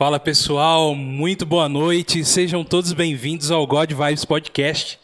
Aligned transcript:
Fala 0.00 0.18
pessoal, 0.18 0.94
muito 0.94 1.44
boa 1.44 1.68
noite, 1.68 2.24
sejam 2.24 2.64
todos 2.64 2.94
bem-vindos 2.94 3.50
ao 3.50 3.66
God 3.66 3.92
Vibes 3.92 4.24
Podcast. 4.24 4.98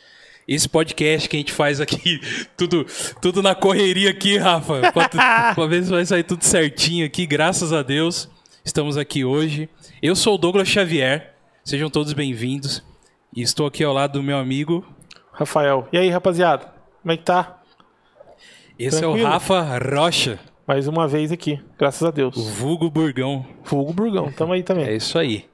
Esse 0.48 0.66
podcast 0.66 1.28
que 1.28 1.36
a 1.36 1.38
gente 1.38 1.52
faz 1.52 1.82
aqui, 1.82 2.18
tudo, 2.56 2.86
tudo 3.20 3.42
na 3.42 3.54
correria 3.54 4.08
aqui, 4.08 4.38
Rafa. 4.38 4.80
Uma 5.54 5.68
vez 5.68 5.90
vai 5.90 6.06
sair 6.06 6.22
tudo 6.22 6.44
certinho 6.44 7.04
aqui, 7.04 7.26
graças 7.26 7.74
a 7.74 7.82
Deus. 7.82 8.26
Estamos 8.64 8.96
aqui 8.96 9.22
hoje. 9.22 9.68
Eu 10.00 10.16
sou 10.16 10.36
o 10.36 10.38
Douglas 10.38 10.66
Xavier, 10.66 11.34
sejam 11.62 11.90
todos 11.90 12.14
bem-vindos. 12.14 12.82
E 13.36 13.42
estou 13.42 13.66
aqui 13.66 13.84
ao 13.84 13.92
lado 13.92 14.14
do 14.14 14.22
meu 14.22 14.38
amigo 14.38 14.82
Rafael. 15.30 15.86
E 15.92 15.98
aí, 15.98 16.08
rapaziada? 16.08 16.72
Como 17.02 17.12
é 17.12 17.18
que 17.18 17.22
tá? 17.22 17.60
Esse 18.78 19.00
Tranquilo? 19.00 19.26
é 19.26 19.28
o 19.28 19.30
Rafa 19.30 19.78
Rocha, 19.78 20.38
Mais 20.66 20.88
uma 20.88 21.06
vez 21.06 21.30
aqui, 21.30 21.60
graças 21.78 22.02
a 22.02 22.10
Deus. 22.10 22.36
o 22.36 22.42
vulgo 22.42 22.90
Burgão. 22.90 23.46
Fogo 23.62 23.92
Burgão, 23.92 24.32
tamo 24.32 24.52
aí 24.52 24.64
também. 24.64 24.84
É 24.84 24.96
isso 24.96 25.16
aí. 25.16 25.44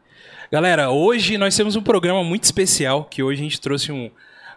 Galera, 0.50 0.90
hoje 0.90 1.36
nós 1.36 1.54
temos 1.54 1.76
um 1.76 1.82
programa 1.82 2.24
muito 2.24 2.44
especial, 2.44 3.04
que 3.04 3.22
hoje 3.22 3.42
a 3.42 3.44
gente 3.44 3.60
trouxe 3.60 3.92
um, 3.92 4.10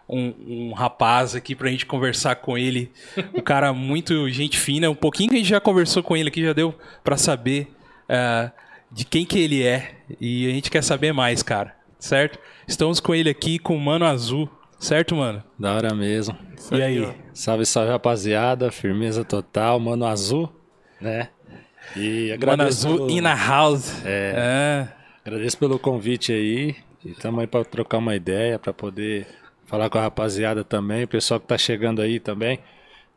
um, 0.08 0.34
um 0.48 0.74
rapaz 0.74 1.36
aqui 1.36 1.56
pra 1.56 1.70
gente 1.70 1.86
conversar 1.86 2.38
com 2.38 2.58
ele. 2.58 2.90
Um 3.34 3.42
cara 3.42 3.72
muito 3.74 4.30
gente 4.30 4.58
fina. 4.58 4.90
Um 4.90 4.96
pouquinho 4.96 5.30
que 5.30 5.36
a 5.36 5.40
gente 5.40 5.50
já 5.50 5.60
conversou 5.60 6.02
com 6.02 6.16
ele 6.16 6.30
aqui, 6.30 6.42
já 6.42 6.54
deu 6.54 6.74
pra 7.04 7.18
saber 7.18 7.68
ah, 8.08 8.50
de 8.90 9.04
quem 9.04 9.26
que 9.26 9.38
ele 9.38 9.62
é. 9.62 9.92
E 10.22 10.48
a 10.48 10.52
gente 10.52 10.72
quer 10.72 10.84
saber 10.84 11.12
mais, 11.12 11.44
cara. 11.44 11.76
Certo? 12.00 12.40
Estamos 12.66 13.02
com 13.02 13.14
ele 13.14 13.30
aqui, 13.30 13.60
com 13.60 13.76
o 13.76 13.80
Mano 13.80 14.06
Azul. 14.06 14.50
Certo, 14.80 15.16
mano? 15.16 15.44
Da 15.60 15.74
hora 15.74 15.94
mesmo. 15.94 16.38
e 16.72 16.82
aí? 16.82 17.25
Salve, 17.36 17.66
salve, 17.66 17.92
rapaziada. 17.92 18.72
Firmeza 18.72 19.26
total. 19.26 19.78
Mano 19.78 20.06
Azul, 20.06 20.50
né? 21.02 21.28
E 21.94 22.30
Mano 22.30 22.34
agradeço, 22.34 22.88
Azul 22.88 23.08
pelo, 23.08 23.12
in 23.12 23.26
a 23.26 23.36
house. 23.36 24.06
É. 24.06 24.34
Ah, 24.38 24.94
agradeço 25.24 25.58
pelo 25.58 25.78
convite 25.78 26.32
aí. 26.32 26.78
E 27.04 27.12
estamos 27.12 27.42
aí 27.42 27.46
para 27.46 27.66
trocar 27.66 27.98
uma 27.98 28.16
ideia, 28.16 28.58
para 28.58 28.72
poder 28.72 29.28
falar 29.66 29.90
com 29.90 29.98
a 29.98 30.02
rapaziada 30.02 30.64
também. 30.64 31.04
O 31.04 31.08
pessoal 31.10 31.38
que 31.38 31.46
tá 31.46 31.58
chegando 31.58 32.02
aí 32.02 32.22
também, 32.22 32.58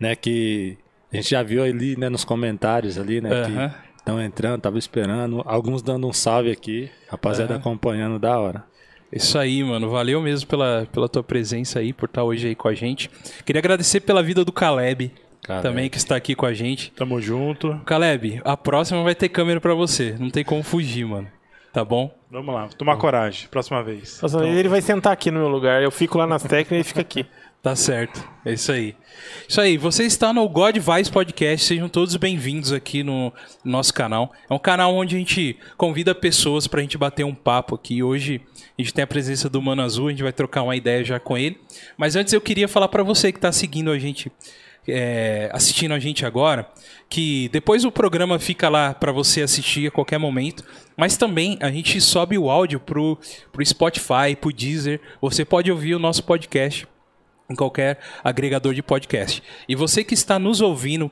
né? 0.01 0.17
Que 0.17 0.77
a 1.13 1.17
gente 1.17 1.31
já 1.31 1.43
viu 1.45 1.63
ali, 1.63 1.97
né, 1.97 2.09
nos 2.09 2.25
comentários 2.25 2.99
ali, 2.99 3.21
né? 3.21 3.31
Que 3.45 3.99
estão 3.99 4.21
entrando, 4.21 4.61
tava 4.61 4.79
esperando. 4.79 5.43
Alguns 5.47 5.81
dando 5.81 6.09
um 6.09 6.13
salve 6.13 6.51
aqui. 6.51 6.91
Rapaziada 7.09 7.55
acompanhando 7.55 8.19
da 8.19 8.37
hora. 8.37 8.65
Isso 9.13 9.39
aí, 9.39 9.63
mano. 9.63 9.91
Valeu 9.91 10.21
mesmo 10.21 10.49
pela, 10.49 10.87
pela 10.93 11.09
tua 11.09 11.23
presença 11.23 11.79
aí, 11.79 11.93
por 11.93 12.07
estar 12.07 12.25
hoje 12.25 12.49
aí 12.49 12.55
com 12.55 12.69
a 12.69 12.75
gente. 12.75 13.11
Queria 13.45 13.61
agradecer 13.61 14.01
pela 14.01 14.23
vida 14.23 14.45
do 14.45 14.53
Caleb, 14.53 15.13
Caleb. 15.43 15.63
também, 15.63 15.89
que 15.89 15.97
está 15.97 16.15
aqui 16.17 16.35
com 16.35 16.47
a 16.47 16.53
gente. 16.53 16.93
Tamo 16.93 17.21
junto. 17.21 17.81
Caleb, 17.87 18.41
a 18.45 18.57
próxima 18.57 19.03
vai 19.03 19.15
ter 19.15 19.29
câmera 19.29 19.61
pra 19.61 19.75
você. 19.75 20.15
Não 20.19 20.31
tem 20.31 20.45
como 20.45 20.63
fugir, 20.63 21.07
mano. 21.07 21.29
Tá 21.73 21.85
bom? 21.85 22.15
Vamos 22.31 22.55
lá, 22.55 22.69
tomar 22.69 22.97
coragem, 22.97 23.49
próxima 23.49 23.83
vez. 23.83 24.21
Nossa, 24.21 24.45
Ele 24.45 24.69
vai 24.69 24.83
sentar 24.83 25.13
aqui 25.13 25.31
no 25.31 25.39
meu 25.41 25.49
lugar, 25.49 25.83
eu 25.83 25.91
fico 25.91 26.19
lá 26.19 26.27
nas 26.27 26.43
técnicas 26.43 26.87
e 26.87 26.89
fica 26.89 27.01
aqui. 27.01 27.27
Tá 27.61 27.75
certo. 27.75 28.25
É 28.45 28.53
isso 28.53 28.71
aí. 28.71 28.95
Isso 29.49 29.61
aí. 29.61 29.77
Você 29.77 30.05
está 30.05 30.33
no 30.33 30.49
God 30.49 30.77
Vice 30.77 31.11
Podcast. 31.11 31.67
Sejam 31.67 31.89
todos 31.89 32.15
bem-vindos 32.15 32.73
aqui 32.73 33.03
no 33.03 33.33
nosso 33.65 33.93
canal. 33.93 34.33
É 34.49 34.55
um 34.55 34.61
canal 34.61 34.95
onde 34.95 35.17
a 35.17 35.19
gente 35.19 35.59
convida 35.77 36.15
pessoas 36.15 36.69
pra 36.69 36.81
gente 36.81 36.97
bater 36.97 37.25
um 37.25 37.35
papo 37.35 37.75
aqui. 37.75 38.01
Hoje 38.01 38.41
a 38.79 38.83
gente 38.83 38.95
tem 38.95 39.03
a 39.03 39.07
presença 39.07 39.49
do 39.49 39.61
Mano 39.61 39.83
Azul. 39.83 40.07
A 40.07 40.11
gente 40.11 40.23
vai 40.23 40.33
trocar 40.33 40.63
uma 40.63 40.77
ideia 40.77 41.03
já 41.05 41.19
com 41.19 41.37
ele. 41.37 41.61
Mas 41.97 42.15
antes 42.15 42.33
eu 42.33 42.41
queria 42.41 42.69
falar 42.69 42.87
pra 42.89 43.03
você 43.03 43.33
que 43.33 43.41
tá 43.41 43.51
seguindo 43.51 43.91
a 43.91 43.99
gente, 43.99 44.31
é, 44.87 45.51
assistindo 45.53 45.93
a 45.93 45.99
gente 45.99 46.25
agora, 46.25 46.71
que 47.09 47.49
depois 47.49 47.85
o 47.85 47.91
programa 47.91 48.39
fica 48.39 48.69
lá 48.69 48.95
pra 48.95 49.11
você 49.11 49.43
assistir 49.43 49.89
a 49.89 49.91
qualquer 49.91 50.19
momento. 50.19 50.65
Mas 50.97 51.17
também 51.17 51.59
a 51.61 51.73
gente 51.73 52.01
sobe 52.01 52.39
o 52.39 52.49
áudio 52.49 52.79
pro, 52.79 53.19
pro 53.51 53.67
Spotify, 53.67 54.37
pro 54.41 54.53
Deezer. 54.53 55.01
Você 55.21 55.45
pode 55.45 55.73
ouvir 55.73 55.97
o 55.97 55.99
nosso 55.99 56.23
podcast 56.23 56.87
em 57.51 57.57
qualquer 57.57 57.99
agregador 58.23 58.75
de 58.75 58.83
podcast. 58.83 59.43
E 59.69 59.75
você 59.75 60.05
que 60.05 60.15
está 60.15 60.39
nos 60.39 60.61
ouvindo 60.61 61.11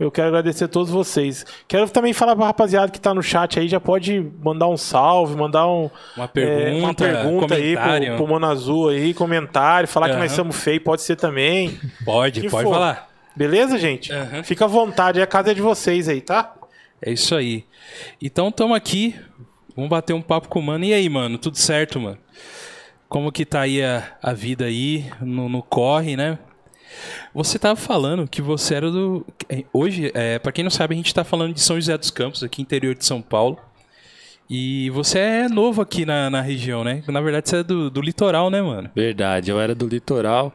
Eu 0.00 0.10
quero 0.10 0.28
agradecer 0.28 0.64
a 0.64 0.68
todos 0.68 0.90
vocês. 0.90 1.44
Quero 1.68 1.88
também 1.88 2.12
falar 2.12 2.34
pra 2.34 2.46
rapaziada 2.46 2.90
que 2.90 3.00
tá 3.00 3.14
no 3.14 3.22
chat 3.22 3.58
aí, 3.60 3.68
já 3.68 3.78
pode 3.78 4.20
mandar 4.42 4.66
um 4.68 4.76
salve, 4.76 5.36
mandar 5.36 5.68
um, 5.68 5.90
Uma 6.16 6.24
é, 6.24 6.28
pergunta, 6.28 6.86
uma 6.86 6.94
pergunta 6.94 7.54
aí 7.54 7.76
pro, 7.76 8.16
pro 8.16 8.28
Mano 8.28 8.46
Azul 8.46 8.88
aí, 8.88 9.14
comentário, 9.14 9.86
falar 9.86 10.06
que 10.06 10.12
Aham. 10.14 10.22
nós 10.22 10.32
somos 10.32 10.56
feios, 10.56 10.82
pode 10.82 11.02
ser 11.02 11.16
também. 11.16 11.78
Pode, 12.04 12.40
Que 12.40 12.50
pode 12.50 12.64
for. 12.64 12.72
falar. 12.72 13.08
Beleza, 13.36 13.78
gente? 13.78 14.12
Aham. 14.12 14.42
Fica 14.42 14.64
à 14.64 14.68
vontade, 14.68 15.20
a 15.22 15.26
casa 15.26 15.52
é 15.52 15.54
de 15.54 15.62
vocês 15.62 16.08
aí, 16.08 16.20
tá? 16.20 16.54
É 17.00 17.12
isso 17.12 17.34
aí. 17.34 17.64
Então 18.20 18.48
estamos 18.48 18.76
aqui. 18.76 19.14
Vamos 19.74 19.90
bater 19.90 20.12
um 20.12 20.20
papo 20.22 20.48
com 20.48 20.58
o 20.58 20.62
mano. 20.62 20.84
E 20.84 20.92
aí, 20.92 21.08
mano? 21.08 21.38
Tudo 21.38 21.56
certo, 21.56 21.98
mano? 21.98 22.18
Como 23.08 23.32
que 23.32 23.44
tá 23.44 23.60
aí 23.62 23.82
a, 23.82 24.04
a 24.22 24.32
vida 24.32 24.64
aí 24.66 25.10
no, 25.20 25.48
no 25.48 25.62
corre, 25.62 26.16
né? 26.16 26.38
Você 27.34 27.58
tava 27.58 27.76
falando 27.76 28.26
que 28.28 28.42
você 28.42 28.74
era 28.74 28.90
do. 28.90 29.24
é, 29.48 29.64
Hoje, 29.72 30.10
é, 30.14 30.38
para 30.38 30.52
quem 30.52 30.62
não 30.64 30.70
sabe, 30.70 30.94
a 30.94 30.96
gente 30.96 31.12
tá 31.14 31.24
falando 31.24 31.54
de 31.54 31.60
São 31.60 31.76
José 31.76 31.96
dos 31.96 32.10
Campos, 32.10 32.42
aqui 32.42 32.60
interior 32.62 32.94
de 32.94 33.04
São 33.04 33.20
Paulo. 33.22 33.58
E 34.50 34.90
você 34.90 35.18
é 35.18 35.48
novo 35.48 35.80
aqui 35.80 36.04
na, 36.04 36.28
na 36.28 36.40
região, 36.42 36.84
né? 36.84 37.02
Na 37.08 37.20
verdade, 37.20 37.48
você 37.48 37.56
é 37.58 37.62
do, 37.62 37.88
do 37.90 38.00
litoral, 38.00 38.50
né, 38.50 38.60
mano? 38.60 38.90
Verdade, 38.94 39.50
eu 39.50 39.58
era 39.60 39.74
do 39.74 39.86
litoral. 39.86 40.52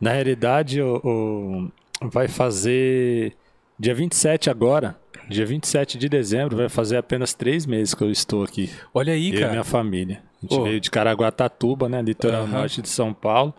Na 0.00 0.12
realidade, 0.12 0.82
o, 0.82 1.70
o- 2.02 2.08
vai 2.10 2.28
fazer 2.28 3.34
dia 3.78 3.94
27 3.94 4.50
agora. 4.50 4.96
Dia 5.30 5.46
27 5.46 5.96
de 5.96 6.06
dezembro, 6.06 6.54
vai 6.58 6.68
fazer 6.68 6.98
apenas 6.98 7.32
três 7.32 7.64
meses 7.64 7.94
que 7.94 8.02
eu 8.04 8.10
estou 8.10 8.44
aqui. 8.44 8.70
Olha 8.92 9.14
aí, 9.14 9.30
eu 9.30 9.34
e 9.36 9.38
cara. 9.38 9.52
minha 9.52 9.64
família. 9.64 10.20
A 10.42 10.46
gente 10.46 10.60
Ô. 10.60 10.64
veio 10.64 10.78
de 10.80 10.90
Caraguatatuba, 10.90 11.88
né? 11.88 12.02
Litoral 12.02 12.42
Aham. 12.42 12.58
norte 12.58 12.82
de 12.82 12.88
São 12.90 13.14
Paulo. 13.14 13.54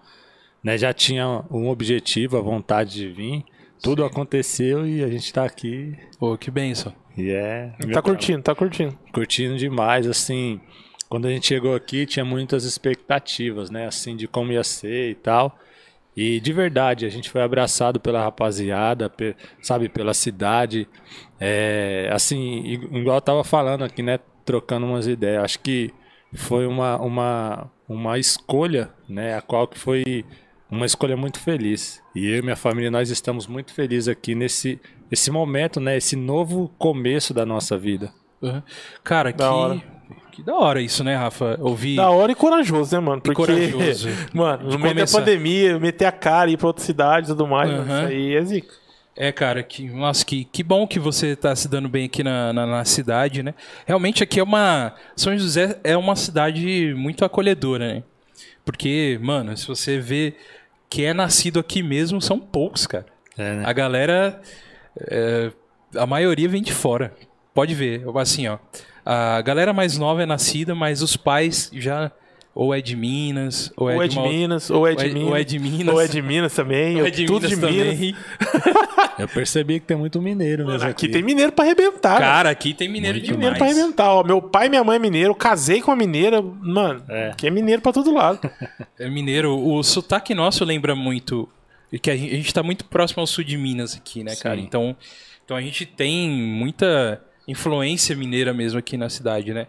Né, 0.66 0.80
já 0.80 0.92
tinha 0.92 1.44
um 1.52 1.70
objetivo, 1.70 2.38
a 2.38 2.42
vontade 2.42 2.96
de 2.96 3.08
vir. 3.08 3.44
Tudo 3.84 4.04
aconteceu 4.04 4.88
e 4.88 5.04
a 5.04 5.08
gente 5.08 5.32
tá 5.32 5.46
aqui. 5.46 5.96
Pô, 6.18 6.36
que 6.36 6.50
benção. 6.50 6.92
E 7.16 7.30
é. 7.30 7.72
Tá 7.94 8.02
curtindo, 8.02 8.42
tá 8.42 8.56
curtindo. 8.56 8.98
curtindo 9.14 9.56
demais, 9.58 10.08
assim. 10.08 10.60
Quando 11.08 11.28
a 11.28 11.30
gente 11.30 11.46
chegou 11.46 11.76
aqui, 11.76 12.08
tinha 12.08 12.26
muitas 12.26 12.64
expectativas, 12.64 13.70
né? 13.70 13.86
Assim, 13.86 14.16
de 14.16 14.28
como 14.28 14.52
ia 14.52 14.64
ser 14.64 15.12
e 15.12 15.14
tal. 15.14 15.56
E 16.18 16.40
de 16.40 16.52
verdade, 16.52 17.06
a 17.06 17.10
gente 17.10 17.30
foi 17.30 17.44
abraçado 17.44 18.00
pela 18.00 18.24
rapaziada, 18.24 19.08
pe- 19.08 19.36
sabe, 19.62 19.88
pela 19.88 20.16
cidade. 20.16 20.88
É, 21.40 22.10
assim, 22.12 22.64
igual 22.92 23.18
eu 23.18 23.22
tava 23.22 23.44
falando 23.44 23.84
aqui, 23.84 24.02
né? 24.02 24.20
Trocando 24.44 24.88
umas 24.88 25.06
ideias. 25.06 25.44
Acho 25.44 25.60
que 25.60 25.94
foi 26.34 26.66
uma, 26.66 27.00
uma, 27.00 27.72
uma 27.88 28.18
escolha, 28.18 28.90
né? 29.08 29.36
A 29.38 29.42
qual 29.44 29.68
que 29.68 29.78
foi 29.78 30.26
uma 30.70 30.86
escolha 30.86 31.16
muito 31.16 31.40
feliz. 31.40 32.02
E 32.16 32.28
eu 32.28 32.40
e 32.40 32.42
minha 32.42 32.56
família, 32.56 32.90
nós 32.92 33.10
estamos 33.10 33.48
muito 33.48 33.74
felizes 33.74 34.08
aqui 34.08 34.34
nesse 34.36 34.80
esse 35.12 35.30
momento, 35.30 35.80
né? 35.80 35.98
Esse 35.98 36.16
novo 36.16 36.72
começo 36.78 37.34
da 37.34 37.46
nossa 37.46 37.78
vida. 37.78 38.12
Uhum. 38.42 38.62
Cara, 39.04 39.32
que 39.32 39.38
Da 39.38 39.52
hora. 39.52 39.82
que 40.32 40.44
da 40.44 40.56
hora 40.56 40.82
isso, 40.82 41.04
né, 41.04 41.16
Rafa? 41.16 41.58
Ouvir. 41.62 41.96
Da 41.96 42.10
hora 42.10 42.32
e 42.32 42.36
corajoso, 42.36 42.96
né, 42.96 43.00
mano? 43.00 43.22
Porque, 43.22 43.36
corajoso. 43.36 44.10
mano, 44.34 44.72
no 44.72 44.80
meio 44.80 44.96
da 44.96 45.06
pandemia, 45.06 45.80
meter 45.80 46.06
a 46.06 46.12
cara, 46.12 46.50
ir 46.50 46.58
pra 46.58 46.68
outra 46.68 46.84
cidade 46.84 47.28
e 47.28 47.30
tudo 47.30 47.48
mais, 47.48 47.70
mano, 47.70 47.84
Aham. 47.84 48.00
isso 48.04 48.08
aí 48.08 48.36
é 48.36 48.44
zica. 48.44 48.74
É, 49.18 49.32
cara, 49.32 49.64
que, 49.64 49.88
nossa, 49.90 50.26
que, 50.26 50.44
que 50.44 50.62
bom 50.62 50.86
que 50.86 51.00
você 51.00 51.38
tá 51.38 51.56
se 51.56 51.70
dando 51.70 51.88
bem 51.88 52.06
aqui 52.06 52.22
na, 52.22 52.52
na, 52.52 52.66
na 52.66 52.84
cidade, 52.84 53.42
né? 53.42 53.54
Realmente 53.86 54.22
aqui 54.22 54.42
é 54.42 54.44
uma. 54.44 54.94
São 55.16 55.38
José 55.38 55.80
é 55.86 55.96
uma 55.96 56.18
cidade 56.18 56.94
muito 56.98 57.24
acolhedora, 57.24 57.88
né? 57.88 58.04
Porque, 58.66 59.20
mano, 59.22 59.56
se 59.56 59.68
você 59.68 60.00
vê 60.00 60.34
que 60.90 61.06
é 61.06 61.14
nascido 61.14 61.60
aqui 61.60 61.84
mesmo, 61.84 62.20
são 62.20 62.40
poucos, 62.40 62.88
cara. 62.88 63.06
É, 63.38 63.58
né? 63.58 63.64
A 63.66 63.72
galera. 63.72 64.42
é, 65.00 65.52
a 65.96 66.06
maioria 66.06 66.50
vem 66.50 66.62
de 66.64 66.74
fora. 66.74 67.14
Pode 67.54 67.74
ver. 67.76 68.04
Assim, 68.18 68.48
ó. 68.48 68.58
A 69.06 69.40
galera 69.42 69.72
mais 69.72 69.98
nova 69.98 70.24
é 70.24 70.26
nascida, 70.26 70.74
mas 70.74 71.02
os 71.02 71.16
pais 71.16 71.70
já. 71.74 72.12
Ou 72.56 72.74
é 72.74 72.80
de 72.82 72.96
Minas, 72.96 73.72
ou 73.76 73.90
é, 73.90 73.96
Ou 73.96 74.04
é 74.04 74.08
de 74.08 74.18
Minas, 74.20 74.70
ou 74.70 74.88
é 74.88 74.96
de 74.96 75.06
é- 75.06 75.10
Minas. 75.10 75.28
ou 75.30 75.36
é 75.38 75.44
de 75.44 75.60
Minas. 75.60 75.94
Ou 75.94 76.02
é 76.02 76.08
de 76.08 76.22
Minas 76.22 76.54
também. 76.56 77.02
ou 77.02 77.08
é 77.08 77.10
de 77.12 77.26
tudo 77.26 77.50
Minas 77.50 77.60
de 77.60 77.96
Minas. 77.98 78.22
Eu 79.18 79.28
percebi 79.28 79.80
que 79.80 79.86
tem 79.86 79.96
muito 79.98 80.22
mineiro 80.22 80.66
mesmo 80.66 80.80
Mano, 80.80 80.92
aqui. 80.92 81.06
aqui 81.06 81.14
tem 81.14 81.24
mineiro 81.24 81.52
pra 81.52 81.66
arrebentar. 81.66 82.20
Cara, 82.20 82.50
aqui 82.50 82.74
tem 82.74 82.90
mineiro 82.90 83.16
Muito 83.18 83.26
demais. 83.26 83.38
mineiro 83.40 83.58
pra 83.58 83.66
arrebentar. 83.68 84.14
Ó, 84.14 84.24
meu 84.24 84.42
pai 84.42 84.68
e 84.68 84.70
minha 84.70 84.84
mãe 84.84 84.96
é 84.98 85.00
mineiro, 85.00 85.34
casei 85.36 85.82
com 85.82 85.92
uma 85.92 85.98
mineira, 85.98 86.42
mano, 86.42 87.04
É. 87.08 87.34
que 87.38 87.48
é 87.48 87.50
mineiro 87.50 87.82
pra 87.82 87.92
todo 87.94 88.14
lado. 88.14 88.40
É 89.00 89.10
mineiro. 89.10 89.58
O 89.58 89.84
sotaque 89.84 90.34
nosso 90.34 90.64
lembra 90.66 90.96
muito. 90.96 91.48
Que 92.02 92.10
a 92.12 92.16
gente, 92.18 92.50
a 92.50 92.54
tá 92.54 92.64
muito 92.64 92.84
próximo 92.86 93.22
ao 93.22 93.28
sul 93.28 93.44
de 93.44 93.58
Minas 93.58 93.96
aqui, 93.96 94.24
né, 94.24 94.36
cara? 94.36 94.56
Sim. 94.58 94.64
Então, 94.64 94.96
então 95.46 95.56
a 95.56 95.62
gente 95.62 95.86
tem 95.86 96.30
muita 96.30 97.22
influência 97.48 98.16
mineira 98.16 98.54
mesmo 98.54 98.80
aqui 98.80 98.98
na 98.98 99.08
cidade, 99.10 99.54
né? 99.54 99.68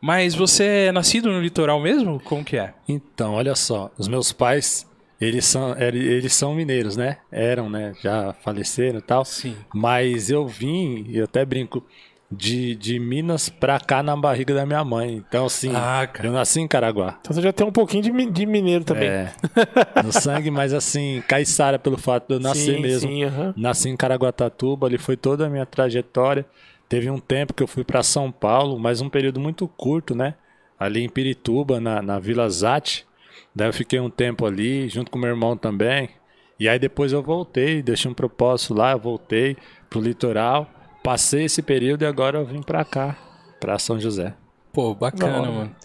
Mas 0.00 0.34
você 0.34 0.86
é 0.88 0.92
nascido 0.92 1.30
no 1.30 1.40
litoral 1.40 1.80
mesmo? 1.80 2.20
Como 2.20 2.44
que 2.44 2.56
é? 2.56 2.72
Então, 2.88 3.34
olha 3.34 3.54
só, 3.54 3.90
os 3.98 4.06
meus 4.08 4.32
pais, 4.32 4.86
eles 5.20 5.44
são, 5.46 5.76
eles 5.78 6.32
são 6.32 6.54
mineiros, 6.54 6.96
né? 6.96 7.18
Eram, 7.30 7.68
né? 7.68 7.94
Já 8.02 8.32
faleceram 8.34 8.98
e 8.98 9.02
tal. 9.02 9.24
Sim. 9.24 9.56
Mas 9.74 10.30
eu 10.30 10.46
vim, 10.46 11.04
e 11.08 11.18
eu 11.18 11.24
até 11.24 11.44
brinco, 11.44 11.84
de, 12.30 12.74
de 12.74 12.98
Minas 12.98 13.48
pra 13.48 13.80
cá 13.80 14.02
na 14.02 14.14
barriga 14.16 14.54
da 14.54 14.66
minha 14.66 14.84
mãe. 14.84 15.14
Então, 15.16 15.46
assim, 15.46 15.72
Ah, 15.74 16.06
cara. 16.06 16.28
eu 16.28 16.32
nasci 16.32 16.60
em 16.60 16.68
Caraguá. 16.68 17.16
Então 17.20 17.34
você 17.34 17.40
já 17.42 17.52
tem 17.52 17.66
um 17.66 17.72
pouquinho 17.72 18.02
de, 18.02 18.30
de 18.30 18.46
mineiro 18.46 18.84
também. 18.84 19.08
É, 19.08 19.32
no 20.04 20.12
sangue, 20.12 20.50
mas 20.50 20.72
assim, 20.74 21.22
caiçara 21.26 21.78
pelo 21.78 21.96
fato 21.96 22.28
de 22.28 22.34
eu 22.34 22.40
nascer 22.40 22.76
sim, 22.76 22.80
mesmo. 22.80 23.10
Sim, 23.10 23.24
aham. 23.24 23.54
Nasci 23.56 23.88
em 23.88 23.96
Caraguatatuba, 23.96 24.86
ali 24.86 24.98
foi 24.98 25.16
toda 25.16 25.46
a 25.46 25.50
minha 25.50 25.66
trajetória. 25.66 26.44
Teve 26.88 27.10
um 27.10 27.18
tempo 27.18 27.52
que 27.54 27.62
eu 27.62 27.66
fui 27.66 27.82
para 27.84 28.02
São 28.02 28.30
Paulo, 28.30 28.78
mas 28.78 29.00
um 29.00 29.08
período 29.08 29.40
muito 29.40 29.66
curto, 29.66 30.14
né? 30.14 30.34
Ali 30.78 31.02
em 31.02 31.08
Pirituba, 31.08 31.80
na, 31.80 32.00
na 32.00 32.18
Vila 32.18 32.48
Zate. 32.48 33.06
Daí 33.54 33.68
eu 33.68 33.72
fiquei 33.72 33.98
um 33.98 34.10
tempo 34.10 34.46
ali, 34.46 34.88
junto 34.88 35.10
com 35.10 35.18
meu 35.18 35.30
irmão 35.30 35.56
também. 35.56 36.10
E 36.58 36.68
aí 36.68 36.78
depois 36.78 37.12
eu 37.12 37.22
voltei, 37.22 37.82
deixei 37.82 38.10
um 38.10 38.14
propósito 38.14 38.74
lá, 38.74 38.96
voltei 38.96 39.56
pro 39.88 40.00
litoral. 40.00 40.68
Passei 41.02 41.44
esse 41.44 41.62
período 41.62 42.02
e 42.02 42.06
agora 42.06 42.38
eu 42.38 42.44
vim 42.44 42.62
para 42.62 42.84
cá, 42.84 43.16
para 43.60 43.78
São 43.78 43.98
José. 43.98 44.34
Pô, 44.72 44.94
bacana, 44.94 45.40
hora. 45.40 45.50
mano. 45.50 45.76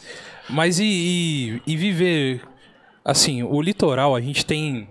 Mas 0.50 0.80
e, 0.80 0.84
e, 0.86 1.62
e 1.66 1.78
viver. 1.78 2.42
Assim, 3.06 3.44
o 3.44 3.62
litoral, 3.62 4.16
a 4.16 4.22
gente 4.22 4.46
tem. 4.46 4.90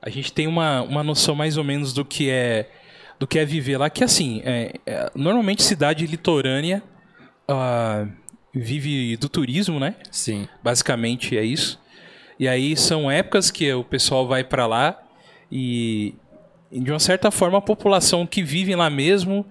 A 0.00 0.10
gente 0.10 0.32
tem 0.32 0.46
uma, 0.46 0.82
uma 0.82 1.02
noção 1.02 1.34
mais 1.34 1.56
ou 1.56 1.64
menos 1.64 1.92
do 1.92 2.04
que 2.04 2.30
é. 2.30 2.70
Do 3.18 3.26
que 3.26 3.38
é 3.38 3.44
viver 3.44 3.78
lá. 3.78 3.90
Que 3.90 4.04
assim, 4.04 4.42
é, 4.44 4.74
é, 4.86 5.10
normalmente 5.14 5.62
cidade 5.62 6.06
litorânea 6.06 6.82
ah, 7.48 8.06
vive 8.54 9.16
do 9.16 9.28
turismo, 9.28 9.78
né? 9.78 9.94
Sim. 10.10 10.48
Basicamente 10.62 11.36
é 11.36 11.44
isso. 11.44 11.80
E 12.38 12.46
aí 12.46 12.76
são 12.76 13.10
épocas 13.10 13.50
que 13.50 13.72
o 13.72 13.82
pessoal 13.82 14.26
vai 14.26 14.44
pra 14.44 14.66
lá 14.66 15.00
e, 15.50 16.14
de 16.70 16.90
uma 16.90 17.00
certa 17.00 17.30
forma 17.30 17.58
a 17.58 17.62
população 17.62 18.26
que 18.26 18.42
vive 18.42 18.74
lá 18.74 18.88
mesmo 18.88 19.44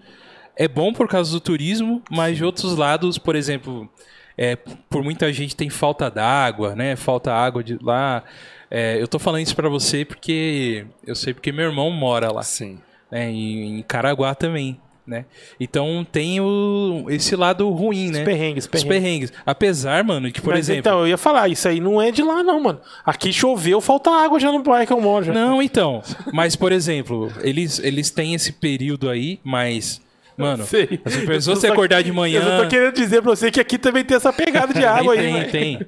é 0.55 0.67
bom 0.67 0.94
por 0.94 1.07
causa 1.07 1.31
do 1.31 1.39
turismo, 1.39 2.01
mas 2.09 2.38
de 2.38 2.45
outros 2.45 2.75
lados, 2.75 3.17
por 3.17 3.35
exemplo, 3.35 3.89
é, 4.38 4.55
por 4.55 5.03
muita 5.03 5.31
gente 5.33 5.55
tem 5.55 5.69
falta 5.69 6.09
d'água, 6.09 6.75
né? 6.75 6.95
Falta 6.95 7.33
água 7.33 7.63
de 7.63 7.77
lá. 7.81 8.23
É, 8.69 9.01
eu 9.01 9.07
tô 9.07 9.19
falando 9.19 9.41
isso 9.41 9.55
pra 9.55 9.69
você 9.69 10.03
porque 10.05 10.85
eu 11.05 11.15
sei 11.15 11.33
porque 11.33 11.51
meu 11.51 11.65
irmão 11.65 11.89
mora 11.91 12.31
lá 12.31 12.43
Sim. 12.43 12.79
né? 13.11 13.29
Em, 13.29 13.79
em 13.79 13.83
Caraguá 13.83 14.33
também, 14.33 14.79
né? 15.07 15.24
Então 15.57 16.06
tem 16.12 16.42
o, 16.42 17.06
esse 17.09 17.33
lado 17.36 17.69
ruim, 17.69 18.12
né? 18.12 18.19
Os 18.19 18.25
perrengues, 18.25 18.63
Os 18.65 18.69
perrengues. 18.69 18.89
perrengues. 19.00 19.33
Apesar, 19.45 20.04
mano, 20.04 20.30
que, 20.31 20.42
por 20.42 20.54
Mas 20.54 20.65
exemplo... 20.68 20.80
então, 20.81 21.00
eu 21.00 21.07
ia 21.07 21.18
falar, 21.18 21.48
isso 21.48 21.65
aí 21.68 21.80
não 21.80 22.01
é 22.01 22.12
de 22.12 22.21
lá, 22.21 22.44
não, 22.44 22.59
mano. 22.59 22.81
Aqui 23.06 23.31
choveu, 23.31 23.80
falta 23.80 24.09
água 24.12 24.38
já 24.38 24.51
no 24.51 24.62
bairro 24.62 24.86
que 24.86 24.92
eu 24.92 25.00
moro. 25.00 25.25
Já. 25.25 25.33
Não, 25.33 25.62
então. 25.62 26.04
Mas, 26.33 26.57
por 26.57 26.74
exemplo, 26.74 27.31
eles, 27.42 27.80
eles 27.80 28.09
têm 28.12 28.33
esse 28.33 28.51
período 28.51 29.09
aí, 29.09 29.39
mas... 29.44 30.01
Mano, 30.36 30.65
Sei. 30.65 31.00
se 31.07 31.39
você 31.42 31.68
só- 31.68 31.74
acordar 31.74 32.03
de 32.03 32.12
manhã... 32.12 32.42
Eu 32.42 32.63
tô 32.63 32.69
querendo 32.69 32.94
dizer 32.94 33.24
pra 33.24 33.31
você 33.31 33.50
que 33.50 33.60
aqui 33.60 33.77
também 33.80 34.03
tem 34.03 34.18
essa 34.18 34.31
pegada 34.31 34.71
de 34.71 34.83
água 34.86 35.13
aí, 35.13 35.45
tem, 35.45 35.50
tem. 35.77 35.88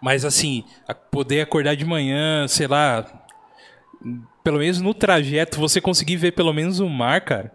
Mas 0.00 0.24
assim, 0.24 0.62
poder 1.10 1.40
acordar 1.40 1.74
de 1.74 1.84
manhã, 1.84 2.46
sei 2.46 2.68
lá, 2.68 3.04
pelo 4.44 4.58
menos 4.58 4.80
no 4.80 4.92
trajeto, 4.92 5.58
você 5.58 5.80
conseguir 5.80 6.16
ver 6.16 6.32
pelo 6.32 6.52
menos 6.52 6.78
o 6.78 6.88
mar, 6.88 7.22
cara, 7.22 7.50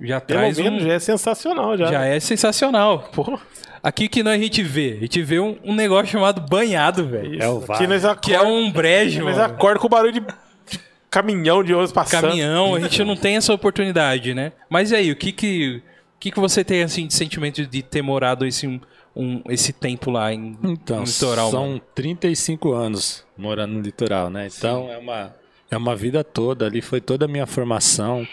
já 0.00 0.20
Pelo 0.20 0.40
traz 0.40 0.58
menos 0.58 0.82
um, 0.82 0.86
já 0.86 0.92
é 0.94 0.98
sensacional, 0.98 1.76
já. 1.76 1.86
já 1.86 2.04
é 2.04 2.18
sensacional. 2.20 3.10
Pô, 3.12 3.38
Aqui 3.82 4.08
que 4.08 4.22
nós 4.22 4.34
a 4.38 4.42
gente 4.42 4.62
vê, 4.62 4.96
a 4.98 5.00
gente 5.00 5.22
vê 5.22 5.40
um, 5.40 5.56
um 5.64 5.74
negócio 5.74 6.06
chamado 6.08 6.40
banhado, 6.42 7.06
velho. 7.06 7.42
É 7.42 7.48
o 7.48 7.60
nós 7.66 8.14
Que 8.20 8.34
é 8.34 8.42
um 8.42 8.70
brejo, 8.70 9.24
mano. 9.24 9.42
acorda 9.42 9.80
com 9.80 9.86
o 9.86 9.90
barulho 9.90 10.12
de, 10.12 10.20
de 10.20 10.78
caminhão 11.10 11.64
de 11.64 11.72
ônibus 11.72 11.90
passando. 11.92 12.22
caminhão, 12.28 12.74
a 12.74 12.80
gente 12.80 13.02
não 13.04 13.16
tem 13.16 13.36
essa 13.36 13.54
oportunidade, 13.54 14.34
né? 14.34 14.52
Mas 14.68 14.90
e 14.90 14.96
aí, 14.96 15.10
o 15.10 15.16
que 15.16 15.32
que, 15.32 15.76
o 16.16 16.20
que, 16.20 16.30
que 16.30 16.38
você 16.38 16.62
tem 16.62 16.82
assim 16.82 17.06
de 17.06 17.14
sentimento 17.14 17.66
de 17.66 17.82
ter 17.82 18.02
morado 18.02 18.44
esse, 18.46 18.66
um, 18.66 18.78
um- 19.16 19.42
esse 19.48 19.72
tempo 19.72 20.10
lá 20.10 20.30
em, 20.30 20.58
Então, 20.62 20.98
no 20.98 21.04
litoral? 21.06 21.50
são 21.50 21.66
mano? 21.68 21.80
35 21.94 22.72
anos 22.72 23.24
morando 23.34 23.72
no 23.72 23.80
litoral, 23.80 24.28
né? 24.28 24.46
Então 24.54 24.90
é 24.92 24.98
uma, 24.98 25.34
é 25.70 25.76
uma 25.78 25.96
vida 25.96 26.22
toda. 26.22 26.66
Ali 26.66 26.82
foi 26.82 27.00
toda 27.00 27.24
a 27.24 27.28
minha 27.28 27.46
formação. 27.46 28.28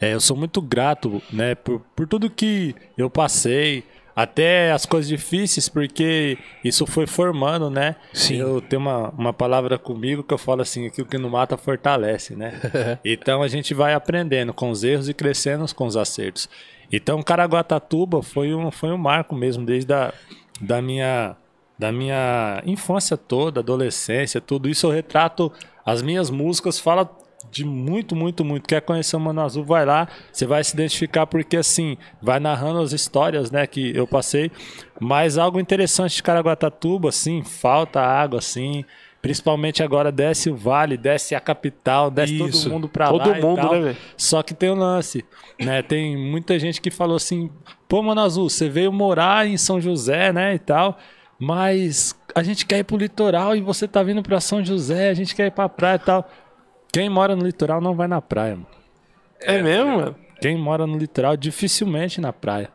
É, 0.00 0.14
eu 0.14 0.20
sou 0.20 0.36
muito 0.36 0.62
grato, 0.62 1.20
né, 1.30 1.54
por, 1.54 1.80
por 1.94 2.08
tudo 2.08 2.30
que 2.30 2.74
eu 2.96 3.10
passei, 3.10 3.84
até 4.16 4.72
as 4.72 4.84
coisas 4.84 5.08
difíceis, 5.08 5.68
porque 5.68 6.36
isso 6.64 6.86
foi 6.86 7.06
formando, 7.06 7.70
né? 7.70 7.96
Sim. 8.12 8.36
Eu 8.36 8.60
tenho 8.60 8.82
uma, 8.82 9.08
uma 9.10 9.32
palavra 9.32 9.78
comigo 9.78 10.22
que 10.22 10.34
eu 10.34 10.38
falo 10.38 10.62
assim, 10.62 10.86
aquilo 10.86 11.06
que 11.06 11.16
não 11.16 11.30
mata 11.30 11.56
fortalece, 11.56 12.34
né? 12.34 12.54
então 13.04 13.42
a 13.42 13.48
gente 13.48 13.72
vai 13.72 13.94
aprendendo 13.94 14.52
com 14.52 14.70
os 14.70 14.84
erros 14.84 15.08
e 15.08 15.14
crescendo 15.14 15.64
com 15.74 15.86
os 15.86 15.96
acertos. 15.96 16.48
Então 16.92 17.22
Caraguatatuba 17.22 18.22
foi 18.22 18.54
um, 18.54 18.70
foi 18.70 18.90
um 18.90 18.98
marco 18.98 19.34
mesmo, 19.34 19.64
desde 19.64 19.92
a, 19.92 20.12
da 20.60 20.82
minha 20.82 21.36
da 21.78 21.90
minha 21.90 22.62
infância 22.66 23.16
toda, 23.16 23.60
adolescência, 23.60 24.38
tudo 24.38 24.68
isso 24.68 24.86
eu 24.86 24.90
retrato 24.90 25.50
as 25.82 26.02
minhas 26.02 26.28
músicas, 26.28 26.78
fala 26.78 27.10
de 27.50 27.64
muito, 27.64 28.14
muito, 28.14 28.44
muito. 28.44 28.68
Quer 28.68 28.80
conhecer 28.82 29.16
o 29.16 29.20
Mano 29.20 29.40
Azul, 29.40 29.64
vai 29.64 29.84
lá, 29.84 30.08
você 30.32 30.46
vai 30.46 30.62
se 30.62 30.74
identificar 30.74 31.26
porque 31.26 31.56
assim, 31.56 31.96
vai 32.20 32.38
narrando 32.40 32.80
as 32.80 32.92
histórias, 32.92 33.50
né, 33.50 33.66
que 33.66 33.96
eu 33.96 34.06
passei. 34.06 34.50
Mas 35.00 35.38
algo 35.38 35.60
interessante 35.60 36.16
de 36.16 36.22
Caraguatatuba, 36.22 37.08
assim, 37.08 37.42
falta 37.42 38.00
água, 38.00 38.38
assim, 38.38 38.84
principalmente 39.22 39.82
agora 39.82 40.10
desce 40.10 40.50
o 40.50 40.56
vale, 40.56 40.96
desce 40.96 41.34
a 41.34 41.40
capital, 41.40 42.10
desce 42.10 42.34
Isso. 42.34 42.64
todo 42.64 42.72
mundo 42.72 42.88
pra 42.88 43.08
Todo 43.08 43.30
lá 43.30 43.38
e 43.38 43.42
mundo, 43.42 43.60
tal. 43.60 43.72
né, 43.72 43.80
velho? 43.80 43.96
Só 44.16 44.42
que 44.42 44.54
tem 44.54 44.70
um 44.70 44.74
lance, 44.74 45.24
né? 45.58 45.82
Tem 45.82 46.16
muita 46.16 46.58
gente 46.58 46.80
que 46.80 46.90
falou 46.90 47.16
assim: 47.16 47.50
pô, 47.88 48.02
Mano 48.02 48.20
Azul, 48.20 48.48
você 48.48 48.68
veio 48.68 48.92
morar 48.92 49.46
em 49.46 49.56
São 49.56 49.80
José, 49.80 50.32
né? 50.32 50.54
E 50.54 50.58
tal, 50.58 50.98
mas 51.38 52.14
a 52.34 52.42
gente 52.42 52.66
quer 52.66 52.78
ir 52.78 52.84
pro 52.84 52.96
litoral 52.96 53.56
e 53.56 53.60
você 53.60 53.88
tá 53.88 54.02
vindo 54.02 54.22
pra 54.22 54.40
São 54.40 54.64
José, 54.64 55.08
a 55.08 55.14
gente 55.14 55.34
quer 55.34 55.46
ir 55.46 55.50
pra 55.52 55.68
praia 55.68 55.96
e 55.96 55.98
tal. 56.00 56.30
Quem 56.92 57.08
mora 57.08 57.36
no 57.36 57.44
litoral 57.44 57.80
não 57.80 57.94
vai 57.94 58.08
na 58.08 58.20
praia, 58.20 58.56
mano. 58.56 58.66
É, 59.40 59.62
mesmo, 59.62 59.96
mano? 59.96 60.16
Quem 60.40 60.56
mora 60.56 60.86
no 60.86 60.96
litoral 60.96 61.36
dificilmente 61.36 62.20
na 62.20 62.32
praia. 62.32 62.70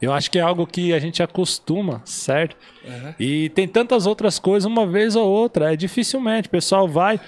Eu 0.00 0.12
acho 0.12 0.30
que 0.30 0.38
é 0.38 0.42
algo 0.42 0.66
que 0.66 0.92
a 0.92 0.98
gente 0.98 1.22
acostuma, 1.22 2.02
certo? 2.04 2.56
E 3.18 3.48
tem 3.50 3.66
tantas 3.66 4.06
outras 4.06 4.38
coisas, 4.38 4.70
uma 4.70 4.86
vez 4.86 5.16
ou 5.16 5.26
outra. 5.26 5.72
É 5.72 5.76
dificilmente. 5.76 6.48
O 6.48 6.50
pessoal 6.50 6.86
vai. 6.86 7.18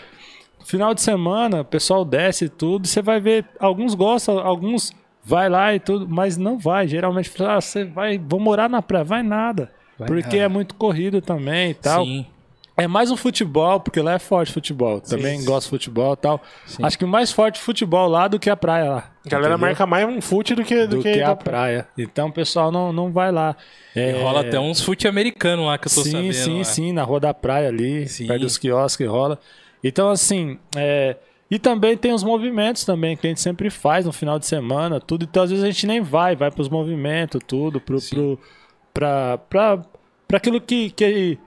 final 0.65 0.93
de 0.93 1.01
semana, 1.01 1.63
o 1.63 1.65
pessoal 1.65 2.05
desce 2.05 2.45
e 2.45 2.49
tudo, 2.49 2.87
você 2.87 3.01
vai 3.01 3.21
ver, 3.21 3.47
alguns 3.59 3.95
gostam, 3.95 4.39
alguns 4.39 4.93
vai 5.25 5.49
lá 5.49 5.75
e 5.75 5.81
tudo, 5.81 6.07
mas 6.09 6.37
não 6.37 6.59
vai. 6.59 6.87
Geralmente, 6.87 7.33
ah, 7.43 7.61
você 7.61 7.85
vai, 7.85 8.19
vou 8.19 8.39
morar 8.39 8.69
na 8.69 8.83
praia, 8.83 9.05
vai 9.05 9.23
nada. 9.23 9.73
Vai 9.99 10.07
porque 10.07 10.37
nada. 10.37 10.45
é 10.45 10.49
muito 10.49 10.75
corrido 10.75 11.21
também 11.23 11.71
e 11.71 11.75
tal. 11.75 12.05
Sim. 12.05 12.27
É 12.81 12.87
mais 12.87 13.11
um 13.11 13.17
futebol, 13.17 13.81
porque 13.81 14.01
lá 14.01 14.13
é 14.15 14.19
forte 14.21 14.53
futebol. 14.53 15.01
Também 15.01 15.45
gosto 15.45 15.67
de 15.67 15.71
futebol 15.71 16.13
e 16.15 16.17
tal. 16.17 16.41
Acho 16.81 16.97
que 16.97 17.05
mais 17.05 17.33
forte 17.33 17.59
futebol 17.59 18.09
lá 18.09 18.29
do 18.29 18.39
que 18.39 18.49
a 18.49 18.57
praia 18.57 18.89
lá. 18.89 19.11
A 19.27 19.29
galera 19.29 19.55
entendeu? 19.55 19.59
marca 19.69 19.85
mais 19.85 20.09
um 20.09 20.21
fute 20.21 20.55
do 20.55 20.63
que, 20.63 20.87
do 20.87 20.97
do 20.99 21.03
que, 21.03 21.15
que, 21.15 21.21
a 21.21 21.29
da- 21.31 21.37
praia. 21.37 21.89
Então 21.99 22.29
o 22.29 22.33
pessoal 22.33 22.71
não, 22.71 22.93
não 22.93 23.11
vai 23.11 23.33
lá. 23.33 23.57
É, 23.97 24.13
Rola 24.23 24.43
até 24.43 24.61
uns 24.61 24.81
fute 24.81 25.09
americano 25.09 25.67
lá 25.67 25.77
que 25.77 25.89
eu 25.89 25.93
tô 25.93 26.03
sim, 26.05 26.13
sabendo. 26.13 26.33
sim, 26.35 26.59
lá. 26.59 26.65
sim, 26.65 26.93
na 26.93 27.03
rua 27.03 27.19
da 27.19 27.35
praia 27.35 27.69
ali, 27.69 28.09
Sim. 28.09 28.29
perto 28.29 28.43
dos 28.43 28.57
quiosques 28.57 29.09
rola. 29.09 29.41
Então, 29.83 30.09
assim, 30.09 30.57
é, 30.77 31.17
e 31.51 31.59
também 31.59 31.97
tem 31.97 32.13
os 32.13 32.23
movimentos 32.23 32.85
também, 32.85 33.17
que 33.17 33.27
a 33.27 33.31
gente 33.31 33.41
sempre 33.41 33.71
faz 33.71 34.07
no 34.07 34.13
final 34.13 34.39
de 34.39 34.47
semana, 34.47 35.01
tudo. 35.01 35.25
Então, 35.25 35.43
às 35.43 35.51
vezes 35.51 35.65
a 35.65 35.69
gente 35.69 35.85
nem 35.85 36.01
vai, 36.01 36.37
vai 36.37 36.51
pros 36.53 36.69
movimentos, 36.69 37.41
tudo, 37.45 37.81
pro, 37.81 37.99
pro, 38.01 38.39
pra, 38.95 39.39
pra, 39.39 39.83
pra 40.29 40.37
aquilo 40.37 40.61
que, 40.61 40.91
que 40.91 41.39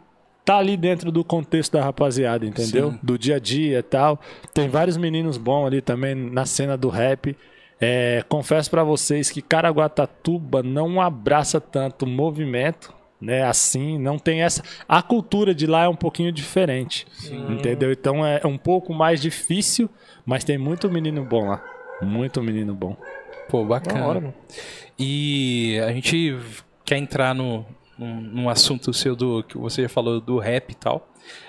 tá 0.43 0.57
ali 0.57 0.75
dentro 0.75 1.11
do 1.11 1.23
contexto 1.23 1.73
da 1.73 1.83
rapaziada, 1.83 2.45
entendeu? 2.45 2.91
Sim. 2.91 2.99
Do 3.01 3.17
dia 3.17 3.35
a 3.35 3.39
dia 3.39 3.79
e 3.79 3.83
tal. 3.83 4.19
Tem 4.53 4.67
vários 4.69 4.97
meninos 4.97 5.37
bons 5.37 5.67
ali 5.67 5.81
também 5.81 6.15
na 6.15 6.45
cena 6.45 6.75
do 6.77 6.89
rap. 6.89 7.35
É, 7.79 8.23
confesso 8.29 8.69
pra 8.69 8.83
vocês 8.83 9.29
que 9.31 9.41
Caraguatatuba 9.41 10.61
não 10.61 11.01
abraça 11.01 11.59
tanto 11.59 12.05
movimento, 12.05 12.93
né? 13.19 13.43
Assim, 13.43 13.97
não 13.97 14.19
tem 14.19 14.43
essa. 14.43 14.63
A 14.87 15.01
cultura 15.01 15.53
de 15.53 15.65
lá 15.65 15.85
é 15.85 15.87
um 15.87 15.95
pouquinho 15.95 16.31
diferente, 16.31 17.07
entendeu? 17.49 17.91
Então 17.91 18.25
é 18.25 18.45
um 18.45 18.57
pouco 18.57 18.93
mais 18.93 19.19
difícil, 19.19 19.89
mas 20.25 20.43
tem 20.43 20.57
muito 20.57 20.89
menino 20.91 21.23
bom 21.23 21.47
lá, 21.47 21.63
muito 22.01 22.41
menino 22.43 22.75
bom. 22.75 22.95
Pô, 23.49 23.65
bacana. 23.65 24.05
hora. 24.05 24.35
E 24.97 25.79
a 25.83 25.91
gente 25.91 26.37
quer 26.85 26.97
entrar 26.97 27.33
no, 27.33 27.65
num, 28.01 28.19
num 28.21 28.49
assunto 28.49 28.91
seu 28.93 29.15
do 29.15 29.43
que 29.43 29.57
você 29.57 29.83
já 29.83 29.89
falou 29.89 30.19
do 30.19 30.39
rap 30.39 30.71
e 30.71 30.75
tal. 30.75 31.07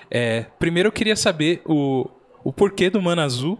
É, 0.09 0.45
primeiro 0.59 0.87
eu 0.87 0.91
queria 0.91 1.15
saber 1.15 1.61
o, 1.65 2.07
o 2.43 2.53
porquê 2.53 2.89
do 2.89 3.01
Mano 3.01 3.21
Azul. 3.21 3.59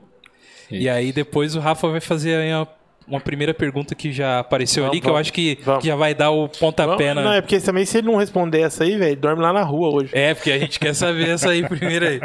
E 0.70 0.88
aí 0.88 1.12
depois 1.12 1.56
o 1.56 1.60
Rafa 1.60 1.88
vai 1.88 2.00
fazer 2.00 2.36
aí 2.36 2.52
uma, 2.52 2.68
uma 3.08 3.20
primeira 3.20 3.54
pergunta 3.54 3.94
que 3.94 4.12
já 4.12 4.40
apareceu 4.40 4.84
Vamos, 4.84 4.94
ali, 4.94 5.02
que 5.02 5.08
eu 5.08 5.12
vamos. 5.12 5.22
acho 5.22 5.34
que, 5.34 5.60
Vamos. 5.64 5.82
que 5.82 5.88
já 5.88 5.96
vai 5.96 6.16
dar 6.16 6.32
o 6.32 6.50
pontapé 6.50 7.14
Não, 7.14 7.22
na. 7.22 7.30
não, 7.30 7.34
é 7.34 7.42
porque 7.42 7.60
também 7.60 7.86
se 7.86 7.98
ele 8.00 8.08
não 8.08 8.16
responder 8.16 8.62
essa 8.62 8.84
aí, 8.84 8.98
velho, 8.98 9.16
dorme 9.18 9.42
lá 9.42 9.54
na 9.54 9.62
rua 9.62 9.90
hoje. 9.94 10.10
É, 10.14 10.34
porque 10.34 10.52
a 10.52 10.58
gente 10.58 10.80
quer 10.80 10.96
saber 10.96 11.30
essa 11.30 11.50
aí 11.50 11.68
primeiro 11.68 12.08
aí. 12.08 12.22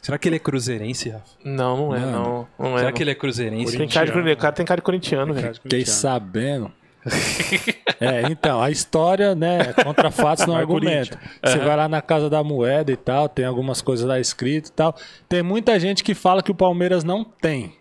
Será 0.00 0.18
que 0.18 0.28
ele 0.28 0.36
é 0.36 0.38
cruzeirense, 0.40 1.10
Rafa? 1.10 1.24
Não, 1.44 1.76
não 1.76 1.94
é, 1.94 2.00
não. 2.00 2.48
Não 2.58 2.74
é. 2.74 2.78
Será 2.78 2.90
não. 2.90 2.92
que 2.96 3.02
ele 3.02 3.10
é 3.10 3.14
cruzeirense? 3.14 3.76
Tem 3.76 3.86
cara 3.88 4.06
de 4.06 4.12
corintiano. 4.12 4.38
O 4.38 4.40
cara 4.40 4.52
tem 4.52 4.66
cara 4.66 4.80
de 4.80 4.84
corintiano, 4.84 5.34
velho. 5.34 5.54
Fiquei 5.62 5.84
sabendo. 5.84 6.72
É, 8.00 8.22
então, 8.30 8.60
a 8.62 8.70
história, 8.70 9.34
né, 9.34 9.74
é 9.76 9.82
contra 9.84 10.10
fatos 10.10 10.46
no 10.46 10.52
Vai, 10.52 10.62
argumento. 10.62 11.18
Você 11.44 11.58
vai 11.58 11.76
lá 11.76 11.88
na 11.88 12.00
Casa 12.00 12.30
da 12.30 12.42
Moeda 12.42 12.92
e 12.92 12.96
tal, 12.96 13.28
tem 13.28 13.44
algumas 13.44 13.82
coisas 13.82 14.06
lá 14.06 14.20
escritas 14.20 14.70
e 14.70 14.72
tal. 14.72 14.94
Tem 15.28 15.42
muita 15.42 15.78
gente 15.80 16.04
que 16.04 16.14
fala 16.14 16.42
que 16.42 16.50
o 16.50 16.54
Palmeiras 16.54 17.04
não 17.04 17.24
tem. 17.24 17.74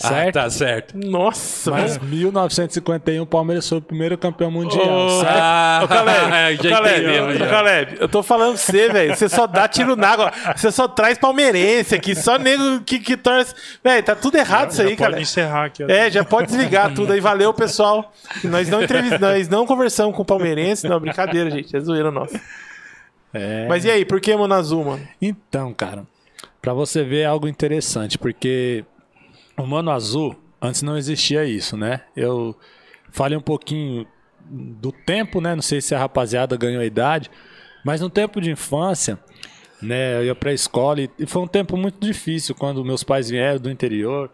Ah, 0.00 0.08
Certo? 0.10 0.34
tá 0.34 0.48
certo. 0.48 0.96
Nossa, 0.96 1.72
Mas 1.72 1.96
velho. 1.96 2.08
1951 2.08 3.20
o 3.22 3.26
Palmeiras 3.26 3.68
foi 3.68 3.78
o 3.78 3.82
primeiro 3.82 4.16
campeão 4.16 4.48
mundial, 4.48 4.86
Ô, 4.88 5.08
certo? 5.20 5.26
Ah, 5.36 5.80
Ô, 5.84 5.88
Caleb, 5.88 6.56
já 6.62 6.68
ô, 6.68 6.72
Caleb, 6.72 7.02
entendeu, 7.02 7.24
ô, 7.26 7.34
já. 7.34 7.46
Caleb, 7.48 7.96
eu 7.98 8.08
tô 8.08 8.22
falando 8.22 8.50
pra 8.54 8.58
você, 8.62 8.88
velho. 8.90 9.16
Você 9.16 9.28
só 9.28 9.46
dá 9.48 9.66
tiro 9.66 9.96
na 9.96 10.08
água. 10.08 10.32
Você 10.56 10.70
só 10.70 10.86
traz 10.86 11.18
palmeirense 11.18 11.96
aqui. 11.96 12.14
Só 12.14 12.38
nego 12.38 12.80
que, 12.82 13.00
que 13.00 13.16
torce. 13.16 13.52
Velho, 13.82 14.02
tá 14.04 14.14
tudo 14.14 14.36
errado 14.36 14.70
isso 14.70 14.82
aí, 14.82 14.90
pode 14.96 14.98
cara. 15.10 15.20
encerrar 15.20 15.64
aqui. 15.64 15.82
ó. 15.82 15.88
É, 15.88 16.08
já 16.08 16.22
pode 16.24 16.46
desligar 16.46 16.94
tudo 16.94 17.12
aí. 17.12 17.18
Valeu, 17.18 17.52
pessoal. 17.52 18.12
Nós 18.44 18.68
não 18.68 18.80
entrevistamos, 18.80 19.20
nós 19.20 19.48
não 19.48 19.66
conversamos 19.66 20.14
com 20.14 20.22
o 20.22 20.24
palmeirense. 20.24 20.88
Não, 20.88 21.00
brincadeira, 21.00 21.50
gente. 21.50 21.76
É 21.76 21.80
zoeira 21.80 22.12
nossa. 22.12 22.40
É. 23.34 23.66
Mas 23.68 23.84
e 23.84 23.90
aí, 23.90 24.04
por 24.04 24.20
que 24.20 24.34
Mano 24.36 24.54
Azul, 24.54 24.84
mano? 24.84 25.06
Então, 25.20 25.74
cara, 25.74 26.04
pra 26.62 26.72
você 26.72 27.02
ver 27.02 27.22
é 27.22 27.26
algo 27.26 27.48
interessante, 27.48 28.16
porque 28.16 28.84
o 29.58 29.66
Mano 29.66 29.90
Azul, 29.90 30.36
antes 30.62 30.82
não 30.82 30.96
existia 30.96 31.44
isso, 31.44 31.76
né? 31.76 32.02
Eu 32.16 32.56
falei 33.10 33.36
um 33.36 33.42
pouquinho 33.42 34.06
do 34.48 34.92
tempo, 34.92 35.40
né? 35.40 35.54
Não 35.54 35.62
sei 35.62 35.80
se 35.80 35.94
a 35.94 35.98
rapaziada 35.98 36.56
ganhou 36.56 36.80
a 36.80 36.86
idade, 36.86 37.30
mas 37.84 38.00
no 38.00 38.08
tempo 38.08 38.40
de 38.40 38.50
infância, 38.50 39.18
né? 39.82 40.18
Eu 40.18 40.26
ia 40.26 40.34
pra 40.34 40.52
escola 40.52 41.00
e, 41.00 41.10
foi 41.26 41.42
um 41.42 41.46
tempo 41.46 41.76
muito 41.76 42.00
difícil 42.00 42.54
quando 42.54 42.84
meus 42.84 43.02
pais 43.02 43.28
vieram 43.28 43.60
do 43.60 43.70
interior, 43.70 44.30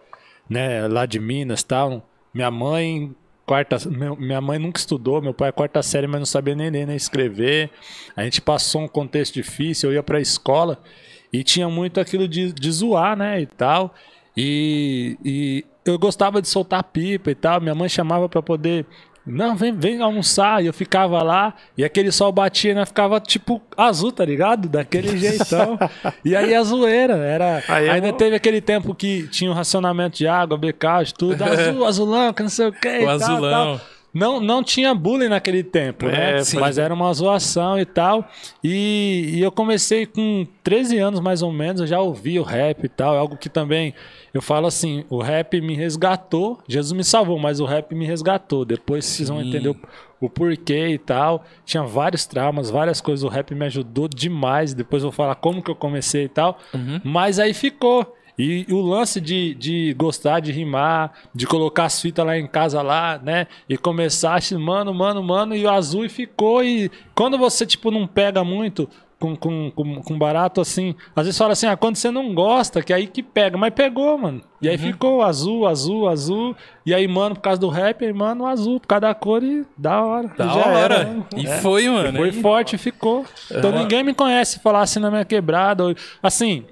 né? 0.48 0.86
Lá 0.86 1.06
de 1.06 1.18
Minas 1.18 1.62
tal. 1.62 2.08
Minha 2.32 2.50
mãe. 2.50 3.14
Quarta, 3.46 3.76
minha 4.18 4.40
mãe 4.40 4.58
nunca 4.58 4.78
estudou, 4.78 5.20
meu 5.20 5.34
pai 5.34 5.50
é 5.50 5.52
quarta 5.52 5.82
série, 5.82 6.06
mas 6.06 6.18
não 6.18 6.24
sabia 6.24 6.54
nem 6.54 6.70
ler 6.70 6.86
nem 6.86 6.96
escrever. 6.96 7.68
A 8.16 8.24
gente 8.24 8.40
passou 8.40 8.80
um 8.80 8.88
contexto 8.88 9.34
difícil, 9.34 9.90
eu 9.90 9.96
ia 9.96 10.02
pra 10.02 10.18
escola 10.18 10.82
e 11.30 11.44
tinha 11.44 11.68
muito 11.68 12.00
aquilo 12.00 12.26
de, 12.26 12.54
de 12.54 12.72
zoar, 12.72 13.14
né, 13.14 13.42
e 13.42 13.46
tal. 13.46 13.94
E, 14.36 15.16
e 15.24 15.64
eu 15.84 15.98
gostava 15.98 16.40
de 16.42 16.48
soltar 16.48 16.82
pipa 16.84 17.30
e 17.30 17.34
tal. 17.34 17.60
Minha 17.60 17.74
mãe 17.74 17.88
chamava 17.88 18.28
pra 18.28 18.42
poder. 18.42 18.86
Não, 19.26 19.56
vem, 19.56 19.72
vem 19.72 20.02
almoçar. 20.02 20.62
E 20.62 20.66
eu 20.66 20.72
ficava 20.72 21.22
lá. 21.22 21.54
E 21.78 21.84
aquele 21.84 22.12
sol 22.12 22.30
batia 22.30 22.72
e 22.72 22.74
nós 22.74 22.88
ficava 22.88 23.18
tipo 23.20 23.60
azul, 23.76 24.12
tá 24.12 24.24
ligado? 24.24 24.68
Daquele 24.68 25.16
jeitão. 25.16 25.78
e 26.24 26.36
aí 26.36 26.54
a 26.54 26.62
zoeira. 26.62 27.14
Era, 27.16 27.62
Aí 27.68 27.86
é 27.86 27.90
ainda 27.92 28.10
bom. 28.12 28.16
teve 28.18 28.36
aquele 28.36 28.60
tempo 28.60 28.94
que 28.94 29.26
tinha 29.28 29.50
um 29.50 29.54
racionamento 29.54 30.18
de 30.18 30.26
água, 30.26 30.58
becagem, 30.58 31.14
tudo. 31.16 31.40
Azul, 31.44 31.86
azulão, 31.86 32.32
que 32.32 32.42
não 32.42 32.50
sei 32.50 32.66
o 32.66 32.72
que. 32.72 32.98
O 33.04 33.08
azulão. 33.08 33.80
Não, 34.14 34.40
não 34.40 34.62
tinha 34.62 34.94
bullying 34.94 35.28
naquele 35.28 35.64
tempo, 35.64 36.06
né? 36.06 36.38
É. 36.38 36.59
Mas 36.61 36.78
era 36.78 36.94
uma 36.94 37.12
zoação 37.12 37.78
e 37.78 37.85
tal. 37.85 38.28
E, 38.62 39.33
e 39.35 39.40
eu 39.42 39.50
comecei 39.50 40.06
com 40.06 40.47
13 40.62 40.99
anos 40.99 41.18
mais 41.18 41.42
ou 41.42 41.52
menos, 41.52 41.80
eu 41.80 41.87
já 41.87 42.00
ouvi 42.00 42.38
o 42.38 42.44
rap 42.44 42.85
e 42.85 42.88
tal. 42.88 43.14
É 43.16 43.18
algo 43.18 43.37
que 43.37 43.49
também 43.49 43.92
eu 44.33 44.40
falo 44.40 44.68
assim: 44.68 45.04
o 45.11 45.21
rap 45.21 45.61
me 45.61 45.75
resgatou. 45.75 46.61
Jesus 46.68 46.92
me 46.92 47.02
salvou, 47.02 47.38
mas 47.38 47.59
o 47.59 47.64
rap 47.64 47.92
me 47.94 48.06
resgatou. 48.06 48.64
Depois 48.64 49.04
vocês 49.04 49.28
vão 49.28 49.42
entender 49.42 49.68
o, 49.68 49.76
o 50.21 50.30
porquê 50.30 50.88
e 50.88 50.99
tal. 50.99 51.44
Tinha 51.64 51.83
vários 51.83 52.25
traumas, 52.25 52.71
várias 52.71 53.00
coisas. 53.00 53.25
O 53.25 53.28
rap 53.28 53.52
me 53.54 53.66
ajudou 53.66 54.09
demais. 54.09 54.75
Depois 54.75 55.02
eu 55.02 55.11
vou 55.11 55.16
falar 55.16 55.35
como 55.35 55.61
que 55.62 55.71
eu 55.71 55.76
comecei 55.76 56.25
e 56.25 56.28
tal. 56.28 56.59
Mas 57.04 57.38
aí 57.40 57.52
ficou. 57.52 58.14
E 58.38 58.66
o 58.70 58.80
lance 58.80 59.20
de, 59.20 59.54
de 59.54 59.94
gostar 59.94 60.40
de 60.40 60.50
rimar, 60.50 61.12
de 61.34 61.46
colocar 61.46 61.84
as 61.84 62.00
fitas 62.00 62.26
lá 62.26 62.36
em 62.36 62.46
casa 62.48 62.82
lá, 62.82 63.18
né? 63.22 63.46
E 63.68 63.76
começar, 63.78 64.40
mano, 64.58 64.92
mano, 64.92 65.22
mano, 65.22 65.54
e 65.54 65.64
o 65.64 65.70
azul 65.70 66.04
e 66.04 66.08
ficou. 66.08 66.64
E 66.64 66.90
quando 67.14 67.38
você, 67.38 67.64
tipo, 67.64 67.92
não 67.92 68.06
pega 68.08 68.42
muito 68.42 68.88
com, 69.20 69.36
com, 69.36 69.70
com, 69.70 70.02
com 70.02 70.18
barato, 70.18 70.60
assim, 70.60 70.96
às 71.14 71.24
vezes 71.26 71.38
fala 71.38 71.52
assim, 71.52 71.66
ah, 71.68 71.76
quando 71.76 71.94
você 71.96 72.10
não 72.10 72.34
gosta, 72.34 72.82
que 72.82 72.92
aí 72.92 73.06
que 73.06 73.22
pega. 73.22 73.56
Mas 73.56 73.72
pegou, 73.72 74.18
mano. 74.18 74.42
E 74.60 74.68
aí 74.68 74.76
ficou 74.76 75.22
azul, 75.22 75.66
azul, 75.68 76.08
azul. 76.08 76.56
E 76.84 76.92
aí, 76.92 77.06
mano, 77.06 77.36
por 77.36 77.40
causa 77.42 77.60
do 77.60 77.68
rap, 77.68 78.04
aí, 78.04 78.12
mano, 78.12 78.46
azul, 78.46 78.80
por 78.80 78.88
causa 78.88 79.02
da 79.02 79.14
cor 79.14 79.44
e 79.44 79.64
da 79.78 80.02
hora. 80.02 80.28
Da 80.36 80.44
E 80.46 80.48
já 80.48 80.54
hora. 80.66 80.76
era, 80.76 81.04
né? 81.04 81.24
E 81.36 81.46
foi, 81.62 81.88
mano. 81.88 82.18
Foi 82.18 82.30
Aí- 82.30 82.42
forte 82.42 82.74
e 82.74 82.78
ficou. 82.78 83.24
Então 83.48 83.70
ninguém 83.70 84.02
me 84.02 84.12
conhece 84.12 84.58
falar 84.58 84.80
assim 84.82 84.98
na 84.98 85.08
minha 85.10 85.24
quebrada. 85.24 85.84
Assim, 86.22 86.64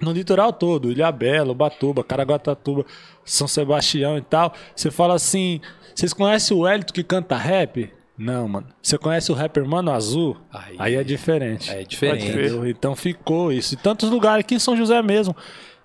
no 0.00 0.12
litoral 0.12 0.52
todo, 0.52 0.90
Ilhabela, 0.92 1.52
Ubatuba, 1.52 2.04
Caraguatatuba, 2.04 2.84
São 3.24 3.48
Sebastião 3.48 4.16
e 4.16 4.22
tal. 4.22 4.52
Você 4.74 4.90
fala 4.90 5.14
assim: 5.14 5.60
vocês 5.94 6.12
conhecem 6.12 6.56
o 6.56 6.66
Hélito 6.66 6.92
que 6.92 7.02
canta 7.02 7.36
rap? 7.36 7.92
Não, 8.16 8.48
mano. 8.48 8.66
Você 8.82 8.98
conhece 8.98 9.30
o 9.30 9.34
rapper 9.34 9.64
Mano 9.64 9.92
Azul? 9.92 10.36
Aí- 10.52 10.76
Aí, 10.78 10.94
é 10.96 11.04
diferente. 11.04 11.70
É 11.70 11.84
diferente. 11.84 12.26
Entendeu? 12.28 12.68
Então 12.68 12.96
ficou 12.96 13.52
isso. 13.52 13.74
E 13.74 13.76
tantos 13.76 14.10
lugares 14.10 14.40
aqui 14.44 14.56
em 14.56 14.58
São 14.58 14.76
José 14.76 15.00
mesmo. 15.02 15.36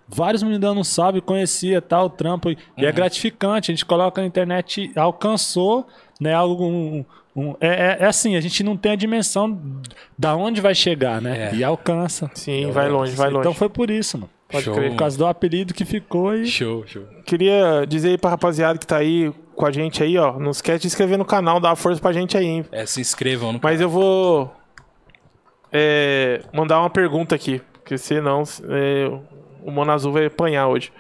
Vários 0.08 0.41
meninos 0.41 0.75
não 0.75 0.84
sabem, 0.84 1.22
conhecia 1.22 1.79
tal 1.82 2.10
trampo. 2.10 2.50
E 2.50 2.58
é 2.77 2.91
gratificante. 2.91 3.72
A 3.72 3.74
gente 3.75 3.86
coloca 3.86 4.20
na 4.20 4.27
internet, 4.27 4.91
alcançou, 4.96 5.88
né? 6.20 6.34
Algo. 6.34 6.65
Um, 6.65 7.05
um- 7.36 7.56
é, 7.60 7.68
é- 7.68 7.98
é 8.02 8.06
assim, 8.06 8.36
a 8.36 8.42
gente 8.42 8.63
não 8.63 8.78
tem 8.78 8.92
a 8.92 8.96
dimensão 8.96 9.60
da 10.18 10.36
onde 10.36 10.62
vai 10.62 10.75
chegar, 10.75 11.22
né? 11.22 11.50
É. 11.52 11.56
E 11.56 11.63
alcança. 11.63 12.30
Sim, 12.34 12.70
vai 12.72 12.88
longe, 12.90 13.13
vai 13.16 13.30
longe. 13.30 13.40
Então 13.42 13.54
foi 13.54 13.70
por 13.70 13.90
isso, 13.90 14.18
mano. 14.18 14.30
Pode 14.50 14.66
Show. 14.66 14.75
crer. 14.75 14.92
Por 14.92 14.98
causa 14.98 15.18
do 15.18 15.25
apelido 15.25 15.74
que 15.74 15.84
ficou 15.84 16.36
e. 16.36 16.46
Show, 16.46 16.86
show. 16.86 17.04
Queria 17.25 17.86
dizer 17.88 18.10
aí 18.10 18.18
pra 18.20 18.30
rapaziada 18.30 18.78
que 18.78 18.86
tá 18.86 18.98
aí 18.98 19.34
com 19.56 19.66
a 19.66 19.72
gente 19.72 20.04
aí, 20.04 20.16
ó. 20.18 20.38
Não 20.38 20.52
esquece 20.52 20.82
de 20.82 20.88
inscrever 20.88 21.18
no 21.18 21.25
canal, 21.25 21.60
dá 21.60 21.70
uma 21.70 21.75
força 21.75 22.00
pra 22.00 22.12
gente 22.12 22.38
aí, 22.38 22.46
hein? 22.46 22.66
É, 22.72 22.86
se 22.86 23.02
inscrevam 23.02 23.52
no 23.54 23.60
Mas 23.63 23.82
eu 23.82 23.90
vou 23.90 24.54
é, 25.72 26.42
mandar 26.54 26.80
uma 26.80 26.90
pergunta 26.90 27.34
aqui, 27.34 27.62
porque 27.74 27.98
senão 27.98 28.44
é, 28.70 29.10
o 29.63 29.72
Mono 29.72 29.92
Azul 29.92 30.12
vai 30.12 30.25
apanhar 30.25 30.68
hoje. 30.68 30.92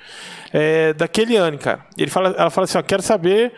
É, 0.51 0.93
daquele 0.93 1.35
ano, 1.35 1.57
cara. 1.57 1.85
Ele 1.97 2.09
fala, 2.09 2.29
ela 2.37 2.49
fala 2.49 2.65
assim, 2.65 2.77
ó, 2.77 2.81
quero 2.81 3.01
saber 3.03 3.53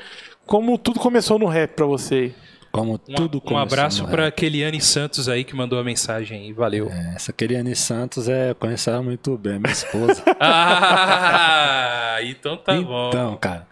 como 0.45 0.77
tudo 0.77 0.99
começou 0.99 1.39
no 1.39 1.45
rap 1.45 1.71
pra 1.71 1.85
você. 1.85 2.33
Como 2.75 2.93
Um, 3.07 3.15
tudo 3.15 3.41
um 3.49 3.57
abraço 3.57 4.03
no 4.03 4.09
pra 4.09 4.25
rap. 4.25 4.35
Keliane 4.35 4.81
Santos 4.81 5.29
aí 5.29 5.43
que 5.45 5.55
mandou 5.55 5.79
a 5.79 5.83
mensagem 5.83 6.41
aí. 6.41 6.51
Valeu. 6.53 6.89
É, 6.91 7.13
essa 7.15 7.31
Keriane 7.31 7.75
Santos 7.75 8.27
é, 8.27 8.51
eu 8.51 8.55
conheço 8.55 8.89
ela 8.89 9.01
muito 9.01 9.37
bem, 9.37 9.57
minha 9.59 9.71
esposa. 9.71 10.21
Ah, 10.39 12.17
então 12.21 12.57
tá 12.57 12.73
bom. 12.81 13.09
Então, 13.09 13.37
cara, 13.37 13.67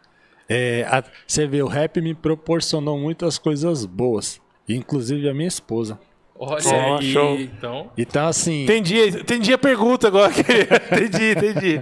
é, 0.49 0.85
a- 0.89 1.03
você 1.27 1.45
vê, 1.47 1.61
o 1.61 1.67
rap 1.67 1.99
me 2.01 2.13
proporcionou 2.13 2.97
muitas 2.97 3.37
coisas 3.37 3.85
boas, 3.85 4.39
inclusive 4.67 5.27
a 5.29 5.33
minha 5.33 5.47
esposa. 5.47 5.99
Olha 6.35 6.61
Ó, 6.65 6.97
aí, 6.97 7.11
show. 7.13 7.39
então. 7.39 7.91
Então, 7.97 8.27
assim, 8.27 8.63
Entendi, 8.63 8.99
entendi 9.07 9.53
a 9.53 9.57
pergunta 9.57 10.07
agora. 10.07 10.33
entendi, 10.91 11.31
entendi. 11.31 11.79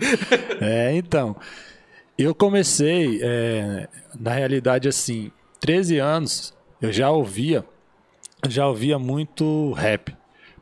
é, 0.59 0.91
então, 0.95 1.35
eu 2.17 2.35
comecei, 2.35 3.19
é, 3.23 3.87
na 4.19 4.31
realidade, 4.33 4.87
assim, 4.87 5.31
13 5.59 5.97
anos, 5.99 6.53
eu 6.81 6.91
já 6.91 7.09
ouvia, 7.11 7.63
já 8.47 8.67
ouvia 8.67 8.97
muito 8.97 9.71
rap. 9.73 10.15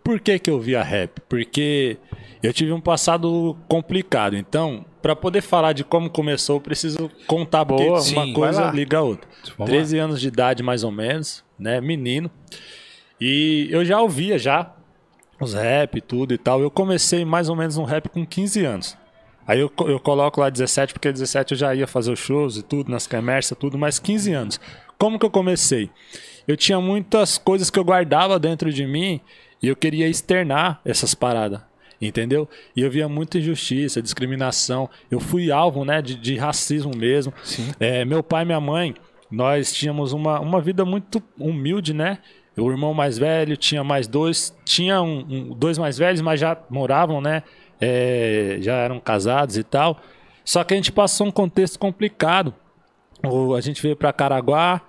Por 0.04 0.20
que 0.20 0.40
que 0.40 0.50
eu 0.50 0.56
ouvia 0.56 0.84
rap? 0.84 1.22
Porque 1.30 1.98
eu 2.42 2.52
tive 2.54 2.72
um 2.72 2.82
passado 2.82 3.56
complicado, 3.68 4.36
então, 4.36 4.86
para 5.02 5.16
poder 5.16 5.42
falar 5.42 5.74
de 5.74 5.84
como 5.84 6.10
começou, 6.10 6.58
eu 6.58 6.62
preciso 6.62 7.10
contar, 7.28 7.64
Boa, 7.64 7.94
uma 7.94 8.02
sim, 8.02 8.16
vai 8.16 8.34
coisa 8.34 8.62
lá. 8.62 8.72
liga 8.72 8.98
a 8.98 9.02
outra. 9.02 9.30
Vamos 9.58 9.72
13 9.72 9.98
anos 9.98 10.22
de 10.22 10.28
idade, 10.28 10.64
mais 10.64 10.84
ou 10.84 10.92
menos, 10.92 11.44
né? 11.58 11.80
Menino. 11.80 12.30
E 13.20 13.68
eu 13.70 13.84
já 13.84 14.02
ouvia 14.02 14.38
já 14.38 14.74
os 15.40 15.54
rap 15.54 15.98
e 15.98 16.02
tudo 16.02 16.34
e 16.34 16.38
tal. 16.38 16.62
Eu 16.62 16.72
comecei 16.72 17.24
mais 17.24 17.50
ou 17.50 17.56
menos 17.56 17.78
um 17.78 17.84
rap 17.84 18.10
com 18.10 18.26
15 18.26 18.66
anos. 18.66 18.98
Aí 19.48 19.60
eu, 19.60 19.72
eu 19.88 20.00
coloco 20.00 20.40
lá 20.40 20.50
17, 20.50 20.94
porque 20.94 21.12
17 21.12 21.54
eu 21.54 21.58
já 21.58 21.74
ia 21.74 21.88
fazer 21.88 22.12
os 22.12 22.20
shows 22.20 22.58
e 22.58 22.62
tudo, 22.62 22.92
nas 22.92 23.08
comércias, 23.08 23.58
tudo, 23.58 23.78
mas 23.78 23.98
15 23.98 24.32
anos. 24.34 24.62
Como 25.00 25.18
que 25.18 25.26
eu 25.26 25.32
comecei? 25.32 25.90
Eu 26.48 26.56
tinha 26.56 26.80
muitas 26.80 27.38
coisas 27.40 27.70
que 27.72 27.80
eu 27.80 27.84
guardava 27.84 28.38
dentro 28.38 28.72
de 28.72 28.86
mim 28.86 29.20
e 29.64 29.68
eu 29.68 29.76
queria 29.76 30.08
externar 30.08 30.80
essas 30.86 31.16
paradas. 31.16 31.62
Entendeu? 32.02 32.48
E 32.76 32.82
eu 32.82 32.90
via 32.92 33.10
muita 33.10 33.40
injustiça, 33.40 34.02
discriminação. 34.02 34.90
Eu 35.12 35.20
fui 35.20 35.52
alvo, 35.52 35.84
né, 35.84 36.02
de, 36.02 36.16
de 36.16 36.38
racismo 36.38 36.96
mesmo. 36.96 37.34
É, 37.80 38.06
meu 38.06 38.22
pai 38.24 38.44
e 38.44 38.46
minha 38.46 38.60
mãe, 38.62 38.96
nós 39.30 39.74
tínhamos 39.74 40.14
uma, 40.14 40.40
uma 40.40 40.62
vida 40.62 40.86
muito 40.86 41.22
humilde, 41.38 41.94
né? 41.94 42.20
O 42.58 42.70
irmão 42.72 42.94
mais 42.94 43.18
velho 43.18 43.56
tinha 43.58 43.84
mais 43.84 44.08
dois, 44.08 44.54
tinha 44.66 45.02
um, 45.02 45.20
um- 45.30 45.54
dois 45.54 45.78
mais 45.78 45.98
velhos, 45.98 46.20
mas 46.22 46.40
já 46.40 46.58
moravam, 46.70 47.20
né? 47.22 47.44
É, 47.82 48.58
já 48.62 48.76
eram 48.76 49.00
casados 49.00 49.58
e 49.58 49.64
tal. 49.64 50.00
Só 50.44 50.64
que 50.64 50.74
a 50.74 50.78
gente 50.78 50.92
passou 50.94 51.28
um 51.28 51.32
contexto 51.32 51.78
complicado. 51.78 52.54
O- 53.26 53.54
a 53.56 53.62
gente 53.62 53.82
veio 53.82 53.96
para 53.96 54.12
Caraguá 54.14 54.82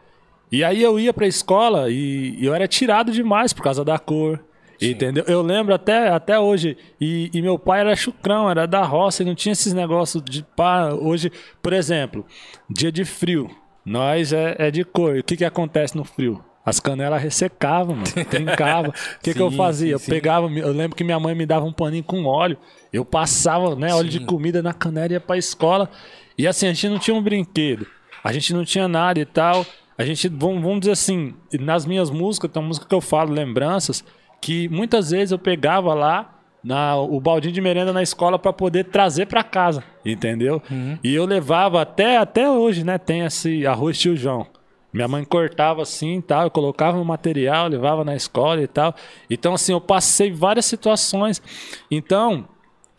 e 0.50 0.64
aí 0.64 0.82
eu 0.82 0.98
ia 0.98 1.12
para 1.12 1.24
a 1.24 1.28
escola 1.28 1.90
e, 1.90 2.44
eu 2.44 2.54
era 2.54 2.66
tirado 2.66 3.12
demais 3.12 3.52
por 3.52 3.62
causa 3.62 3.84
da 3.84 3.98
cor. 3.98 4.40
Entendeu? 4.80 5.24
Eu 5.26 5.42
lembro 5.42 5.74
até, 5.74 6.08
até 6.08 6.38
hoje. 6.40 6.76
E, 6.98 7.30
e 7.34 7.42
meu 7.42 7.58
pai 7.58 7.80
era 7.80 7.94
chucrão, 7.94 8.50
era 8.50 8.66
da 8.66 8.82
roça, 8.82 9.22
e 9.22 9.26
não 9.26 9.34
tinha 9.34 9.52
esses 9.52 9.74
negócios 9.74 10.22
de 10.24 10.42
pá. 10.42 10.94
Hoje, 10.94 11.30
por 11.62 11.74
exemplo, 11.74 12.24
dia 12.68 12.90
de 12.90 13.04
frio, 13.04 13.50
nós 13.84 14.32
é, 14.32 14.56
é 14.58 14.70
de 14.70 14.82
cor. 14.82 15.16
E 15.16 15.20
o 15.20 15.24
que, 15.24 15.36
que 15.36 15.44
acontece 15.44 15.94
no 15.94 16.02
frio? 16.04 16.42
As 16.64 16.78
canelas 16.78 17.22
ressecavam, 17.22 17.96
mano. 17.96 18.06
Trincava. 18.30 18.88
O 18.88 19.22
que, 19.22 19.34
que 19.34 19.40
eu 19.40 19.50
Sim, 19.50 19.56
fazia? 19.56 19.88
sim, 19.88 19.92
eu 19.92 19.98
sim. 19.98 20.10
pegava, 20.10 20.46
eu 20.50 20.72
lembro 20.72 20.96
que 20.96 21.04
minha 21.04 21.18
mãe 21.20 21.34
me 21.34 21.44
dava 21.44 21.66
um 21.66 21.72
paninho 21.72 22.04
com 22.04 22.24
óleo. 22.24 22.56
Eu 22.92 23.04
passava, 23.04 23.74
né, 23.76 23.94
óleo 23.94 24.08
de 24.08 24.18
Sim. 24.18 24.26
comida 24.26 24.62
na 24.62 24.72
canela 24.72 25.08
e 25.08 25.12
ia 25.12 25.20
pra 25.20 25.36
escola. 25.36 25.90
E 26.38 26.46
assim, 26.46 26.66
a 26.66 26.72
gente 26.72 26.88
não 26.88 26.98
tinha 26.98 27.14
um 27.14 27.22
brinquedo. 27.22 27.86
A 28.22 28.32
gente 28.32 28.52
não 28.52 28.64
tinha 28.64 28.86
nada 28.86 29.18
e 29.20 29.24
tal. 29.24 29.64
A 30.00 30.04
gente, 30.06 30.30
vamos, 30.30 30.62
vamos 30.62 30.80
dizer 30.80 30.92
assim, 30.92 31.34
nas 31.60 31.84
minhas 31.84 32.08
músicas, 32.08 32.50
tem 32.50 32.62
uma 32.62 32.68
música 32.68 32.86
que 32.86 32.94
eu 32.94 33.02
falo, 33.02 33.34
Lembranças, 33.34 34.02
que 34.40 34.66
muitas 34.70 35.10
vezes 35.10 35.30
eu 35.30 35.38
pegava 35.38 35.92
lá 35.92 36.38
na, 36.64 36.96
o 36.96 37.20
baldinho 37.20 37.52
de 37.52 37.60
merenda 37.60 37.92
na 37.92 38.02
escola 38.02 38.38
para 38.38 38.50
poder 38.50 38.84
trazer 38.84 39.26
para 39.26 39.44
casa, 39.44 39.84
entendeu? 40.02 40.62
E 41.04 41.14
eu 41.14 41.26
levava 41.26 41.82
até, 41.82 42.16
até 42.16 42.50
hoje, 42.50 42.82
né? 42.82 42.96
Tem 42.96 43.26
esse 43.26 43.66
arroz 43.66 43.98
tio 43.98 44.16
João. 44.16 44.46
Minha 44.90 45.06
mãe 45.06 45.22
cortava 45.22 45.82
assim 45.82 46.16
e 46.16 46.22
tal, 46.22 46.44
eu 46.44 46.50
colocava 46.50 46.96
no 46.96 47.04
material, 47.04 47.68
levava 47.68 48.02
na 48.02 48.16
escola 48.16 48.62
e 48.62 48.66
tal. 48.66 48.94
Então, 49.28 49.52
assim, 49.52 49.72
eu 49.72 49.82
passei 49.82 50.32
várias 50.32 50.64
situações. 50.64 51.42
Então, 51.90 52.48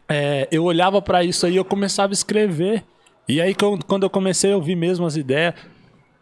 é, 0.08 0.48
eu 0.52 0.64
olhava 0.66 1.02
para 1.02 1.24
isso 1.24 1.48
aí 1.48 1.54
e 1.54 1.58
eu 1.58 1.66
começava 1.66 2.12
a 2.12 2.14
escrever. 2.14 2.84
E 3.28 3.42
aí, 3.42 3.56
quando 3.56 3.84
quando 3.86 4.04
eu 4.04 4.10
comecei 4.10 4.54
a 4.54 4.56
ouvir 4.56 4.76
mesmo 4.76 5.04
as 5.04 5.16
ideias, 5.16 5.56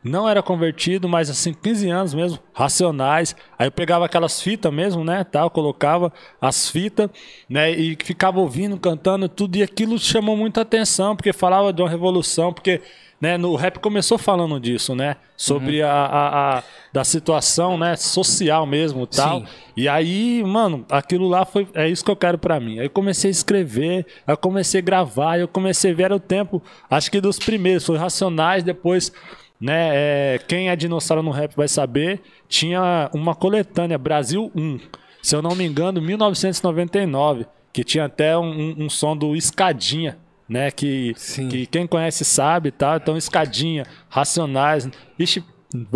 não 0.04 0.28
era 0.30 0.42
convertido, 0.42 1.10
mas 1.10 1.30
assim, 1.30 1.54
15 1.54 1.90
anos 1.90 2.14
mesmo, 2.14 2.40
racionais. 2.54 3.36
Aí 3.58 3.68
eu 3.68 3.72
pegava 3.72 4.06
aquelas 4.06 4.42
fitas 4.42 4.72
mesmo, 4.74 5.04
né, 5.04 5.24
tal, 5.24 5.50
colocava 5.50 6.12
as 6.42 6.70
fitas, 6.70 7.10
né, 7.50 7.72
e 7.72 7.98
ficava 8.04 8.40
ouvindo, 8.40 8.78
cantando 8.80 9.28
tudo, 9.28 9.58
e 9.58 9.64
aquilo 9.64 10.00
chamou 10.00 10.38
muita 10.38 10.62
atenção, 10.62 11.16
porque 11.16 11.34
falava 11.34 11.74
de 11.74 11.82
uma 11.82 11.90
revolução, 11.90 12.54
porque, 12.54 12.82
né, 13.20 13.38
no 13.38 13.54
rap 13.56 13.80
começou 13.80 14.18
falando 14.18 14.58
disso, 14.60 14.96
né, 14.96 15.18
sobre 15.36 15.82
a, 15.82 15.92
a, 15.92 16.58
a- 16.60 16.64
da 16.94 17.04
situação, 17.04 17.78
né, 17.78 17.96
social 17.98 18.66
mesmo, 18.66 19.06
tal. 19.06 19.42
Sim. 19.42 19.48
E 19.76 19.88
aí, 19.88 20.42
mano, 20.46 20.86
aquilo 20.90 21.28
lá 21.28 21.46
foi. 21.46 21.68
É 21.74 21.88
isso 21.88 22.04
que 22.04 22.10
eu 22.12 22.16
quero 22.16 22.38
pra 22.38 22.60
mim. 22.60 22.80
Aí 22.80 22.86
eu 22.86 22.90
comecei 22.90 23.30
a 23.30 23.32
escrever, 23.32 24.06
aí 24.26 24.34
eu 24.34 24.38
comecei 24.38 24.80
a 24.80 24.84
gravar, 24.84 25.34
aí 25.34 25.42
eu 25.42 25.48
comecei 25.48 25.92
a 25.92 25.94
ver 25.94 26.04
era 26.04 26.16
o 26.16 26.20
tempo, 26.20 26.62
acho 26.90 27.12
que 27.12 27.22
dos 27.22 27.38
primeiros, 27.38 27.86
foi 27.86 27.98
Racionais, 27.98 28.64
depois, 28.64 29.12
né? 29.60 29.90
é, 30.36 30.40
quem 30.48 30.70
é 30.70 30.76
dinossauro 30.76 31.22
no 31.24 31.32
rap 31.32 31.56
vai 31.56 31.68
saber, 31.68 32.22
tinha 32.48 33.10
uma 33.14 33.36
coletânea, 33.36 33.98
Brasil 33.98 34.52
1, 34.56 34.80
se 35.22 35.36
eu 35.36 35.42
não 35.42 35.56
me 35.56 35.66
engano, 35.66 36.02
1999, 36.02 37.46
que 37.74 37.84
tinha 37.84 38.06
até 38.06 38.38
um, 38.38 38.76
um- 38.86 38.90
som 38.90 39.16
do 39.16 39.36
Escadinha. 39.36 40.18
Né, 40.48 40.72
que, 40.72 41.14
Sim. 41.16 41.48
que 41.48 41.68
quem 41.68 41.86
conhece 41.86 42.26
sabe, 42.26 42.72
tá? 42.72 42.96
Então, 43.00 43.16
escadinha, 43.16 43.86
racionais. 44.10 44.90
Ixi, 45.20 45.44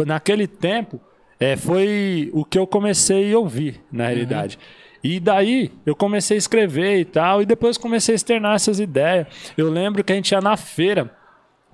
naquele 0.05 0.45
tempo, 0.45 1.01
é, 1.39 1.55
foi 1.57 2.29
o 2.31 2.45
que 2.45 2.59
eu 2.59 2.67
comecei 2.67 3.33
a 3.33 3.39
ouvir, 3.39 3.81
na 3.91 4.09
realidade. 4.09 4.59
E 5.03 5.19
daí 5.19 5.71
eu 5.87 5.95
comecei 5.95 6.37
a 6.37 6.37
escrever 6.37 6.99
e 6.99 7.03
tal, 7.05 7.41
e 7.41 7.47
depois 7.47 7.79
comecei 7.79 8.13
a 8.13 8.15
externar 8.15 8.53
essas 8.55 8.79
ideias. 8.79 9.25
Eu 9.57 9.71
lembro 9.71 10.03
que 10.03 10.13
a 10.13 10.15
gente 10.15 10.31
ia 10.33 10.39
na 10.39 10.55
feira, 10.55 11.09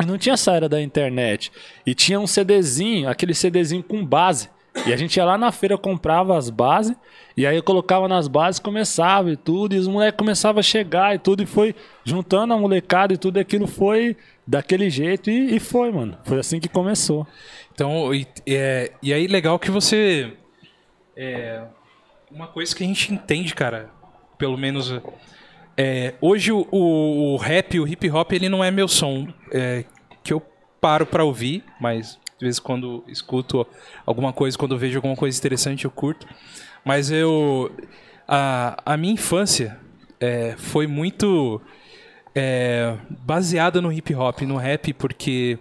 não 0.08 0.18
tinha 0.18 0.38
saída 0.38 0.70
da 0.70 0.82
internet. 0.82 1.52
E 1.86 1.94
tinha 1.94 2.20
um 2.20 2.28
CDzinho, 2.28 3.10
aquele 3.10 3.34
CDzinho 3.34 3.84
com 3.84 4.06
base. 4.06 4.50
E 4.86 4.94
a 4.94 4.98
gente 4.98 5.18
ia 5.18 5.26
lá 5.26 5.38
na 5.38 5.52
feira, 5.52 5.78
comprava 5.78 6.38
as 6.38 6.50
bases, 6.50 6.96
e 7.36 7.46
aí 7.46 7.56
eu 7.56 7.64
colocava 7.64 8.08
nas 8.08 8.28
bases, 8.28 8.60
começava 8.60 9.32
e 9.32 9.36
tudo, 9.36 9.76
e 9.76 9.78
os 9.78 9.88
moleques 9.88 10.18
começavam 10.18 10.60
a 10.60 10.64
chegar 10.64 11.16
e 11.16 11.20
tudo, 11.20 11.44
e 11.44 11.46
foi 11.46 11.76
juntando 12.04 12.54
a 12.54 12.58
molecada 12.58 13.14
e 13.14 13.18
tudo, 13.18 13.38
e 13.38 13.42
aquilo 13.42 13.68
foi 13.68 14.16
daquele 14.46 14.90
jeito, 14.90 15.30
e, 15.30 15.56
e 15.56 15.60
foi, 15.60 15.92
mano. 15.92 16.18
Foi 16.24 16.40
assim 16.40 16.60
que 16.60 16.70
começou. 16.70 17.28
Então, 17.74 18.14
e, 18.14 18.28
é, 18.48 18.92
e 19.02 19.14
aí 19.14 19.28
legal 19.28 19.58
que 19.60 19.72
você. 19.72 20.34
É, 21.16 21.64
uma 22.32 22.48
coisa 22.48 22.76
que 22.76 22.84
a 22.84 22.88
gente 22.88 23.14
entende, 23.14 23.56
cara, 23.56 23.90
pelo 24.38 24.58
menos. 24.58 24.94
É, 25.82 26.13
hoje 26.20 26.52
o, 26.52 26.68
o, 26.72 27.36
o 27.36 27.38
rap, 27.38 27.80
o 27.80 27.88
hip 27.88 28.10
hop, 28.12 28.34
ele 28.34 28.50
não 28.50 28.62
é 28.62 28.70
meu 28.70 28.86
som. 28.86 29.26
é, 29.50 29.86
que 30.22 30.34
eu 30.34 30.42
paro 30.82 31.06
pra 31.06 31.24
ouvir, 31.24 31.63
mas 31.80 32.20
de 32.38 32.46
vez 32.46 32.58
em 32.58 32.62
quando 32.62 33.02
escuto 33.08 33.65
alguma 34.06 34.34
coisa, 34.34 34.58
quando 34.58 34.78
vejo 34.78 34.98
alguma 34.98 35.15
coisa 35.15 35.38
interessante, 35.39 35.86
eu 35.86 35.92
curto. 35.92 36.28
Mas 36.84 37.10
eu. 37.10 37.72
A, 38.28 38.78
a 38.86 38.98
minha 38.98 39.13
infância 39.13 39.80
é, 40.20 40.54
foi 40.58 40.86
muito 40.86 41.62
é, 42.36 42.98
baseada 43.26 43.80
no 43.80 43.89
hip 43.89 44.13
hop, 44.13 44.42
no 44.42 44.58
rap, 44.58 44.92
porque 44.92 45.58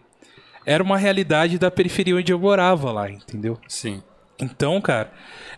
era 0.67 0.83
uma 0.83 0.99
realidade 0.99 1.61
da 1.61 1.71
periferia 1.71 2.17
onde 2.17 2.33
eu 2.33 2.41
morava 2.41 2.91
lá, 2.91 3.09
entendeu? 3.09 3.57
Sim. 3.69 4.03
Então, 4.37 4.81
cara, 4.81 5.13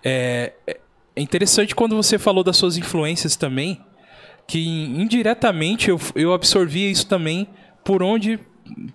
é, 0.04 0.52
é 0.66 0.76
interessante 1.16 1.74
quando 1.74 1.96
você 1.96 2.18
falou 2.18 2.44
das 2.44 2.58
suas 2.58 2.76
influências 2.76 3.36
também, 3.36 3.80
que 4.50 4.66
indiretamente 4.66 5.90
eu, 5.90 6.00
eu 6.16 6.32
absorvia 6.32 6.90
isso 6.90 7.06
também 7.06 7.46
por 7.84 8.02
onde. 8.02 8.36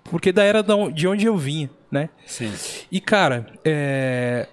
Porque 0.04 0.30
da 0.30 0.44
era 0.44 0.62
de 0.62 1.08
onde 1.08 1.24
eu 1.24 1.34
vinha, 1.34 1.70
né? 1.90 2.10
Sim. 2.26 2.52
E, 2.92 3.00
cara, 3.00 3.46
é... 3.64 4.48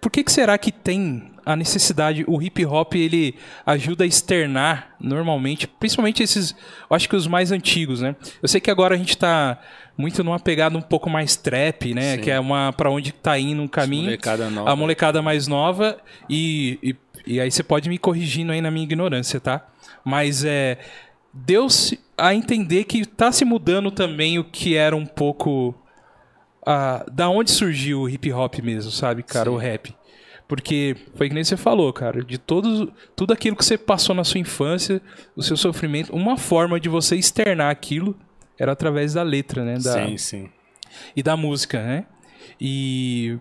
por 0.00 0.10
que, 0.10 0.24
que 0.24 0.32
será 0.32 0.56
que 0.56 0.72
tem 0.72 1.30
a 1.44 1.54
necessidade, 1.54 2.24
o 2.26 2.40
hip 2.40 2.64
hop, 2.64 2.94
ele 2.94 3.34
ajuda 3.66 4.04
a 4.04 4.06
externar 4.06 4.94
normalmente, 4.98 5.66
principalmente 5.66 6.22
esses, 6.22 6.52
eu 6.88 6.96
acho 6.96 7.08
que 7.08 7.16
os 7.16 7.26
mais 7.26 7.52
antigos, 7.52 8.00
né? 8.00 8.16
Eu 8.42 8.48
sei 8.48 8.60
que 8.60 8.70
agora 8.70 8.94
a 8.94 8.98
gente 8.98 9.16
tá 9.18 9.58
muito 9.96 10.24
numa 10.24 10.38
pegada 10.38 10.76
um 10.76 10.82
pouco 10.82 11.10
mais 11.10 11.36
trap, 11.36 11.92
né? 11.92 12.16
Sim. 12.16 12.22
Que 12.22 12.30
é 12.30 12.40
uma 12.40 12.72
para 12.72 12.90
onde 12.90 13.12
tá 13.12 13.38
indo 13.38 13.60
um 13.60 13.68
caminho. 13.68 14.04
molecada 14.04 14.48
nova. 14.48 14.70
A 14.70 14.76
molecada 14.76 15.22
mais 15.22 15.46
nova 15.46 15.98
e, 16.28 16.78
e, 16.82 16.96
e 17.26 17.40
aí 17.40 17.50
você 17.50 17.62
pode 17.62 17.88
me 17.88 17.98
corrigindo 17.98 18.52
aí 18.52 18.60
na 18.60 18.70
minha 18.70 18.84
ignorância, 18.84 19.40
tá? 19.40 19.66
Mas 20.04 20.44
é 20.44 20.78
deu-se 21.32 22.00
a 22.18 22.34
entender 22.34 22.84
que 22.84 23.06
tá 23.06 23.30
se 23.30 23.44
mudando 23.44 23.90
também 23.90 24.38
o 24.38 24.44
que 24.44 24.74
era 24.74 24.96
um 24.96 25.06
pouco 25.06 25.74
a, 26.66 27.04
da 27.10 27.28
onde 27.28 27.50
surgiu 27.50 28.00
o 28.02 28.08
hip 28.08 28.32
hop 28.32 28.58
mesmo, 28.60 28.90
sabe, 28.90 29.22
cara, 29.22 29.50
o 29.50 29.56
rap. 29.56 29.94
Porque 30.46 30.96
foi 31.14 31.28
que 31.28 31.34
nem 31.34 31.44
você 31.44 31.56
falou, 31.56 31.92
cara, 31.92 32.24
de 32.24 32.36
todos, 32.36 32.88
tudo 33.14 33.32
aquilo 33.32 33.54
que 33.54 33.64
você 33.64 33.78
passou 33.78 34.14
na 34.14 34.24
sua 34.24 34.40
infância, 34.40 35.00
o 35.36 35.42
seu 35.42 35.56
sofrimento, 35.56 36.14
uma 36.14 36.36
forma 36.36 36.80
de 36.80 36.88
você 36.88 37.14
externar 37.14 37.70
aquilo 37.70 38.18
era 38.58 38.72
através 38.72 39.14
da 39.14 39.22
letra, 39.22 39.64
né? 39.64 39.74
Da, 39.74 40.06
Sim, 40.06 40.16
sim. 40.16 40.50
e 41.14 41.22
da 41.22 41.36
música, 41.36 41.80
né? 41.82 42.04
E 42.60 43.38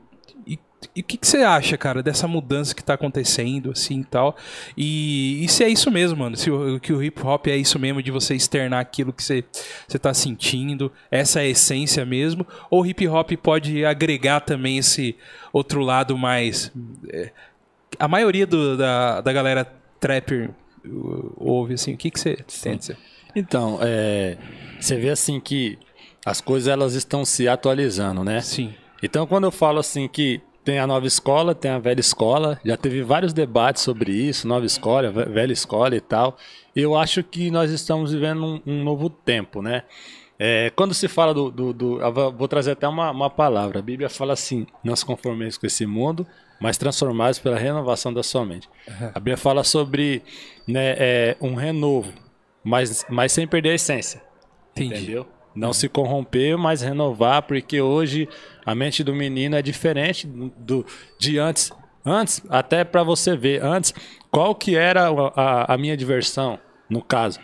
e 0.96 1.02
o 1.02 1.04
que, 1.04 1.18
que 1.18 1.28
você 1.28 1.40
acha, 1.40 1.78
cara, 1.78 2.02
dessa 2.02 2.28
mudança 2.28 2.74
que 2.74 2.84
tá 2.84 2.94
acontecendo, 2.94 3.72
assim 3.72 4.00
e 4.02 4.04
tal? 4.06 4.36
E, 4.78 5.44
e 5.44 5.48
se 5.50 5.64
é 5.64 5.70
isso 5.70 5.92
mesmo, 5.92 6.18
mano? 6.20 6.38
Se 6.38 6.50
o, 6.50 6.80
que 6.80 6.94
o 6.94 7.04
hip 7.04 7.22
hop 7.26 7.48
é 7.48 7.58
isso 7.58 7.78
mesmo, 7.78 8.02
de 8.02 8.12
você 8.12 8.36
externar 8.36 8.80
aquilo 8.80 9.12
que 9.12 9.24
você, 9.24 9.44
você 9.88 10.00
tá 10.00 10.14
sentindo, 10.14 10.92
essa 11.12 11.40
é 11.42 11.44
a 11.44 11.48
essência 11.48 12.06
mesmo? 12.06 12.46
Ou 12.70 12.84
o 12.84 12.86
hip 12.86 13.08
hop 13.08 13.32
pode 13.44 13.84
agregar 13.84 14.40
também 14.42 14.78
esse 14.78 15.16
outro 15.52 15.82
lado 15.82 16.18
mais. 16.18 16.72
é, 17.10 17.32
a 17.98 18.08
maioria 18.08 18.48
do- 18.48 18.78
da, 18.78 19.20
da 19.22 19.34
galera 19.34 19.66
trapper 20.00 20.52
uh, 20.86 21.34
ouve, 21.38 21.74
assim. 21.74 21.94
O 21.94 21.98
que, 21.98 22.10
que 22.10 22.20
você 22.20 22.38
dizer? 22.48 22.98
Então, 23.36 23.80
é, 23.82 24.38
você 24.80 24.96
vê 24.98 25.10
assim 25.10 25.40
que 25.40 25.78
as 26.26 26.40
coisas 26.42 26.68
elas 26.68 26.94
estão 26.94 27.26
se 27.26 27.48
atualizando, 27.48 28.24
né? 28.24 28.42
Sim. 28.42 28.74
Então, 29.02 29.26
quando 29.26 29.46
eu 29.46 29.52
falo 29.52 29.80
assim 29.80 30.08
que 30.08 30.42
tem 30.70 30.78
a 30.78 30.86
nova 30.86 31.08
escola, 31.08 31.56
tem 31.56 31.72
a 31.72 31.80
velha 31.80 32.00
escola, 32.00 32.60
já 32.64 32.78
teve 32.78 33.02
vários 33.02 33.34
debates 33.34 33.82
sobre 33.82 34.12
isso, 34.12 34.48
nova 34.48 34.68
escola, 34.68 35.10
ve- 35.10 35.26
velha 35.26 35.52
escola 35.52 35.96
e 35.96 36.00
tal. 36.00 36.38
Eu 36.76 36.96
acho 36.96 37.24
que 37.24 37.50
nós 37.50 37.72
estamos 37.72 38.12
vivendo 38.14 38.46
um, 38.46 38.62
um 38.68 38.84
novo 38.84 39.10
tempo, 39.10 39.64
né? 39.64 39.82
É, 40.38 40.72
quando 40.76 40.94
se 40.94 41.08
fala 41.08 41.34
do. 41.34 41.50
do, 41.50 41.74
do- 41.74 42.00
vou 42.38 42.48
trazer 42.48 42.74
até 42.74 42.88
uma, 42.88 43.10
uma 43.10 43.32
palavra. 43.32 43.80
A 43.80 43.82
Bíblia 43.82 44.10
fala 44.12 44.34
assim: 44.34 44.68
não 44.84 44.96
se 44.96 45.04
conformeis 45.04 45.58
com 45.58 45.66
esse 45.66 45.88
mundo, 45.88 46.26
mas 46.62 46.78
transformados 46.78 47.40
pela 47.40 47.58
renovação 47.58 48.14
da 48.14 48.22
sua 48.22 48.46
mente. 48.46 48.70
A 49.16 49.20
Bíblia 49.20 49.38
fala 49.38 49.64
sobre 49.64 50.22
né, 50.68 50.94
é, 51.00 51.38
um 51.42 51.56
renovo, 51.56 52.14
mas, 52.64 53.04
mas 53.10 53.32
sem 53.32 53.48
perder 53.48 53.72
a 53.72 53.74
essência. 53.74 54.22
Entendi. 54.76 54.96
Entendeu? 54.98 55.26
Não 55.56 55.74
se 55.74 55.90
corromper, 55.90 56.58
mas 56.58 56.82
renovar, 56.82 57.42
porque 57.44 57.82
hoje 57.82 58.30
a 58.66 58.74
mente 58.76 59.04
do 59.04 59.14
menino 59.14 59.56
é 59.56 59.62
diferente 59.62 60.28
do, 60.28 60.86
de 61.20 61.38
antes. 61.38 61.72
Antes, 62.06 62.42
até 62.50 62.84
para 62.84 63.04
você 63.04 63.36
ver, 63.36 63.62
antes, 63.64 63.94
qual 64.32 64.56
que 64.56 64.76
era 64.76 65.10
a, 65.36 65.74
a- 65.74 65.78
minha 65.78 65.98
diversão, 65.98 66.58
no 66.90 67.02
caso? 67.02 67.40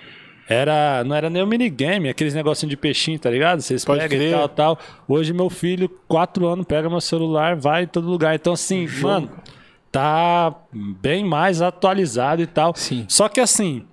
Era, 0.47 1.03
não 1.03 1.15
era 1.15 1.29
nem 1.29 1.41
o 1.41 1.47
minigame, 1.47 2.07
aqueles 2.07 2.33
negocinhos 2.33 2.69
de 2.69 2.77
peixinho, 2.77 3.17
tá 3.19 3.29
ligado? 3.29 3.61
Vocês 3.61 3.83
Pode 3.83 4.01
pegam 4.01 4.17
crer. 4.17 4.29
e 4.29 4.31
tal, 4.33 4.49
tal. 4.49 4.79
Hoje 5.07 5.33
meu 5.33 5.49
filho, 5.49 5.89
quatro 6.07 6.47
anos, 6.47 6.65
pega 6.67 6.87
meu 6.89 7.01
celular, 7.01 7.55
vai 7.55 7.83
em 7.83 7.87
todo 7.87 8.07
lugar. 8.07 8.35
Então, 8.35 8.53
assim, 8.53 8.87
mano, 9.01 9.29
tá 9.91 10.53
bem 10.71 11.25
mais 11.25 11.61
atualizado 11.61 12.41
e 12.41 12.47
tal. 12.47 12.73
Sim. 12.75 13.05
Só 13.09 13.27
que 13.27 13.39
assim, 13.41 13.85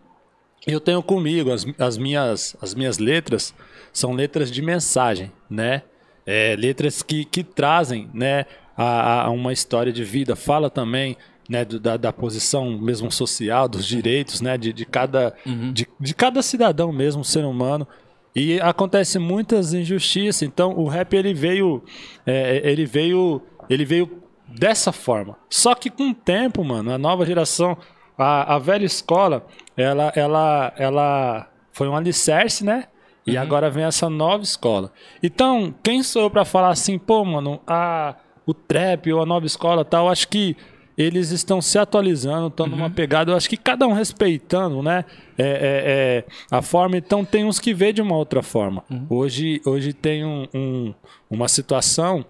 eu 0.66 0.78
tenho 0.78 1.02
comigo 1.02 1.50
as, 1.50 1.66
as 1.78 1.96
minhas 1.98 2.54
as 2.60 2.74
minhas 2.74 2.98
letras 2.98 3.54
são 3.92 4.12
letras 4.12 4.50
de 4.50 4.62
mensagem, 4.62 5.30
né? 5.50 5.82
É, 6.24 6.54
letras 6.56 7.02
que, 7.02 7.24
que 7.24 7.42
trazem, 7.42 8.08
né, 8.14 8.46
a, 8.76 9.22
a 9.24 9.30
uma 9.30 9.52
história 9.52 9.92
de 9.92 10.04
vida. 10.04 10.36
Fala 10.36 10.70
também, 10.70 11.16
né, 11.48 11.64
do- 11.64 11.80
da, 11.80 11.96
da 11.96 12.12
posição 12.12 12.78
mesmo 12.78 13.10
social, 13.10 13.68
dos 13.68 13.84
direitos, 13.84 14.40
né, 14.40 14.56
de, 14.56 14.72
de 14.72 14.86
cada 14.86 15.34
de, 15.72 15.86
de 15.98 16.14
cada 16.14 16.40
cidadão 16.42 16.92
mesmo, 16.92 17.24
ser 17.24 17.44
humano. 17.44 17.86
E 18.34 18.58
acontece 18.60 19.18
muitas 19.18 19.74
injustiças. 19.74 20.42
Então 20.42 20.72
o 20.78 20.86
rap 20.88 21.12
ele 21.14 21.34
veio, 21.34 21.82
é, 22.24 22.62
ele 22.64 22.86
veio, 22.86 23.42
ele 23.68 23.84
veio 23.84 24.22
dessa 24.48 24.92
forma. 24.92 25.36
Só 25.50 25.74
que 25.74 25.90
com 25.90 26.10
o 26.10 26.14
tempo, 26.14 26.64
mano, 26.64 26.92
a 26.92 26.98
nova 26.98 27.26
geração, 27.26 27.76
a, 28.16 28.54
a 28.54 28.58
velha 28.58 28.86
escola, 28.86 29.44
ela, 29.76 30.12
ela, 30.14 30.72
ela 30.78 31.50
foi 31.72 31.88
um 31.88 31.96
alicerce, 31.96 32.64
né? 32.64 32.84
E 33.26 33.36
agora 33.36 33.70
vem 33.70 33.84
essa 33.84 34.10
nova 34.10 34.42
escola. 34.42 34.92
Então, 35.22 35.72
quem 35.82 36.02
sou 36.02 36.22
eu 36.22 36.30
pra 36.30 36.44
falar 36.44 36.70
assim, 36.70 36.98
pô, 36.98 37.24
mano, 37.24 37.60
a, 37.66 38.16
o 38.46 38.52
trap 38.52 39.12
ou 39.12 39.22
a 39.22 39.26
nova 39.26 39.46
escola 39.46 39.82
e 39.82 39.84
tal, 39.84 40.08
acho 40.08 40.26
que 40.28 40.56
eles 40.98 41.30
estão 41.30 41.60
se 41.62 41.78
atualizando, 41.78 42.48
estão 42.48 42.66
numa 42.66 42.90
pegada, 42.90 43.32
eu 43.32 43.36
acho 43.36 43.48
que 43.48 43.56
cada 43.56 43.86
um 43.86 43.92
respeitando, 43.92 44.82
né? 44.82 45.04
É, 45.38 45.44
é, 45.44 45.48
é, 45.48 46.24
a 46.50 46.60
forma, 46.60 46.96
então 46.96 47.24
tem 47.24 47.44
uns 47.44 47.58
que 47.58 47.72
vê 47.72 47.92
de 47.92 48.02
uma 48.02 48.14
outra 48.16 48.42
forma. 48.42 48.84
Hoje, 49.08 49.60
hoje 49.64 49.92
tem 49.94 50.24
um- 50.24 50.46
um- 50.52 50.94
uma 51.30 51.48
situação 51.48 52.24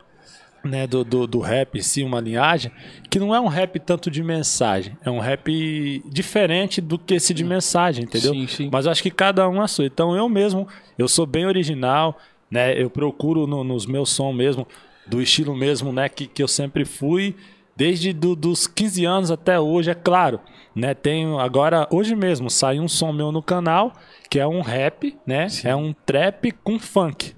né, 0.65 0.87
do, 0.87 1.03
do, 1.05 1.27
do 1.27 1.41
rap 1.41 1.77
em 1.79 1.83
si, 1.83 2.03
uma 2.05 2.21
linhagem, 2.21 2.71
que 3.11 3.19
não 3.19 3.35
é 3.35 3.41
um 3.41 3.49
rap 3.49 3.79
tanto 3.81 4.11
de 4.11 4.23
mensagem, 4.23 4.97
é 5.05 5.11
um 5.11 5.19
rap 5.19 6.03
diferente 6.07 6.81
do 6.81 6.99
que 6.99 7.15
esse 7.15 7.35
de 7.35 7.45
mensagem, 7.45 8.05
entendeu? 8.05 8.33
Sim, 8.33 8.47
sim. 8.47 8.69
Mas 8.73 8.87
acho 8.87 9.03
que 9.03 9.11
cada 9.11 9.49
um 9.49 9.61
é 9.61 9.65
a 9.65 9.69
sua. 9.69 9.87
Então 9.87 10.17
eu 10.17 10.29
mesmo, 10.29 10.69
eu 10.97 11.09
sou 11.09 11.27
bem 11.27 11.47
original, 11.47 12.19
né? 12.51 12.81
Eu 12.81 12.89
procuro 12.91 13.47
no- 13.47 13.65
nos 13.65 13.87
meus 13.87 14.11
sons 14.11 14.35
mesmo, 14.35 14.67
do 15.07 15.21
estilo 15.21 15.55
mesmo, 15.57 15.93
né, 15.93 16.09
que, 16.09 16.27
que 16.29 16.43
eu 16.43 16.47
sempre 16.49 16.85
fui, 16.85 17.35
desde 17.77 18.13
do, 18.13 18.37
dos 18.37 18.67
15 18.69 19.05
anos 19.05 19.31
até 19.33 19.59
hoje, 19.59 19.91
é 19.91 19.95
claro, 19.95 20.39
né? 20.77 20.95
Tenho 20.95 21.39
agora, 21.41 21.89
hoje 21.91 22.15
mesmo, 22.15 22.49
saiu 22.49 22.83
um 22.83 22.89
som 22.89 23.11
meu 23.13 23.33
no 23.33 23.43
canal, 23.43 23.93
que 24.31 24.39
é 24.39 24.47
um 24.47 24.61
rap, 24.61 25.17
né? 25.27 25.49
É 25.65 25.75
um 25.75 25.93
trap 26.07 26.53
com 26.63 26.79
funk. 26.79 27.35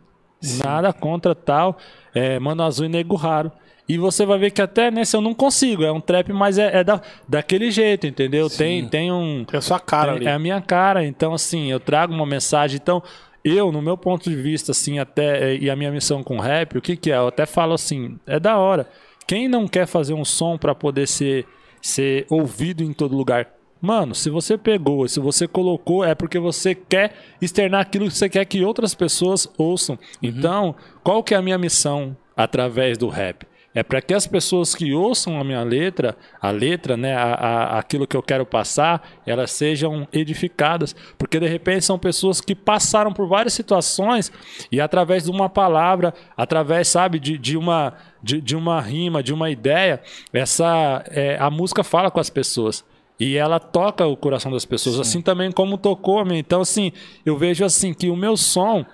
Nada 0.64 0.92
contra 0.92 1.34
tal. 1.34 1.76
É, 2.14 2.38
Mano 2.38 2.62
Azul 2.62 2.86
e 2.86 2.88
Nego 2.88 3.16
Raro. 3.16 3.50
E 3.86 3.98
você 3.98 4.24
vai 4.24 4.38
ver 4.38 4.50
que 4.50 4.62
até 4.62 4.90
nesse 4.90 5.14
eu 5.14 5.20
não 5.20 5.34
consigo. 5.34 5.84
É 5.84 5.92
um 5.92 6.00
trap, 6.00 6.32
mas 6.32 6.56
é, 6.56 6.78
é 6.78 6.84
da, 6.84 7.02
daquele 7.28 7.70
jeito, 7.70 8.06
entendeu? 8.06 8.48
Tem, 8.48 8.88
tem 8.88 9.12
um. 9.12 9.44
Tem 9.44 9.58
a 9.58 9.60
sua 9.60 9.78
cara 9.78 10.12
tem- 10.12 10.16
ali. 10.16 10.26
É 10.26 10.32
a 10.32 10.38
minha 10.38 10.60
cara. 10.60 11.04
Então, 11.04 11.34
assim, 11.34 11.70
eu 11.70 11.78
trago 11.78 12.14
uma 12.14 12.24
mensagem. 12.24 12.78
Então, 12.82 13.02
eu, 13.44 13.70
no 13.70 13.82
meu 13.82 13.96
ponto 13.98 14.30
de 14.30 14.36
vista, 14.36 14.70
assim, 14.72 14.98
até. 14.98 15.52
é, 15.52 15.56
E 15.58 15.68
a 15.68 15.76
minha 15.76 15.90
missão 15.90 16.22
com 16.22 16.38
rap, 16.38 16.78
o 16.78 16.80
que, 16.80 16.96
que 16.96 17.10
é? 17.10 17.16
Eu 17.16 17.28
até 17.28 17.44
falo 17.44 17.74
assim: 17.74 18.18
é 18.26 18.40
da 18.40 18.56
hora. 18.56 18.88
Quem 19.26 19.48
não 19.48 19.68
quer 19.68 19.86
fazer 19.86 20.14
um 20.14 20.24
som 20.24 20.56
pra 20.56 20.74
poder 20.74 21.06
ser, 21.06 21.46
ser 21.82 22.24
ouvido 22.30 22.82
em 22.82 22.92
todo 22.92 23.14
lugar? 23.16 23.48
Mano, 23.84 24.14
se 24.14 24.30
você 24.30 24.56
pegou, 24.56 25.06
se 25.06 25.20
você 25.20 25.46
colocou, 25.46 26.02
é 26.02 26.14
porque 26.14 26.38
você 26.38 26.74
quer 26.74 27.12
externar 27.38 27.82
aquilo 27.82 28.06
que 28.08 28.14
você 28.16 28.30
quer 28.30 28.42
que 28.46 28.64
outras 28.64 28.94
pessoas 28.94 29.46
ouçam. 29.58 29.98
Então, 30.22 30.74
qual 31.02 31.22
que 31.22 31.34
é 31.34 31.36
a 31.36 31.42
minha 31.42 31.58
missão 31.58 32.16
através 32.34 32.96
do 32.96 33.10
rap? 33.10 33.46
É 33.74 33.82
para 33.82 34.00
que 34.00 34.14
as 34.14 34.26
pessoas 34.26 34.74
que 34.74 34.94
ouçam 34.94 35.38
a 35.38 35.44
minha 35.44 35.62
letra, 35.62 36.16
a 36.40 36.50
letra, 36.50 36.96
né, 36.96 37.14
a, 37.14 37.34
a- 37.34 37.78
aquilo 37.78 38.06
que 38.06 38.16
eu 38.16 38.22
quero 38.22 38.46
passar, 38.46 39.06
elas 39.26 39.50
sejam 39.50 40.08
edificadas. 40.10 40.96
Porque 41.18 41.38
de 41.38 41.46
repente 41.46 41.84
são 41.84 41.98
pessoas 41.98 42.40
que 42.40 42.54
passaram 42.54 43.12
por 43.12 43.28
várias 43.28 43.52
situações 43.52 44.32
e 44.72 44.80
através 44.80 45.24
de 45.24 45.30
uma 45.30 45.50
palavra, 45.50 46.14
através, 46.34 46.88
sabe, 46.88 47.18
de, 47.18 47.36
de, 47.36 47.54
uma, 47.58 47.92
de, 48.22 48.40
de 48.40 48.56
uma 48.56 48.80
rima, 48.80 49.22
de 49.22 49.34
uma 49.34 49.50
ideia, 49.50 50.00
essa 50.32 51.04
é, 51.10 51.36
a 51.38 51.50
música 51.50 51.84
fala 51.84 52.10
com 52.10 52.18
as 52.20 52.30
pessoas. 52.30 52.82
E 53.18 53.36
ela 53.36 53.60
toca 53.60 54.06
o 54.06 54.16
coração 54.16 54.50
das 54.50 54.64
pessoas, 54.64 54.98
assim 54.98 55.22
também 55.22 55.52
como 55.52 55.78
tocou 55.78 56.18
a 56.18 56.24
mim. 56.24 56.38
Então, 56.38 56.60
assim, 56.60 56.92
eu 57.24 57.36
vejo 57.36 57.64
assim 57.64 57.94
que 57.94 58.10
o 58.10 58.16
meu 58.16 58.36
som, 58.36 58.84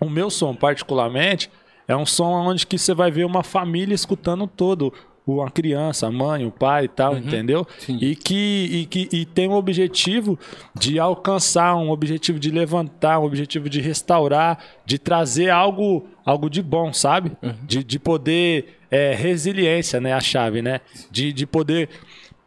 o 0.00 0.08
meu 0.08 0.30
som 0.30 0.54
particularmente, 0.54 1.50
é 1.86 1.94
um 1.96 2.06
som 2.06 2.30
onde 2.46 2.66
que 2.66 2.78
você 2.78 2.94
vai 2.94 3.10
ver 3.10 3.24
uma 3.24 3.42
família 3.42 3.94
escutando 3.94 4.46
todo. 4.46 4.92
Uma 5.26 5.50
criança, 5.50 6.06
a 6.06 6.10
mãe, 6.10 6.46
o 6.46 6.50
pai 6.50 6.86
e 6.86 6.88
tal, 6.88 7.14
entendeu? 7.18 7.66
Sim. 7.78 7.98
E 8.00 8.16
que, 8.16 8.68
e 8.72 8.86
que 8.86 9.08
e 9.12 9.26
tem 9.26 9.46
o 9.46 9.52
objetivo 9.52 10.38
de 10.74 10.98
alcançar, 10.98 11.76
um 11.76 11.90
objetivo 11.90 12.38
de 12.38 12.50
levantar, 12.50 13.18
um 13.18 13.24
objetivo 13.24 13.68
de 13.68 13.78
restaurar, 13.78 14.58
de 14.86 14.98
trazer 14.98 15.50
algo, 15.50 16.08
algo 16.24 16.48
de 16.48 16.62
bom, 16.62 16.94
sabe? 16.94 17.32
De, 17.62 17.84
de 17.84 17.98
poder. 17.98 18.76
É, 18.90 19.14
resiliência, 19.14 20.00
né? 20.00 20.14
A 20.14 20.20
chave, 20.20 20.62
né? 20.62 20.80
De, 21.10 21.30
de 21.30 21.46
poder 21.46 21.90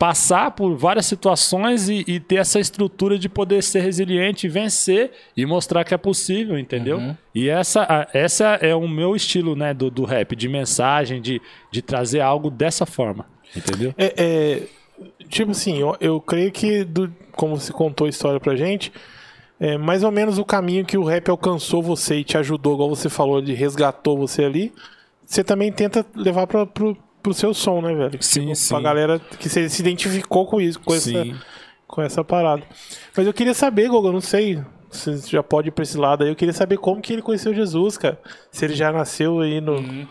passar 0.02 0.50
por 0.50 0.76
várias 0.76 1.06
situações 1.06 1.88
e, 1.88 2.04
e 2.08 2.20
ter 2.20 2.38
essa 2.38 2.60
estrutura 2.60 3.20
de 3.20 3.30
poder 3.30 3.62
ser 3.62 3.82
resiliente, 3.82 4.48
vencer 4.48 5.12
e 5.38 5.46
mostrar 5.46 5.84
que 5.84 5.94
é 5.94 5.98
possível, 5.98 6.58
entendeu? 6.58 6.98
E 7.36 7.48
essa, 7.48 7.84
a- 7.84 8.08
essa 8.12 8.46
é 8.64 8.74
o 8.74 8.88
meu 8.88 9.16
estilo, 9.16 9.56
né, 9.56 9.76
do, 9.76 9.92
do 9.92 10.04
rap, 10.04 10.36
de 10.36 10.50
mensagem, 10.50 11.22
de, 11.22 11.40
de 11.70 11.84
trazer 11.84 12.20
algo 12.20 12.50
dessa 12.50 12.84
forma, 12.84 13.28
entendeu? 13.56 13.94
É, 13.96 14.14
é, 14.18 14.64
tipo 15.30 15.52
assim, 15.52 15.78
eu, 15.78 15.96
eu 16.02 16.20
creio 16.20 16.52
que, 16.52 16.84
do- 16.84 17.14
como 17.34 17.56
você 17.60 17.72
contou 17.72 18.08
a 18.08 18.10
história 18.10 18.40
pra 18.40 18.56
gente, 18.56 18.92
é 19.60 19.78
mais 19.78 20.04
ou 20.04 20.10
menos 20.12 20.40
o 20.40 20.44
caminho 20.44 20.84
que 20.84 20.98
o 20.98 21.04
rap 21.04 21.30
alcançou 21.30 21.84
você 21.84 22.16
e 22.16 22.24
te 22.24 22.40
ajudou, 22.40 22.74
igual 22.74 22.90
você 22.90 23.08
falou, 23.08 23.38
ele 23.38 23.54
resgatou 23.54 24.18
você 24.18 24.46
ali. 24.46 24.74
Você 25.28 25.44
também 25.44 25.72
tenta 25.72 26.04
levar 26.16 26.48
pra, 26.48 26.66
pro, 26.66 26.98
pro 27.22 27.34
seu 27.34 27.54
som, 27.54 27.82
né, 27.82 27.94
velho? 27.94 28.18
Sim, 28.22 28.46
Pra 28.48 28.56
sim. 28.56 28.82
galera 28.82 29.20
que 29.40 29.48
se 29.50 29.82
identificou 29.82 30.46
com 30.46 30.60
isso, 30.62 30.80
com, 30.80 30.94
essa, 30.94 31.10
Sim. 31.10 31.36
com 31.88 32.02
essa 32.02 32.24
parada. 32.24 32.64
Mas 33.16 33.26
eu 33.28 33.34
queria 33.34 33.54
saber, 33.54 33.88
Gogo, 33.90 34.08
eu 34.08 34.14
não 34.14 34.22
sei. 34.22 34.62
você 34.90 35.18
já 35.28 35.42
pode 35.44 35.70
ir 35.70 35.72
pra 35.72 35.84
esse 35.84 35.98
lado 35.98 36.24
aí. 36.24 36.30
Eu 36.30 36.36
queria 36.36 36.54
saber 36.54 36.78
como 36.78 37.02
que 37.02 37.14
ele 37.14 37.22
conheceu 37.22 37.54
Jesus, 37.54 37.98
cara. 37.98 38.20
Se 38.52 38.66
ele 38.66 38.74
já 38.76 38.92
nasceu 38.92 39.40
aí 39.40 39.62
no, 39.62 39.76
Uhum. 39.76 40.08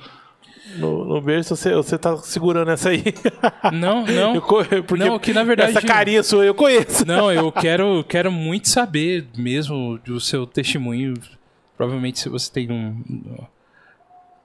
no, 0.76 1.04
no 1.04 1.20
berço, 1.20 1.54
você, 1.56 1.74
você 1.74 1.98
tá 1.98 2.16
segurando 2.18 2.70
essa 2.70 2.90
aí. 2.90 3.02
Não, 3.72 4.04
não. 4.06 4.34
Eu 4.36 4.42
porque 4.42 5.04
Não, 5.04 5.18
que 5.18 5.32
na 5.32 5.42
verdade- 5.44 5.70
Essa 5.76 5.82
carinha 5.86 6.22
sua 6.22 6.44
eu 6.44 6.54
conheço. 6.54 7.04
Não, 7.06 7.30
eu 7.32 7.50
quero, 7.52 8.04
quero 8.08 8.30
muito 8.32 8.68
saber 8.68 9.26
mesmo 9.36 9.98
do 10.04 10.18
seu 10.20 10.46
testemunho. 10.46 11.14
Provavelmente 11.76 12.18
se 12.20 12.28
você 12.28 12.50
tem 12.52 12.70
um. 12.70 13.02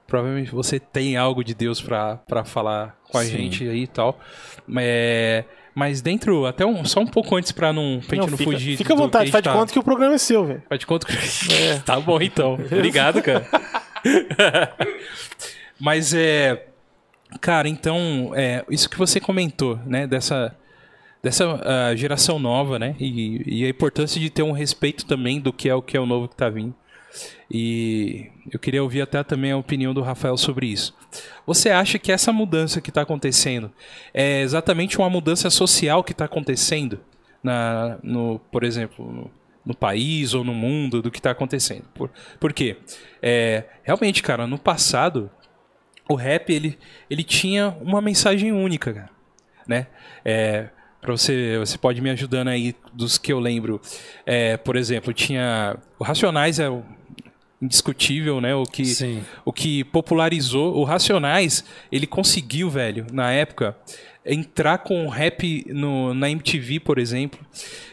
Provavelmente 0.06 0.50
você 0.50 0.78
tem 0.78 1.16
algo 1.16 1.42
de 1.42 1.54
Deus 1.54 1.80
pra 1.80 2.16
pra 2.16 2.44
falar 2.44 2.96
com 3.10 3.18
a 3.18 3.24
Sim. 3.24 3.30
gente 3.30 3.68
aí 3.68 3.82
e 3.82 3.86
tal. 3.86 4.18
É, 4.76 5.44
mas 5.76 6.00
dentro, 6.00 6.46
até 6.46 6.64
um, 6.64 6.86
só 6.86 7.00
um 7.00 7.06
pouco 7.06 7.36
antes 7.36 7.52
pra 7.52 7.70
não, 7.70 8.00
pra 8.06 8.16
gente 8.16 8.24
Não, 8.24 8.30
não 8.30 8.38
fica, 8.38 8.50
fugir. 8.50 8.78
fica 8.78 8.94
à 8.94 8.96
vontade, 8.96 9.30
faz 9.30 9.44
gente 9.44 9.52
de 9.52 9.58
conta 9.58 9.72
que 9.74 9.78
o 9.78 9.82
programa 9.82 10.14
é 10.14 10.18
seu, 10.18 10.42
velho. 10.46 10.62
Faz 10.66 10.78
de 10.78 10.86
conta 10.86 11.06
que. 11.06 11.14
tá 11.84 12.00
bom 12.00 12.18
então. 12.20 12.54
Obrigado, 12.54 13.20
cara. 13.20 13.46
Mas 15.78 16.14
é. 16.14 16.66
Cara, 17.42 17.68
então, 17.68 18.32
é, 18.34 18.64
isso 18.70 18.88
que 18.88 18.96
você 18.96 19.20
comentou, 19.20 19.78
né? 19.84 20.06
Dessa, 20.06 20.56
dessa 21.22 21.60
ah, 21.62 21.94
geração 21.94 22.38
nova, 22.38 22.78
né? 22.78 22.96
E, 22.98 23.60
e 23.60 23.64
a 23.66 23.68
importância 23.68 24.18
de 24.18 24.30
ter 24.30 24.42
um 24.42 24.52
respeito 24.52 25.04
também 25.04 25.38
do 25.38 25.52
que 25.52 25.68
é 25.68 25.74
o 25.74 25.82
que 25.82 25.94
é 25.94 26.00
o 26.00 26.06
novo 26.06 26.26
que 26.26 26.36
tá 26.36 26.48
vindo. 26.48 26.74
E 27.50 28.30
eu 28.50 28.58
queria 28.58 28.82
ouvir 28.82 29.00
até 29.02 29.22
também 29.22 29.52
a 29.52 29.56
opinião 29.56 29.92
do 29.92 30.02
Rafael 30.02 30.36
sobre 30.36 30.66
isso. 30.66 30.94
Você 31.46 31.70
acha 31.70 31.98
que 31.98 32.12
essa 32.12 32.32
mudança 32.32 32.80
que 32.80 32.90
está 32.90 33.02
acontecendo 33.02 33.72
é 34.14 34.40
exatamente 34.40 34.98
uma 34.98 35.10
mudança 35.10 35.50
social 35.50 36.04
que 36.04 36.12
está 36.12 36.24
acontecendo, 36.24 37.00
na, 37.42 37.98
no, 38.02 38.38
por 38.50 38.64
exemplo, 38.64 39.10
no, 39.10 39.30
no 39.64 39.74
país 39.74 40.34
ou 40.34 40.44
no 40.44 40.54
mundo 40.54 41.02
do 41.02 41.10
que 41.10 41.18
está 41.18 41.30
acontecendo? 41.30 41.84
Por, 41.94 42.10
por 42.38 42.52
quê? 42.52 42.76
É, 43.20 43.64
realmente, 43.82 44.22
cara, 44.22 44.46
no 44.46 44.58
passado, 44.58 45.30
o 46.08 46.14
rap 46.14 46.52
ele, 46.52 46.78
ele 47.10 47.24
tinha 47.24 47.76
uma 47.80 48.00
mensagem 48.00 48.52
única, 48.52 48.92
cara, 48.92 49.10
né? 49.66 49.88
É, 50.24 50.68
para 51.00 51.12
você, 51.12 51.56
você 51.58 51.78
pode 51.78 52.00
me 52.00 52.10
ajudando 52.10 52.48
aí 52.48 52.74
dos 52.92 53.16
que 53.16 53.32
eu 53.32 53.38
lembro. 53.38 53.80
É, 54.24 54.56
por 54.56 54.74
exemplo, 54.74 55.12
tinha 55.12 55.76
o 55.98 56.04
Racionais 56.04 56.58
é 56.58 56.68
o 56.68 56.82
indiscutível, 57.60 58.40
né? 58.40 58.54
O 58.54 58.64
que 58.64 58.84
Sim. 58.84 59.22
o 59.44 59.52
que 59.52 59.84
popularizou 59.84 60.76
o 60.76 60.84
Racionais, 60.84 61.64
ele 61.90 62.06
conseguiu, 62.06 62.68
velho, 62.68 63.06
na 63.12 63.30
época 63.32 63.76
entrar 64.24 64.78
com 64.78 65.06
o 65.06 65.08
rap 65.08 65.64
no, 65.68 66.12
na 66.12 66.28
MTV, 66.30 66.80
por 66.80 66.98
exemplo, 66.98 67.38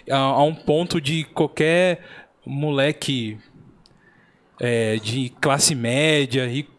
a, 0.09 0.17
a 0.17 0.43
um 0.43 0.55
ponto 0.55 0.99
de 0.99 1.23
qualquer 1.25 2.01
moleque 2.45 3.37
é, 4.59 4.97
de 4.97 5.29
classe 5.39 5.75
média 5.75 6.45
rico, 6.47 6.71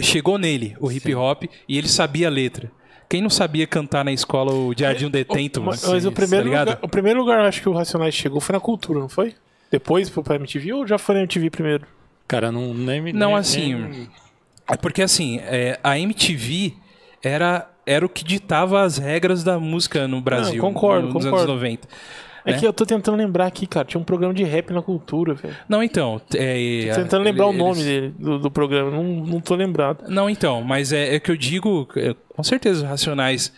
chegou 0.00 0.38
nele 0.38 0.76
o 0.80 0.90
hip 0.90 1.14
hop 1.14 1.44
e 1.68 1.78
ele 1.78 1.88
sabia 1.88 2.28
a 2.28 2.30
letra. 2.30 2.70
Quem 3.08 3.22
não 3.22 3.30
sabia 3.30 3.66
cantar 3.66 4.04
na 4.04 4.12
escola 4.12 4.52
o 4.52 4.74
Jardim 4.76 5.08
Detento, 5.08 5.62
Mas, 5.62 5.82
mano? 5.82 5.94
mas 5.94 6.04
o, 6.04 6.10
Tá 6.10 6.16
primeiro 6.16 6.44
ligado? 6.46 6.68
lugar, 6.68 6.78
o 6.82 6.88
primeiro 6.88 7.20
lugar, 7.20 7.38
eu 7.40 7.44
acho 7.46 7.62
que 7.62 7.68
o 7.68 7.72
Racionais 7.72 8.14
chegou 8.14 8.40
foi 8.40 8.54
na 8.54 8.60
cultura, 8.60 8.98
não 8.98 9.08
foi? 9.08 9.34
Depois 9.70 10.08
foi 10.08 10.22
pra 10.22 10.36
MTV 10.36 10.72
ou 10.72 10.86
já 10.86 10.98
foi 10.98 11.14
na 11.16 11.20
MTV 11.22 11.50
primeiro? 11.50 11.86
Cara, 12.28 12.50
não, 12.52 12.72
nem 12.74 13.00
me. 13.00 13.12
Não, 13.12 13.28
nem- 13.30 13.36
assim, 13.36 13.74
nem- 13.74 14.08
É 14.70 14.76
porque 14.76 15.02
assim, 15.02 15.38
é, 15.44 15.78
a 15.82 15.98
MTV 15.98 16.74
era, 17.22 17.68
era 17.84 18.04
o 18.04 18.08
que 18.08 18.24
ditava 18.24 18.82
as 18.82 18.98
regras 18.98 19.44
da 19.44 19.58
música 19.58 20.06
no 20.08 20.20
Brasil. 20.20 20.60
concordo, 20.60 21.06
nos 21.08 21.24
concordo. 21.24 21.36
anos 21.52 21.54
90. 21.62 21.88
É 22.44 22.52
né? 22.52 22.58
que 22.58 22.66
eu 22.66 22.72
tô 22.72 22.86
tentando 22.86 23.16
lembrar 23.16 23.46
aqui, 23.46 23.66
cara. 23.66 23.84
Tinha 23.84 24.00
um 24.00 24.04
programa 24.04 24.32
de 24.32 24.44
rap 24.44 24.72
na 24.72 24.80
cultura, 24.80 25.34
velho. 25.34 25.56
Não, 25.68 25.82
então. 25.82 26.20
É, 26.34 26.90
Tô 26.94 27.02
tentando 27.02 27.24
lembrar 27.24 27.48
ele- 27.48 27.56
o 27.56 27.58
nome 27.58 27.80
eles- 27.80 27.84
dele, 27.84 28.14
do, 28.16 28.38
do 28.38 28.50
programa. 28.50 28.90
Não, 28.92 29.02
não 29.02 29.40
tô 29.40 29.56
lembrado. 29.56 30.04
Não, 30.08 30.30
então, 30.30 30.62
mas 30.62 30.92
é, 30.92 31.16
é 31.16 31.20
que 31.20 31.28
eu 31.30 31.36
digo, 31.36 31.88
é, 31.96 32.14
com 32.36 32.42
certeza, 32.44 32.84
os 32.84 32.88
Racionais 32.88 33.52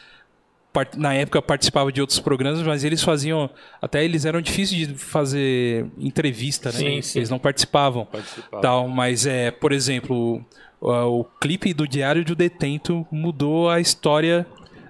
na 0.96 1.14
época 1.14 1.40
participavam 1.42 1.90
de 1.90 2.00
outros 2.00 2.18
programas, 2.20 2.62
mas 2.62 2.84
eles 2.84 3.02
faziam. 3.02 3.48
Até 3.80 4.04
eles 4.04 4.24
eram 4.24 4.40
difíceis 4.40 4.88
de 4.88 4.94
fazer 4.94 5.86
entrevista, 5.98 6.70
né? 6.72 6.78
Sim, 6.78 7.02
sim. 7.02 7.18
Eles 7.18 7.30
não 7.30 7.38
participavam. 7.38 8.04
Participava. 8.06 8.62
Tal, 8.62 8.88
mas 8.88 9.26
é, 9.26 9.50
por 9.50 9.72
exemplo, 9.72 10.44
o, 10.80 10.90
o 11.20 11.24
clipe 11.40 11.72
do 11.74 11.86
Diário 11.86 12.24
do 12.24 12.34
Detento 12.34 13.06
mudou 13.10 13.68
a 13.70 13.80
história 13.80 14.46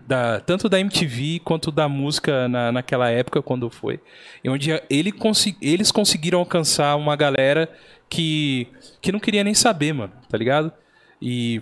da, 0.07 0.41
tanto 0.41 0.69
da 0.69 0.81
MTV 0.81 1.41
quanto 1.45 1.71
da 1.71 1.89
música 1.89 2.49
na, 2.49 2.73
naquela 2.73 3.11
época, 3.11 3.43
quando 3.43 3.69
foi. 3.69 4.01
E 4.43 4.49
onde 4.49 4.71
ele 4.89 5.13
consi- 5.13 5.57
eles 5.61 5.93
conseguiram 5.93 6.39
alcançar 6.39 6.97
uma 6.97 7.15
galera 7.15 7.71
que, 8.09 8.67
que 9.03 9.13
não 9.13 9.21
queria 9.21 9.45
nem 9.45 9.53
saber, 9.53 9.93
mano, 9.93 10.13
tá 10.29 10.39
ligado? 10.39 10.73
E, 11.21 11.61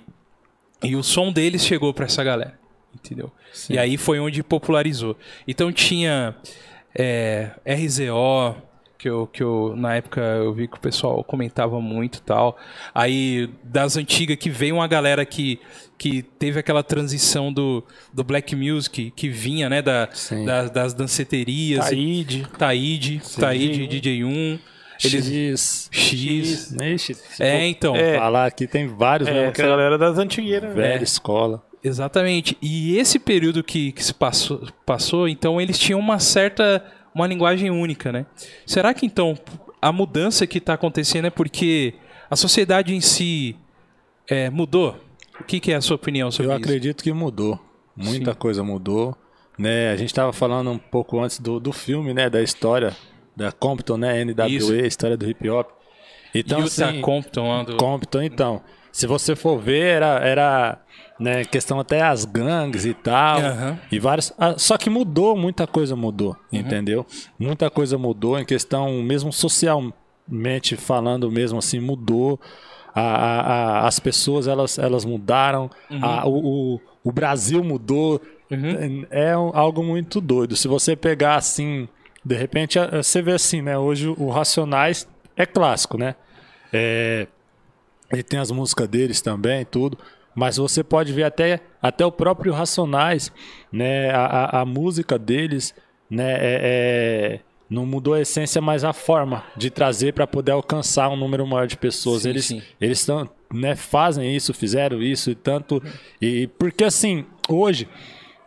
e 0.81 0.95
o 0.95 1.03
som 1.03 1.33
deles 1.33 1.65
chegou 1.67 1.93
pra 1.93 2.05
essa 2.05 2.23
galera, 2.23 2.57
entendeu? 3.03 3.31
E 3.71 3.79
aí 3.79 3.97
foi 3.97 4.19
onde 4.19 4.43
popularizou. 4.43 5.17
Então 5.47 5.73
tinha 5.73 6.35
é, 6.95 7.51
RZO, 7.65 8.57
que 8.99 9.09
eu, 9.09 9.27
que 9.27 9.43
eu 9.43 9.75
na 9.77 9.95
época 9.95 10.21
eu 10.21 10.53
vi 10.53 10.67
que 10.67 10.77
o 10.77 10.81
pessoal 10.81 11.23
comentava 11.23 11.81
muito 11.81 12.19
e 12.19 12.23
tal. 12.23 12.59
Aí 12.95 13.51
das 13.63 13.97
antigas 13.97 14.37
que 14.37 14.51
veio 14.51 14.77
uma 14.77 14.89
galera 14.89 15.25
que, 15.25 15.61
que 15.99 16.23
teve 16.23 16.59
aquela 16.59 16.83
transição 16.83 17.53
do, 17.53 17.85
do 18.13 18.25
black 18.25 18.57
music 18.57 19.13
que 19.15 19.29
vinha, 19.29 19.69
né, 19.69 19.83
da, 19.83 20.09
Sim. 20.13 20.45
das, 20.45 20.95
danceterias. 20.95 21.85
Taíde. 21.87 22.47
Taíde, 22.59 23.23
Taíde, 23.39 23.87
DJ1, 23.87 24.59
eles 25.05 25.27
X. 25.29 25.89
X. 25.93 26.73
Ixi, 26.73 27.15
se 27.15 27.43
É, 27.43 27.59
for 27.59 27.65
então. 27.65 27.95
Falar 28.19 28.47
aqui 28.47 28.67
tem 28.67 28.87
vários 28.87 29.29
É, 29.29 29.33
mesmo 29.33 29.53
que 29.53 29.61
essa 29.61 29.69
era 29.69 29.77
galera 29.77 29.99
das 29.99 30.19
antigueiras, 30.19 30.75
né? 30.75 30.83
velha 30.83 31.05
escola. 31.05 31.63
Exatamente. 31.87 32.57
E 32.61 32.97
esse 32.97 33.19
período 33.19 33.63
que, 33.63 33.93
que 33.93 34.03
se 34.03 34.13
passou, 34.13 34.67
passou, 34.85 35.29
então 35.29 35.61
eles 35.61 35.79
tinham 35.79 36.01
uma 36.01 36.19
certa 36.19 36.85
uma 37.15 37.27
linguagem 37.27 37.71
única, 37.71 38.13
né? 38.13 38.27
Será 38.67 38.93
que 38.93 39.07
então 39.07 39.39
a 39.81 39.91
mudança 39.91 40.47
que 40.47 40.59
está 40.59 40.75
acontecendo 40.75 41.27
é 41.27 41.31
porque 41.31 41.95
a 42.29 42.37
sociedade 42.37 42.95
em 42.95 43.01
si 43.01 43.57
é, 44.29 44.51
mudou? 44.51 44.97
O 45.41 45.45
que, 45.45 45.61
que 45.61 45.73
é 45.73 45.77
a 45.77 45.81
sua 45.81 45.97
opinião 45.97 46.31
sobre 46.31 46.53
Eu 46.53 46.57
isso? 46.57 46.65
acredito 46.65 47.05
que 47.05 47.13
mudou. 47.13 47.59
Muita 47.95 48.33
Sim. 48.33 48.39
coisa 48.39 48.63
mudou. 48.65 49.17
Né? 49.59 49.91
A 49.91 49.97
gente 49.97 50.11
estava 50.11 50.33
falando 50.33 50.71
um 50.71 50.79
pouco 50.79 51.21
antes 51.21 51.39
do, 51.39 51.59
do 51.61 51.73
filme, 51.73 52.13
né? 52.13 52.29
Da 52.29 52.43
história 52.43 52.95
da 53.35 53.53
Compton, 53.53 53.97
né? 53.97 54.25
NWA, 54.25 54.49
Isso. 54.49 54.75
história 54.75 55.17
do 55.17 55.29
hip 55.29 55.49
hop. 55.49 55.71
Então, 56.35 56.61
Utah 56.61 56.89
assim, 56.89 57.01
Compton 57.01 57.65
do... 57.65 57.77
Compton, 57.77 58.23
então. 58.23 58.63
Se 58.93 59.07
você 59.07 59.37
for 59.37 59.59
ver, 59.59 59.97
era, 59.97 60.19
era 60.27 60.79
né, 61.19 61.45
questão 61.45 61.81
até 61.81 62.03
as 62.03 62.25
gangues 62.25 62.85
e 62.85 62.93
tal. 62.95 63.39
Aham. 63.41 63.79
E 63.91 63.99
vários. 63.99 64.33
ah, 64.39 64.55
Só 64.59 64.77
que 64.77 64.91
mudou, 64.91 65.37
muita 65.37 65.67
coisa 65.67 65.97
mudou, 65.97 66.37
Uhum. 66.53 66.59
entendeu? 66.61 67.07
Muita 67.39 67.71
coisa 67.71 67.97
mudou 67.97 68.39
em 68.39 68.45
questão, 68.45 69.03
mesmo 69.03 69.33
socialmente 69.33 70.77
falando, 70.77 71.31
mesmo 71.31 71.59
assim, 71.59 71.81
mudou. 71.81 72.39
A, 72.95 73.01
a- 73.01 73.41
a- 73.41 73.87
as 73.87 73.99
pessoas 73.99 74.47
elas, 74.49 74.79
elas 74.79 75.05
mudaram, 75.05 75.71
Uhum. 75.91 76.05
a- 76.05 76.27
o, 76.27 76.75
o, 76.77 76.81
o 77.05 77.13
Brasil 77.13 77.63
mudou. 77.63 78.21
É 79.11 79.37
um- 79.37 79.51
algo 79.55 79.83
muito 79.83 80.21
doido. 80.21 80.55
Se 80.57 80.69
você 80.69 80.95
pegar 80.97 81.35
assim, 81.37 81.89
de 82.25 82.35
repente, 82.37 82.79
você 82.93 83.21
vê 83.21 83.33
assim, 83.33 83.61
né? 83.61 83.77
Hoje 83.77 84.09
o 84.09 84.31
Racionais 84.31 85.07
é 85.37 85.45
clássico, 85.45 85.99
né? 85.99 86.15
É, 86.73 87.27
ele 88.13 88.23
tem 88.23 88.39
as 88.39 88.51
músicas 88.51 88.89
deles 88.89 89.21
também, 89.21 89.65
tudo. 89.65 89.99
Mas 90.37 90.57
você 90.57 90.85
pode 90.85 91.13
ver 91.13 91.25
até, 91.25 91.61
até 91.83 92.07
o 92.07 92.13
próprio 92.13 92.53
Racionais, 92.53 93.33
né? 93.73 94.11
A, 94.11 94.27
a, 94.27 94.61
a 94.61 94.65
música 94.65 95.19
deles, 95.19 95.75
né? 96.09 96.35
É, 96.35 96.61
é- 96.63 97.41
não 97.69 97.85
mudou 97.85 98.15
a 98.15 98.21
essência, 98.21 98.61
mas 98.61 98.85
a 98.85 98.93
forma 98.93 99.43
de 99.57 99.71
trazer 99.71 100.13
para 100.13 100.25
poder 100.25 100.53
alcançar 100.53 101.09
um 101.09 101.17
número 101.17 101.45
maior 101.45 101.67
de 101.67 101.77
pessoas. 101.77 102.23
Sim, 102.23 102.29
eles 102.29 102.45
sim. 102.45 102.63
eles 102.81 103.05
tão, 103.05 103.29
né, 103.53 103.75
fazem 103.75 104.37
isso, 104.37 104.55
fizeram 104.55 105.03
isso 105.03 105.33
e 105.33 105.35
tanto. 105.35 105.83
E 106.23 106.47
porque 106.61 106.85
assim, 106.85 107.25
hoje, 107.49 107.89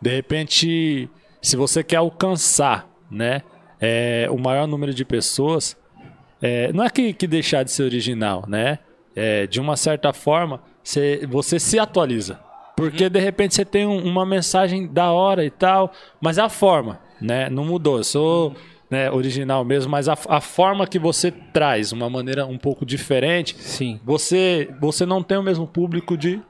de 0.00 0.08
repente, 0.08 1.06
se 1.42 1.54
você 1.54 1.84
quer 1.84 1.96
alcançar, 1.96 2.88
né? 3.10 3.42
é, 3.80 4.28
o 4.30 4.36
maior 4.36 4.66
número 4.68 4.92
de 4.92 5.04
pessoas, 5.04 5.76
é, 6.42 6.72
não 6.72 6.84
é 6.84 6.90
que, 6.90 7.12
que 7.14 7.26
deixar 7.26 7.62
de 7.64 7.70
ser 7.72 7.84
original, 7.84 8.44
né? 8.46 8.78
É, 9.16 9.46
de 9.46 9.58
uma 9.58 9.76
certa 9.76 10.12
forma, 10.12 10.62
cê- 10.90 11.26
você 11.28 11.58
se 11.58 11.78
atualiza. 11.78 12.38
Porque 12.76 13.08
de 13.10 13.20
repente 13.20 13.54
você 13.54 13.64
tem 13.64 13.86
um- 13.86 14.02
uma 14.04 14.24
mensagem 14.24 14.86
da 14.86 15.12
hora 15.12 15.44
e 15.44 15.50
tal, 15.50 15.92
mas 16.20 16.38
a 16.38 16.48
forma, 16.48 16.98
né? 17.20 17.48
Não 17.50 17.64
mudou. 17.64 17.98
Eu 17.98 18.04
sou 18.04 18.54
né, 18.90 19.08
original 19.10 19.64
mesmo, 19.64 19.88
mas 19.90 20.08
a, 20.08 20.16
a 20.28 20.40
forma 20.40 20.84
que 20.86 20.98
você 20.98 21.30
traz, 21.30 21.92
uma 21.92 22.10
maneira 22.10 22.44
um 22.46 22.58
pouco 22.58 22.84
diferente, 22.84 23.54
Sim. 23.60 24.00
você, 24.04 24.68
você 24.80 25.06
não 25.06 25.22
tem 25.22 25.38
o 25.38 25.42
mesmo 25.44 25.64
público 25.66 26.16
de, 26.16 26.40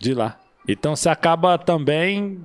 de 0.00 0.14
lá. 0.14 0.38
Então 0.66 0.96
você 0.96 1.08
acaba 1.10 1.58
também 1.58 2.40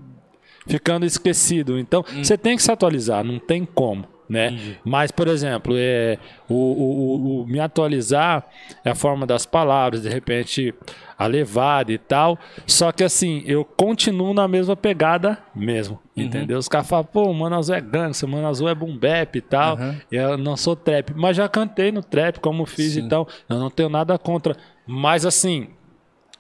ficando 0.67 1.05
esquecido. 1.05 1.79
Então 1.79 2.03
você 2.21 2.37
tem 2.37 2.57
que 2.57 2.63
se 2.63 2.71
atualizar, 2.71 3.23
não 3.23 3.39
tem 3.39 3.63
como. 3.63 4.05
Né? 4.27 4.77
Mas, 4.83 5.11
por 5.11 5.27
exemplo, 5.27 5.73
é, 5.77 6.17
o, 6.49 6.53
o, 6.55 7.41
o, 7.41 7.47
me 7.47 7.59
atualizar 7.59 8.45
é 8.83 8.91
a 8.91 8.95
forma 8.95 9.25
das 9.25 9.45
palavras, 9.45 10.01
de 10.01 10.09
repente 10.09 10.73
a 11.17 11.27
levada 11.27 11.91
e 11.91 11.97
tal. 11.97 12.37
Só 12.67 12.91
que 12.91 13.03
assim, 13.03 13.43
eu 13.45 13.63
continuo 13.63 14.33
na 14.33 14.47
mesma 14.47 14.75
pegada 14.75 15.37
mesmo, 15.55 15.99
uhum. 16.15 16.23
entendeu? 16.23 16.57
Os 16.57 16.67
caras 16.67 16.87
falam, 16.87 17.05
pô, 17.05 17.33
Mano 17.33 17.55
Azul 17.55 17.75
é 17.75 17.81
gangster, 17.81 18.27
Mano 18.27 18.47
Azul 18.47 18.69
é 18.69 18.75
boom 18.75 18.97
bap 18.97 19.37
e 19.37 19.41
tal. 19.41 19.77
Uhum. 19.77 19.95
E 20.11 20.15
eu 20.15 20.37
não 20.37 20.57
sou 20.57 20.75
trap, 20.75 21.13
mas 21.15 21.37
já 21.37 21.47
cantei 21.47 21.91
no 21.91 22.03
trap, 22.03 22.39
como 22.39 22.65
fiz 22.65 22.93
Sim. 22.93 23.01
então. 23.01 23.27
Eu 23.47 23.59
não 23.59 23.69
tenho 23.69 23.89
nada 23.89 24.17
contra. 24.17 24.55
Mas 24.85 25.25
assim, 25.25 25.69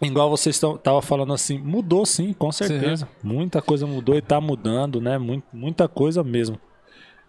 Igual 0.01 0.29
vocês 0.29 0.55
estavam 0.55 1.01
falando 1.01 1.33
assim, 1.33 1.57
mudou 1.57 2.05
sim, 2.05 2.33
com 2.33 2.51
certeza. 2.51 3.05
Sim, 3.05 3.27
Muita 3.27 3.61
coisa 3.61 3.87
mudou 3.87 4.13
e 4.15 4.19
está 4.19 4.41
mudando, 4.41 4.99
né? 4.99 5.17
Muita 5.53 5.87
coisa 5.87 6.21
mesmo. 6.21 6.59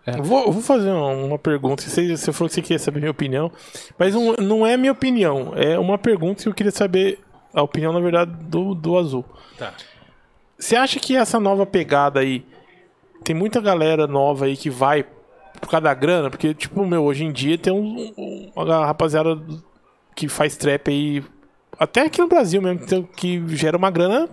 É. 0.07 0.23
Vou, 0.23 0.53
vou, 0.53 0.63
fazer 0.63 0.91
uma 0.91 1.39
pergunta. 1.39 1.83
Você, 1.83 2.17
você 2.17 2.33
falou 2.33 2.49
que 2.49 2.55
você 2.55 2.63
queria 2.63 2.79
saber 2.79 3.01
minha 3.01 3.11
opinião, 3.11 3.51
mas 3.99 4.15
um, 4.15 4.35
não 4.35 4.65
é 4.65 4.77
minha 4.77 4.93
opinião. 4.93 5.53
É 5.57 5.77
uma 5.77 5.99
pergunta 5.99 6.45
que 6.45 6.49
eu 6.49 6.55
queria 6.55 6.71
saber 6.71 7.19
a 7.53 7.61
opinião, 7.61 7.93
na 7.93 7.99
verdade, 7.99 8.31
do, 8.45 8.73
do 8.73 8.97
Azul. 8.97 9.25
Tá. 9.59 9.75
Você 10.57 10.77
acha 10.77 11.01
que 11.01 11.17
essa 11.17 11.41
nova 11.41 11.67
pegada 11.67 12.21
aí 12.21 12.47
tem 13.25 13.35
muita 13.35 13.61
galera 13.61 14.07
nova 14.07 14.45
aí 14.45 14.57
que 14.57 14.71
vai 14.71 15.05
por 15.61 15.69
causa 15.69 15.85
da 15.85 15.95
grana? 15.95 16.31
Porque, 16.31 16.55
tipo, 16.55 16.87
meu, 16.87 17.03
hoje 17.03 17.25
em 17.25 17.33
dia 17.33 17.59
tem 17.59 17.73
um, 17.73 18.13
um, 18.17 18.53
uma 18.55 18.87
rapaziada 18.87 19.37
que 20.15 20.29
faz 20.29 20.57
trap 20.57 20.89
aí, 20.89 21.25
até 21.79 22.03
aqui 22.03 22.21
no 22.21 22.29
Brasil 22.29 22.63
mesmo, 22.63 22.87
que, 22.87 23.03
que 23.17 23.57
gera 23.57 23.77
uma 23.77 23.91
grana. 23.91 24.29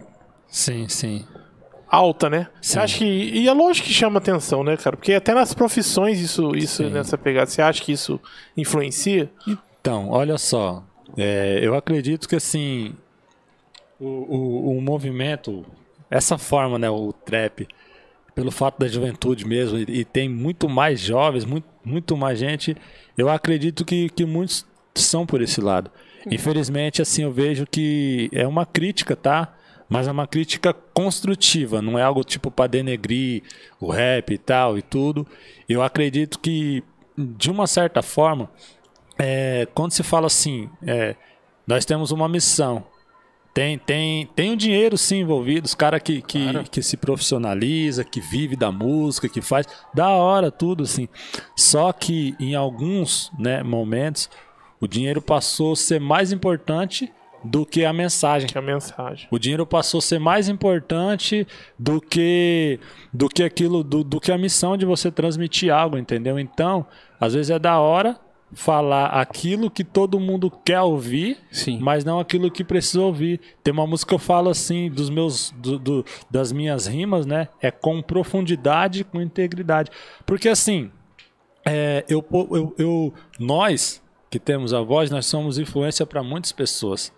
Sim, 0.47 0.87
sim 0.87 1.25
alta, 1.93 2.27
né? 2.27 2.47
Você 2.59 2.79
acha 2.79 2.97
que. 2.97 3.05
E 3.05 3.47
é 3.47 3.53
lógico 3.53 3.87
que 3.87 3.93
chama 3.93 4.17
atenção, 4.17 4.63
né, 4.63 4.75
cara? 4.75 4.97
Porque 4.97 5.13
até 5.13 5.33
nas 5.33 5.53
profissões 5.53 6.19
isso, 6.19 6.55
isso 6.55 6.89
nessa 6.89 7.17
pegada. 7.17 7.45
Você 7.45 7.61
acha 7.61 7.83
que 7.83 7.91
isso 7.91 8.19
influencia? 8.57 9.29
Então, 9.79 10.09
olha 10.09 10.37
só. 10.39 10.83
É, 11.15 11.59
eu 11.61 11.75
acredito 11.75 12.27
que 12.27 12.35
assim. 12.35 12.95
O, 13.99 14.05
o, 14.05 14.77
o, 14.77 14.81
movimento, 14.81 15.63
essa 16.09 16.37
forma, 16.37 16.79
né? 16.79 16.89
O 16.89 17.13
trap, 17.13 17.67
pelo 18.33 18.49
fato 18.51 18.79
da 18.79 18.87
juventude 18.87 19.45
mesmo, 19.45 19.77
e, 19.77 19.99
e 19.99 20.03
tem 20.03 20.27
muito 20.27 20.67
mais 20.67 20.99
jovens, 20.99 21.45
muito, 21.45 21.67
muito 21.85 22.17
mais 22.17 22.39
gente, 22.39 22.75
eu 23.17 23.29
acredito 23.29 23.85
que, 23.85 24.09
que 24.09 24.25
muitos 24.25 24.65
são 24.95 25.25
por 25.25 25.41
esse 25.41 25.61
lado. 25.61 25.91
Uhum. 26.25 26.33
Infelizmente, 26.33 27.01
assim, 27.01 27.23
eu 27.23 27.31
vejo 27.31 27.65
que 27.69 28.29
é 28.33 28.45
uma 28.45 28.65
crítica, 28.65 29.15
tá? 29.15 29.55
Mas 29.93 30.07
é 30.07 30.11
uma 30.11 30.25
crítica 30.25 30.73
construtiva, 30.73 31.79
não 31.79 31.99
é 31.99 32.01
algo 32.01 32.23
tipo 32.23 32.49
para 32.49 32.65
denegrir 32.65 33.43
o 33.79 33.91
rap 33.91 34.33
e 34.33 34.39
tal 34.39 34.75
e 34.75 34.81
tudo. 34.81 35.27
Eu 35.69 35.83
acredito 35.83 36.39
que, 36.39 36.83
de 37.15 37.51
uma 37.51 37.67
certa 37.67 38.01
forma, 38.01 38.49
é, 39.19 39.67
quando 39.75 39.91
se 39.91 40.01
fala 40.01 40.25
assim, 40.25 40.67
é, 40.81 41.15
nós 41.67 41.85
temos 41.85 42.09
uma 42.09 42.27
missão, 42.27 42.83
tem, 43.53 43.77
tem, 43.77 44.25
tem 44.35 44.49
o 44.49 44.53
um 44.53 44.57
dinheiro 44.57 44.97
sim 44.97 45.19
envolvido, 45.19 45.67
os 45.67 45.75
caras 45.75 46.01
que, 46.01 46.23
que, 46.23 46.51
claro. 46.51 46.69
que 46.71 46.81
se 46.81 46.97
profissionaliza, 46.97 48.03
que 48.03 48.19
vive 48.19 48.55
da 48.55 48.71
música, 48.71 49.29
que 49.29 49.43
faz, 49.43 49.67
da 49.93 50.09
hora, 50.09 50.49
tudo 50.49 50.81
assim. 50.81 51.07
Só 51.55 51.93
que 51.93 52.35
em 52.39 52.55
alguns 52.55 53.31
né, 53.37 53.61
momentos 53.61 54.27
o 54.81 54.87
dinheiro 54.87 55.21
passou 55.21 55.73
a 55.73 55.75
ser 55.75 56.01
mais 56.01 56.31
importante 56.31 57.13
do 57.43 57.65
que 57.65 57.83
a 57.83 57.93
mensagem. 57.93 58.47
Que 58.47 58.57
a 58.57 58.61
mensagem. 58.61 59.27
O 59.29 59.37
dinheiro 59.37 59.65
passou 59.65 59.97
a 59.99 60.01
ser 60.01 60.19
mais 60.19 60.47
importante 60.47 61.47
do 61.77 61.99
que 61.99 62.79
do 63.13 63.27
que 63.27 63.43
aquilo, 63.43 63.83
do, 63.83 64.03
do 64.03 64.19
que 64.19 64.31
a 64.31 64.37
missão 64.37 64.77
de 64.77 64.85
você 64.85 65.11
transmitir 65.11 65.71
algo, 65.73 65.97
entendeu? 65.97 66.39
Então, 66.39 66.85
às 67.19 67.33
vezes 67.33 67.49
é 67.49 67.59
da 67.59 67.79
hora 67.79 68.19
falar 68.55 69.07
aquilo 69.07 69.69
que 69.69 69.83
todo 69.83 70.19
mundo 70.19 70.51
quer 70.63 70.81
ouvir, 70.81 71.37
Sim. 71.51 71.79
mas 71.81 72.05
não 72.05 72.19
aquilo 72.19 72.51
que 72.51 72.63
precisa 72.63 73.01
ouvir. 73.01 73.39
Tem 73.63 73.73
uma 73.73 73.87
música 73.87 74.09
que 74.09 74.15
eu 74.15 74.19
falo 74.19 74.49
assim 74.49 74.89
dos 74.89 75.09
meus 75.09 75.51
do, 75.57 75.79
do, 75.79 76.05
das 76.29 76.51
minhas 76.51 76.85
rimas, 76.85 77.25
né? 77.25 77.47
É 77.61 77.71
com 77.71 78.01
profundidade, 78.01 79.03
com 79.03 79.21
integridade. 79.21 79.89
Porque 80.25 80.49
assim, 80.49 80.91
é, 81.65 82.05
eu, 82.07 82.23
eu, 82.31 82.75
eu, 82.77 83.13
nós 83.39 84.01
que 84.29 84.39
temos 84.39 84.73
a 84.73 84.81
voz, 84.81 85.11
nós 85.11 85.25
somos 85.25 85.57
influência 85.57 86.05
para 86.05 86.23
muitas 86.23 86.51
pessoas. 86.51 87.11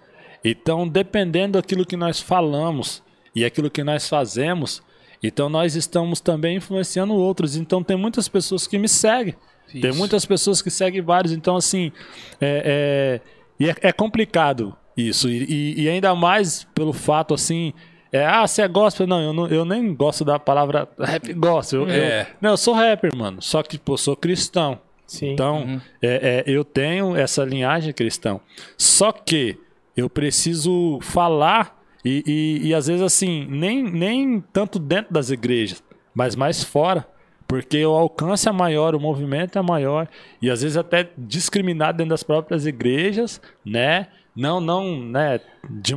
Então, 0.48 0.88
dependendo 0.88 1.60
daquilo 1.60 1.84
que 1.84 1.98
nós 1.98 2.20
falamos 2.22 3.02
e 3.36 3.44
aquilo 3.44 3.70
que 3.70 3.84
nós 3.84 4.08
fazemos, 4.08 4.84
então 5.24 5.50
nós 5.50 5.76
estamos 5.76 6.22
também 6.22 6.58
influenciando 6.58 7.16
outros. 7.16 7.56
Então, 7.56 7.84
tem 7.84 7.98
muitas 7.98 8.28
pessoas 8.28 8.68
que 8.68 8.78
me 8.78 8.88
seguem. 8.88 9.36
Isso. 9.68 9.82
Tem 9.82 9.92
muitas 9.92 10.24
pessoas 10.24 10.62
que 10.62 10.70
seguem 10.70 11.02
vários. 11.02 11.34
Então, 11.34 11.56
assim, 11.56 11.92
é, 12.40 13.20
é, 13.60 13.66
é, 13.66 13.76
é 13.90 13.92
complicado 13.92 14.78
isso. 14.96 15.28
E, 15.28 15.82
e, 15.82 15.90
ainda 15.90 16.14
mais 16.14 16.66
pelo 16.76 16.94
fato, 16.94 17.34
assim, 17.34 17.74
é, 18.12 18.24
ah, 18.24 18.46
você 18.46 18.62
é 18.62 18.68
gospel? 18.68 19.08
Não 19.08 19.20
eu, 19.20 19.34
não, 19.34 19.48
eu 19.48 19.66
nem 19.66 19.94
gosto 19.96 20.24
da 20.24 20.38
palavra 20.38 20.88
rap 21.00 21.34
gospel. 21.34 21.82
Eu, 21.82 21.90
é. 21.90 22.22
eu, 22.22 22.26
não, 22.40 22.50
eu 22.52 22.58
sou 22.58 22.76
rapper, 22.76 23.16
mano. 23.16 23.42
Só 23.42 23.64
que, 23.64 23.82
eu 23.86 23.98
sou 23.98 24.16
cristão. 24.16 24.80
Sim. 25.08 25.34
Então, 25.34 25.64
uhum. 25.64 25.82
é, 26.02 26.44
é, 26.48 26.52
eu 26.52 26.64
tenho 26.64 27.16
essa 27.16 27.44
linhagem 27.44 27.94
cristão. 27.94 28.40
Só 28.78 29.12
que 29.12 29.58
eu 29.96 30.10
preciso 30.10 31.00
falar 31.02 31.82
e, 32.04 32.24
e, 32.64 32.68
e, 32.68 32.74
às 32.74 32.86
vezes 32.86 33.02
assim, 33.02 33.48
nem, 33.50 33.84
nem 33.84 34.40
tanto 34.54 34.78
dentro 34.78 35.12
das 35.12 35.32
igrejas, 35.32 35.84
mas 36.14 36.36
mais 36.36 36.64
fora. 36.64 37.08
Porque 37.48 37.84
o 37.86 37.92
alcance 37.92 38.48
é 38.48 38.52
maior, 38.52 38.96
o 38.96 39.00
movimento 39.00 39.58
é 39.58 39.62
maior, 39.62 40.08
e 40.42 40.50
às 40.50 40.62
vezes 40.62 40.78
até 40.78 41.10
discriminado 41.18 41.98
dentro 41.98 42.10
das 42.10 42.24
próprias 42.24 42.66
igrejas, 42.66 43.40
né? 43.64 44.08
Não, 44.36 44.60
não, 44.60 45.00
né? 45.00 45.40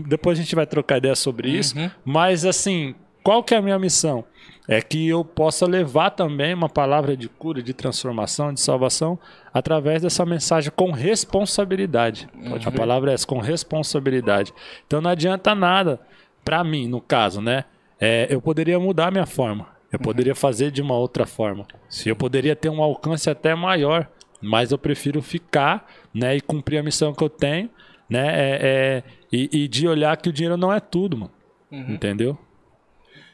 depois 0.07 0.39
a 0.39 0.43
gente 0.43 0.55
vai 0.55 0.67
trocar 0.67 0.99
ideia 0.99 1.17
sobre 1.17 1.51
isso, 1.51 1.77
uhum. 1.77 1.91
mas 2.05 2.45
assim, 2.45 2.95
qual 3.23 3.43
que 3.43 3.55
é 3.55 3.59
a 3.59 3.63
minha 3.63 3.79
missão? 3.79 4.25
É 4.69 4.83
que 4.83 5.09
eu 5.09 5.25
possa 5.25 5.67
levar 5.67 6.11
também 6.11 6.53
uma 6.53 6.69
palavra 6.69 7.17
de 7.17 7.27
cura, 7.27 7.63
de 7.63 7.73
transformação, 7.73 8.53
de 8.53 8.61
salvação, 8.61 9.19
através 9.53 10.03
dessa 10.03 10.27
mensagem 10.27 10.71
com 10.77 10.91
responsabilidade. 10.91 12.29
Uhum. 12.35 12.59
A 12.67 12.71
palavra 12.71 13.11
é 13.11 13.15
essa, 13.15 13.27
com 13.27 13.39
responsabilidade. 13.39 14.53
Então 14.87 15.01
não 15.01 15.11
adianta 15.11 15.55
nada, 15.55 15.99
para 16.45 16.63
mim, 16.63 16.87
no 16.87 17.01
caso, 17.01 17.41
né? 17.41 17.65
É, 17.99 18.27
eu 18.29 18.43
poderia 18.43 18.79
mudar 18.79 19.09
a 19.09 19.11
minha 19.11 19.27
forma. 19.27 19.67
Eu 19.91 19.99
uhum. 19.99 20.05
poderia 20.05 20.35
fazer 20.35 20.71
de 20.71 20.83
uma 20.83 20.97
outra 20.97 21.25
forma. 21.25 21.67
Sim. 21.89 22.11
Eu 22.11 22.17
poderia 22.17 22.55
ter 22.55 22.69
um 22.69 22.83
alcance 22.83 23.31
até 23.31 23.55
maior, 23.55 24.07
mas 24.41 24.71
eu 24.71 24.79
prefiro 24.79 25.23
ficar 25.23 25.91
né, 26.13 26.37
e 26.37 26.41
cumprir 26.43 26.79
a 26.79 26.83
missão 26.83 27.15
que 27.15 27.25
eu 27.25 27.31
tenho, 27.31 27.71
né? 28.09 28.27
É, 28.29 28.59
é, 28.63 29.03
e, 29.33 29.65
e, 29.65 29.69
de 29.69 29.89
olhar 29.89 30.17
que 30.17 30.29
o 30.29 30.33
dinheiro 30.33 30.57
não 30.57 30.73
é 30.73 30.81
tudo, 30.81 31.17
mano. 31.17 31.33
Uhum. 31.71 31.95
Entendeu? 31.95 32.39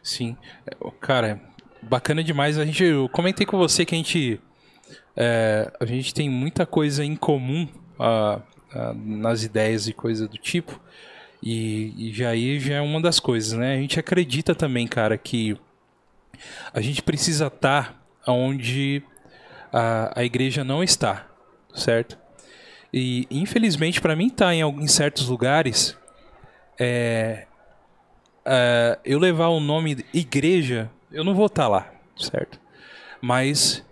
Sim. 0.05 0.37
Cara, 1.01 1.41
bacana 1.83 2.23
demais. 2.23 2.59
A 2.59 2.65
gente, 2.67 2.85
eu 2.85 3.09
comentei 3.09 3.47
com 3.47 3.57
você 3.57 3.87
que 3.87 3.95
a 3.95 3.99
gente, 3.99 4.39
é, 5.17 5.73
a 5.81 5.87
gente 5.87 6.13
tem 6.13 6.29
muita 6.29 6.67
coisa 6.67 7.03
em 7.03 7.17
comum 7.17 7.67
nas 8.95 9.43
ideias 9.43 9.89
e 9.89 9.95
coisa 9.95 10.29
do 10.29 10.37
tipo. 10.37 10.79
E, 11.43 11.95
e 11.97 12.13
já 12.13 12.31
aí 12.31 12.61
já 12.61 12.75
é 12.75 12.81
uma 12.83 13.01
das 13.01 13.19
coisas, 13.19 13.55
né? 13.55 13.75
A 13.75 13.77
gente 13.79 13.99
acredita 13.99 14.55
também, 14.55 14.87
cara, 14.87 15.17
que 15.17 15.57
a 16.73 16.81
gente 16.83 17.03
precisa 17.03 17.47
estar 17.47 18.03
onde 18.27 19.03
a, 19.73 20.21
a 20.21 20.25
igreja 20.25 20.63
não 20.63 20.83
está, 20.83 21.27
certo? 21.75 22.19
E 22.93 23.27
infelizmente 23.31 24.01
para 24.01 24.15
mim 24.15 24.29
tá 24.29 24.55
em, 24.55 24.63
em 24.63 24.87
certos 24.87 25.29
lugares 25.29 25.97
é, 26.79 27.47
uh, 28.47 28.99
eu 29.05 29.19
levar 29.19 29.49
o 29.49 29.61
nome 29.61 30.05
igreja, 30.13 30.91
eu 31.11 31.25
não 31.25 31.35
vou 31.35 31.47
estar 31.47 31.65
tá 31.65 31.69
lá, 31.69 31.93
certo? 32.17 32.61
Mas 33.21 33.85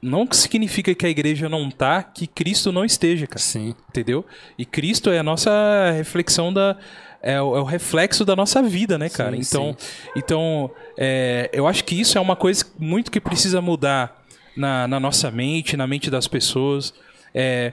não 0.00 0.26
significa 0.30 0.94
que 0.94 1.06
a 1.06 1.08
igreja 1.08 1.48
não 1.48 1.70
tá, 1.70 2.02
que 2.02 2.26
Cristo 2.26 2.70
não 2.70 2.84
esteja, 2.84 3.26
cara. 3.26 3.40
Sim. 3.40 3.74
Entendeu? 3.88 4.24
E 4.56 4.64
Cristo 4.64 5.10
é 5.10 5.18
a 5.18 5.22
nossa 5.22 5.90
reflexão 5.92 6.52
da. 6.52 6.76
É 7.22 7.40
o, 7.40 7.56
é 7.56 7.60
o 7.60 7.64
reflexo 7.64 8.24
da 8.24 8.36
nossa 8.36 8.62
vida, 8.62 8.96
né, 8.96 9.08
cara? 9.08 9.32
Sim, 9.32 9.42
então, 9.42 9.76
sim. 9.78 10.10
então 10.14 10.70
é, 10.96 11.50
eu 11.52 11.66
acho 11.66 11.82
que 11.82 11.98
isso 11.98 12.16
é 12.16 12.20
uma 12.20 12.36
coisa 12.36 12.64
muito 12.78 13.10
que 13.10 13.20
precisa 13.20 13.60
mudar 13.60 14.22
na, 14.56 14.86
na 14.86 15.00
nossa 15.00 15.30
mente, 15.30 15.76
na 15.76 15.86
mente 15.88 16.08
das 16.08 16.28
pessoas. 16.28 16.94
É, 17.34 17.72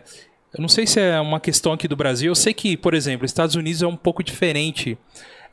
eu 0.54 0.62
não 0.62 0.68
sei 0.68 0.88
se 0.88 1.00
é 1.00 1.20
uma 1.20 1.40
questão 1.40 1.72
aqui 1.72 1.88
do 1.88 1.96
Brasil. 1.96 2.32
Eu 2.32 2.36
sei 2.36 2.54
que, 2.54 2.76
por 2.76 2.94
exemplo, 2.94 3.26
Estados 3.26 3.56
Unidos 3.56 3.84
é 3.84 3.88
um 3.88 3.96
pouco 3.96 4.24
diferente 4.24 4.98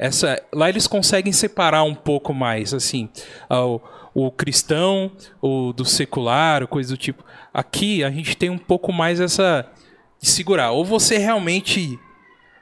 essa 0.00 0.42
lá 0.50 0.68
eles 0.68 0.86
conseguem 0.86 1.30
separar 1.30 1.82
um 1.82 1.94
pouco 1.94 2.32
mais 2.32 2.72
assim 2.72 3.08
o, 3.50 3.80
o 4.14 4.30
cristão 4.30 5.12
o 5.42 5.72
do 5.74 5.84
secular 5.84 6.66
coisa 6.66 6.94
do 6.94 6.96
tipo 6.96 7.22
aqui 7.52 8.02
a 8.02 8.10
gente 8.10 8.36
tem 8.36 8.48
um 8.48 8.58
pouco 8.58 8.92
mais 8.92 9.20
essa 9.20 9.70
de 10.18 10.28
segurar 10.28 10.70
ou 10.70 10.84
você 10.84 11.18
realmente 11.18 11.98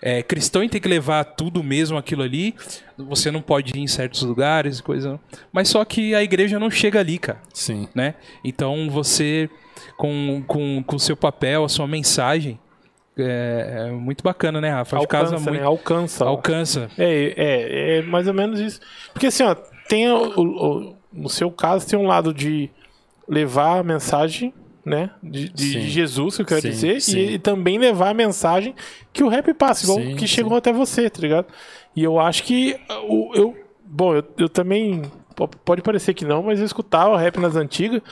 é, 0.00 0.22
cristão 0.22 0.62
e 0.62 0.68
tem 0.68 0.80
que 0.80 0.88
levar 0.88 1.24
tudo 1.24 1.62
mesmo 1.62 1.98
aquilo 1.98 2.22
ali. 2.22 2.54
Você 2.96 3.30
não 3.30 3.42
pode 3.42 3.76
ir 3.76 3.80
em 3.80 3.86
certos 3.86 4.22
lugares, 4.22 4.80
coisa. 4.80 5.18
Mas 5.52 5.68
só 5.68 5.84
que 5.84 6.14
a 6.14 6.22
igreja 6.22 6.58
não 6.58 6.70
chega 6.70 7.00
ali, 7.00 7.18
cara. 7.18 7.40
Sim. 7.52 7.88
Né? 7.94 8.14
Então 8.44 8.88
você, 8.88 9.50
com 9.96 10.38
o 10.38 10.44
com, 10.44 10.82
com 10.84 10.98
seu 10.98 11.16
papel, 11.16 11.64
a 11.64 11.68
sua 11.68 11.88
mensagem, 11.88 12.58
é, 13.22 13.86
é 13.88 13.90
muito 13.90 14.22
bacana, 14.22 14.60
né, 14.60 14.70
Rafa? 14.70 14.96
Alcança, 14.96 15.32
casa 15.32 15.44
né? 15.50 15.50
muito. 15.52 15.64
Alcança. 15.66 16.24
Alcança. 16.24 16.90
É, 16.98 17.34
é, 17.36 17.98
é 17.98 18.02
mais 18.02 18.26
ou 18.28 18.34
menos 18.34 18.58
isso. 18.60 18.80
Porque 19.12 19.26
assim, 19.28 19.42
ó, 19.42 19.54
tem 19.88 20.10
o, 20.10 20.40
o- 20.40 20.96
no 21.12 21.28
seu 21.28 21.50
caso, 21.50 21.86
tem 21.88 21.98
um 21.98 22.06
lado 22.06 22.32
de 22.34 22.70
levar 23.28 23.78
a 23.78 23.82
mensagem, 23.82 24.52
né? 24.84 25.10
De, 25.22 25.48
de- 25.48 25.88
Jesus, 25.88 26.36
que 26.36 26.42
eu 26.42 26.46
quero 26.46 26.60
Sim, 26.62 26.70
dizer, 26.70 27.00
sim. 27.00 27.18
e, 27.18 27.32
e 27.34 27.38
também 27.38 27.78
levar 27.78 28.10
a 28.10 28.14
mensagem 28.14 28.74
que 29.12 29.22
o 29.24 29.28
rap 29.28 29.52
passa, 29.54 29.84
igual 29.84 29.98
Sim, 29.98 30.16
que 30.16 30.26
chegou 30.26 30.56
até 30.56 30.72
você, 30.72 31.10
tá 31.10 31.20
ligado? 31.20 31.46
E 31.94 32.02
eu 32.04 32.18
acho 32.18 32.42
que 32.44 32.78
o, 33.08 33.32
eu. 33.34 33.56
Bom, 33.84 34.14
eu, 34.14 34.24
eu 34.38 34.48
também. 34.48 35.02
po- 35.34 35.48
Pode 35.48 35.82
parecer 35.82 36.14
que 36.14 36.24
não, 36.24 36.42
mas 36.42 36.58
eu 36.60 36.66
escutava 36.66 37.18
rap 37.18 37.38
nas 37.38 37.56
antigas. 37.56 38.02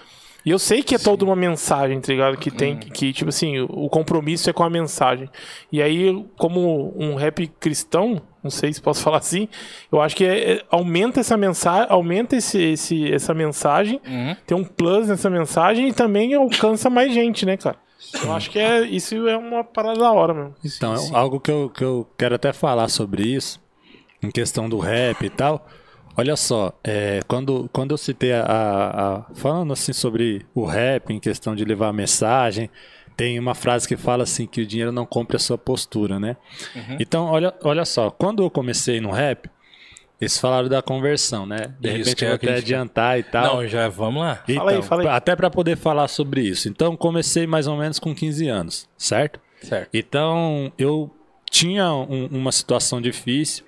E 0.47 0.51
eu 0.51 0.61
sei 0.61 0.80
que 0.80 0.94
é 0.94 0.99
toda 0.99 1.24
uma 1.24 1.34
mensagem, 1.34 2.01
tá 2.01 2.12
ligado? 2.12 2.36
Que 2.36 2.53
tem, 2.53 2.76
que, 2.78 2.88
que, 2.88 3.12
tipo 3.12 3.28
assim, 3.30 3.59
o 3.68 3.88
compromisso 3.90 4.49
é 4.49 4.53
com 4.53 4.62
a 4.62 4.70
mensagem. 4.70 5.28
E 5.72 5.82
aí, 5.82 6.24
como 6.38 6.94
um 6.97 7.16
rap 7.16 7.49
cristão, 7.59 8.22
não 8.44 8.51
sei 8.51 8.72
se 8.72 8.80
posso 8.80 9.03
falar 9.05 9.18
assim, 9.18 9.49
eu 9.90 10.01
acho 10.01 10.14
que 10.14 10.24
é- 10.24 10.53
é- 10.53 10.64
aumenta 10.70 11.18
essa 11.18 11.36
mensagem, 11.36 11.86
aumenta 11.90 12.36
esse, 12.36 12.62
esse, 12.62 13.12
essa 13.12 13.34
mensagem, 13.34 14.01
Uhum. 14.07 14.36
tem 14.47 14.57
um 14.57 14.62
plus 14.64 15.09
nessa 15.09 15.28
mensagem 15.28 15.88
e 15.88 15.92
também 15.92 16.32
alcança 16.34 16.88
mais 16.88 17.12
gente, 17.12 17.44
né, 17.44 17.57
cara? 17.57 17.76
Eu 18.22 18.32
acho 18.32 18.49
que 18.51 18.59
é, 18.61 18.82
isso 18.82 19.26
é 19.26 19.36
uma 19.36 19.64
parada 19.64 19.99
da 19.99 20.12
hora 20.12 20.32
mesmo. 20.32 20.55
Então, 20.64 20.94
é 20.94 20.99
algo 21.12 21.40
que 21.40 21.51
eu, 21.51 21.68
que 21.74 21.82
eu 21.82 22.07
quero 22.16 22.36
até 22.36 22.53
falar 22.53 22.86
sobre 22.88 23.24
isso, 23.24 23.61
em 24.22 24.30
questão 24.30 24.68
do 24.68 24.78
rap 24.78 25.24
e 25.26 25.30
tal. 25.30 25.66
Olha 26.17 26.37
só, 26.37 26.73
é, 26.83 27.21
quando, 27.29 27.69
quando 27.73 27.91
eu 27.93 27.99
citei 27.99 28.33
a, 28.33 28.43
a- 28.43 29.17
a- 29.17 29.25
Falando 29.35 29.73
assim 29.73 29.93
sobre 29.93 30.47
o 30.55 30.64
rap, 30.64 31.11
em 31.12 31.21
questão 31.21 31.55
de 31.55 31.64
levar 31.64 31.89
a 31.89 31.93
mensagem, 31.93 32.71
tem 33.17 33.39
uma 33.39 33.55
frase 33.55 33.87
que 33.87 33.97
fala 33.97 34.23
assim: 34.23 34.47
que 34.47 34.62
o 34.62 34.67
dinheiro 34.67 34.93
não 34.93 35.05
compra 35.07 35.37
a 35.37 35.41
sua 35.41 35.59
postura, 35.59 36.19
né? 36.19 36.37
Então, 36.99 37.27
olha, 37.27 37.55
olha 37.62 37.85
só, 37.85 38.11
quando 38.11 38.43
eu 38.43 38.51
comecei 38.51 39.01
no 39.01 39.11
rap, 39.11 39.49
eles 40.21 40.39
falaram 40.39 40.69
da 40.69 40.81
conversão, 40.81 41.45
né? 41.45 41.75
De 41.79 41.89
Isso, 41.91 41.99
repente 41.99 42.17
que 42.17 42.25
eu 42.25 42.29
é 42.29 42.31
vou 42.31 42.37
até 42.37 42.55
adiantar 42.57 43.19
e 43.19 43.23
tal. 43.23 43.57
Não, 43.57 43.69
já 43.69 43.87
vamos 43.89 44.23
lá. 44.23 44.43
Então, 44.49 44.57
Fala 44.64 44.71
aí, 44.73 44.83
fala 44.83 45.03
aí. 45.03 45.09
até 45.09 45.37
para 45.37 45.51
poder 45.51 45.77
falar 45.77 46.09
sobre 46.09 46.41
isso. 46.43 46.69
Então, 46.69 46.97
comecei 46.97 47.47
mais 47.47 47.67
ou 47.67 47.77
menos 47.77 47.99
com 47.99 48.14
15 48.14 48.49
anos, 48.49 48.89
certo? 48.97 49.39
Certo. 49.62 49.91
Então, 49.93 50.73
eu 50.79 51.11
tinha 51.51 51.93
um- 51.93 52.29
uma 52.31 52.53
situação 52.53 53.01
difícil 53.01 53.64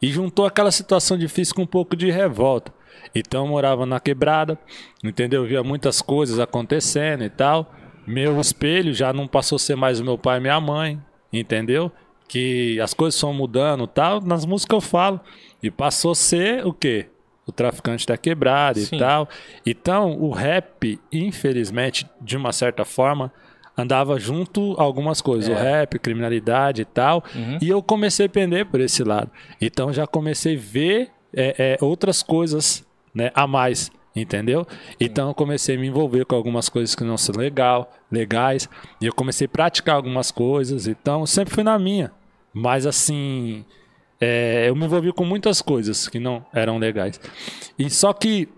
e 0.00 0.08
juntou 0.08 0.46
aquela 0.46 0.70
situação 0.70 1.16
difícil 1.16 1.54
com 1.54 1.62
um 1.62 1.66
pouco 1.66 1.96
de 1.96 2.10
revolta. 2.10 2.72
Então, 3.14 3.44
eu 3.44 3.50
morava 3.50 3.86
na 3.86 4.00
quebrada, 4.00 4.58
entendeu? 5.02 5.42
Eu 5.42 5.48
via 5.48 5.62
muitas 5.62 6.02
coisas 6.02 6.38
acontecendo 6.38 7.24
e 7.24 7.30
tal. 7.30 7.72
Meu 8.06 8.40
espelho 8.40 8.92
já 8.92 9.12
não 9.12 9.26
passou 9.26 9.56
a 9.56 9.58
ser 9.58 9.76
mais 9.76 10.00
o 10.00 10.04
meu 10.04 10.18
pai 10.18 10.38
e 10.38 10.40
minha 10.40 10.60
mãe, 10.60 11.00
entendeu? 11.32 11.90
Que 12.28 12.80
as 12.80 12.92
coisas 12.92 13.14
estão 13.14 13.32
mudando 13.32 13.84
e 13.84 13.88
tal. 13.88 14.20
Nas 14.20 14.44
músicas 14.44 14.76
eu 14.76 14.80
falo. 14.80 15.20
E 15.62 15.70
passou 15.70 16.12
a 16.12 16.14
ser 16.14 16.66
o 16.66 16.72
quê? 16.72 17.06
O 17.46 17.52
traficante 17.52 18.06
da 18.06 18.16
quebrada 18.16 18.80
Sim. 18.80 18.96
e 18.96 18.98
tal. 18.98 19.28
Então, 19.64 20.20
o 20.20 20.30
rap, 20.30 21.00
infelizmente, 21.10 22.06
de 22.20 22.36
uma 22.36 22.52
certa 22.52 22.84
forma, 22.84 23.32
andava 23.76 24.18
junto 24.18 24.74
algumas 24.78 25.20
coisas. 25.20 25.50
O 25.50 25.54
rap, 25.54 25.98
criminalidade 25.98 26.82
e 26.82 26.84
tal. 26.84 27.22
E 27.60 27.68
eu 27.68 27.82
comecei 27.82 28.26
a 28.26 28.28
pender 28.28 28.66
por 28.66 28.80
esse 28.80 29.04
lado. 29.04 29.30
Então, 29.60 29.92
já 29.92 30.06
comecei 30.06 30.56
a 30.56 30.60
ver 30.60 31.10
é, 31.34 31.76
é, 31.80 31.84
outras 31.84 32.22
coisas 32.22 32.84
né, 33.14 33.30
a 33.34 33.46
mais. 33.46 33.90
Entendeu? 34.14 34.66
Então 34.98 35.28
eu 35.28 35.34
comecei 35.34 35.76
a 35.76 35.78
me 35.78 35.88
envolver 35.88 36.24
com 36.24 36.34
algumas 36.34 36.70
coisas 36.70 36.94
que 36.94 37.04
não 37.04 37.18
são 37.18 37.34
legal, 37.34 37.92
legais. 38.10 38.66
E 38.98 39.04
eu 39.04 39.12
comecei 39.12 39.44
a 39.44 39.48
praticar 39.48 39.94
algumas 39.96 40.30
coisas. 40.30 40.86
Então 40.86 41.20
eu 41.20 41.26
sempre 41.26 41.54
fui 41.54 41.62
na 41.62 41.78
minha. 41.78 42.10
Mas 42.50 42.86
assim, 42.86 43.62
é, 44.18 44.70
eu 44.70 44.74
me 44.74 44.86
envolvi 44.86 45.12
com 45.12 45.24
muitas 45.24 45.60
coisas 45.60 46.08
que 46.08 46.18
não 46.18 46.44
eram 46.50 46.78
legais. 46.78 47.20
E 47.78 47.90
só 47.90 48.14
que 48.14 48.48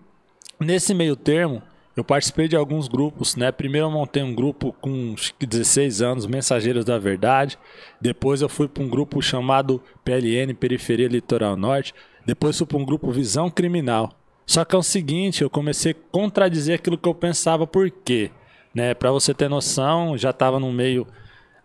nesse 0.61 0.95
meio 0.95 1.17
termo, 1.17 1.61
eu 1.99 2.05
participei 2.05 2.47
de 2.47 2.55
alguns 2.55 2.87
grupos, 2.87 3.35
né? 3.35 3.51
Primeiro 3.51 3.89
eu 3.89 3.91
montei 3.91 4.23
um 4.23 4.33
grupo 4.35 4.73
com 4.81 5.15
acho 5.15 5.35
que 5.35 5.45
16 5.45 6.01
anos, 6.01 6.27
Mensageiros 6.27 6.85
da 6.85 6.97
Verdade. 6.97 7.59
Depois 8.01 8.41
eu 8.41 8.49
fui 8.49 8.69
para 8.69 8.85
um 8.85 8.89
grupo 8.89 9.21
chamado 9.21 9.83
PLN, 10.05 10.55
Periferia 10.55 11.09
Litoral 11.09 11.57
Norte. 11.57 11.93
Depois 12.25 12.57
fui 12.57 12.67
para 12.67 12.79
um 12.79 12.85
grupo 12.85 13.11
Visão 13.11 13.51
Criminal. 13.51 14.13
Só 14.47 14.65
que 14.65 14.77
é 14.77 14.79
o 14.79 14.83
seguinte, 14.83 15.43
eu 15.43 15.51
comecei 15.51 15.93
a 15.93 15.97
contradizer 16.13 16.77
aquilo 16.77 16.97
que 16.97 17.09
eu 17.09 17.15
pensava, 17.15 17.67
por 17.67 17.91
quê? 17.91 18.31
Né? 18.73 18.95
Para 18.95 19.11
você 19.11 19.35
ter 19.35 19.49
noção, 19.49 20.17
já 20.17 20.31
estava 20.31 20.61
no 20.61 20.73
meio, 20.73 21.07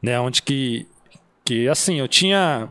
né, 0.02 0.20
onde 0.20 0.42
que 0.42 0.88
que 1.46 1.68
assim, 1.68 2.00
eu 2.00 2.08
tinha 2.08 2.70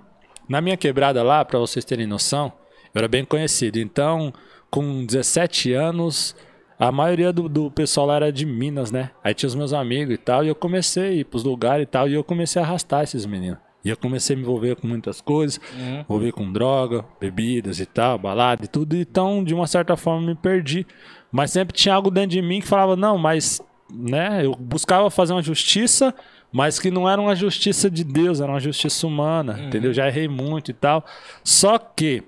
na 0.49 0.61
minha 0.61 0.77
quebrada 0.77 1.23
lá, 1.23 1.45
para 1.45 1.59
vocês 1.59 1.85
terem 1.85 2.07
noção, 2.07 2.53
eu 2.95 2.99
era 2.99 3.09
bem 3.09 3.25
conhecido. 3.25 3.79
Então, 3.79 4.33
com 4.71 5.05
17 5.05 5.73
anos, 5.73 6.35
a 6.83 6.91
maioria 6.91 7.33
do, 7.33 7.49
do 7.49 7.71
pessoal 7.71 8.09
lá 8.09 8.17
era 8.17 8.33
de 8.33 8.45
Minas, 8.45 8.91
né? 8.91 9.13
Aí 9.23 9.33
tinha 9.33 9.47
os 9.47 9.55
meus 9.55 9.73
amigos 9.73 10.13
e 10.15 10.19
tal, 10.19 10.45
e 10.45 10.49
eu 10.49 10.55
comecei 10.55 11.03
a 11.05 11.13
ir 11.13 11.25
pros 11.25 11.45
lugares 11.45 11.85
e 11.85 11.87
tal, 11.87 12.09
e 12.09 12.15
eu 12.15 12.25
comecei 12.25 12.61
a 12.61 12.65
arrastar 12.65 13.05
esses 13.05 13.25
meninos. 13.25 13.59
E 13.85 13.89
eu 13.89 13.97
comecei 13.97 14.35
a 14.35 14.37
me 14.37 14.43
envolver 14.43 14.75
com 14.75 14.89
muitas 14.89 15.21
coisas, 15.21 15.61
envolver 16.01 16.33
com 16.33 16.53
droga, 16.53 17.05
bebidas 17.21 17.79
e 17.79 17.87
tal, 17.87 18.19
balada 18.19 18.65
e 18.65 18.69
tudo. 18.69 18.97
Então, 18.97 19.45
de 19.45 19.55
uma 19.55 19.69
certa 19.69 19.97
forma, 19.97 20.27
me 20.27 20.35
perdi. 20.35 20.85
Mas 21.31 21.53
sempre 21.53 21.73
tinha 21.73 21.95
algo 21.95 22.11
dentro 22.11 22.31
de 22.31 22.43
mim 22.43 22.61
que 22.61 22.67
falava, 22.67 22.97
não, 22.97 23.17
mas, 23.17 23.61
né? 23.89 24.45
Eu 24.45 24.53
buscava 24.57 25.09
fazer 25.09 25.35
uma 25.35 25.43
justiça, 25.43 26.13
mas 26.51 26.81
que 26.81 26.91
não 26.91 27.09
era 27.09 27.21
uma 27.21 27.37
justiça 27.37 27.89
de 27.89 28.03
Deus, 28.03 28.41
era 28.41 28.51
uma 28.51 28.61
justiça 28.61 29.07
humana, 29.07 29.57
entendeu? 29.69 29.93
Já 29.93 30.09
errei 30.09 30.27
muito 30.27 30.73
e 30.73 30.75
tal. 30.75 31.05
Só 31.45 31.79
que, 31.79 32.25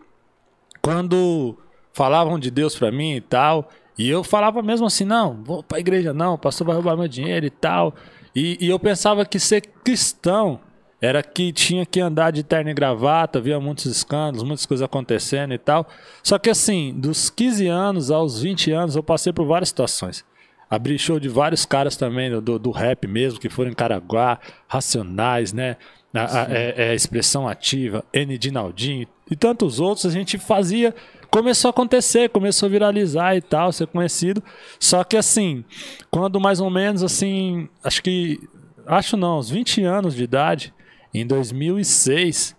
quando 0.81 1.59
falavam 1.93 2.39
de 2.39 2.53
Deus 2.53 2.77
pra 2.77 2.93
mim 2.93 3.17
e 3.17 3.21
tal, 3.21 3.69
e 3.97 4.09
eu 4.09 4.25
falava 4.25 4.63
mesmo 4.63 4.87
assim, 4.87 5.05
não, 5.05 5.43
vou 5.45 5.63
pra 5.63 5.79
igreja 5.79 6.13
não, 6.13 6.35
o 6.35 6.39
pastor 6.39 6.67
vai 6.67 6.75
roubar 6.75 6.97
meu 6.97 7.09
dinheiro 7.09 7.47
e 7.47 7.51
tal. 7.51 7.95
E, 8.35 8.59
e 8.61 8.69
eu 8.69 8.79
pensava 8.79 9.25
que 9.25 9.39
ser 9.39 9.61
cristão 9.85 10.61
era 11.01 11.23
que 11.23 11.53
tinha 11.53 11.85
que 11.85 12.01
andar 12.01 12.31
de 12.33 12.43
terno 12.43 12.71
e 12.71 12.75
gravata, 12.75 13.41
via 13.41 13.61
muitos 13.61 13.85
escândalos, 13.87 14.43
muitas 14.43 14.65
coisas 14.67 14.83
acontecendo 14.83 15.53
e 15.53 15.59
tal. 15.59 15.87
Só 16.23 16.39
que 16.39 16.49
assim, 16.49 16.95
dos 16.97 17.29
15 17.31 17.67
anos 17.69 18.11
aos 18.11 18.41
20 18.41 18.73
anos, 18.73 18.97
eu 18.97 19.03
passei 19.03 19.33
por 19.33 19.47
várias 19.47 19.69
situações. 19.69 20.25
Abri 20.69 20.99
show 20.99 21.21
de 21.21 21.29
vários 21.29 21.67
caras 21.67 21.97
também 21.97 22.31
do, 22.41 22.59
do, 22.59 22.71
rap 22.71 23.07
mesmo, 23.07 23.39
que 23.39 23.51
foram 23.51 23.71
em 23.71 23.75
Caraguá, 23.75 24.41
Racionais, 24.67 25.53
né? 25.53 25.77
A, 26.13 26.43
a- 26.43 26.47
é, 26.51 26.75
é, 26.89 26.95
Expressão 26.95 27.47
Ativa, 27.47 28.05
N. 28.13 28.39
Dinaldinho 28.39 29.07
e 29.31 29.37
tantos 29.37 29.79
outros. 29.81 30.07
A 30.07 30.11
gente 30.11 30.39
fazia. 30.39 30.95
Começou 31.35 31.69
a 31.69 31.71
acontecer, 31.71 32.29
começou 32.29 32.69
a 32.69 32.71
viralizar 32.71 33.35
e 33.35 33.43
tal, 33.43 33.73
ser 33.73 33.89
conhecido. 33.89 34.41
Só 34.79 35.03
que 35.03 35.17
assim, 35.17 35.65
quando 36.09 36.39
mais 36.39 36.61
ou 36.61 36.71
menos 36.71 37.03
assim, 37.03 37.69
acho 37.83 38.01
que. 38.05 38.39
Acho 38.87 39.17
não, 39.17 39.41
uns 39.41 39.51
20 39.51 39.83
anos 39.83 40.15
de 40.15 40.23
idade, 40.23 40.73
em 41.13 41.27
2006, 41.27 42.55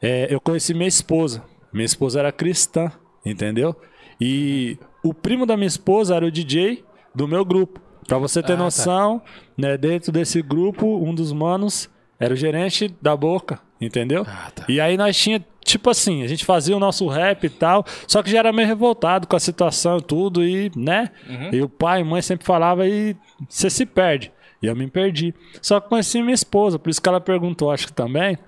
é, 0.00 0.32
eu 0.32 0.40
conheci 0.40 0.72
minha 0.72 0.86
esposa. 0.86 1.42
Minha 1.72 1.84
esposa 1.84 2.20
era 2.20 2.30
cristã, 2.30 2.92
entendeu? 3.26 3.74
E 4.20 4.78
o 5.02 5.12
primo 5.12 5.44
da 5.44 5.56
minha 5.56 5.66
esposa 5.66 6.14
era 6.14 6.24
o 6.24 6.30
DJ 6.30 6.84
do 7.12 7.26
meu 7.26 7.44
grupo. 7.44 7.80
Pra 8.06 8.18
você 8.18 8.40
ter 8.40 8.52
Ah, 8.52 8.56
tá. 8.56 8.62
noção, 8.62 9.20
né, 9.58 9.76
dentro 9.76 10.12
desse 10.12 10.40
grupo, 10.42 10.86
um 11.04 11.12
dos 11.12 11.32
manos 11.32 11.90
era 12.20 12.32
o 12.34 12.36
gerente 12.36 12.94
da 13.02 13.16
Boca, 13.16 13.58
entendeu? 13.86 14.24
Ah, 14.26 14.50
tá. 14.54 14.64
E 14.68 14.80
aí 14.80 14.96
nós 14.96 15.16
tinha, 15.16 15.44
tipo 15.64 15.90
assim, 15.90 16.22
a 16.22 16.26
gente 16.26 16.44
fazia 16.44 16.76
o 16.76 16.80
nosso 16.80 17.06
rap 17.08 17.44
e 17.44 17.50
tal, 17.50 17.84
só 18.06 18.22
que 18.22 18.30
já 18.30 18.38
era 18.38 18.52
meio 18.52 18.68
revoltado 18.68 19.26
com 19.26 19.36
a 19.36 19.40
situação 19.40 19.98
e 19.98 20.02
tudo, 20.02 20.44
e, 20.44 20.70
né? 20.76 21.10
Uhum. 21.28 21.50
E 21.52 21.62
o 21.62 21.68
pai 21.68 22.00
e 22.00 22.04
mãe 22.04 22.22
sempre 22.22 22.46
falava 22.46 22.86
e 22.86 23.16
você 23.48 23.68
se 23.68 23.84
perde. 23.84 24.32
E 24.62 24.66
eu 24.66 24.76
me 24.76 24.86
perdi. 24.86 25.34
Só 25.60 25.80
que 25.80 25.88
conheci 25.88 26.22
minha 26.22 26.34
esposa, 26.34 26.78
por 26.78 26.88
isso 26.88 27.02
que 27.02 27.08
ela 27.08 27.20
perguntou, 27.20 27.70
acho 27.70 27.88
que 27.88 27.92
também. 27.92 28.38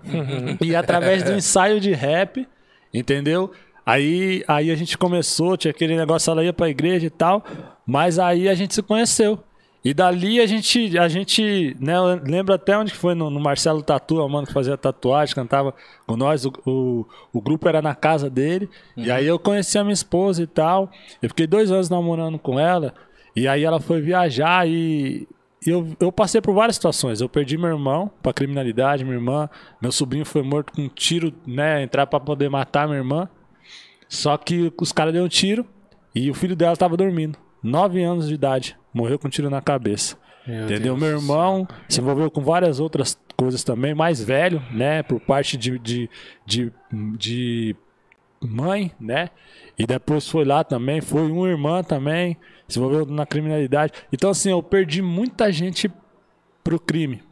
E 0.60 0.76
através 0.76 1.24
do 1.24 1.32
ensaio 1.32 1.80
de 1.80 1.92
rap, 1.92 2.46
entendeu? 2.92 3.50
Aí, 3.84 4.44
aí 4.46 4.70
a 4.70 4.76
gente 4.76 4.96
começou, 4.96 5.56
tinha 5.56 5.72
aquele 5.72 5.96
negócio, 5.96 6.30
ela 6.30 6.44
ia 6.44 6.52
pra 6.52 6.70
igreja 6.70 7.06
e 7.06 7.10
tal, 7.10 7.44
mas 7.84 8.18
aí 8.18 8.48
a 8.48 8.54
gente 8.54 8.74
se 8.74 8.82
conheceu. 8.82 9.42
E 9.84 9.92
dali 9.92 10.40
a 10.40 10.46
gente, 10.46 10.98
a 10.98 11.08
gente, 11.08 11.76
né, 11.78 11.94
eu 11.96 12.22
lembro 12.24 12.54
até 12.54 12.76
onde 12.76 12.92
que 12.92 12.96
foi, 12.96 13.14
no, 13.14 13.28
no 13.28 13.38
Marcelo 13.38 13.82
Tatu, 13.82 14.16
o 14.16 14.28
mano 14.28 14.46
que 14.46 14.52
fazia 14.52 14.78
tatuagem, 14.78 15.34
cantava 15.34 15.74
com 16.06 16.16
nós, 16.16 16.46
o, 16.46 16.52
o, 16.64 17.06
o 17.32 17.40
grupo 17.40 17.68
era 17.68 17.82
na 17.82 17.94
casa 17.94 18.30
dele, 18.30 18.70
e 18.96 19.10
aí 19.10 19.26
eu 19.26 19.38
conheci 19.38 19.76
a 19.76 19.84
minha 19.84 19.92
esposa 19.92 20.42
e 20.42 20.46
tal, 20.46 20.90
eu 21.20 21.28
fiquei 21.28 21.46
dois 21.46 21.70
anos 21.70 21.90
namorando 21.90 22.38
com 22.38 22.58
ela, 22.58 22.94
e 23.36 23.46
aí 23.46 23.62
ela 23.62 23.78
foi 23.78 24.00
viajar 24.00 24.66
e, 24.66 25.28
eu, 25.66 25.96
eu 25.98 26.12
passei 26.12 26.40
por 26.40 26.54
várias 26.54 26.76
situações. 26.76 27.20
Eu 27.20 27.28
perdi 27.28 27.56
meu 27.56 27.70
irmão 27.70 28.10
pra 28.22 28.32
criminalidade, 28.32 29.02
minha 29.02 29.16
irmã. 29.16 29.48
Meu 29.80 29.90
sobrinho 29.90 30.24
foi 30.24 30.42
morto 30.42 30.72
com 30.72 30.82
um 30.82 30.88
tiro, 30.88 31.32
né? 31.46 31.82
Entrar 31.82 32.06
pra 32.06 32.20
poder 32.20 32.50
matar 32.50 32.86
minha 32.86 32.98
irmã. 32.98 33.28
Só 34.08 34.36
que 34.36 34.72
os 34.78 34.92
caras 34.92 35.12
deram 35.12 35.26
um 35.26 35.28
tiro 35.28 35.66
e 36.14 36.30
o 36.30 36.34
filho 36.34 36.54
dela 36.54 36.76
tava 36.76 36.96
dormindo. 36.96 37.38
Nove 37.64 38.02
anos 38.04 38.28
de 38.28 38.34
idade. 38.34 38.76
Morreu 38.92 39.18
com 39.18 39.26
um 39.26 39.30
tiro 39.30 39.48
na 39.48 39.62
cabeça. 39.62 40.18
Meu 40.46 40.64
Entendeu? 40.64 40.94
Deus. 40.94 40.98
Meu 40.98 41.08
irmão 41.18 41.66
se 41.88 41.98
envolveu 41.98 42.30
com 42.30 42.42
várias 42.42 42.78
outras 42.78 43.18
coisas 43.34 43.64
também, 43.64 43.94
mais 43.94 44.22
velho, 44.22 44.62
né? 44.70 45.02
Por 45.02 45.18
parte 45.18 45.56
de, 45.56 45.78
de, 45.78 46.10
de, 46.44 46.70
de 46.92 47.74
mãe, 48.38 48.92
né? 49.00 49.30
E 49.78 49.86
depois 49.86 50.28
foi 50.28 50.44
lá 50.44 50.62
também, 50.62 51.00
foi 51.00 51.22
uma 51.30 51.48
irmã 51.48 51.82
também, 51.82 52.36
se 52.68 52.78
envolveu 52.78 53.06
na 53.06 53.24
criminalidade. 53.24 53.94
Então, 54.12 54.30
assim, 54.30 54.50
eu 54.50 54.62
perdi 54.62 55.00
muita 55.00 55.50
gente 55.50 55.90
pro 56.62 56.78
crime, 56.78 57.22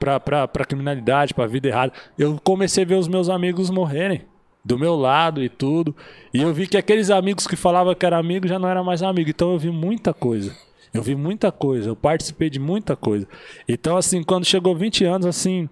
pra, 0.00 0.18
pra, 0.18 0.48
pra 0.48 0.64
criminalidade, 0.64 1.32
pra 1.32 1.46
vida 1.46 1.68
errada. 1.68 1.92
Eu 2.18 2.40
comecei 2.42 2.82
a 2.82 2.86
ver 2.86 2.96
os 2.96 3.06
meus 3.06 3.28
amigos 3.28 3.70
morrerem. 3.70 4.22
Do 4.66 4.76
meu 4.76 4.96
lado 4.96 5.40
e 5.40 5.48
tudo. 5.48 5.94
E 6.34 6.42
eu 6.42 6.52
vi 6.52 6.66
que 6.66 6.76
aqueles 6.76 7.08
amigos 7.08 7.46
que 7.46 7.54
falavam 7.54 7.94
que 7.94 8.04
era 8.04 8.18
amigo 8.18 8.48
já 8.48 8.58
não 8.58 8.68
era 8.68 8.82
mais 8.82 9.00
amigo. 9.00 9.30
Então 9.30 9.52
eu 9.52 9.58
vi 9.58 9.70
muita 9.70 10.12
coisa. 10.12 10.52
Eu 10.92 11.02
vi 11.02 11.14
muita 11.14 11.52
coisa. 11.52 11.90
Eu 11.90 11.94
participei 11.94 12.50
de 12.50 12.58
muita 12.58 12.96
coisa. 12.96 13.28
Então, 13.68 13.96
assim, 13.96 14.24
quando 14.24 14.44
chegou 14.44 14.74
20 14.74 15.04
anos, 15.04 15.24
assim, 15.24 15.68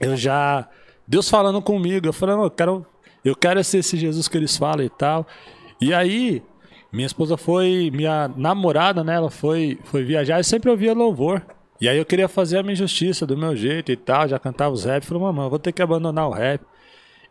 eu 0.00 0.16
já. 0.16 0.66
Deus 1.06 1.28
falando 1.28 1.60
comigo. 1.60 2.06
Eu 2.06 2.12
falei, 2.12 2.34
não, 2.34 2.44
eu 2.44 2.50
quero, 2.50 2.86
eu 3.22 3.36
quero 3.36 3.62
ser 3.62 3.78
esse 3.78 3.98
Jesus 3.98 4.28
que 4.28 4.36
eles 4.38 4.56
falam 4.56 4.84
e 4.84 4.88
tal. 4.88 5.26
E 5.78 5.92
aí, 5.92 6.42
minha 6.90 7.06
esposa 7.06 7.36
foi. 7.36 7.90
Minha 7.92 8.28
namorada, 8.34 9.04
né? 9.04 9.16
Ela 9.16 9.30
foi, 9.30 9.78
foi 9.84 10.04
viajar 10.04 10.40
e 10.40 10.44
sempre 10.44 10.70
ouvia 10.70 10.94
louvor. 10.94 11.42
E 11.78 11.88
aí 11.88 11.98
eu 11.98 12.06
queria 12.06 12.28
fazer 12.28 12.58
a 12.58 12.62
minha 12.62 12.76
justiça 12.76 13.26
do 13.26 13.36
meu 13.36 13.54
jeito 13.54 13.92
e 13.92 13.96
tal. 13.96 14.26
Já 14.26 14.38
cantava 14.38 14.72
os 14.72 14.84
rap. 14.84 15.04
Falei, 15.04 15.22
mamãe, 15.22 15.44
eu 15.44 15.50
vou 15.50 15.58
ter 15.58 15.72
que 15.72 15.82
abandonar 15.82 16.28
o 16.28 16.32
rap. 16.32 16.62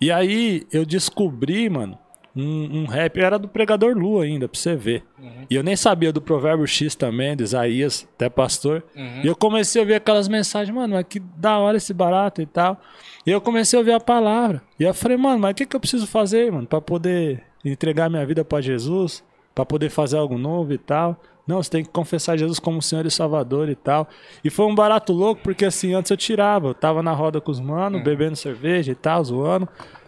E 0.02 0.12
aí 0.12 0.66
eu 0.72 0.84
descobri, 0.86 1.70
mano, 1.70 1.98
um, 2.36 2.82
um 2.82 2.86
rap. 2.86 3.20
Era 3.20 3.38
do 3.38 3.48
pregador 3.48 3.96
Lu 3.98 4.20
ainda, 4.20 4.48
pra 4.48 4.60
você 4.60 4.76
ver. 4.76 5.04
E 5.50 5.56
eu 5.56 5.64
nem 5.64 5.76
sabia 5.76 6.12
do 6.12 6.22
Provérbio 6.22 6.66
X 6.66 6.96
também, 6.96 7.36
de 7.36 7.44
Isaías, 7.44 8.08
até 8.16 8.30
pastor. 8.30 8.84
E 9.24 9.28
eu 9.28 9.36
comecei 9.36 9.82
a 9.82 9.84
ouvir 9.84 9.96
aquelas 9.96 10.28
mensagens, 10.28 10.74
mano, 10.74 10.96
mas 10.96 11.06
que 11.08 11.20
da 11.20 11.58
hora 11.60 11.78
esse 11.78 11.94
barato 11.94 12.42
e 12.42 12.46
tal. 12.46 12.82
E 13.26 13.32
eu 13.32 13.40
comecei 13.42 13.78
a 13.78 13.82
ouvir 13.82 13.92
a 13.92 14.00
palavra. 14.00 14.62
E 14.80 14.84
eu 14.84 14.94
falei, 14.94 15.18
mano, 15.18 15.40
mas 15.40 15.52
o 15.52 15.56
que, 15.56 15.66
que 15.66 15.76
eu 15.76 15.80
preciso 15.80 16.08
fazer, 16.08 16.52
mano, 16.52 16.66
pra 16.66 16.82
poder 16.82 17.44
entregar 17.64 18.10
minha 18.10 18.26
vida 18.26 18.44
pra 18.44 18.62
Jesus? 18.62 19.24
Pra 19.54 19.66
poder 19.66 19.90
fazer 19.90 20.18
algo 20.18 20.38
novo 20.38 20.74
e 20.74 20.78
tal. 20.78 21.22
Não, 21.46 21.62
você 21.62 21.70
tem 21.70 21.84
que 21.84 21.90
confessar 21.90 22.38
Jesus 22.38 22.60
como 22.60 22.82
Senhor 22.82 23.06
e 23.06 23.12
Salvador 23.12 23.70
e 23.70 23.76
tal. 23.76 24.08
E 24.44 24.50
foi 24.50 24.66
um 24.66 24.76
barato 24.76 25.12
louco, 25.12 25.42
porque 25.44 25.66
assim, 25.66 25.94
antes 25.94 26.12
eu 26.12 26.18
tirava. 26.18 26.70
Eu 26.70 26.74
tava 26.74 27.02
na 27.02 27.12
roda 27.14 27.42
com 27.42 27.52
os 27.52 27.60
manos, 27.60 28.04
bebendo 28.04 28.36
cerveja 28.36 28.92
e 28.92 28.96
tal, 28.96 29.24
zoando. 29.24 29.68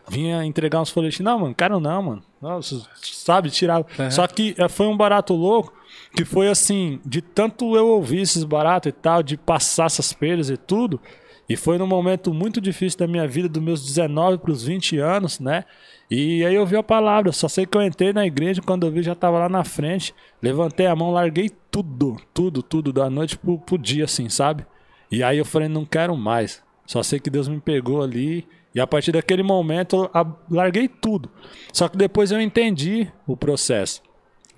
Vinha 0.10 0.44
entregar 0.46 0.82
uns 0.82 0.90
folhetinhos. 0.90 1.32
Não, 1.32 1.40
mano, 1.40 1.56
quero 1.56 1.80
não, 1.80 2.04
mano. 2.04 2.24
Nossa, 2.42 2.86
sabe, 3.02 3.50
tirava. 3.50 3.86
Só 4.12 4.28
que 4.28 4.54
eh, 4.58 4.68
foi 4.68 4.86
um 4.88 4.98
barato 4.98 5.34
louco, 5.34 5.74
que 6.16 6.26
foi 6.26 6.50
assim, 6.50 7.00
de 7.06 7.22
tanto 7.22 7.76
eu 7.76 7.88
ouvir 7.88 8.20
esses 8.22 8.44
baratos 8.44 8.90
e 8.90 8.92
tal, 8.92 9.24
de 9.24 9.38
passar 9.38 9.86
essas 9.86 10.12
perdas 10.12 10.50
e 10.50 10.58
tudo. 10.58 11.00
E 11.48 11.56
foi 11.56 11.78
num 11.78 11.88
momento 11.88 12.34
muito 12.34 12.60
difícil 12.62 13.00
da 13.00 13.08
minha 13.08 13.28
vida, 13.28 13.48
dos 13.48 13.62
meus 13.62 13.86
19 13.86 14.38
para 14.40 14.52
os 14.52 14.64
20 14.64 14.98
anos, 14.98 15.40
né? 15.40 15.66
E 16.10 16.46
aí 16.46 16.54
eu 16.54 16.66
vi 16.66 16.76
a 16.76 16.84
palavra, 16.84 17.32
só 17.32 17.48
sei 17.48 17.66
que 17.66 17.78
eu 17.78 17.82
entrei 17.82 18.14
na 18.14 18.26
igreja, 18.26 18.62
quando 18.62 18.86
eu 18.86 18.92
vi 18.92 19.02
já 19.02 19.16
tava 19.16 19.40
lá 19.40 19.50
na 19.50 19.64
frente, 19.64 20.14
levantei 20.42 20.86
a 20.86 20.96
mão, 20.96 21.12
larguei 21.12 21.50
tudo, 21.72 22.18
tudo, 22.34 22.62
tudo, 22.62 22.94
da 22.94 23.10
noite 23.10 23.38
pro, 23.38 23.58
pro 23.58 23.78
dia, 23.78 24.06
assim, 24.06 24.30
sabe? 24.30 24.66
E 25.10 25.24
aí 25.24 25.38
eu 25.38 25.46
falei, 25.46 25.68
não 25.68 25.86
quero 25.86 26.16
mais. 26.18 26.64
Só 26.86 27.02
sei 27.04 27.20
que 27.20 27.30
Deus 27.30 27.48
me 27.48 27.60
pegou 27.60 28.02
ali. 28.02 28.48
E 28.76 28.80
a 28.80 28.88
partir 28.88 29.12
daquele 29.12 29.44
momento 29.44 30.10
eu 30.14 30.38
larguei 30.50 30.88
tudo. 30.88 31.30
Só 31.72 31.88
que 31.88 31.96
depois 31.96 32.32
eu 32.32 32.42
entendi 32.42 33.08
o 33.28 33.38
processo. 33.38 34.02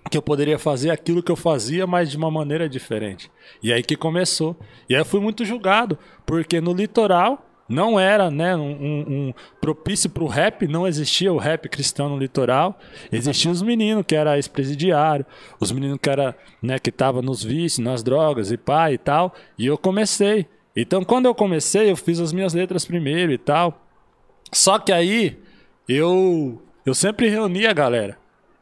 Que 0.10 0.18
eu 0.18 0.22
poderia 0.22 0.58
fazer 0.58 0.92
aquilo 0.92 1.22
que 1.22 1.32
eu 1.32 1.36
fazia, 1.36 1.86
mas 1.86 2.10
de 2.10 2.18
uma 2.18 2.32
maneira 2.32 2.70
diferente. 2.70 3.30
E 3.62 3.74
aí 3.74 3.84
que 3.84 3.96
começou. 3.98 4.56
E 4.88 4.96
aí 4.96 5.02
eu 5.02 5.06
fui 5.06 5.20
muito 5.20 5.44
julgado, 5.44 5.98
porque 6.26 6.62
no 6.62 6.74
litoral 6.74 7.46
não 7.68 8.00
era 8.00 8.30
né, 8.30 8.56
um, 8.56 8.70
um- 9.30 9.34
propício 9.60 10.10
para 10.10 10.24
o 10.24 10.28
rap, 10.28 10.68
não 10.68 10.88
existia 10.88 11.34
o 11.34 11.38
rap 11.38 11.68
cristão 11.68 12.10
no 12.10 12.18
litoral. 12.18 12.78
Existiam 13.12 13.52
os 13.52 13.62
meninos 13.62 14.04
que 14.08 14.16
era 14.16 14.36
ex-presidiário, 14.36 15.26
os 15.60 15.72
meninos 15.72 15.98
que 16.02 16.10
era 16.10 16.36
né, 16.62 16.78
que 16.78 16.92
tava 16.92 17.22
nos 17.22 17.44
vícios, 17.44 17.84
nas 17.84 18.04
drogas 18.04 18.52
e 18.52 18.58
pá 18.58 18.92
e 18.92 18.98
tal. 18.98 19.34
E 19.58 19.66
eu 19.66 19.78
comecei. 19.78 20.46
Então 20.76 21.04
quando 21.04 21.26
eu 21.26 21.34
comecei, 21.34 21.90
eu 21.90 21.96
fiz 21.96 22.20
as 22.20 22.32
minhas 22.32 22.54
letras 22.54 22.86
primeiro 22.86 23.32
e 23.32 23.38
tal. 23.38 23.82
Só 24.52 24.78
que 24.78 24.92
aí 24.92 25.38
eu 25.88 26.62
eu 26.86 26.94
sempre 26.94 27.30
reunia 27.30 27.72
a 27.72 27.74
galera. 27.74 28.18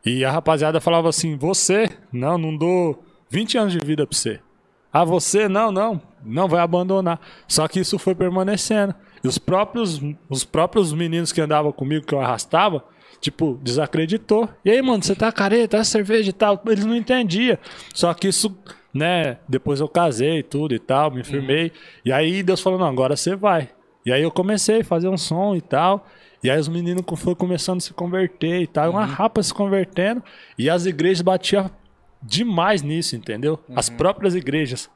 E 0.06 0.24
a 0.24 0.32
rapaziada 0.32 0.80
falava 0.80 1.10
assim: 1.10 1.36
"Você, 1.38 1.89
não, 2.12 2.38
não 2.38 2.56
dou 2.56 3.04
20 3.30 3.58
anos 3.58 3.74
de 3.74 3.80
vida 3.80 4.06
pra 4.08 4.16
você. 4.18 4.39
Ah, 4.94 5.04
você 5.04 5.50
não, 5.50 5.72
não, 5.72 6.00
não 6.24 6.48
vai 6.48 6.62
abandonar". 6.62 7.20
Só 7.48 7.68
que 7.68 7.80
isso 7.80 7.98
foi 7.98 8.14
permanecendo. 8.14 8.94
E 9.24 9.28
os 9.28 9.38
próprios 9.38 10.00
os 10.30 10.44
próprios 10.46 10.94
meninos 10.94 11.32
que 11.32 11.41
andavam 11.41 11.72
comigo 11.72 12.06
que 12.06 12.14
eu 12.14 12.22
arrastava, 12.22 12.84
tipo, 13.20 13.60
desacreditou. 13.64 14.48
E 14.64 14.70
aí, 14.70 14.82
mano, 14.82 15.02
você 15.04 15.16
tá 15.16 15.32
careta, 15.32 15.78
é 15.78 15.84
cerveja 15.84 16.30
e 16.30 16.34
tal. 16.34 16.62
Eles 16.68 16.86
não 16.86 16.96
entendiam. 16.96 17.58
Só 17.94 18.14
que 18.14 18.28
isso, 18.28 18.56
né, 18.94 19.38
depois 19.48 19.80
eu 19.80 19.88
casei 19.88 20.39
e 20.39 20.44
tudo 20.44 20.76
e 20.76 20.80
tal, 20.80 21.10
me 21.10 21.24
firmei. 21.24 21.72
E 22.06 22.12
aí 22.12 22.44
Deus 22.44 22.62
falou: 22.62 22.78
"Não, 22.78 22.88
agora 22.88 23.16
você 23.16 23.36
vai". 23.36 23.70
E 24.06 24.12
aí 24.12 24.22
eu 24.22 24.32
comecei 24.32 24.82
a 24.82 24.86
fazer 24.86 25.08
um 25.08 25.18
som 25.18 25.56
e 25.56 25.62
tal. 25.62 26.06
E 26.44 26.52
aí 26.52 26.60
os 26.60 26.68
meninos 26.68 27.04
foram 27.16 27.36
começando 27.36 27.78
a 27.78 27.82
se 27.82 27.94
converter 27.94 28.62
e 28.62 28.68
tal. 28.68 28.88
e 28.88 28.89
Uma 28.89 29.06
rapa 29.06 29.41
se 29.41 29.54
convertendo. 29.54 30.22
E 30.60 30.70
as 30.70 30.86
igrejas 30.86 31.22
batiam 31.22 31.72
demais 32.24 32.82
nisso, 32.82 33.15
entendeu? 33.15 33.59
As 33.76 33.89
próprias 33.89 34.34
igrejas. 34.34 34.89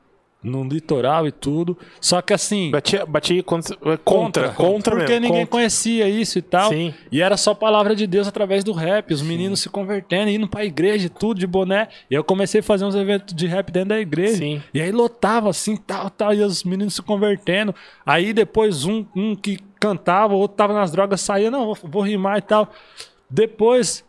No 0.44 0.64
litoral 0.64 1.28
e 1.28 1.32
tudo. 1.32 1.76
Só 2.00 2.22
que 2.22 2.32
assim. 2.32 2.70
Bati, 2.70 3.04
bati 3.08 3.42
contra, 3.42 3.76
contra, 3.98 4.50
contra 4.50 4.96
porque 4.96 5.14
mesmo, 5.14 5.26
ninguém 5.26 5.46
contra. 5.46 5.48
conhecia 5.48 6.08
isso 6.08 6.38
e 6.38 6.42
tal. 6.44 6.70
Sim. 6.70 6.94
E 7.12 7.24
era 7.24 7.36
só 7.36 7.56
palavra 7.56 7.96
de 7.96 8.06
Deus 8.06 8.28
através 8.28 8.64
do 8.64 8.72
rap. 8.72 9.12
Os 9.12 9.22
meninos 9.24 9.62
se 9.62 9.68
convertendo, 9.68 10.30
indo 10.30 10.48
pra 10.48 10.64
igreja 10.64 11.08
e 11.08 11.10
tudo 11.10 11.40
de 11.40 11.48
boné. 11.48 11.90
E 12.10 12.14
eu 12.14 12.24
comecei 12.24 12.62
a 12.62 12.64
fazer 12.64 12.86
uns 12.86 12.94
eventos 12.94 13.34
de 13.34 13.48
rap 13.48 13.72
dentro 13.72 13.90
da 13.90 14.00
igreja. 14.00 14.38
Sim. 14.38 14.62
E 14.72 14.80
aí 14.80 14.92
lotava 14.92 15.50
assim, 15.50 15.76
tal, 15.76 16.10
tal. 16.12 16.32
E 16.34 16.42
os 16.44 16.64
meninos 16.64 16.94
se 16.94 17.02
convertendo. 17.02 17.74
Aí 18.06 18.32
depois 18.32 18.86
um, 18.86 19.06
um 19.16 19.36
que 19.36 19.58
cantava, 19.80 20.36
o 20.36 20.38
outro 20.38 20.56
tava 20.56 20.74
nas 20.74 20.92
drogas, 20.92 21.20
saía, 21.20 21.50
não, 21.50 21.66
vou, 21.66 21.78
vou 21.84 22.02
rimar 22.04 22.38
e 22.38 22.42
tal. 22.42 22.72
Depois 23.28 24.06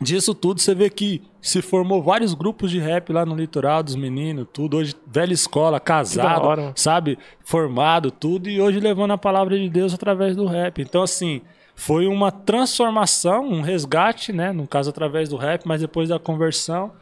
disso 0.00 0.34
tudo, 0.34 0.60
você 0.60 0.74
vê 0.74 0.90
que 0.90 1.22
se 1.46 1.60
formou 1.60 2.02
vários 2.02 2.32
grupos 2.32 2.70
de 2.70 2.78
rap 2.78 3.12
lá 3.12 3.26
no 3.26 3.36
litoral 3.36 3.82
dos 3.82 3.94
meninos, 3.94 4.46
tudo. 4.52 4.78
Hoje, 4.78 4.94
velha 5.06 5.32
escola, 5.34 5.78
casado, 5.78 6.44
hora, 6.46 6.72
sabe? 6.74 7.18
Formado, 7.44 8.10
tudo. 8.10 8.48
E 8.48 8.60
hoje 8.60 8.80
levando 8.80 9.10
a 9.12 9.18
palavra 9.18 9.58
de 9.58 9.68
Deus 9.68 9.92
através 9.92 10.34
do 10.34 10.46
rap. 10.46 10.80
Então, 10.80 11.02
assim, 11.02 11.42
foi 11.74 12.06
uma 12.06 12.32
transformação, 12.32 13.46
um 13.46 13.60
resgate, 13.60 14.32
né? 14.32 14.52
No 14.52 14.66
caso, 14.66 14.88
através 14.90 15.28
do 15.28 15.36
rap, 15.36 15.62
mas 15.66 15.80
depois 15.82 16.08
da 16.08 16.18
conversão. 16.18 16.92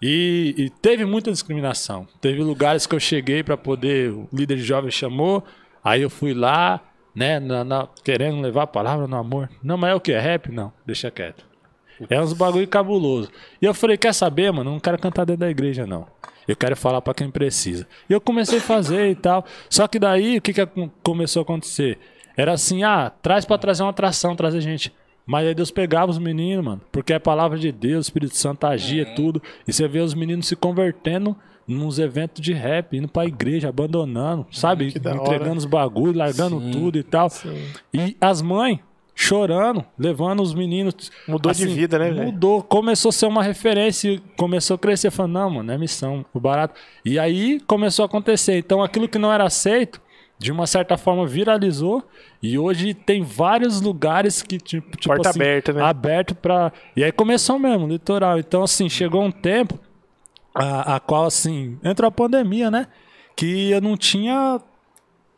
E, 0.00 0.54
e 0.56 0.70
teve 0.70 1.04
muita 1.04 1.30
discriminação. 1.30 2.06
Teve 2.22 2.42
lugares 2.42 2.86
que 2.86 2.94
eu 2.94 3.00
cheguei 3.00 3.42
para 3.42 3.56
poder, 3.56 4.10
o 4.12 4.26
líder 4.32 4.56
de 4.56 4.62
jovens 4.62 4.94
chamou, 4.94 5.44
aí 5.84 6.00
eu 6.00 6.08
fui 6.08 6.32
lá, 6.32 6.80
né, 7.14 7.38
na- 7.38 7.64
na- 7.64 7.88
querendo 8.02 8.40
levar 8.40 8.62
a 8.62 8.66
palavra 8.66 9.06
no 9.06 9.16
amor. 9.16 9.50
Não, 9.62 9.76
mas 9.76 9.90
é 9.90 9.94
o 9.94 10.00
que? 10.00 10.12
É 10.12 10.18
rap? 10.18 10.50
Não, 10.50 10.72
deixa 10.86 11.10
quieto. 11.10 11.49
É 12.08 12.20
uns 12.20 12.32
bagulho 12.32 12.66
cabuloso. 12.66 13.30
E 13.60 13.64
eu 13.64 13.74
falei, 13.74 13.96
quer 13.96 14.14
saber, 14.14 14.50
mano? 14.52 14.70
Eu 14.70 14.74
não 14.74 14.80
quero 14.80 14.98
cantar 14.98 15.24
dentro 15.24 15.40
da 15.40 15.50
igreja, 15.50 15.86
não. 15.86 16.06
Eu 16.46 16.56
quero 16.56 16.76
falar 16.76 17.00
pra 17.00 17.14
quem 17.14 17.30
precisa. 17.30 17.86
E 18.08 18.12
eu 18.12 18.20
comecei 18.20 18.58
a 18.58 18.62
fazer 18.62 19.10
e 19.10 19.14
tal. 19.14 19.44
Só 19.68 19.86
que 19.86 19.98
daí, 19.98 20.38
o 20.38 20.42
que, 20.42 20.52
que 20.52 20.66
começou 21.02 21.40
a 21.40 21.42
acontecer? 21.42 21.98
Era 22.36 22.52
assim, 22.52 22.82
ah, 22.82 23.12
traz 23.22 23.44
pra 23.44 23.58
trazer 23.58 23.82
uma 23.82 23.90
atração, 23.90 24.34
trazer 24.34 24.60
gente. 24.60 24.92
Mas 25.26 25.46
aí 25.46 25.54
Deus 25.54 25.70
pegava 25.70 26.10
os 26.10 26.18
meninos, 26.18 26.64
mano. 26.64 26.80
Porque 26.90 27.12
é 27.12 27.16
a 27.16 27.20
palavra 27.20 27.58
de 27.58 27.70
Deus, 27.70 28.06
o 28.06 28.08
Espírito 28.08 28.36
Santo 28.36 28.66
agia, 28.66 29.04
tudo. 29.14 29.42
E 29.66 29.72
você 29.72 29.86
vê 29.86 30.00
os 30.00 30.14
meninos 30.14 30.48
se 30.48 30.56
convertendo 30.56 31.36
nos 31.68 32.00
eventos 32.00 32.42
de 32.42 32.52
rap, 32.52 32.96
indo 32.96 33.06
pra 33.06 33.24
igreja, 33.24 33.68
abandonando, 33.68 34.46
sabe? 34.50 34.90
da 34.98 35.12
hora. 35.12 35.22
Entregando 35.22 35.58
os 35.58 35.64
bagulhos, 35.64 36.16
largando 36.16 36.60
tudo 36.72 36.98
e 36.98 37.02
tal. 37.04 37.30
E 37.94 38.16
as 38.20 38.42
mães 38.42 38.80
chorando, 39.20 39.84
levando 39.98 40.42
os 40.42 40.54
meninos. 40.54 40.94
assim, 40.98 41.30
Mudou 41.30 41.52
de 41.52 41.66
vida, 41.66 41.98
né, 41.98 42.10
velho? 42.10 42.24
Mudou, 42.24 42.62
começou 42.62 43.10
a 43.10 43.12
ser 43.12 43.26
uma 43.26 43.42
referência, 43.42 44.08
e 44.08 44.18
começou 44.34 44.76
a 44.76 44.78
crescer. 44.78 45.10
Falando, 45.10 45.32
não, 45.32 45.50
mano, 45.50 45.70
é 45.70 45.76
missão, 45.76 46.24
o 46.32 46.40
barato. 46.40 46.80
E 47.04 47.18
aí 47.18 47.60
começou 47.66 48.02
a 48.04 48.06
acontecer. 48.06 48.56
Então 48.56 48.82
aquilo 48.82 49.06
que 49.06 49.18
não 49.18 49.30
era 49.30 49.44
aceito, 49.44 50.00
de 50.38 50.50
uma 50.50 50.66
certa 50.66 50.96
forma 50.96 51.26
viralizou. 51.26 52.02
E 52.42 52.58
hoje 52.58 52.94
tem 52.94 53.22
vários 53.22 53.82
lugares 53.82 54.40
que, 54.40 54.56
tipo, 54.56 54.96
tipo 54.96 55.14
Porta 55.14 55.28
assim, 55.28 55.38
aberta, 55.38 55.72
né? 55.74 55.82
Aberto 55.82 56.34
pra. 56.34 56.72
E 56.96 57.04
aí 57.04 57.12
começou 57.12 57.58
mesmo, 57.58 57.86
litoral. 57.86 58.38
Então, 58.38 58.62
assim, 58.62 58.88
chegou 58.88 59.22
um 59.22 59.30
tempo 59.30 59.78
a, 60.54 60.96
a 60.96 61.00
qual, 61.00 61.26
assim, 61.26 61.78
entrou 61.84 62.08
a 62.08 62.10
pandemia, 62.10 62.70
né? 62.70 62.86
que 63.40 63.70
eu 63.70 63.80
não 63.80 63.96
tinha 63.96 64.60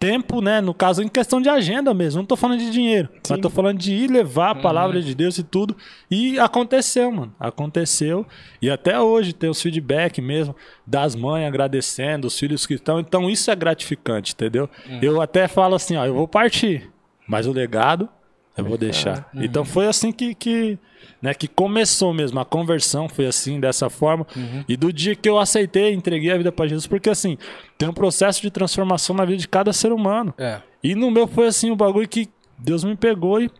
tempo, 0.02 0.40
né? 0.40 0.60
No 0.60 0.74
caso, 0.74 1.00
em 1.00 1.06
questão 1.06 1.40
de 1.40 1.48
agenda 1.48 1.94
mesmo. 1.94 2.18
Não 2.18 2.26
tô 2.26 2.34
falando 2.34 2.58
de 2.58 2.72
dinheiro. 2.72 3.08
Sim. 3.22 3.34
Mas 3.34 3.40
tô 3.40 3.48
falando 3.48 3.78
de 3.78 3.94
ir 3.94 4.10
levar 4.10 4.50
a 4.50 4.54
palavra 4.56 4.96
uhum. 4.96 5.04
de 5.04 5.14
Deus 5.14 5.38
e 5.38 5.44
tudo. 5.44 5.76
E 6.10 6.40
aconteceu, 6.40 7.12
mano. 7.12 7.32
Aconteceu. 7.38 8.26
E 8.60 8.68
até 8.68 8.98
hoje 8.98 9.32
tem 9.32 9.48
os 9.48 9.62
feedback 9.62 10.20
mesmo 10.20 10.56
das 10.84 11.14
mães 11.14 11.46
agradecendo, 11.46 12.26
os 12.26 12.36
filhos 12.36 12.66
que 12.66 12.74
estão. 12.74 12.98
Então 12.98 13.30
isso 13.30 13.48
é 13.48 13.54
gratificante, 13.54 14.32
entendeu? 14.32 14.68
Uhum. 14.88 14.98
Eu 15.00 15.20
até 15.22 15.46
falo 15.46 15.76
assim, 15.76 15.94
ó, 15.94 16.04
eu 16.04 16.14
vou 16.14 16.26
partir. 16.26 16.90
Mas 17.28 17.46
o 17.46 17.52
legado 17.52 18.08
eu 18.56 18.64
vou 18.64 18.76
deixar. 18.76 19.30
Uhum. 19.34 19.42
Então 19.42 19.64
foi 19.64 19.86
assim 19.86 20.12
que, 20.12 20.34
que 20.34 20.78
né, 21.20 21.32
que 21.32 21.48
começou 21.48 22.12
mesmo. 22.12 22.38
A 22.38 22.44
conversão 22.44 23.08
foi 23.08 23.26
assim 23.26 23.58
dessa 23.58 23.88
forma. 23.88 24.26
Uhum. 24.36 24.64
e 24.68 24.76
do 24.76 24.92
dia 24.92 25.14
que 25.14 25.28
eu 25.28 25.38
aceitei 25.38 25.92
entreguei 25.92 26.30
a 26.30 26.36
vida 26.36 26.52
para 26.52 26.66
Jesus 26.66 26.86
porque 26.86 27.08
assim 27.08 27.38
tem 27.78 27.88
um 27.88 27.92
processo 27.92 28.42
de 28.42 28.50
transformação 28.50 29.16
na 29.16 29.24
vida 29.24 29.38
de 29.38 29.48
cada 29.48 29.72
ser 29.72 29.92
humano. 29.92 30.34
É. 30.36 30.60
e 30.82 30.94
no 30.94 31.10
meu 31.10 31.26
foi 31.26 31.46
assim 31.46 31.70
um 31.70 31.76
bagulho 31.76 32.08
que 32.08 32.28
Deus 32.58 32.84
me 32.84 32.96
pegou 32.96 33.40
e 33.40 33.50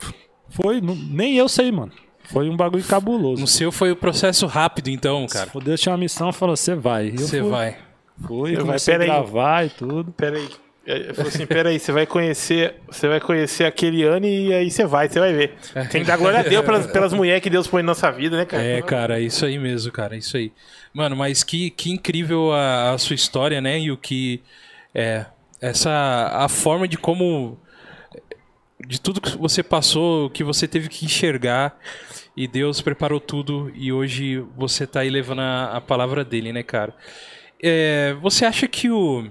foi 0.51 0.81
nem 0.81 1.37
eu 1.37 1.49
sei 1.49 1.73
mano. 1.73 1.93
Foi 2.25 2.49
um 2.49 2.57
bagulho 2.57 2.85
cabuloso. 2.85 3.41
No 3.41 3.47
seu 3.47 3.73
foi 3.73 3.91
o 3.91 3.97
processo 3.97 4.47
rápido 4.47 4.89
então 4.89 5.27
cara. 5.27 5.51
Deus 5.63 5.81
tinha 5.81 5.93
uma 5.93 5.99
missão 5.99 6.33
falou 6.33 6.57
você 6.57 6.75
vai. 6.75 7.11
Você 7.13 7.41
vai. 7.43 7.77
Foi 8.27 8.55
vai 8.57 8.79
pera 8.79 9.05
gravar 9.05 9.67
e 9.67 9.71
tudo. 9.71 10.13
Pera 10.13 10.39
aí 10.91 11.01
ele 11.01 11.15
falou 11.15 11.29
assim: 11.29 11.47
peraí, 11.47 11.79
você 11.79 11.93
vai 11.93 12.07
conhecer, 12.07 12.75
você 12.89 13.07
vai 13.07 13.21
conhecer 13.21 13.65
aquele 13.65 14.03
ano 14.03 14.27
e 14.27 14.53
aí 14.53 14.71
você 14.71 14.85
vai, 14.85 15.09
você 15.09 15.21
vai 15.21 15.33
ver. 15.33 15.55
Tem 15.91 16.03
que 16.03 16.07
dar 16.07 16.17
glória 16.17 16.41
a 16.41 16.43
Deus 16.43 16.65
pelas, 16.65 16.87
pelas 16.89 17.13
mulheres 17.13 17.43
que 17.43 17.51
Deus 17.51 17.69
põe 17.69 17.83
na 17.83 17.89
nossa 17.89 18.11
vida, 18.11 18.37
né, 18.37 18.45
cara? 18.45 18.63
É, 18.63 18.83
cara, 18.83 19.21
isso 19.21 19.47
aí 19.47 19.59
mesmo, 19.59 19.93
cara, 19.93 20.17
isso 20.17 20.37
aí. 20.37 20.53
Mano, 20.93 21.17
mas 21.17 21.45
que, 21.45 21.71
que 21.71 21.91
incrível 21.91 22.53
a, 22.53 22.93
a 22.93 22.99
sua 22.99 23.15
história, 23.15 23.61
né? 23.61 23.79
E 23.79 23.93
o 23.93 23.97
que. 23.97 24.43
É. 24.95 25.27
Essa. 25.61 26.31
A 26.33 26.49
forma 26.49 26.89
de 26.89 26.99
como. 26.99 27.59
De 28.85 29.01
tudo 29.01 29.21
que 29.21 29.39
você 29.39 29.63
passou, 29.63 30.29
que 30.31 30.43
você 30.43 30.67
teve 30.67 30.89
que 30.89 31.05
enxergar. 31.05 31.79
E 32.37 32.49
Deus 32.49 32.81
preparou 32.81 33.21
tudo 33.21 33.71
e 33.75 33.93
hoje 33.93 34.43
você 34.57 34.87
tá 34.87 35.01
aí 35.01 35.11
levando 35.11 35.43
a, 35.43 35.77
a 35.77 35.81
palavra 35.83 36.25
dele, 36.25 36.51
né, 36.51 36.63
cara? 36.63 36.95
É, 37.63 38.17
você 38.23 38.47
acha 38.47 38.67
que 38.67 38.91
o 38.91 39.31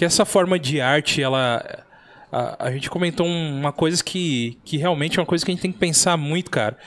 que 0.00 0.04
essa 0.06 0.24
forma 0.24 0.58
de 0.58 0.80
arte, 0.80 1.20
ela. 1.20 1.84
A, 2.32 2.68
a 2.68 2.72
gente 2.72 2.88
comentou 2.88 3.26
uma 3.26 3.70
coisa 3.70 4.02
que, 4.02 4.58
que 4.64 4.78
realmente 4.78 5.18
é 5.18 5.20
uma 5.20 5.26
coisa 5.26 5.44
que 5.44 5.50
a 5.50 5.54
gente 5.54 5.60
tem 5.60 5.70
que 5.70 5.78
pensar 5.78 6.16
muito, 6.16 6.50
cara. 6.50 6.78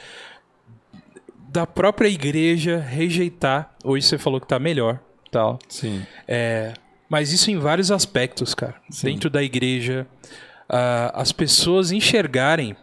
Da 1.47 1.67
própria 1.67 2.07
igreja 2.07 2.79
rejeitar. 2.79 3.71
Hoje 3.83 4.07
você 4.07 4.17
falou 4.17 4.41
que 4.41 4.47
tá 4.47 4.57
melhor. 4.57 4.99
Tal. 5.29 5.59
Sim. 5.69 6.03
É, 6.27 6.73
mas 7.07 7.31
isso 7.31 7.51
em 7.51 7.59
vários 7.59 7.91
aspectos, 7.91 8.55
cara. 8.55 8.81
Sim. 8.89 9.11
Dentro 9.11 9.29
da 9.29 9.43
igreja, 9.43 10.07
uh, 10.67 11.13
as 11.13 11.31
pessoas 11.31 11.91
enxergarem 11.91 12.75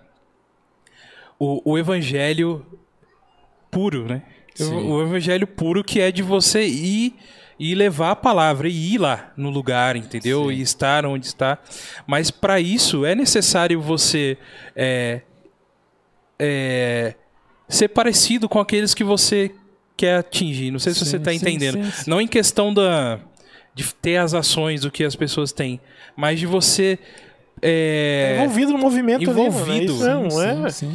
o, 1.41 1.73
o 1.73 1.77
evangelho 1.77 2.65
puro, 3.69 4.07
né? 4.07 4.23
O, 4.61 4.93
o, 4.93 5.03
evangelho 5.03 5.49
puro 5.49 5.83
que 5.83 5.99
é 5.99 6.13
de 6.13 6.23
você 6.23 6.65
ir 6.65 7.17
e 7.61 7.75
levar 7.75 8.13
a 8.13 8.17
palavra 8.17 8.71
e 8.71 8.95
ir 8.95 8.99
lá 8.99 9.35
no 9.37 9.51
lugar, 9.51 9.95
entendeu? 9.95 10.47
Sim. 10.49 10.53
E 10.55 10.63
estar 10.63 11.05
onde 11.05 11.27
está. 11.27 11.59
Mas 12.07 12.31
para 12.31 12.59
isso 12.59 13.05
é 13.05 13.15
necessário 13.15 13.79
você 13.83 14.39
é, 14.75 15.21
é, 16.39 17.15
ser 17.69 17.89
parecido 17.89 18.49
com 18.49 18.59
aqueles 18.59 18.95
que 18.95 19.05
você 19.05 19.51
quer 19.95 20.17
atingir. 20.17 20.71
Não 20.71 20.79
sei 20.79 20.95
se 20.95 21.01
sim, 21.01 21.05
você 21.05 21.17
está 21.19 21.35
entendendo. 21.35 21.85
Sim, 21.93 22.11
Não 22.11 22.19
em 22.19 22.27
questão 22.27 22.73
da, 22.73 23.21
de 23.75 23.95
ter 23.95 24.17
as 24.17 24.33
ações 24.33 24.81
do 24.81 24.91
que 24.91 25.05
as 25.05 25.15
pessoas 25.15 25.53
têm, 25.53 25.79
mas 26.17 26.41
de 26.41 26.47
você 26.47 26.99
é, 27.61 28.37
envolvido 28.39 28.73
no 28.73 28.79
movimento 28.79 29.23
envolvido, 29.23 30.03
ali, 30.03 30.35
mano. 30.35 30.65
É 30.65 30.69
isso, 30.71 30.87
é, 30.87 30.89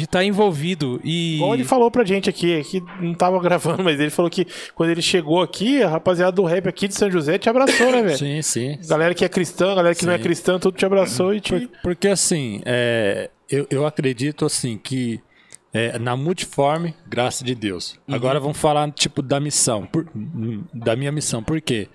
de 0.00 0.06
estar 0.06 0.20
tá 0.20 0.24
envolvido. 0.24 1.00
E... 1.04 1.36
Igual 1.36 1.54
ele 1.54 1.64
falou 1.64 1.90
pra 1.90 2.04
gente 2.04 2.28
aqui, 2.28 2.62
que 2.64 2.82
não 3.00 3.14
tava 3.14 3.38
gravando, 3.40 3.84
mas 3.84 4.00
ele 4.00 4.10
falou 4.10 4.30
que 4.30 4.46
quando 4.74 4.90
ele 4.90 5.02
chegou 5.02 5.40
aqui, 5.42 5.82
a 5.82 5.88
rapaziada 5.88 6.32
do 6.32 6.44
rap 6.44 6.68
aqui 6.68 6.88
de 6.88 6.94
São 6.94 7.10
José 7.10 7.38
te 7.38 7.48
abraçou, 7.48 7.92
né, 7.92 8.02
velho? 8.02 8.18
Sim, 8.18 8.42
sim. 8.42 8.78
Galera 8.88 9.14
que 9.14 9.24
é 9.24 9.28
cristã, 9.28 9.74
galera 9.74 9.94
que 9.94 10.00
sim. 10.00 10.06
não 10.06 10.12
é 10.12 10.18
cristã, 10.18 10.58
tudo 10.58 10.76
te 10.76 10.84
abraçou 10.84 11.34
e 11.34 11.40
te. 11.40 11.50
Por, 11.50 11.70
porque 11.82 12.08
assim, 12.08 12.60
é, 12.64 13.30
eu, 13.48 13.66
eu 13.70 13.86
acredito 13.86 14.44
assim 14.44 14.78
que. 14.78 15.20
É, 15.72 16.00
na 16.00 16.16
multiforme, 16.16 16.96
graça 17.06 17.44
de 17.44 17.54
Deus. 17.54 17.96
Uhum. 18.08 18.16
Agora 18.16 18.40
vamos 18.40 18.58
falar, 18.58 18.90
tipo, 18.90 19.22
da 19.22 19.38
missão. 19.38 19.86
Por, 19.86 20.04
da 20.74 20.96
minha 20.96 21.12
missão. 21.12 21.44
Por 21.44 21.60
quê? 21.60 21.86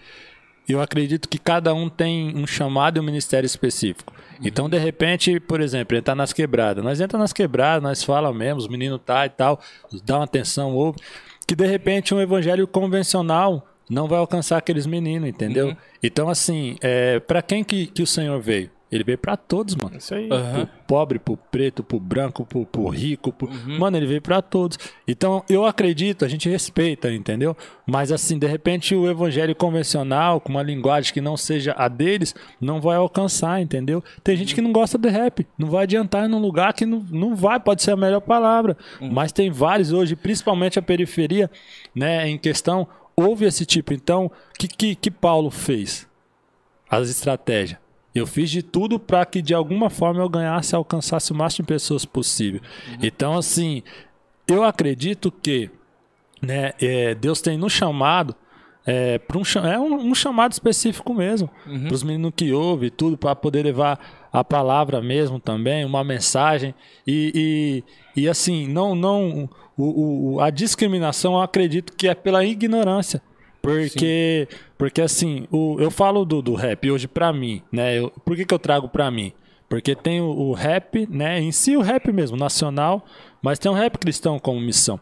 Eu 0.66 0.82
acredito 0.82 1.28
que 1.28 1.38
cada 1.38 1.74
um 1.74 1.90
tem 1.90 2.34
um 2.38 2.48
chamado 2.48 2.98
e 2.98 3.02
um 3.02 3.04
ministério 3.04 3.46
específico. 3.46 4.14
Então, 4.44 4.70
de 4.70 4.78
repente, 4.78 5.40
por 5.40 5.62
exemplo, 5.62 5.96
ele 5.96 6.02
tá 6.02 6.16
nas 6.16 6.34
quebradas. 6.34 6.84
Nós 6.84 7.00
entra 7.00 7.18
nas 7.18 7.34
quebradas, 7.34 7.84
nós 7.84 8.04
fala 8.04 8.34
mesmo, 8.34 8.60
os 8.60 8.68
meninos 8.68 9.00
tá 9.06 9.26
e 9.26 9.30
tal, 9.30 9.60
dá 10.04 10.18
uma 10.18 10.26
atenção, 10.26 10.74
ouve. 10.76 11.00
Que 11.48 11.56
de 11.56 11.66
repente 11.66 12.14
um 12.14 12.20
evangelho 12.20 12.68
convencional 12.68 13.68
não 13.90 14.08
vai 14.08 14.20
alcançar 14.20 14.58
aqueles 14.58 14.86
meninos, 14.86 15.30
entendeu? 15.30 15.68
Uhum. 15.68 15.78
Então, 16.02 16.30
assim, 16.30 16.76
é, 16.82 17.20
para 17.20 17.42
quem 17.42 17.64
que, 17.64 17.88
que 17.88 18.02
o 18.02 18.08
Senhor 18.08 18.40
veio? 18.42 18.70
Ele 18.96 19.04
veio 19.04 19.18
para 19.18 19.36
todos, 19.36 19.76
mano. 19.76 19.98
Isso 19.98 20.16
aí. 20.16 20.30
Uhum. 20.30 20.54
Pro 20.54 20.70
pobre, 20.88 21.20
pro 21.20 21.38
preto, 21.38 21.84
pro 21.84 22.00
branco, 22.00 22.46
pro, 22.46 22.66
pro 22.66 22.88
rico. 22.88 23.32
Pro... 23.32 23.48
Uhum. 23.48 23.80
Mano, 23.80 23.98
ele 23.98 24.06
veio 24.06 24.22
para 24.22 24.42
todos. 24.42 24.78
Então, 25.08 25.44
eu 25.50 25.66
acredito, 25.66 26.24
a 26.24 26.28
gente 26.28 26.50
respeita, 26.50 27.12
entendeu? 27.12 27.56
Mas, 27.86 28.12
assim, 28.12 28.40
de 28.40 28.48
repente, 28.48 28.96
o 28.96 29.10
evangelho 29.10 29.56
convencional, 29.56 30.40
com 30.40 30.50
uma 30.50 30.64
linguagem 30.64 31.14
que 31.14 31.22
não 31.22 31.36
seja 31.36 31.74
a 31.78 31.88
deles, 31.88 32.34
não 32.60 32.80
vai 32.80 32.96
alcançar, 32.98 33.62
entendeu? 33.62 34.04
Tem 34.24 34.36
gente 34.36 34.56
que 34.56 34.62
não 34.62 34.72
gosta 34.72 34.98
de 34.98 35.10
rap. 35.10 35.46
Não 35.58 35.70
vai 35.70 35.84
adiantar 35.84 36.30
num 36.30 36.40
lugar 36.40 36.74
que 36.74 36.86
não, 36.86 37.06
não 37.12 37.36
vai, 37.36 37.60
pode 37.60 37.84
ser 37.84 37.92
a 37.92 37.98
melhor 37.98 38.22
palavra. 38.22 38.78
Uhum. 39.02 39.12
Mas 39.12 39.32
tem 39.32 39.52
vários 39.52 39.92
hoje, 39.92 40.16
principalmente 40.16 40.80
a 40.80 40.82
periferia, 40.82 41.50
né, 41.94 42.28
em 42.28 42.38
questão, 42.38 42.88
houve 43.16 43.46
esse 43.46 43.66
tipo. 43.66 43.94
Então, 43.94 44.26
o 44.26 44.32
que, 44.58 44.68
que, 44.68 44.96
que 44.96 45.12
Paulo 45.12 45.52
fez? 45.52 46.08
As 46.90 47.10
estratégias 47.10 47.85
eu 48.16 48.26
fiz 48.26 48.50
de 48.50 48.64
tudo 48.64 48.98
para 48.98 49.26
que 49.26 49.42
de 49.42 49.54
alguma 49.54 49.90
forma 49.90 50.22
eu 50.22 50.30
ganhasse 50.30 50.74
e 50.74 50.78
alcançasse 50.78 51.34
o 51.34 51.36
máximo 51.36 51.66
de 51.66 51.74
pessoas 51.74 52.06
possível. 52.06 52.62
Uhum. 52.88 52.98
Então, 53.04 53.38
assim, 53.38 53.84
eu 54.48 54.64
acredito 54.64 55.30
que 55.30 55.70
né, 56.42 56.72
é, 56.80 57.14
Deus 57.14 57.42
tem 57.42 57.58
nos 57.58 57.74
chamado 57.74 58.34
é, 58.88 59.20
um, 59.34 59.68
é 59.68 59.80
um, 59.80 60.12
um, 60.12 60.16
chamado 60.16 60.52
específico 60.52 61.12
mesmo 61.14 61.50
uhum. 61.66 61.86
para 61.86 61.94
os 61.94 62.04
meninos 62.04 62.32
que 62.36 62.54
ouvem 62.54 62.90
tudo 62.90 63.18
para 63.18 63.36
poder 63.36 63.64
levar 63.64 64.28
a 64.32 64.44
palavra 64.44 65.02
mesmo 65.02 65.40
também 65.40 65.84
uma 65.84 66.04
mensagem 66.04 66.74
e, 67.06 67.84
e, 68.16 68.22
e 68.22 68.30
assim 68.30 68.68
não 68.68 68.94
não 68.94 69.50
o, 69.76 70.36
o, 70.36 70.40
a 70.40 70.52
discriminação 70.52 71.34
eu 71.34 71.42
acredito 71.42 71.94
que 71.98 72.08
é 72.08 72.14
pela 72.14 72.46
ignorância 72.46 73.24
porque, 73.66 74.48
porque 74.78 75.02
assim, 75.02 75.48
o, 75.52 75.78
eu 75.80 75.90
falo 75.90 76.24
do, 76.24 76.40
do 76.40 76.54
rap 76.54 76.92
hoje 76.92 77.08
pra 77.08 77.34
mim, 77.34 77.64
né? 77.72 77.98
Eu, 77.98 78.12
por 78.24 78.36
que, 78.36 78.46
que 78.46 78.54
eu 78.54 78.60
trago 78.60 78.88
pra 78.88 79.10
mim? 79.10 79.34
Porque 79.68 79.96
tem 79.96 80.22
o, 80.22 80.26
o, 80.26 80.54
rap, 80.54 81.08
né? 81.10 81.40
Em 81.40 81.52
si 81.52 81.76
o 81.76 81.82
rap 81.82 82.12
mesmo, 82.12 82.38
nacional, 82.38 83.04
mas 83.42 83.58
tem 83.58 83.72
um 83.72 83.74
rap 83.74 83.98
cristão 83.98 84.38
como 84.38 84.62
missão. 84.62 85.00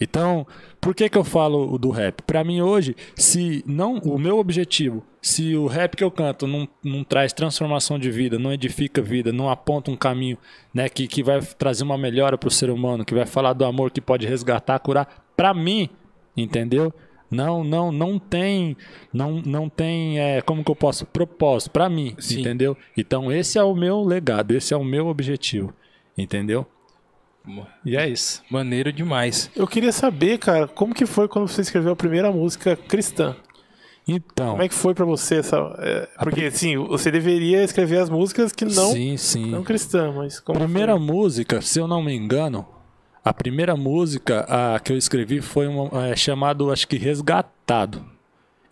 Então, 0.00 0.46
por 0.80 0.94
que, 0.94 1.10
que 1.10 1.18
eu 1.18 1.24
falo 1.24 1.76
do 1.76 1.90
rap? 1.90 2.22
Para 2.22 2.42
mim 2.42 2.62
hoje, 2.62 2.96
se 3.14 3.62
não 3.66 3.98
o 3.98 4.18
meu 4.18 4.38
objetivo, 4.38 5.04
se 5.20 5.54
o 5.54 5.66
rap 5.66 5.94
que 5.94 6.04
eu 6.04 6.10
canto 6.10 6.46
não, 6.46 6.66
não 6.82 7.04
traz 7.04 7.34
transformação 7.34 7.98
de 7.98 8.10
vida, 8.10 8.38
não 8.38 8.50
edifica 8.50 9.02
vida, 9.02 9.30
não 9.30 9.50
aponta 9.50 9.90
um 9.90 9.96
caminho, 9.96 10.38
né, 10.72 10.88
que, 10.88 11.06
que 11.06 11.22
vai 11.22 11.40
trazer 11.40 11.84
uma 11.84 11.98
melhora 11.98 12.38
para 12.38 12.48
o 12.48 12.50
ser 12.52 12.70
humano, 12.70 13.04
que 13.04 13.14
vai 13.14 13.26
falar 13.26 13.52
do 13.52 13.64
amor 13.64 13.90
que 13.90 14.00
pode 14.00 14.26
resgatar, 14.26 14.78
curar, 14.78 15.26
para 15.36 15.52
mim, 15.52 15.90
entendeu? 16.34 16.94
Não, 17.30 17.64
não, 17.64 17.90
não 17.90 18.18
tem, 18.18 18.76
não, 19.12 19.42
não 19.44 19.68
tem, 19.68 20.20
é, 20.20 20.40
como 20.40 20.64
que 20.64 20.70
eu 20.70 20.76
posso 20.76 21.04
propósito 21.04 21.72
para 21.72 21.88
mim, 21.88 22.14
Sim. 22.18 22.40
entendeu? 22.40 22.76
Então 22.96 23.32
esse 23.32 23.58
é 23.58 23.62
o 23.62 23.74
meu 23.74 24.02
legado, 24.04 24.52
esse 24.52 24.72
é 24.72 24.76
o 24.76 24.84
meu 24.84 25.08
objetivo, 25.08 25.74
entendeu? 26.16 26.66
E 27.84 27.96
é 27.96 28.08
isso. 28.08 28.42
Maneiro 28.50 28.92
demais. 28.92 29.50
Eu 29.54 29.66
queria 29.66 29.92
saber, 29.92 30.38
cara, 30.38 30.66
como 30.66 30.94
que 30.94 31.06
foi 31.06 31.28
quando 31.28 31.48
você 31.48 31.60
escreveu 31.60 31.92
a 31.92 31.96
primeira 31.96 32.30
música 32.32 32.76
cristã? 32.76 33.36
Então. 34.06 34.50
Como 34.50 34.62
é 34.62 34.68
que 34.68 34.74
foi 34.74 34.94
para 34.94 35.04
você 35.04 35.36
essa. 35.36 35.56
É, 35.78 36.08
porque, 36.18 36.42
pri... 36.42 36.46
assim, 36.46 36.76
você 36.76 37.10
deveria 37.10 37.62
escrever 37.64 37.98
as 37.98 38.08
músicas 38.08 38.52
que 38.52 38.64
não. 38.64 38.92
Sim, 38.92 39.16
sim. 39.16 39.50
Não 39.50 39.64
cristã, 39.64 40.12
mas. 40.12 40.38
Como 40.38 40.58
a 40.58 40.62
primeira 40.62 40.96
foi? 40.96 41.04
música, 41.04 41.60
se 41.60 41.80
eu 41.80 41.88
não 41.88 42.02
me 42.02 42.14
engano, 42.14 42.66
a 43.26 43.34
primeira 43.34 43.74
música 43.74 44.46
a, 44.48 44.78
que 44.78 44.92
eu 44.92 44.96
escrevi 44.96 45.40
foi 45.40 45.66
uma, 45.66 46.06
é, 46.06 46.14
chamado, 46.14 46.70
acho 46.70 46.86
que 46.86 46.96
Resgatado. 46.96 48.04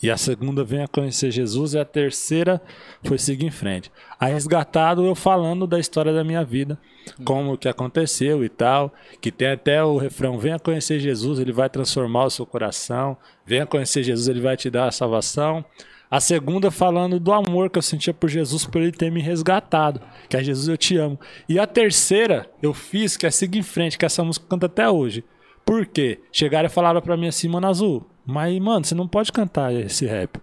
E 0.00 0.08
a 0.08 0.16
segunda 0.16 0.62
vem 0.62 0.80
a 0.80 0.86
conhecer 0.86 1.32
Jesus 1.32 1.74
e 1.74 1.78
a 1.78 1.84
terceira 1.84 2.62
foi 3.02 3.18
seguir 3.18 3.46
em 3.46 3.50
frente. 3.50 3.90
A 4.20 4.26
resgatado 4.26 5.04
eu 5.04 5.16
falando 5.16 5.66
da 5.66 5.80
história 5.80 6.12
da 6.12 6.22
minha 6.22 6.44
vida, 6.44 6.78
como 7.24 7.58
que 7.58 7.68
aconteceu 7.68 8.44
e 8.44 8.48
tal, 8.48 8.94
que 9.20 9.32
tem 9.32 9.48
até 9.48 9.82
o 9.82 9.96
refrão 9.96 10.38
venha 10.38 10.58
conhecer 10.58 11.00
Jesus, 11.00 11.40
ele 11.40 11.52
vai 11.52 11.68
transformar 11.68 12.26
o 12.26 12.30
seu 12.30 12.46
coração, 12.46 13.16
venha 13.44 13.66
conhecer 13.66 14.04
Jesus, 14.04 14.28
ele 14.28 14.40
vai 14.40 14.56
te 14.56 14.70
dar 14.70 14.86
a 14.86 14.92
salvação. 14.92 15.64
A 16.10 16.20
segunda 16.20 16.70
falando 16.70 17.18
do 17.18 17.32
amor 17.32 17.70
que 17.70 17.78
eu 17.78 17.82
sentia 17.82 18.14
por 18.14 18.28
Jesus, 18.28 18.64
por 18.64 18.80
ele 18.80 18.92
ter 18.92 19.10
me 19.10 19.20
resgatado. 19.20 20.00
Que 20.28 20.36
é 20.36 20.42
Jesus, 20.44 20.68
eu 20.68 20.76
te 20.76 20.96
amo. 20.96 21.18
E 21.48 21.58
a 21.58 21.66
terceira 21.66 22.48
eu 22.62 22.72
fiz, 22.72 23.16
que 23.16 23.26
é 23.26 23.30
seguir 23.30 23.58
em 23.58 23.62
frente, 23.62 23.98
que 23.98 24.04
essa 24.04 24.22
música 24.22 24.46
canta 24.48 24.66
até 24.66 24.88
hoje. 24.88 25.24
Por 25.64 25.86
quê? 25.86 26.20
Chegaram 26.30 26.66
e 26.66 26.70
falaram 26.70 27.00
pra 27.00 27.16
mim 27.16 27.28
assim, 27.28 27.48
mano 27.48 27.66
Azul, 27.66 28.06
mas, 28.26 28.58
mano, 28.60 28.84
você 28.84 28.94
não 28.94 29.08
pode 29.08 29.32
cantar 29.32 29.72
esse 29.72 30.06
rap. 30.06 30.38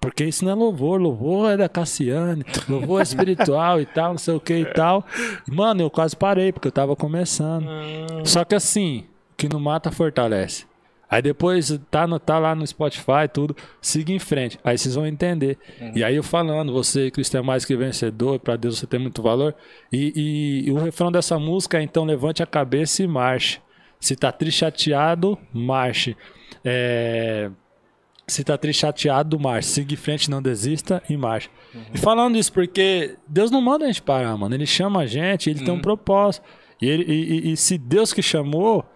Porque 0.00 0.24
isso 0.24 0.44
não 0.44 0.52
é 0.52 0.54
louvor, 0.54 0.98
louvor 0.98 1.50
é 1.50 1.56
da 1.58 1.68
Cassiane, 1.68 2.42
louvor 2.68 3.00
é 3.00 3.02
espiritual 3.02 3.80
e 3.80 3.86
tal, 3.86 4.12
não 4.12 4.18
sei 4.18 4.34
o 4.34 4.40
que 4.40 4.54
e 4.54 4.64
tal. 4.64 5.04
Mano, 5.46 5.82
eu 5.82 5.90
quase 5.90 6.16
parei, 6.16 6.52
porque 6.52 6.68
eu 6.68 6.72
tava 6.72 6.96
começando. 6.96 7.66
Só 8.24 8.42
que 8.44 8.54
assim, 8.54 9.04
o 9.32 9.36
que 9.36 9.48
não 9.48 9.60
mata 9.60 9.90
fortalece. 9.90 10.64
Aí 11.10 11.20
depois 11.20 11.76
tá, 11.90 12.06
no, 12.06 12.20
tá 12.20 12.38
lá 12.38 12.54
no 12.54 12.64
Spotify, 12.64 13.26
tudo, 13.32 13.56
siga 13.80 14.12
em 14.12 14.20
frente. 14.20 14.60
Aí 14.62 14.78
vocês 14.78 14.94
vão 14.94 15.04
entender. 15.04 15.58
Uhum. 15.80 15.92
E 15.96 16.04
aí 16.04 16.14
eu 16.14 16.22
falando, 16.22 16.72
você, 16.72 17.10
Cristo 17.10 17.36
é 17.36 17.42
mais 17.42 17.64
que 17.64 17.74
vencedor, 17.74 18.38
para 18.38 18.54
Deus 18.54 18.78
você 18.78 18.86
tem 18.86 19.00
muito 19.00 19.20
valor. 19.20 19.52
E, 19.92 20.12
e, 20.14 20.68
e, 20.68 20.72
o 20.72 20.76
refrão 20.76 21.10
dessa 21.10 21.36
música 21.36 21.78
é 21.78 21.82
então 21.82 22.04
levante 22.04 22.44
a 22.44 22.46
cabeça 22.46 23.02
e 23.02 23.08
marche. 23.08 23.60
Se 23.98 24.14
tá 24.14 24.30
triste 24.30 24.58
chateado, 24.58 25.36
marche. 25.52 26.16
É... 26.64 27.50
Se 28.28 28.44
tá 28.44 28.56
triste 28.56 28.82
chateado, 28.82 29.36
marche. 29.36 29.68
Siga 29.68 29.92
em 29.92 29.96
frente, 29.96 30.30
não 30.30 30.40
desista 30.40 31.02
e 31.10 31.16
marche. 31.16 31.50
Uhum. 31.74 31.82
E 31.92 31.98
falando 31.98 32.38
isso, 32.38 32.52
porque 32.52 33.16
Deus 33.26 33.50
não 33.50 33.60
manda 33.60 33.84
a 33.84 33.88
gente 33.88 34.00
parar, 34.00 34.36
mano. 34.36 34.54
Ele 34.54 34.64
chama 34.64 35.00
a 35.00 35.06
gente, 35.06 35.50
ele 35.50 35.58
uhum. 35.58 35.64
tem 35.64 35.74
um 35.74 35.76
uhum. 35.78 35.82
propósito. 35.82 36.46
E, 36.80 36.88
ele, 36.88 37.04
e, 37.12 37.52
e 37.52 37.56
se 37.56 37.76
Deus 37.76 38.12
que 38.12 38.22
chamou, 38.22 38.86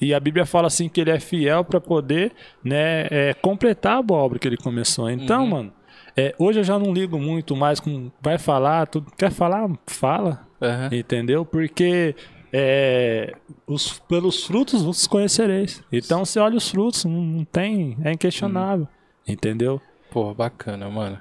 e 0.00 0.12
a 0.12 0.20
Bíblia 0.20 0.44
fala 0.44 0.66
assim 0.66 0.88
que 0.88 1.00
ele 1.00 1.10
é 1.10 1.20
fiel 1.20 1.64
para 1.64 1.80
poder 1.80 2.32
né, 2.62 3.06
é, 3.10 3.34
completar 3.34 4.02
a 4.02 4.12
obra 4.14 4.38
que 4.38 4.48
ele 4.48 4.56
começou. 4.56 5.08
Então, 5.08 5.44
uhum. 5.44 5.50
mano, 5.50 5.72
é, 6.16 6.34
hoje 6.38 6.60
eu 6.60 6.64
já 6.64 6.78
não 6.78 6.92
ligo 6.92 7.18
muito 7.18 7.56
mais 7.56 7.80
com. 7.80 8.10
Vai 8.20 8.38
falar, 8.38 8.86
tu 8.86 9.04
quer 9.16 9.30
falar? 9.30 9.68
Fala. 9.86 10.46
Uhum. 10.60 10.98
Entendeu? 10.98 11.44
Porque 11.44 12.14
é, 12.52 13.34
os, 13.66 13.98
pelos 14.00 14.44
frutos 14.44 14.82
vos 14.82 15.06
conhecereis. 15.06 15.82
Então 15.92 16.24
você 16.24 16.38
olha 16.38 16.56
os 16.56 16.68
frutos, 16.70 17.04
não, 17.04 17.22
não 17.22 17.44
tem. 17.44 17.96
É 18.04 18.12
inquestionável. 18.12 18.86
Uhum. 19.26 19.34
Entendeu? 19.34 19.80
Pô, 20.10 20.32
bacana, 20.34 20.88
mano. 20.88 21.18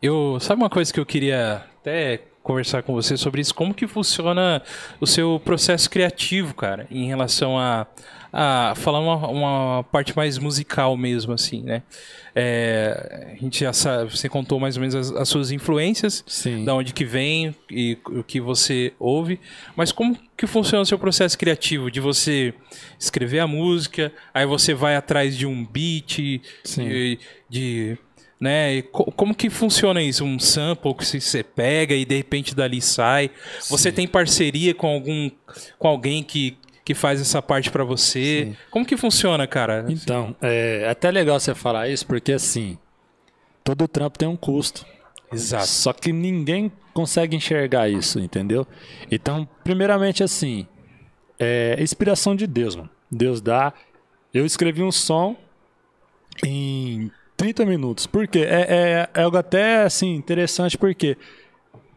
Eu. 0.00 0.38
Sabe 0.40 0.62
uma 0.62 0.70
coisa 0.70 0.92
que 0.92 1.00
eu 1.00 1.06
queria 1.06 1.64
até 1.80 2.22
conversar 2.44 2.82
com 2.82 2.92
você 2.92 3.16
sobre 3.16 3.40
isso. 3.40 3.54
Como 3.54 3.74
que 3.74 3.86
funciona 3.88 4.62
o 5.00 5.06
seu 5.06 5.40
processo 5.42 5.90
criativo, 5.90 6.54
cara, 6.54 6.86
em 6.90 7.08
relação 7.08 7.58
a, 7.58 7.86
a 8.30 8.74
falar 8.76 9.00
uma, 9.00 9.28
uma 9.28 9.84
parte 9.84 10.14
mais 10.14 10.38
musical 10.38 10.94
mesmo, 10.94 11.32
assim, 11.32 11.62
né? 11.62 11.82
É, 12.34 13.32
a 13.32 13.42
gente 13.42 13.60
já 13.60 13.72
sabe, 13.72 14.10
você 14.10 14.28
contou 14.28 14.60
mais 14.60 14.76
ou 14.76 14.80
menos 14.80 14.94
as, 14.94 15.10
as, 15.12 15.28
suas 15.28 15.50
influências, 15.50 16.22
Sim. 16.26 16.64
da 16.64 16.74
onde 16.74 16.92
que 16.92 17.04
vem 17.04 17.56
e 17.70 17.96
o 18.06 18.22
que 18.22 18.40
você 18.40 18.92
ouve, 18.98 19.40
mas 19.74 19.90
como 19.90 20.18
que 20.36 20.46
funciona 20.46 20.82
o 20.82 20.86
seu 20.86 20.98
processo 20.98 21.38
criativo 21.38 21.90
de 21.90 22.00
você 22.00 22.52
escrever 22.98 23.38
a 23.38 23.46
música, 23.46 24.12
aí 24.34 24.44
você 24.44 24.74
vai 24.74 24.96
atrás 24.96 25.36
de 25.36 25.46
um 25.46 25.64
beat, 25.64 26.18
de, 26.76 27.18
de 27.48 27.98
né? 28.40 28.82
como 28.82 29.34
que 29.34 29.48
funciona 29.48 30.02
isso? 30.02 30.24
Um 30.24 30.38
sample 30.38 30.94
que 30.94 31.20
você 31.20 31.42
pega 31.42 31.94
e 31.94 32.04
de 32.04 32.16
repente 32.16 32.54
dali 32.54 32.80
sai? 32.80 33.30
Sim. 33.60 33.70
Você 33.70 33.92
tem 33.92 34.06
parceria 34.06 34.74
com 34.74 34.86
algum 34.86 35.30
com 35.78 35.88
alguém 35.88 36.22
que, 36.22 36.56
que 36.84 36.94
faz 36.94 37.20
essa 37.20 37.40
parte 37.40 37.70
para 37.70 37.84
você? 37.84 38.46
Sim. 38.46 38.56
Como 38.70 38.84
que 38.84 38.96
funciona, 38.96 39.46
cara? 39.46 39.86
Então, 39.88 40.34
é 40.42 40.86
até 40.88 41.10
legal 41.10 41.38
você 41.38 41.54
falar 41.54 41.88
isso 41.88 42.06
porque 42.06 42.32
assim, 42.32 42.78
todo 43.62 43.88
trampo 43.88 44.18
tem 44.18 44.28
um 44.28 44.36
custo. 44.36 44.84
Exato. 45.32 45.66
Só 45.66 45.92
que 45.92 46.12
ninguém 46.12 46.70
consegue 46.92 47.36
enxergar 47.36 47.88
isso, 47.88 48.20
entendeu? 48.20 48.66
Então, 49.10 49.48
primeiramente 49.64 50.22
assim, 50.22 50.66
é 51.38 51.76
inspiração 51.80 52.36
de 52.36 52.46
Deus, 52.46 52.76
mano. 52.76 52.90
Deus 53.10 53.40
dá. 53.40 53.72
Eu 54.32 54.44
escrevi 54.44 54.82
um 54.82 54.92
som 54.92 55.36
em 56.44 57.10
30 57.36 57.66
minutos. 57.66 58.06
Por 58.06 58.26
quê? 58.26 58.40
É, 58.40 59.08
é, 59.14 59.20
é 59.20 59.22
algo 59.22 59.36
até 59.36 59.82
assim, 59.82 60.14
interessante, 60.14 60.78
porque 60.78 61.16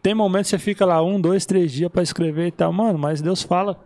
tem 0.01 0.13
momentos 0.13 0.49
que 0.49 0.57
você 0.57 0.63
fica 0.63 0.85
lá 0.85 1.01
um, 1.01 1.19
dois, 1.19 1.45
três 1.45 1.71
dias 1.71 1.91
para 1.91 2.03
escrever 2.03 2.47
e 2.47 2.51
tal. 2.51 2.71
Mano, 2.71 2.97
mas 2.97 3.21
Deus 3.21 3.43
fala. 3.43 3.79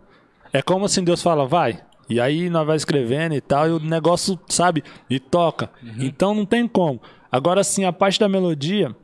É 0.52 0.60
como 0.62 0.84
assim 0.84 1.02
Deus 1.02 1.22
fala, 1.22 1.46
vai. 1.46 1.80
E 2.08 2.20
aí 2.20 2.50
nós 2.50 2.66
vai 2.66 2.76
escrevendo 2.76 3.34
e 3.34 3.40
tal, 3.40 3.68
e 3.68 3.70
o 3.72 3.78
negócio, 3.78 4.38
sabe, 4.48 4.84
e 5.08 5.18
toca. 5.18 5.70
Uhum. 5.82 5.96
Então 6.00 6.34
não 6.34 6.44
tem 6.44 6.68
como. 6.68 7.00
Agora 7.30 7.64
sim, 7.64 7.84
a 7.84 7.92
parte 7.92 8.20
da 8.20 8.28
melodia, 8.28 8.94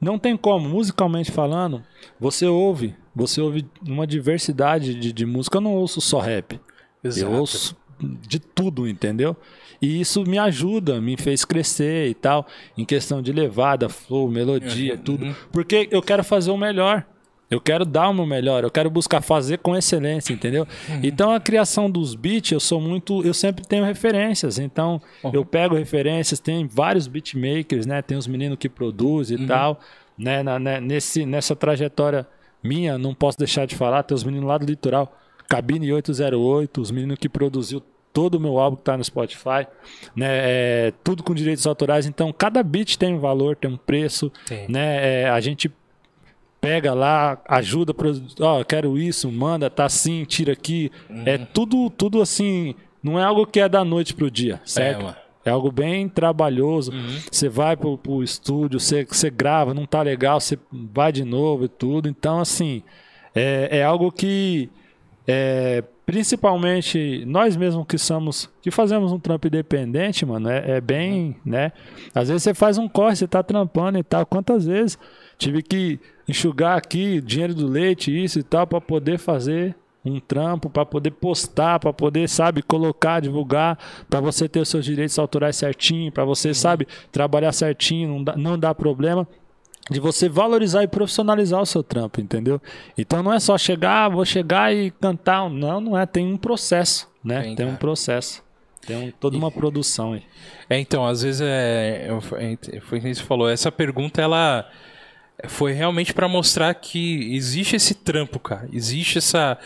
não 0.00 0.18
tem 0.18 0.36
como. 0.36 0.68
Musicalmente 0.68 1.32
falando, 1.32 1.82
você 2.20 2.46
ouve, 2.46 2.94
você 3.14 3.40
ouve 3.40 3.66
uma 3.86 4.06
diversidade 4.06 4.94
de, 4.94 5.12
de 5.12 5.24
música. 5.24 5.56
Eu 5.56 5.62
não 5.62 5.74
ouço 5.74 6.00
só 6.00 6.18
rap. 6.18 6.60
Exato. 7.02 7.32
Eu 7.32 7.38
ouço 7.38 7.76
de 8.04 8.38
tudo, 8.38 8.88
entendeu? 8.88 9.36
E 9.80 10.00
isso 10.00 10.22
me 10.24 10.38
ajuda, 10.38 11.00
me 11.00 11.16
fez 11.16 11.44
crescer 11.44 12.08
e 12.08 12.14
tal, 12.14 12.46
em 12.76 12.84
questão 12.84 13.20
de 13.20 13.32
levada, 13.32 13.88
flow, 13.88 14.30
melodia, 14.30 14.94
uhum. 14.94 14.98
tudo. 15.00 15.36
Porque 15.52 15.88
eu 15.90 16.02
quero 16.02 16.24
fazer 16.24 16.50
o 16.50 16.56
melhor. 16.56 17.04
Eu 17.50 17.60
quero 17.60 17.84
dar 17.84 18.08
o 18.08 18.14
meu 18.14 18.26
melhor, 18.26 18.64
eu 18.64 18.70
quero 18.70 18.90
buscar 18.90 19.20
fazer 19.20 19.58
com 19.58 19.76
excelência, 19.76 20.32
entendeu? 20.32 20.66
Uhum. 20.88 21.00
Então 21.02 21.30
a 21.30 21.38
criação 21.38 21.90
dos 21.90 22.14
beats, 22.14 22.50
eu 22.50 22.58
sou 22.58 22.80
muito, 22.80 23.22
eu 23.24 23.34
sempre 23.34 23.64
tenho 23.66 23.84
referências. 23.84 24.58
Então 24.58 25.00
uhum. 25.22 25.30
eu 25.32 25.44
pego 25.44 25.76
referências, 25.76 26.40
tem 26.40 26.66
vários 26.66 27.06
beatmakers, 27.06 27.86
né? 27.86 28.00
Tem 28.00 28.16
os 28.16 28.26
meninos 28.26 28.58
que 28.58 28.68
produzem 28.68 29.36
e 29.36 29.40
uhum. 29.42 29.46
tal, 29.46 29.80
né? 30.16 30.42
Na, 30.42 30.58
né? 30.58 30.80
Nesse, 30.80 31.26
nessa 31.26 31.54
trajetória 31.54 32.26
minha, 32.62 32.96
não 32.96 33.14
posso 33.14 33.38
deixar 33.38 33.66
de 33.66 33.76
falar, 33.76 34.02
tem 34.02 34.14
os 34.14 34.24
meninos 34.24 34.48
lá 34.48 34.56
do 34.56 34.64
litoral, 34.64 35.14
Cabine 35.46 35.92
808, 35.92 36.80
os 36.80 36.90
meninos 36.90 37.18
que 37.18 37.28
produziu 37.28 37.82
todo 38.14 38.36
o 38.36 38.40
meu 38.40 38.58
álbum 38.60 38.76
que 38.76 38.82
está 38.82 38.96
no 38.96 39.04
Spotify, 39.04 39.66
né? 40.14 40.28
É, 40.30 40.92
tudo 41.02 41.22
com 41.24 41.34
direitos 41.34 41.66
autorais. 41.66 42.06
Então, 42.06 42.32
cada 42.32 42.62
beat 42.62 42.96
tem 42.96 43.12
um 43.12 43.18
valor, 43.18 43.56
tem 43.56 43.68
um 43.68 43.76
preço, 43.76 44.32
Sim. 44.46 44.66
né? 44.68 45.22
É, 45.24 45.28
a 45.28 45.40
gente 45.40 45.70
pega 46.60 46.94
lá, 46.94 47.42
ajuda 47.46 47.92
ó, 48.40 48.60
oh, 48.60 48.64
quero 48.64 48.96
isso, 48.96 49.30
manda, 49.30 49.68
tá 49.68 49.84
assim, 49.84 50.24
tira 50.24 50.52
aqui. 50.52 50.92
Uhum. 51.10 51.24
É 51.26 51.36
tudo, 51.36 51.90
tudo 51.90 52.22
assim. 52.22 52.76
Não 53.02 53.18
é 53.18 53.24
algo 53.24 53.46
que 53.46 53.60
é 53.60 53.68
da 53.68 53.84
noite 53.84 54.14
pro 54.14 54.30
dia, 54.30 54.60
certo? 54.64 55.08
É, 55.44 55.50
é 55.50 55.50
algo 55.50 55.72
bem 55.72 56.08
trabalhoso. 56.08 56.92
Uhum. 56.92 57.18
Você 57.30 57.48
vai 57.48 57.76
pro, 57.76 57.98
pro 57.98 58.22
estúdio, 58.22 58.78
você, 58.78 59.04
você 59.04 59.28
grava, 59.28 59.74
não 59.74 59.84
tá 59.84 60.00
legal, 60.00 60.40
você 60.40 60.56
vai 60.72 61.10
de 61.10 61.24
novo 61.24 61.64
e 61.64 61.68
tudo. 61.68 62.08
Então, 62.08 62.40
assim, 62.40 62.82
é, 63.34 63.78
é 63.78 63.84
algo 63.84 64.10
que 64.12 64.70
é, 65.26 65.82
principalmente 66.06 67.24
nós 67.26 67.56
mesmos 67.56 67.86
que 67.86 67.96
somos, 67.96 68.50
que 68.60 68.70
fazemos 68.70 69.12
um 69.12 69.18
trampo 69.18 69.46
independente, 69.46 70.26
mano, 70.26 70.48
é, 70.50 70.72
é, 70.72 70.80
bem, 70.80 71.36
né? 71.44 71.72
Às 72.14 72.28
vezes 72.28 72.42
você 72.42 72.54
faz 72.54 72.78
um 72.78 72.88
corre, 72.88 73.16
você 73.16 73.26
tá 73.26 73.42
trampando 73.42 73.98
e 73.98 74.02
tal. 74.02 74.26
Quantas 74.26 74.66
vezes 74.66 74.98
tive 75.38 75.62
que 75.62 75.98
enxugar 76.28 76.76
aqui 76.76 77.20
dinheiro 77.20 77.54
do 77.54 77.66
leite, 77.66 78.10
isso 78.12 78.38
e 78.38 78.42
tal, 78.42 78.66
para 78.66 78.80
poder 78.80 79.18
fazer 79.18 79.74
um 80.04 80.20
trampo, 80.20 80.68
para 80.68 80.84
poder 80.84 81.12
postar, 81.12 81.80
para 81.80 81.92
poder, 81.92 82.28
sabe, 82.28 82.62
colocar, 82.62 83.20
divulgar, 83.20 83.78
para 84.08 84.20
você 84.20 84.46
ter 84.46 84.60
os 84.60 84.68
seus 84.68 84.84
direitos 84.84 85.18
autorais 85.18 85.56
certinho, 85.56 86.12
para 86.12 86.26
você, 86.26 86.48
uhum. 86.48 86.54
sabe, 86.54 86.86
trabalhar 87.10 87.52
certinho, 87.52 88.08
não 88.10 88.24
dá, 88.24 88.36
não 88.36 88.58
dá 88.58 88.74
problema 88.74 89.26
de 89.90 90.00
você 90.00 90.28
valorizar 90.28 90.82
e 90.82 90.88
profissionalizar 90.88 91.60
o 91.60 91.66
seu 91.66 91.82
trampo, 91.82 92.20
entendeu? 92.20 92.60
Então 92.96 93.22
não 93.22 93.32
é 93.32 93.38
só 93.38 93.58
chegar, 93.58 94.08
vou 94.08 94.24
chegar 94.24 94.74
e 94.74 94.90
cantar, 94.90 95.48
não, 95.50 95.80
não 95.80 95.98
é, 95.98 96.06
tem 96.06 96.26
um 96.26 96.36
processo, 96.36 97.08
né? 97.22 97.42
Tem, 97.42 97.56
tem 97.56 97.66
um 97.66 97.76
processo. 97.76 98.42
Tem 98.86 98.96
um, 98.96 99.10
toda 99.10 99.36
uma 99.36 99.48
e, 99.48 99.52
produção 99.52 100.12
aí. 100.14 100.22
É, 100.68 100.78
então, 100.78 101.06
às 101.06 101.22
vezes 101.22 101.40
é, 101.42 102.08
é 102.08 102.80
foi 102.80 102.98
o 102.98 103.02
que 103.02 103.14
você 103.14 103.22
falou, 103.22 103.48
essa 103.48 103.70
pergunta 103.70 104.20
ela 104.22 104.68
foi 105.48 105.72
realmente 105.72 106.14
para 106.14 106.28
mostrar 106.28 106.72
que 106.74 107.34
existe 107.34 107.76
esse 107.76 107.94
trampo, 107.94 108.38
cara. 108.38 108.68
Existe 108.72 109.18
essa 109.18 109.58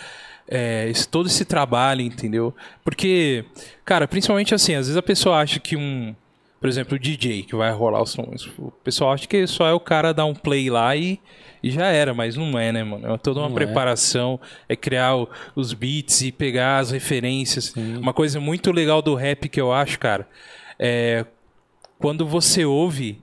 é, 0.48 0.88
esse, 0.88 1.06
todo 1.06 1.26
esse 1.26 1.44
trabalho, 1.44 2.00
entendeu? 2.00 2.54
Porque, 2.82 3.44
cara, 3.84 4.08
principalmente 4.08 4.54
assim, 4.54 4.74
às 4.74 4.86
vezes 4.86 4.96
a 4.96 5.02
pessoa 5.02 5.38
acha 5.38 5.60
que 5.60 5.76
um 5.76 6.14
por 6.60 6.68
exemplo, 6.68 6.96
o 6.96 6.98
DJ 6.98 7.44
que 7.44 7.54
vai 7.54 7.70
rolar 7.72 8.02
os 8.02 8.10
sons. 8.10 8.50
O 8.58 8.70
pessoal 8.82 9.12
acha 9.12 9.26
que 9.26 9.46
só 9.46 9.66
é 9.66 9.72
o 9.72 9.80
cara 9.80 10.12
dar 10.12 10.24
um 10.24 10.34
play 10.34 10.68
lá 10.68 10.96
e, 10.96 11.20
e 11.62 11.70
já 11.70 11.86
era, 11.86 12.12
mas 12.12 12.36
não 12.36 12.58
é, 12.58 12.72
né, 12.72 12.82
mano? 12.82 13.14
É 13.14 13.18
toda 13.18 13.40
uma 13.40 13.48
não 13.48 13.56
é. 13.56 13.64
preparação, 13.64 14.40
é, 14.68 14.72
é 14.72 14.76
criar 14.76 15.16
o, 15.16 15.28
os 15.54 15.72
beats 15.72 16.22
e 16.22 16.32
pegar 16.32 16.78
as 16.78 16.90
referências. 16.90 17.66
Sim. 17.66 17.96
Uma 17.96 18.12
coisa 18.12 18.40
muito 18.40 18.72
legal 18.72 19.00
do 19.00 19.14
rap 19.14 19.48
que 19.48 19.60
eu 19.60 19.72
acho, 19.72 19.98
cara, 19.98 20.28
é 20.78 21.24
quando 21.98 22.26
você 22.26 22.64
ouve 22.64 23.20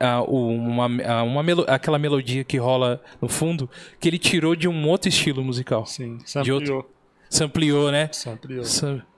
a, 0.00 0.22
uma, 0.22 0.86
a, 1.04 1.22
uma 1.22 1.42
melo, 1.42 1.64
aquela 1.68 1.98
melodia 1.98 2.44
que 2.44 2.56
rola 2.56 3.02
no 3.20 3.28
fundo, 3.28 3.68
que 3.98 4.08
ele 4.08 4.18
tirou 4.18 4.54
de 4.54 4.68
um 4.68 4.88
outro 4.88 5.08
estilo 5.08 5.42
musical. 5.42 5.86
Sim, 5.86 6.18
sampleou. 6.24 6.60
De 6.60 6.72
outro, 6.72 6.90
sampleou, 7.28 7.90
né? 7.90 8.08
Sampleou. 8.12 8.64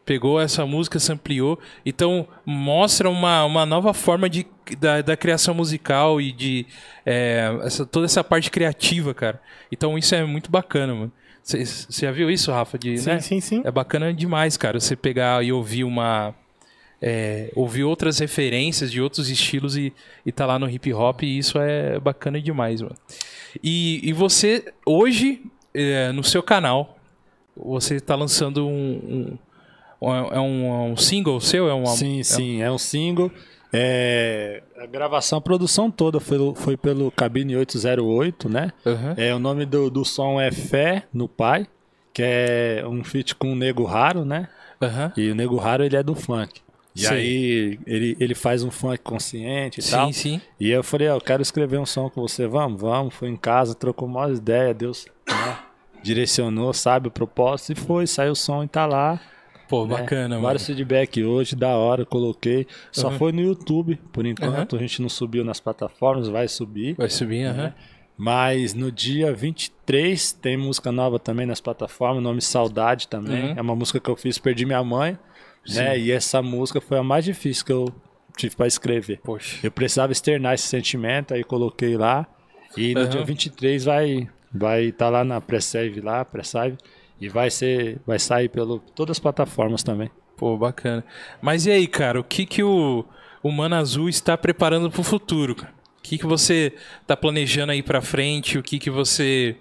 Pegou 0.09 0.41
essa 0.41 0.65
música, 0.65 0.99
se 0.99 1.13
ampliou. 1.13 1.59
Então, 1.85 2.27
mostra 2.47 3.11
uma, 3.11 3.45
uma 3.45 3.67
nova 3.67 3.93
forma 3.93 4.27
de, 4.27 4.47
da, 4.81 5.03
da 5.03 5.15
criação 5.19 5.53
musical 5.53 6.19
e 6.19 6.33
de 6.33 6.65
é, 7.05 7.55
essa, 7.63 7.85
toda 7.85 8.07
essa 8.07 8.25
parte 8.25 8.51
criativa, 8.51 9.13
cara. 9.13 9.39
Então, 9.71 9.99
isso 9.99 10.15
é 10.15 10.25
muito 10.25 10.51
bacana, 10.51 10.95
mano. 10.95 11.13
Você 11.43 12.07
já 12.07 12.11
viu 12.11 12.31
isso, 12.31 12.51
Rafa? 12.51 12.79
De, 12.79 12.97
Sim, 12.97 13.11
né? 13.11 13.21
sim, 13.21 13.39
sim. 13.39 13.61
É 13.67 13.71
bacana 13.71 14.11
demais, 14.11 14.57
cara. 14.57 14.81
Você 14.81 14.97
pegar 14.97 15.45
e 15.45 15.53
ouvir 15.53 15.85
uma. 15.85 16.35
é, 17.03 17.53
ouvir 17.55 17.85
outras 17.85 18.19
referências 18.19 18.91
de 18.91 19.03
outros 19.03 19.29
estilos 19.29 19.77
e, 19.77 19.93
e 20.25 20.33
tá 20.33 20.47
lá 20.47 20.59
no 20.59 20.71
hip 20.71 20.91
hop, 20.91 21.23
e 21.23 21.37
isso 21.37 21.59
é 21.59 22.01
bacana 22.01 22.41
demais, 22.41 22.81
mano. 22.81 22.97
E, 23.63 24.01
e 24.03 24.15
você, 24.15 24.73
hoje, 24.87 25.43
é, 25.75 26.13
no 26.13 26.25
seu 26.25 26.43
canal, 26.43 26.99
você 27.55 28.01
tá 28.01 28.15
lançando 28.15 28.67
um. 28.67 28.73
um 28.73 29.39
é 30.01 30.41
um, 30.41 30.93
um 30.93 30.97
single 30.97 31.41
seu? 31.41 31.69
É 31.69 31.75
uma, 31.75 31.87
sim, 31.89 32.23
sim, 32.23 32.63
é 32.63 32.71
um 32.71 32.79
single. 32.79 33.31
É, 33.73 34.63
a 34.79 34.87
gravação, 34.87 35.39
a 35.39 35.43
produção 35.43 35.91
toda 35.91 36.21
foi, 36.21 36.39
foi 36.55 36.77
pelo 36.77 37.11
Cabine 37.11 37.57
808, 37.57 38.49
né? 38.49 38.73
Aham. 38.87 39.15
É, 39.17 39.35
o 39.35 39.39
nome 39.39 39.67
do, 39.67 39.91
do 39.91 40.05
som 40.05 40.41
é 40.41 40.51
Fé 40.51 41.05
no 41.13 41.29
Pai, 41.29 41.67
que 42.13 42.23
é 42.25 42.85
um 42.87 43.05
feat 43.05 43.35
com 43.35 43.53
o 43.53 43.57
Nego 43.57 43.85
Raro, 43.85 44.25
né? 44.25 44.49
Aham. 44.81 45.13
E 45.17 45.31
o 45.31 45.35
Nego 45.35 45.57
Raro, 45.57 45.85
ele 45.85 45.97
é 45.97 46.03
do 46.03 46.15
funk. 46.15 46.61
E 46.95 47.03
Sim. 47.03 47.15
aí, 47.15 47.79
ele, 47.87 48.17
ele 48.19 48.35
faz 48.35 48.65
um 48.65 48.71
funk 48.71 48.99
consciente 48.99 49.81
e 49.81 49.83
Sim, 49.83 49.91
tal. 49.91 50.13
sim. 50.13 50.41
E 50.59 50.71
eu 50.71 50.83
falei, 50.83 51.09
ó, 51.09 51.17
eu 51.17 51.21
quero 51.21 51.43
escrever 51.43 51.79
um 51.79 51.87
som 51.87 52.09
com 52.09 52.23
você, 52.23 52.47
vamos, 52.47 52.81
vamos. 52.81 53.15
Foi 53.15 53.29
em 53.29 53.37
casa, 53.37 53.75
trocou 53.75 54.09
uma 54.09 54.29
ideia, 54.31 54.73
Deus 54.75 55.07
né, 55.29 55.59
direcionou, 56.03 56.73
sabe 56.73 57.09
o 57.09 57.11
propósito, 57.11 57.73
e 57.73 57.75
foi, 57.77 58.07
saiu 58.07 58.33
o 58.33 58.37
som 58.37 58.65
e 58.65 58.69
tá 58.69 58.87
lá. 58.87 59.21
Pô, 59.69 59.87
né? 59.87 59.97
bacana, 59.99 60.29
mano. 60.37 60.43
Vários 60.43 60.67
feedback 60.67 61.23
hoje, 61.23 61.55
da 61.55 61.77
hora, 61.77 62.05
coloquei. 62.07 62.67
Só 62.91 63.09
Uhum. 63.09 63.19
foi 63.19 63.33
no 63.33 63.41
YouTube, 63.43 63.97
por 64.13 64.25
enquanto. 64.27 64.77
A 64.77 64.79
gente 64.79 65.03
não 65.03 65.09
subiu 65.09 65.45
nas 65.45 65.61
plataformas, 65.61 66.29
vai 66.29 66.49
subir. 66.49 66.95
Vai 66.97 67.11
subir, 67.11 67.45
aham. 67.45 67.73
Mas 68.17 68.75
no 68.75 68.91
dia 68.91 69.33
23 69.33 70.33
tem 70.33 70.57
música 70.57 70.91
nova 70.91 71.19
também 71.19 71.47
nas 71.47 71.61
plataformas, 71.61 72.23
nome 72.23 72.41
Saudade 72.41 73.07
também. 73.09 73.51
Uhum. 73.51 73.55
É 73.57 73.61
uma 73.61 73.77
música 73.77 74.01
que 74.01 74.09
eu 74.11 74.17
fiz, 74.17 74.39
Perdi 74.39 74.65
Minha 74.67 74.83
Mãe, 74.83 75.17
né? 75.69 75.99
E 75.99 76.11
essa 76.11 76.43
música 76.43 76.81
foi 76.81 76.99
a 76.99 77.03
mais 77.03 77.25
difícil 77.25 77.65
que 77.65 77.73
eu 77.73 77.87
tive 78.37 78.57
para 78.57 78.67
escrever. 78.67 79.21
Poxa. 79.23 79.59
Eu 79.63 79.71
precisava 79.71 80.11
externar 80.13 80.55
esse 80.55 80.67
sentimento, 80.67 81.33
aí 81.35 81.45
coloquei 81.45 81.97
lá. 81.97 82.27
E 82.77 82.95
no 82.95 83.03
Uhum. 83.03 83.09
dia 83.09 83.25
23 83.25 83.85
vai 83.85 84.29
vai 84.53 84.85
estar 84.87 85.11
lá 85.11 85.23
na 85.25 85.41
pré-save 85.43 86.01
lá, 86.01 86.25
pré-save 86.25 86.77
e 87.21 87.29
vai 87.29 87.51
ser 87.51 88.01
vai 88.07 88.19
sair 88.19 88.49
pelo 88.49 88.79
todas 88.95 89.17
as 89.17 89.19
plataformas 89.19 89.83
também. 89.83 90.11
Pô, 90.37 90.57
bacana. 90.57 91.05
Mas 91.43 91.67
e 91.67 91.71
aí, 91.71 91.87
cara, 91.87 92.21
o 92.21 92.25
que 92.25 92.47
que 92.47 92.63
o, 92.63 93.05
o 93.43 93.51
Mano 93.51 93.75
Azul 93.75 94.09
está 94.09 94.37
preparando 94.39 94.91
pro 94.91 95.03
futuro? 95.03 95.55
cara? 95.57 95.73
O 95.99 96.03
que 96.03 96.17
que 96.17 96.27
você 96.27 96.73
tá 97.07 97.17
planejando 97.17 97.73
aí 97.73 97.83
pra 97.83 98.01
frente? 98.01 98.57
O 98.57 98.63
que 98.63 98.79
que 98.79 98.89
você 98.89 99.57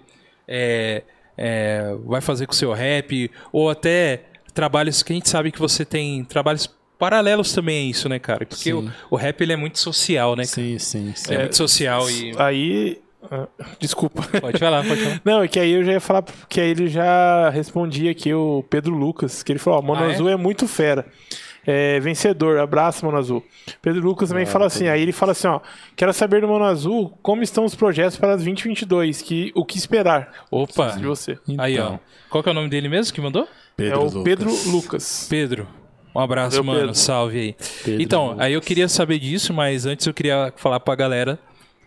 é, 0.46 1.02
é, 1.36 1.96
vai 2.06 2.20
fazer 2.20 2.46
com 2.46 2.52
o 2.52 2.56
seu 2.56 2.72
rap? 2.72 3.30
Ou 3.52 3.68
até 3.68 4.22
trabalhos 4.54 5.02
que 5.02 5.12
a 5.12 5.16
gente 5.16 5.28
sabe 5.28 5.50
que 5.50 5.58
você 5.58 5.84
tem 5.84 6.24
trabalhos 6.24 6.72
paralelos 6.98 7.52
também 7.52 7.86
a 7.86 7.90
isso, 7.90 8.08
né, 8.08 8.18
cara? 8.18 8.46
Porque 8.46 8.72
o, 8.72 8.90
o 9.10 9.16
rap 9.16 9.40
ele 9.40 9.52
é 9.52 9.56
muito 9.56 9.78
social, 9.78 10.36
né? 10.36 10.44
cara? 10.44 10.54
Sim, 10.54 10.78
sim, 10.78 11.12
sim. 11.14 11.28
Ele 11.28 11.36
é 11.36 11.38
muito 11.40 11.56
social 11.56 12.08
e. 12.10 12.32
Aí. 12.38 13.00
Ah, 13.30 13.46
Desculpa. 13.78 14.22
Pode 14.40 14.58
falar, 14.58 14.84
pode 14.86 15.00
falar. 15.02 15.20
Não, 15.24 15.42
é 15.42 15.48
que 15.48 15.58
aí 15.58 15.72
eu 15.72 15.84
já 15.84 15.92
ia 15.92 16.00
falar 16.00 16.24
que 16.48 16.60
aí 16.60 16.70
ele 16.70 16.88
já 16.88 17.50
respondia 17.50 18.10
aqui 18.10 18.32
o 18.32 18.64
Pedro 18.70 18.94
Lucas, 18.94 19.42
que 19.42 19.52
ele 19.52 19.58
falou, 19.58 19.80
ó, 19.80 19.82
Mano 19.82 20.04
Ah, 20.04 20.10
é? 20.10 20.14
Azul 20.14 20.28
é 20.28 20.36
muito 20.36 20.66
fera. 20.68 21.04
É, 21.66 22.00
vencedor, 22.00 22.58
abraço, 22.58 23.04
Mano 23.04 23.18
Azul. 23.18 23.44
Pedro 23.82 24.00
Lucas 24.02 24.30
Ah, 24.30 24.32
também 24.34 24.46
fala 24.46 24.66
assim, 24.66 24.88
aí 24.88 25.02
ele 25.02 25.12
fala 25.12 25.32
assim, 25.32 25.48
ó, 25.48 25.60
quero 25.94 26.12
saber 26.14 26.40
do 26.40 26.48
Mano 26.48 26.64
Azul 26.64 27.12
como 27.22 27.42
estão 27.42 27.64
os 27.64 27.74
projetos 27.74 28.16
para 28.16 28.30
as 28.34 28.36
2022, 28.42 29.20
que, 29.20 29.52
o 29.54 29.64
que 29.66 29.76
esperar 29.76 30.32
Opa! 30.50 30.92
de 30.96 31.04
você. 31.04 31.38
Aí, 31.58 31.78
ó. 31.78 31.84
Então. 31.84 32.00
Qual 32.30 32.42
que 32.42 32.48
é 32.48 32.52
o 32.52 32.54
nome 32.54 32.68
dele 32.70 32.88
mesmo 32.88 33.12
que 33.12 33.20
mandou? 33.20 33.46
é 33.78 33.96
o 33.96 34.22
Pedro 34.22 34.50
Lucas. 34.66 35.26
Pedro. 35.28 35.68
Um 36.14 36.20
abraço, 36.20 36.56
Valeu, 36.56 36.64
mano. 36.64 36.78
Pedro. 36.80 36.94
Salve 36.94 37.38
aí. 37.38 37.56
Pedro 37.84 38.02
então, 38.02 38.24
Lucas. 38.28 38.40
aí 38.40 38.52
eu 38.54 38.60
queria 38.60 38.88
saber 38.88 39.18
disso, 39.18 39.52
mas 39.52 39.84
antes 39.86 40.06
eu 40.06 40.14
queria 40.14 40.52
falar 40.56 40.80
pra 40.80 40.94
galera 40.94 41.38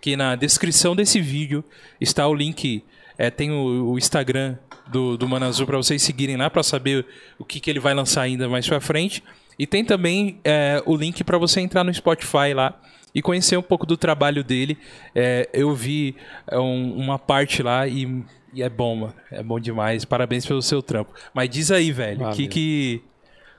que 0.02 0.16
na 0.18 0.36
descrição 0.36 0.96
desse 0.96 1.22
vídeo 1.22 1.64
está 2.00 2.28
o 2.28 2.34
link. 2.34 2.84
é, 3.18 3.30
tem 3.30 3.52
o, 3.52 3.92
o 3.92 3.98
Instagram 3.98 4.58
do, 4.92 5.16
do 5.16 5.28
Mano 5.30 5.46
Azul 5.46 5.66
pra 5.68 5.78
vocês 5.78 6.02
seguirem 6.02 6.36
lá 6.38 6.50
pra 6.50 6.64
saber 6.64 7.06
o 7.38 7.46
que, 7.46 7.60
que 7.60 7.70
ele 7.70 7.80
vai 7.80 7.94
lançar 7.94 8.24
ainda 8.24 8.50
mais 8.50 8.68
pra 8.68 8.82
frente. 8.82 9.24
E 9.60 9.68
tem 9.68 9.86
também 9.86 10.40
é, 10.44 10.82
o 10.88 10.96
link 10.98 11.24
pra 11.24 11.38
você 11.38 11.62
entrar 11.62 11.84
no 11.84 11.94
Spotify 11.94 12.54
lá 12.56 12.82
e 13.14 13.22
conhecer 13.22 13.58
um 13.58 13.62
pouco 13.62 13.86
do 13.86 13.96
trabalho 13.96 14.44
dele. 14.44 14.78
É, 15.14 15.48
eu 15.54 15.76
vi 15.76 16.16
é, 16.50 16.58
um- 16.58 16.96
uma 16.98 17.20
parte 17.20 17.62
lá 17.62 17.88
e, 17.88 18.24
e 18.54 18.64
é 18.64 18.70
bom, 18.70 18.96
mano. 18.96 19.14
É 19.30 19.44
bom 19.44 19.60
demais. 19.60 20.04
Parabéns 20.04 20.46
pelo 20.46 20.62
seu 20.64 20.82
trampo. 20.82 21.14
Mas 21.34 21.50
diz 21.50 21.70
aí, 21.70 21.92
velho, 21.92 22.26
o 22.32 22.36
que 22.36 22.48
que, 22.48 23.02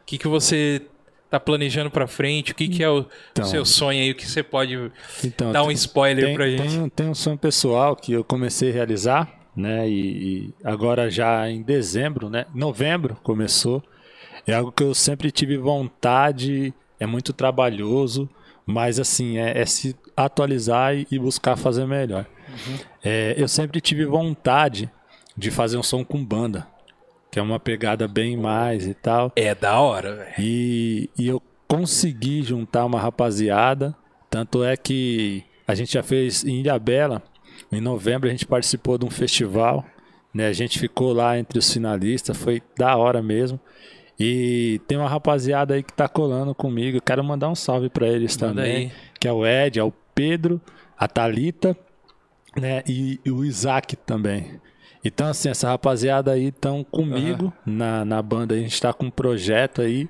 que 0.06 0.18
que 0.18 0.26
você 0.28 0.82
tá 1.32 1.40
planejando 1.40 1.90
pra 1.90 2.06
frente? 2.06 2.52
O 2.52 2.54
que 2.54 2.68
que 2.68 2.82
é 2.84 2.90
o 2.90 3.06
Então. 3.32 3.46
seu 3.46 3.64
sonho 3.64 3.98
aí? 4.02 4.10
O 4.10 4.14
que 4.14 4.26
você 4.28 4.42
pode 4.42 4.78
Então, 5.24 5.50
dar 5.50 5.64
um 5.64 5.70
spoiler 5.70 6.26
tem, 6.26 6.34
pra 6.34 6.46
gente? 6.50 6.78
Tem, 6.78 6.88
tem 6.90 7.08
um 7.08 7.14
sonho 7.14 7.38
pessoal 7.38 7.96
que 7.96 8.12
eu 8.12 8.22
comecei 8.22 8.68
a 8.68 8.72
realizar, 8.74 9.32
né? 9.56 9.88
E, 9.88 9.94
e 10.50 10.54
agora 10.62 11.10
já 11.10 11.48
em 11.50 11.62
dezembro, 11.62 12.28
né? 12.28 12.44
Novembro 12.54 13.16
começou. 13.22 13.82
É 14.46 14.52
algo 14.52 14.70
que 14.70 14.82
eu 14.82 14.92
sempre 14.94 15.30
tive 15.30 15.56
vontade, 15.56 16.74
é 17.00 17.06
muito 17.06 17.32
trabalhoso, 17.32 18.28
mas 18.66 19.00
assim, 19.00 19.38
é, 19.38 19.58
é 19.58 19.64
se 19.64 19.96
atualizar 20.14 20.94
e, 20.94 21.06
e 21.10 21.18
buscar 21.18 21.56
fazer 21.56 21.86
melhor. 21.86 22.26
É, 23.02 23.34
eu 23.38 23.48
sempre 23.48 23.80
tive 23.80 24.04
vontade 24.04 24.90
de 25.34 25.50
fazer 25.50 25.78
um 25.78 25.82
som 25.82 26.04
com 26.04 26.22
banda, 26.22 26.66
que 27.32 27.38
é 27.38 27.42
uma 27.42 27.58
pegada 27.58 28.06
bem 28.06 28.36
mais 28.36 28.86
e 28.86 28.92
tal. 28.92 29.32
É 29.34 29.54
da 29.54 29.80
hora, 29.80 30.16
velho. 30.16 30.34
E, 30.38 31.08
e 31.18 31.26
eu 31.26 31.42
consegui 31.66 32.42
juntar 32.42 32.84
uma 32.84 33.00
rapaziada. 33.00 33.96
Tanto 34.28 34.62
é 34.62 34.76
que 34.76 35.42
a 35.66 35.74
gente 35.74 35.94
já 35.94 36.02
fez 36.02 36.44
em 36.44 36.60
Ilhabela. 36.60 37.22
Em 37.72 37.80
novembro 37.80 38.28
a 38.28 38.30
gente 38.30 38.44
participou 38.44 38.98
de 38.98 39.06
um 39.06 39.10
festival. 39.10 39.82
Né? 40.34 40.46
A 40.46 40.52
gente 40.52 40.78
ficou 40.78 41.14
lá 41.14 41.38
entre 41.38 41.58
os 41.58 41.72
finalistas. 41.72 42.36
Foi 42.36 42.62
da 42.76 42.94
hora 42.98 43.22
mesmo. 43.22 43.58
E 44.20 44.78
tem 44.86 44.98
uma 44.98 45.08
rapaziada 45.08 45.72
aí 45.72 45.82
que 45.82 45.92
tá 45.94 46.06
colando 46.06 46.54
comigo. 46.54 47.00
Quero 47.00 47.24
mandar 47.24 47.48
um 47.48 47.54
salve 47.54 47.88
pra 47.88 48.06
eles 48.06 48.36
Manda 48.36 48.54
também. 48.56 48.76
aí. 48.76 48.92
Que 49.18 49.26
é 49.26 49.32
o 49.32 49.46
Ed, 49.46 49.78
é 49.78 49.82
o 49.82 49.92
Pedro, 50.14 50.60
a 50.98 51.08
Thalita, 51.08 51.74
né? 52.54 52.82
E, 52.86 53.18
e 53.24 53.30
o 53.30 53.42
Isaac 53.42 53.96
também. 53.96 54.60
Então, 55.04 55.28
assim, 55.28 55.48
essa 55.48 55.68
rapaziada 55.68 56.30
aí 56.32 56.46
estão 56.48 56.84
comigo 56.84 57.52
na, 57.66 58.04
na 58.04 58.22
banda. 58.22 58.54
A 58.54 58.58
gente 58.58 58.80
tá 58.80 58.92
com 58.92 59.06
um 59.06 59.10
projeto 59.10 59.82
aí 59.82 60.08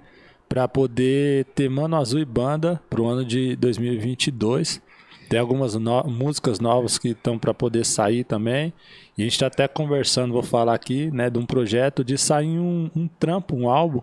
pra 0.49 0.69
poder 0.69 1.47
ter 1.55 1.69
Mano 1.71 1.97
Azul 1.97 2.21
e 2.21 2.25
banda 2.27 2.81
pro 2.91 3.07
ano 3.07 3.25
de 3.25 3.57
2022. 3.57 4.83
Tem 5.31 5.39
algumas 5.41 5.75
no- 5.77 6.05
músicas 6.05 6.61
novas 6.61 6.99
que 6.99 7.09
estão 7.09 7.39
pra 7.39 7.55
poder 7.55 7.87
sair 7.87 8.23
também. 8.25 8.73
E 9.17 9.23
a 9.23 9.25
gente 9.25 9.39
tá 9.39 9.47
até 9.47 9.67
conversando, 9.67 10.33
vou 10.35 10.43
falar 10.43 10.75
aqui, 10.75 11.11
né, 11.11 11.31
de 11.31 11.39
um 11.39 11.47
projeto 11.47 12.05
de 12.05 12.19
sair 12.19 12.59
um, 12.59 12.91
um 12.95 13.09
trampo, 13.09 13.57
um 13.57 13.71
álbum, 13.71 14.03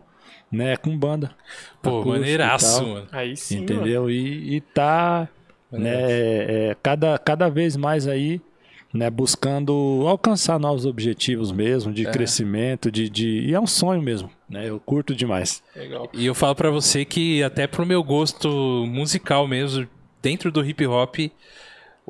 né, 0.52 0.76
com 0.76 0.98
banda. 0.98 1.32
Pô, 1.84 2.04
maneiraço, 2.04 2.88
mano. 2.88 3.08
Aí 3.12 3.38
sim, 3.38 3.60
mano. 3.62 3.66
Entendeu? 3.74 4.10
E, 4.10 4.56
e 4.56 4.62
tá 4.62 5.28
né, 5.72 5.92
é, 6.72 6.78
cada, 6.82 7.16
cada 7.20 7.48
vez 7.48 7.78
mais 7.78 8.08
aí 8.08 8.42
né, 8.94 9.10
buscando 9.10 9.74
alcançar 10.08 10.60
novos 10.60 10.86
objetivos 10.86 11.52
mesmo, 11.52 11.94
de 11.94 12.04
crescimento, 12.12 12.92
de, 12.92 13.10
de. 13.10 13.42
E 13.42 13.54
é 13.54 13.60
um 13.60 13.68
sonho 13.68 14.02
mesmo, 14.02 14.30
né? 14.50 14.68
Eu 14.70 14.80
curto 14.80 15.14
demais. 15.16 15.62
Legal. 15.76 16.10
E 16.14 16.26
eu 16.26 16.34
falo 16.34 16.56
pra 16.56 16.70
você 16.72 17.06
que 17.06 17.44
até 17.44 17.68
pro 17.68 17.86
meu 17.86 18.04
gosto 18.04 18.50
musical 18.88 19.48
mesmo, 19.48 19.88
dentro 20.22 20.52
do 20.52 20.66
hip 20.66 20.86
hop, 20.88 21.16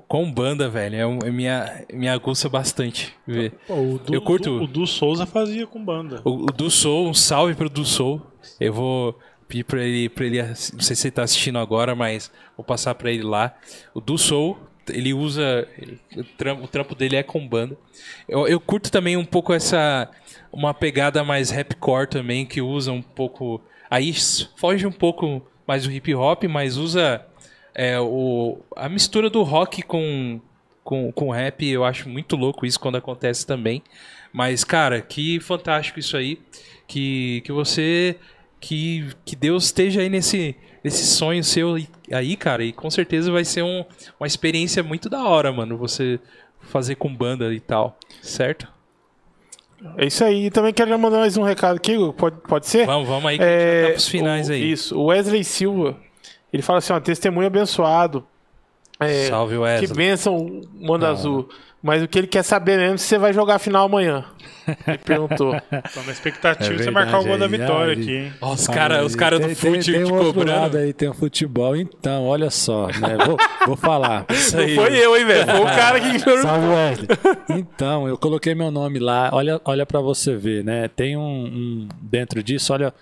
com 0.07 0.31
banda, 0.31 0.69
velho, 0.69 0.95
é, 0.95 1.27
é 1.27 1.31
minha, 1.31 1.85
me 1.93 2.07
aguça 2.07 2.47
bastante 2.47 3.13
ver. 3.27 3.51
Pô, 3.67 3.73
o 3.75 3.99
Du, 3.99 4.13
Eu 4.13 4.21
curto- 4.21 4.63
O 4.63 4.65
Du 4.67 4.87
Souza 4.87 5.25
fazia 5.25 5.67
com 5.67 5.83
banda. 5.83 6.21
O, 6.23 6.43
o 6.43 6.45
Du 6.45 6.69
Soul, 6.71 7.09
um 7.09 7.13
salve 7.13 7.53
pro 7.55 7.69
Du 7.69 7.83
Soul. 7.83 8.21
Eu 8.57 8.71
vou 8.73 9.19
pedir 9.49 9.65
pra 9.65 9.83
ele, 9.83 10.07
pra 10.07 10.25
ele, 10.25 10.41
não 10.41 10.55
sei 10.55 10.95
se 10.95 11.07
ele 11.07 11.11
tá 11.11 11.23
assistindo 11.23 11.59
agora, 11.59 11.93
mas 11.95 12.31
vou 12.55 12.63
passar 12.63 12.95
pra 12.95 13.11
ele 13.11 13.23
lá. 13.23 13.53
O 13.93 13.99
Du 13.99 14.17
Soul, 14.17 14.57
ele 14.89 15.13
usa, 15.13 15.67
o, 16.15 16.23
trampo, 16.23 16.63
o 16.63 16.67
trampo 16.67 16.95
dele 16.95 17.15
é 17.15 17.23
com 17.23 17.47
banda. 17.47 17.77
Eu, 18.27 18.47
eu 18.47 18.59
curto 18.59 18.91
também 18.91 19.17
um 19.17 19.25
pouco 19.25 19.53
essa, 19.53 20.09
uma 20.51 20.73
pegada 20.73 21.23
mais 21.23 21.49
rapcore 21.49 22.07
também, 22.07 22.45
que 22.45 22.61
usa 22.61 22.91
um 22.91 23.01
pouco, 23.01 23.61
aí 23.89 24.13
foge 24.55 24.85
um 24.85 24.91
pouco 24.91 25.45
mais 25.67 25.83
do 25.83 25.91
hip 25.91 26.13
hop, 26.15 26.43
mas 26.45 26.77
usa 26.77 27.25
é, 27.73 27.99
o, 27.99 28.59
a 28.75 28.89
mistura 28.89 29.29
do 29.29 29.43
rock 29.43 29.81
com, 29.81 30.39
com, 30.83 31.11
com 31.11 31.31
rap, 31.31 31.65
eu 31.65 31.83
acho 31.83 32.09
muito 32.09 32.35
louco 32.35 32.65
isso 32.65 32.79
quando 32.79 32.97
acontece 32.97 33.45
também. 33.45 33.83
Mas, 34.31 34.63
cara, 34.63 35.01
que 35.01 35.39
fantástico 35.39 35.99
isso 35.99 36.15
aí. 36.15 36.39
Que, 36.87 37.41
que 37.41 37.51
você 37.51 38.15
que, 38.59 39.07
que 39.23 39.35
Deus 39.35 39.65
esteja 39.65 40.01
aí 40.01 40.09
nesse, 40.09 40.55
nesse 40.83 41.05
sonho 41.05 41.43
seu 41.43 41.77
aí, 42.11 42.35
cara. 42.35 42.63
E 42.63 42.71
com 42.71 42.89
certeza 42.89 43.31
vai 43.31 43.45
ser 43.45 43.63
um, 43.63 43.83
uma 44.19 44.27
experiência 44.27 44.83
muito 44.83 45.09
da 45.09 45.23
hora, 45.23 45.51
mano. 45.51 45.77
Você 45.77 46.19
fazer 46.61 46.95
com 46.95 47.13
banda 47.13 47.53
e 47.53 47.59
tal, 47.59 47.97
certo? 48.21 48.67
É 49.97 50.05
isso 50.05 50.23
aí. 50.23 50.47
E 50.47 50.51
também 50.51 50.73
quero 50.73 50.97
mandar 50.99 51.19
mais 51.19 51.37
um 51.37 51.43
recado 51.43 51.77
aqui, 51.77 51.95
pode, 52.17 52.37
pode 52.41 52.67
ser? 52.67 52.85
Vamos, 52.85 53.07
vamos 53.07 53.25
aí, 53.25 53.37
que 53.37 53.43
a 53.43 53.47
gente 53.47 53.85
tá 53.85 53.91
pros 53.91 54.07
finais 54.07 54.49
o, 54.49 54.51
aí. 54.51 54.71
Isso, 54.71 54.99
o 54.99 55.05
Wesley 55.05 55.43
Silva. 55.43 55.97
Ele 56.51 56.63
fala 56.63 56.79
assim, 56.79 56.93
ó, 56.93 56.99
testemunho 56.99 57.47
abençoado. 57.47 58.25
É, 58.99 59.27
Salve, 59.27 59.53
que 59.55 59.59
Wesley. 59.59 59.93
bênção, 59.95 60.61
Manda 60.79 61.09
Azul. 61.09 61.47
Mas 61.81 62.03
o 62.03 62.07
que 62.09 62.17
ele 62.19 62.27
quer 62.27 62.43
saber 62.43 62.77
mesmo 62.77 62.95
é 62.95 62.97
se 62.97 63.05
você 63.05 63.17
vai 63.17 63.31
jogar 63.31 63.55
a 63.55 63.59
final 63.59 63.85
amanhã. 63.85 64.25
Ele 64.85 64.97
perguntou. 64.97 65.55
Tô 65.93 66.01
na 66.05 66.11
expectativa 66.11 66.73
É 66.73 66.75
de 66.75 66.83
você 66.83 66.91
marcar 66.91 67.19
o 67.21 67.23
gol 67.23 67.37
da 67.37 67.47
vitória 67.47 67.93
aí- 67.95 68.01
aqui, 68.01 68.11
hein? 68.17 68.33
Ó, 68.41 68.51
os 68.53 68.67
caras 68.67 68.97
aí. 68.99 69.05
os 69.05 69.15
cara 69.15 69.39
do 69.39 69.45
Tem- 69.47 69.55
tem- 69.55 69.73
fute 69.75 69.91
tem 69.93 70.03
te 70.03 70.11
um 70.11 70.17
cobrando. 70.17 70.77
aí, 70.77 70.91
tem 70.91 71.07
o 71.07 71.13
futebol. 71.13 71.73
Então, 71.77 72.25
olha 72.25 72.49
só, 72.49 72.87
né? 72.87 73.17
Vou, 73.25 73.37
vou 73.65 73.77
falar. 73.77 74.25
Não 74.29 74.75
foi 74.75 74.97
eu, 74.97 75.15
hein, 75.15 75.25
velho? 75.25 75.45
Foi 75.49 75.59
o 75.61 75.63
cara 75.73 75.99
que. 76.01 76.19
Salve, 76.19 76.67
Wesley. 76.67 77.07
Então, 77.57 78.07
eu 78.09 78.17
coloquei 78.17 78.53
meu 78.53 78.69
nome 78.69 78.99
lá. 78.99 79.29
Olha, 79.31 79.61
olha 79.63 79.85
para 79.85 80.01
você 80.01 80.35
ver, 80.35 80.65
né? 80.65 80.89
Tem 80.89 81.15
um, 81.15 81.21
um- 81.21 81.87
dentro 82.01 82.43
disso, 82.43 82.73
olha, 82.73 82.93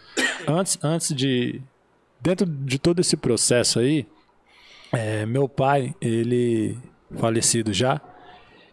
antes, 0.48 0.78
antes 0.84 1.16
de 1.16 1.60
dentro 2.22 2.46
de 2.46 2.78
todo 2.78 3.00
esse 3.00 3.18
processo 3.18 3.80
aí, 3.80 4.06
é, 4.92 5.26
meu 5.26 5.48
pai, 5.48 5.96
ele 6.02 6.78
falecido 7.18 7.74
já, 7.74 8.02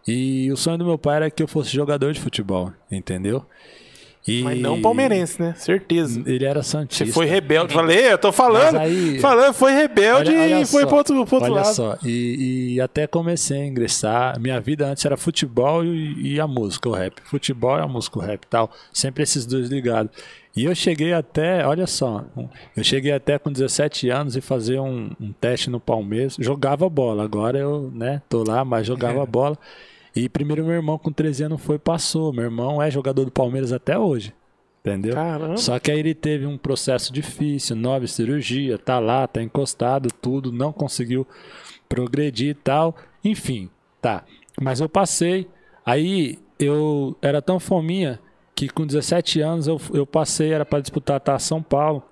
e 0.06 0.50
o 0.52 0.56
sonho 0.56 0.78
do 0.78 0.84
meu 0.84 0.98
pai 0.98 1.16
era 1.16 1.30
que 1.30 1.42
eu 1.42 1.48
fosse 1.48 1.70
jogador 1.70 2.12
de 2.12 2.20
futebol, 2.20 2.72
entendeu? 2.90 3.44
E 4.26 4.42
Mas 4.42 4.58
não 4.58 4.80
palmeirense, 4.80 5.40
né? 5.40 5.54
Certeza. 5.56 6.22
Ele 6.24 6.46
era 6.46 6.62
santista. 6.62 7.04
Você 7.04 7.12
foi 7.12 7.26
rebelde. 7.26 7.74
Falei, 7.74 8.10
eu 8.12 8.16
tô 8.16 8.32
falando. 8.32 8.76
Aí- 8.78 9.18
Falando, 9.20 9.52
foi 9.52 9.72
rebelde 9.72 10.30
Olha- 10.30 10.40
olha 10.40 10.60
e 10.62 10.66
foi 10.66 10.82
só, 10.82 10.88
pro 10.88 10.96
outro, 10.96 11.26
pro 11.26 11.36
outro 11.36 11.52
Olha 11.52 11.62
lado. 11.62 11.74
só, 11.74 11.98
e, 12.02 12.74
e 12.74 12.80
até 12.80 13.06
comecei 13.06 13.60
a 13.60 13.66
ingressar. 13.66 14.40
Minha 14.40 14.58
vida 14.60 14.86
antes 14.86 15.04
era 15.04 15.16
futebol 15.18 15.84
e, 15.84 16.34
e 16.36 16.40
a 16.40 16.46
música, 16.46 16.88
o 16.88 16.92
rap. 16.92 17.20
Futebol 17.24 17.76
e 17.76 17.82
a 17.82 17.86
música, 17.86 18.18
o 18.18 18.22
rap 18.22 18.44
e 18.44 18.46
tal. 18.48 18.70
Sempre 18.92 19.22
esses 19.24 19.44
dois 19.44 19.68
ligados. 19.68 20.10
E 20.56 20.64
eu 20.64 20.74
cheguei 20.74 21.12
até, 21.12 21.66
olha 21.66 21.86
só, 21.86 22.24
eu 22.76 22.82
cheguei 22.84 23.12
até 23.12 23.38
com 23.38 23.50
17 23.52 24.08
anos 24.08 24.36
e 24.36 24.40
fazer 24.40 24.78
um, 24.80 25.10
um 25.20 25.32
teste 25.32 25.68
no 25.68 25.80
Palmeiras. 25.80 26.36
Jogava 26.38 26.88
bola, 26.88 27.24
agora 27.24 27.58
eu, 27.58 27.90
né, 27.92 28.22
tô 28.28 28.42
lá, 28.46 28.64
mas 28.64 28.86
jogava 28.86 29.26
bola. 29.26 29.58
E 30.14 30.28
primeiro 30.28 30.64
meu 30.64 30.74
irmão 30.74 30.96
com 30.96 31.12
13 31.12 31.44
anos 31.44 31.62
foi, 31.62 31.78
passou. 31.78 32.32
Meu 32.32 32.44
irmão 32.44 32.80
é 32.80 32.90
jogador 32.90 33.24
do 33.24 33.30
Palmeiras 33.30 33.72
até 33.72 33.98
hoje. 33.98 34.32
Entendeu? 34.80 35.14
Caramba. 35.14 35.56
Só 35.56 35.78
que 35.78 35.90
aí 35.90 35.98
ele 35.98 36.14
teve 36.14 36.46
um 36.46 36.58
processo 36.58 37.12
difícil, 37.12 37.74
nove 37.74 38.06
cirurgia, 38.06 38.78
tá 38.78 38.98
lá, 38.98 39.26
tá 39.26 39.42
encostado, 39.42 40.10
tudo, 40.20 40.52
não 40.52 40.72
conseguiu 40.72 41.26
progredir 41.88 42.50
e 42.50 42.54
tal. 42.54 42.94
Enfim, 43.24 43.70
tá. 44.00 44.24
Mas 44.60 44.80
eu 44.80 44.88
passei. 44.88 45.48
Aí 45.84 46.38
eu 46.58 47.16
era 47.22 47.40
tão 47.42 47.58
fominha 47.58 48.20
que 48.54 48.68
com 48.68 48.86
17 48.86 49.40
anos 49.40 49.66
eu, 49.66 49.80
eu 49.92 50.06
passei, 50.06 50.52
era 50.52 50.64
para 50.64 50.80
disputar 50.80 51.20
a 51.26 51.38
São 51.38 51.62
Paulo. 51.62 52.02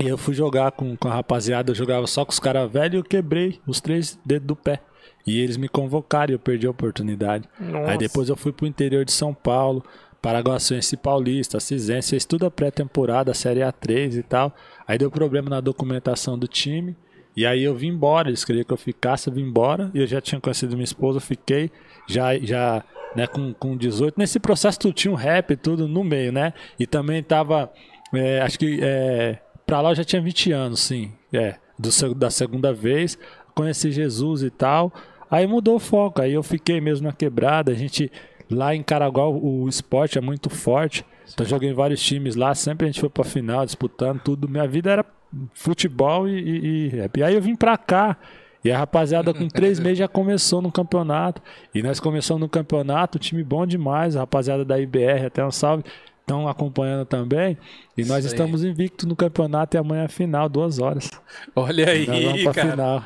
E 0.00 0.06
eu 0.06 0.18
fui 0.18 0.34
jogar 0.34 0.72
com, 0.72 0.96
com 0.96 1.08
a 1.08 1.14
rapaziada, 1.14 1.70
eu 1.70 1.74
jogava 1.74 2.06
só 2.06 2.24
com 2.24 2.32
os 2.32 2.40
caras 2.40 2.70
velhos 2.70 2.94
e 2.94 2.96
eu 2.96 3.04
quebrei 3.04 3.60
os 3.66 3.80
três 3.80 4.18
dedos 4.24 4.46
do 4.46 4.56
pé. 4.56 4.80
E 5.26 5.40
eles 5.40 5.56
me 5.56 5.68
convocaram 5.68 6.32
e 6.32 6.34
eu 6.34 6.38
perdi 6.38 6.66
a 6.66 6.70
oportunidade. 6.70 7.48
Nossa. 7.58 7.90
Aí 7.90 7.98
depois 7.98 8.28
eu 8.28 8.36
fui 8.36 8.52
pro 8.52 8.66
interior 8.66 9.04
de 9.04 9.12
São 9.12 9.34
Paulo, 9.34 9.82
Paraguaçuense 10.22 10.96
Paulista, 10.96 11.60
Cisense, 11.60 12.10
fez 12.10 12.24
tudo 12.24 12.46
a 12.46 12.50
pré-temporada, 12.50 13.34
Série 13.34 13.60
A3 13.60 14.18
e 14.18 14.22
tal. 14.22 14.54
Aí 14.86 14.96
deu 14.98 15.10
problema 15.10 15.50
na 15.50 15.60
documentação 15.60 16.38
do 16.38 16.46
time. 16.46 16.96
E 17.36 17.44
aí 17.44 17.62
eu 17.62 17.74
vim 17.74 17.88
embora, 17.88 18.28
eles 18.28 18.44
queriam 18.44 18.64
que 18.64 18.72
eu 18.72 18.76
ficasse, 18.76 19.28
eu 19.28 19.34
vim 19.34 19.42
embora. 19.42 19.90
E 19.92 19.98
eu 19.98 20.06
já 20.06 20.20
tinha 20.20 20.40
conhecido 20.40 20.74
minha 20.74 20.84
esposa, 20.84 21.18
eu 21.18 21.20
fiquei 21.20 21.70
já, 22.06 22.38
já 22.38 22.82
né, 23.14 23.26
com, 23.26 23.52
com 23.52 23.76
18. 23.76 24.18
Nesse 24.18 24.38
processo 24.38 24.78
tu 24.78 24.92
tinha 24.92 25.12
um 25.12 25.16
rap 25.16 25.50
e 25.50 25.56
tudo 25.56 25.86
no 25.86 26.02
meio, 26.02 26.32
né? 26.32 26.54
E 26.78 26.86
também 26.86 27.22
tava, 27.22 27.70
é, 28.14 28.40
acho 28.40 28.58
que 28.58 28.78
é, 28.82 29.38
pra 29.66 29.80
lá 29.80 29.90
eu 29.90 29.94
já 29.96 30.04
tinha 30.04 30.22
20 30.22 30.52
anos, 30.52 30.80
sim. 30.80 31.12
É, 31.32 31.56
do, 31.78 32.14
da 32.14 32.30
segunda 32.30 32.72
vez, 32.72 33.18
conheci 33.54 33.90
Jesus 33.90 34.42
e 34.42 34.50
tal. 34.50 34.92
Aí 35.30 35.46
mudou 35.46 35.76
o 35.76 35.80
foco, 35.80 36.22
aí 36.22 36.32
eu 36.32 36.42
fiquei 36.42 36.80
mesmo 36.80 37.06
na 37.06 37.12
quebrada. 37.12 37.72
A 37.72 37.74
gente, 37.74 38.10
lá 38.50 38.74
em 38.74 38.82
Caraguá, 38.82 39.28
o, 39.28 39.68
esporte 39.68 40.18
é 40.18 40.20
muito 40.20 40.48
forte. 40.50 41.04
Então 41.32 41.44
joguei 41.44 41.72
vários 41.72 42.00
times 42.00 42.36
lá, 42.36 42.54
sempre 42.54 42.86
a 42.86 42.90
gente 42.90 43.00
foi 43.00 43.08
pra 43.08 43.24
final, 43.24 43.64
disputando 43.64 44.20
tudo. 44.20 44.48
Minha 44.48 44.66
vida 44.66 44.90
era 44.90 45.04
futebol 45.52 46.28
e, 46.28 46.38
e, 46.38 46.66
e 46.66 46.88
rap. 46.88 47.18
E 47.18 47.22
aí 47.22 47.34
eu 47.34 47.42
vim 47.42 47.56
pra 47.56 47.76
cá. 47.76 48.16
E 48.64 48.70
a 48.70 48.78
rapaziada 48.78 49.32
com 49.32 49.46
três 49.46 49.78
meses 49.78 49.98
já 49.98 50.08
começou 50.08 50.60
no 50.60 50.72
campeonato. 50.72 51.40
E 51.72 51.82
nós 51.82 52.00
começamos 52.00 52.40
no 52.40 52.48
campeonato, 52.48 53.18
time 53.18 53.44
bom 53.44 53.64
demais. 53.64 54.16
A 54.16 54.20
rapaziada 54.20 54.64
da 54.64 54.78
IBR, 54.78 55.26
até 55.26 55.44
um 55.44 55.52
salve, 55.52 55.84
estão 56.26 56.48
acompanhando 56.48 57.06
também. 57.06 57.56
E 57.96 58.04
nós 58.04 58.24
Isso 58.24 58.34
aí. 58.34 58.40
estamos 58.40 58.64
invictos 58.64 59.06
no 59.06 59.14
campeonato 59.14 59.76
e 59.76 59.78
amanhã 59.78 60.02
é 60.02 60.08
final, 60.08 60.48
duas 60.48 60.80
horas. 60.80 61.08
Olha 61.54 61.88
aí, 61.88 62.04
Nós 62.06 62.24
vamos 62.24 62.42
pra 62.42 62.52
cara. 62.52 62.70
final. 62.72 63.04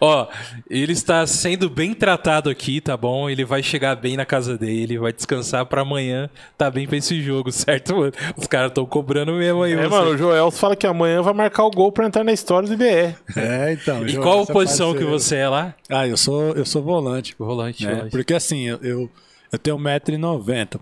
Ó, 0.00 0.26
ele 0.68 0.92
está 0.92 1.24
sendo 1.28 1.70
bem 1.70 1.94
tratado 1.94 2.50
aqui, 2.50 2.80
tá 2.80 2.96
bom? 2.96 3.30
Ele 3.30 3.44
vai 3.44 3.62
chegar 3.62 3.94
bem 3.94 4.16
na 4.16 4.26
casa 4.26 4.58
dele, 4.58 4.98
vai 4.98 5.12
descansar 5.12 5.64
pra 5.66 5.82
amanhã, 5.82 6.28
tá 6.58 6.68
bem 6.68 6.88
pra 6.88 6.96
esse 6.96 7.22
jogo, 7.22 7.52
certo, 7.54 7.96
mano? 7.96 8.12
Os 8.36 8.48
caras 8.48 8.72
estão 8.72 8.84
cobrando 8.84 9.32
mesmo 9.34 9.62
aí. 9.62 9.72
É, 9.72 9.76
você. 9.76 9.88
mano, 9.88 10.10
o 10.10 10.18
Joel 10.18 10.50
fala 10.50 10.74
que 10.74 10.88
amanhã 10.88 11.22
vai 11.22 11.32
marcar 11.32 11.64
o 11.64 11.70
gol 11.70 11.92
pra 11.92 12.04
entrar 12.06 12.24
na 12.24 12.32
história 12.32 12.66
do 12.68 12.74
IBR. 12.74 13.14
É, 13.36 13.72
então. 13.72 14.04
E 14.04 14.16
qual 14.16 14.44
posição 14.44 14.92
que 14.92 15.04
você 15.04 15.36
é 15.36 15.48
lá? 15.48 15.72
Ah, 15.88 16.06
eu 16.06 16.16
sou, 16.16 16.52
eu 16.54 16.66
sou 16.66 16.82
volante. 16.82 17.36
Volante, 17.38 17.86
né? 17.86 17.94
volante. 17.94 18.10
Porque 18.10 18.34
assim, 18.34 18.64
eu, 18.66 18.78
eu, 18.82 19.10
eu 19.52 19.58
tenho 19.58 19.78
1,90m. 19.78 20.80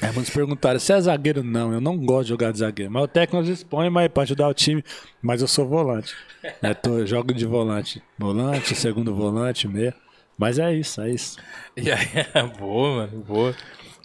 Aí 0.00 0.12
muitos 0.12 0.32
perguntaram, 0.32 0.78
você 0.80 0.92
é 0.94 1.00
zagueiro? 1.00 1.42
Não, 1.44 1.72
eu 1.72 1.80
não 1.80 1.96
gosto 1.98 2.24
de 2.24 2.28
jogar 2.30 2.52
de 2.52 2.58
zagueiro. 2.58 2.90
Mas 2.90 3.04
o 3.04 3.08
técnico 3.08 3.40
às 3.40 3.46
vezes 3.48 3.62
põe 3.62 3.88
mas 3.90 4.08
pra 4.08 4.22
ajudar 4.24 4.48
o 4.48 4.54
time, 4.54 4.82
mas 5.20 5.42
eu 5.42 5.48
sou 5.48 5.66
volante. 5.68 6.14
né? 6.60 6.74
Tô, 6.74 6.98
eu 6.98 7.06
jogo 7.06 7.32
de 7.32 7.46
volante. 7.46 8.02
Volante, 8.18 8.74
segundo 8.74 9.14
volante, 9.14 9.68
meia. 9.68 9.94
Mas 10.36 10.58
é 10.58 10.74
isso, 10.74 11.00
é 11.00 11.10
isso. 11.10 11.38
E 11.76 11.90
aí, 11.92 11.98
boa, 12.58 12.96
mano, 12.96 13.18
boa. 13.22 13.54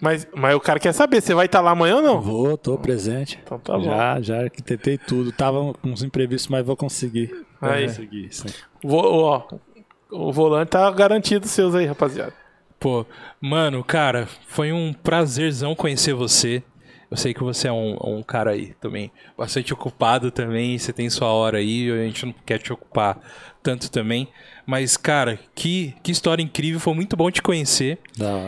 Mas, 0.00 0.28
mas 0.32 0.54
o 0.54 0.60
cara 0.60 0.78
quer 0.78 0.92
saber, 0.92 1.20
você 1.20 1.34
vai 1.34 1.46
estar 1.46 1.60
lá 1.60 1.72
amanhã 1.72 1.96
ou 1.96 2.02
não? 2.02 2.20
Vou, 2.20 2.56
tô 2.56 2.78
presente. 2.78 3.40
Então 3.42 3.58
tá 3.58 3.76
bom. 3.76 3.82
já, 3.82 4.20
já 4.20 4.40
arquitetei 4.42 4.96
tudo. 4.96 5.32
Tava 5.32 5.72
com 5.74 5.88
uns 5.88 6.04
imprevistos, 6.04 6.48
mas 6.48 6.64
vou 6.64 6.76
conseguir. 6.76 7.34
Vou 7.60 7.70
Aí. 7.70 7.86
conseguir. 7.86 8.26
isso 8.26 8.46
aí. 8.46 8.54
Vou, 8.84 9.02
ó, 9.24 9.48
o 10.12 10.32
volante 10.32 10.68
tá 10.70 10.88
garantido 10.92 11.48
seus 11.48 11.74
aí, 11.74 11.86
rapaziada. 11.86 12.32
Pô, 12.78 13.04
mano, 13.40 13.82
cara, 13.82 14.28
foi 14.46 14.72
um 14.72 14.92
prazerzão 14.92 15.74
conhecer 15.74 16.14
você. 16.14 16.62
Eu 17.10 17.16
sei 17.16 17.32
que 17.32 17.42
você 17.42 17.68
é 17.68 17.72
um, 17.72 17.96
um 18.18 18.22
cara 18.22 18.50
aí 18.50 18.74
também 18.80 19.10
bastante 19.36 19.72
ocupado 19.72 20.30
também, 20.30 20.78
você 20.78 20.92
tem 20.92 21.08
sua 21.08 21.28
hora 21.28 21.56
aí, 21.56 21.90
a 21.90 22.04
gente 22.04 22.26
não 22.26 22.34
quer 22.44 22.58
te 22.58 22.70
ocupar 22.72 23.18
tanto 23.62 23.90
também. 23.90 24.28
Mas, 24.66 24.98
cara, 24.98 25.38
que, 25.54 25.94
que 26.02 26.12
história 26.12 26.42
incrível, 26.42 26.78
foi 26.78 26.92
muito 26.92 27.16
bom 27.16 27.30
te 27.30 27.40
conhecer. 27.40 27.98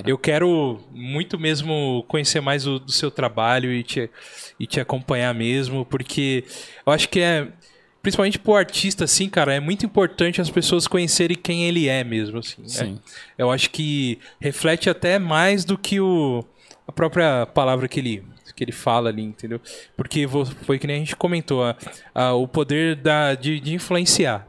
Eu 0.07 0.19
quero 0.19 0.79
muito 0.93 1.39
mesmo 1.39 2.05
conhecer 2.07 2.43
mais 2.43 2.67
o, 2.67 2.79
do 2.79 2.93
seu 2.93 3.11
trabalho 3.11 3.73
e 3.73 3.83
te, 3.83 4.11
e 4.59 4.67
te 4.67 4.79
acompanhar 4.79 5.35
mesmo, 5.35 5.87
porque 5.87 6.45
eu 6.87 6.93
acho 6.93 7.09
que 7.09 7.21
é, 7.21 7.49
principalmente 8.03 8.39
pro 8.39 8.55
artista, 8.55 9.05
assim, 9.05 9.29
cara, 9.29 9.55
é 9.55 9.61
muito 9.61 9.85
importante 9.85 10.41
as 10.41 10.51
pessoas 10.51 10.87
conhecerem 10.87 11.37
quem 11.37 11.65
ele 11.67 11.89
é 11.89 12.03
mesmo, 12.03 12.39
assim. 12.39 12.63
né? 12.63 12.69
Sim. 12.69 13.01
Eu 13.37 13.51
acho 13.51 13.71
que 13.71 14.19
reflete 14.41 14.89
até 14.89 15.19
mais 15.19 15.65
do 15.65 15.77
que 15.77 16.01
o, 16.01 16.45
a 16.89 16.93
própria 16.93 17.47
palavra 17.47 17.87
que 17.89 18.01
ele, 18.01 18.25
que 18.57 18.65
ele 18.65 18.73
fala 18.73 19.11
ali, 19.11 19.23
entendeu? 19.23 19.61
Porque 19.97 20.27
foi 20.65 20.79
que 20.79 20.87
nem 20.87 20.97
a 20.97 20.99
gente 21.01 21.17
comentou, 21.17 21.63
a, 21.65 21.77
a- 22.15 22.33
o 22.35 22.49
poder 22.49 22.97
da, 22.97 23.35
de, 23.35 23.61
de 23.61 23.75
influenciar 23.75 24.47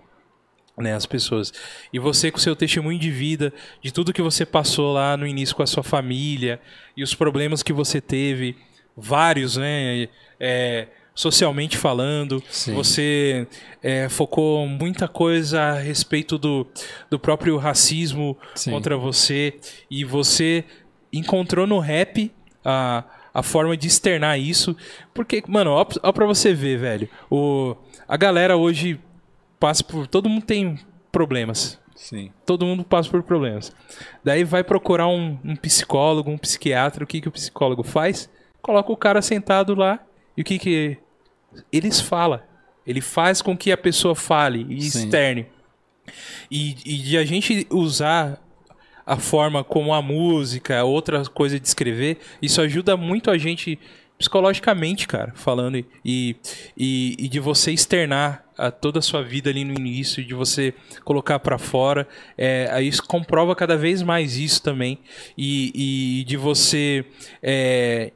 né, 0.77 0.95
as 0.95 1.05
pessoas. 1.05 1.53
E 1.93 1.99
você 1.99 2.31
com 2.31 2.39
seu 2.39 2.55
testemunho 2.55 2.97
de 2.97 3.11
vida, 3.11 3.53
de 3.83 3.91
tudo 3.91 4.13
que 4.13 4.21
você 4.21 4.45
passou 4.45 4.93
lá 4.93 5.15
no 5.17 5.27
início 5.27 5.55
com 5.55 5.61
a 5.61 5.67
sua 5.67 5.83
família 5.83 6.59
e 6.95 7.03
os 7.03 7.13
problemas 7.13 7.61
que 7.61 7.73
você 7.73 7.99
teve, 8.01 8.55
vários, 8.97 9.57
né? 9.57 10.07
é, 10.39 10.87
socialmente 11.13 11.77
falando, 11.77 12.41
Sim. 12.49 12.73
você 12.73 13.47
é, 13.83 14.07
focou 14.09 14.67
muita 14.67 15.07
coisa 15.07 15.61
a 15.61 15.73
respeito 15.73 16.37
do, 16.37 16.65
do 17.09 17.19
próprio 17.19 17.57
racismo 17.57 18.37
Sim. 18.55 18.71
contra 18.71 18.97
você 18.97 19.55
e 19.89 20.05
você 20.05 20.63
encontrou 21.11 21.67
no 21.67 21.79
rap 21.79 22.31
a, 22.63 23.03
a 23.33 23.43
forma 23.43 23.75
de 23.75 23.87
externar 23.87 24.39
isso. 24.39 24.75
Porque, 25.13 25.43
mano, 25.47 25.71
ó, 25.71 25.85
ó 26.03 26.11
pra 26.11 26.25
você 26.25 26.53
ver, 26.53 26.79
velho. 26.79 27.09
O, 27.29 27.75
a 28.07 28.17
galera 28.17 28.55
hoje 28.55 28.99
passa 29.59 29.83
por. 29.83 30.07
Todo 30.07 30.29
mundo 30.29 30.45
tem 30.45 30.79
problemas. 31.11 31.79
Sim. 31.95 32.31
Todo 32.45 32.65
mundo 32.65 32.83
passa 32.83 33.09
por 33.09 33.21
problemas. 33.21 33.71
Daí 34.23 34.43
vai 34.43 34.63
procurar 34.63 35.07
um, 35.07 35.37
um 35.43 35.55
psicólogo, 35.55 36.31
um 36.31 36.37
psiquiatra. 36.37 37.03
O 37.03 37.07
que, 37.07 37.21
que 37.21 37.27
o 37.27 37.31
psicólogo 37.31 37.83
faz? 37.83 38.29
Coloca 38.61 38.91
o 38.91 38.97
cara 38.97 39.21
sentado 39.21 39.75
lá. 39.75 39.99
E 40.35 40.41
o 40.41 40.45
que, 40.45 40.57
que 40.59 40.97
eles 41.71 41.99
fala. 41.99 42.47
Ele 42.85 43.01
faz 43.01 43.41
com 43.41 43.55
que 43.55 43.71
a 43.71 43.77
pessoa 43.77 44.15
fale 44.15 44.65
e 44.69 44.81
Sim. 44.81 45.05
externe. 45.05 45.47
E, 46.49 46.75
e 46.85 46.97
de 46.97 47.17
a 47.17 47.23
gente 47.25 47.67
usar 47.69 48.41
a 49.05 49.17
forma 49.17 49.63
como 49.63 49.93
a 49.93 50.01
música, 50.01 50.83
outra 50.83 51.23
coisa 51.25 51.59
de 51.59 51.67
escrever, 51.67 52.17
isso 52.41 52.61
ajuda 52.61 52.95
muito 52.97 53.29
a 53.29 53.37
gente 53.37 53.79
psicologicamente, 54.17 55.07
cara, 55.07 55.33
falando 55.35 55.83
e, 56.05 56.35
e, 56.77 57.15
e 57.17 57.27
de 57.27 57.39
você 57.39 57.71
externar 57.71 58.45
a 58.55 58.69
toda 58.69 58.99
a 58.99 59.01
sua 59.01 59.23
vida 59.23 59.49
ali 59.49 59.63
no 59.63 59.73
início, 59.73 60.23
de 60.23 60.35
você 60.35 60.75
colocar 61.03 61.39
pra 61.39 61.57
fora, 61.57 62.07
é, 62.37 62.69
aí 62.71 62.87
isso 62.87 63.01
comprova 63.03 63.55
cada 63.55 63.75
vez 63.75 64.03
mais 64.03 64.37
isso 64.37 64.61
também 64.61 64.99
e, 65.35 66.19
e 66.19 66.23
de 66.25 66.37
você 66.37 67.03
é, 67.41 68.13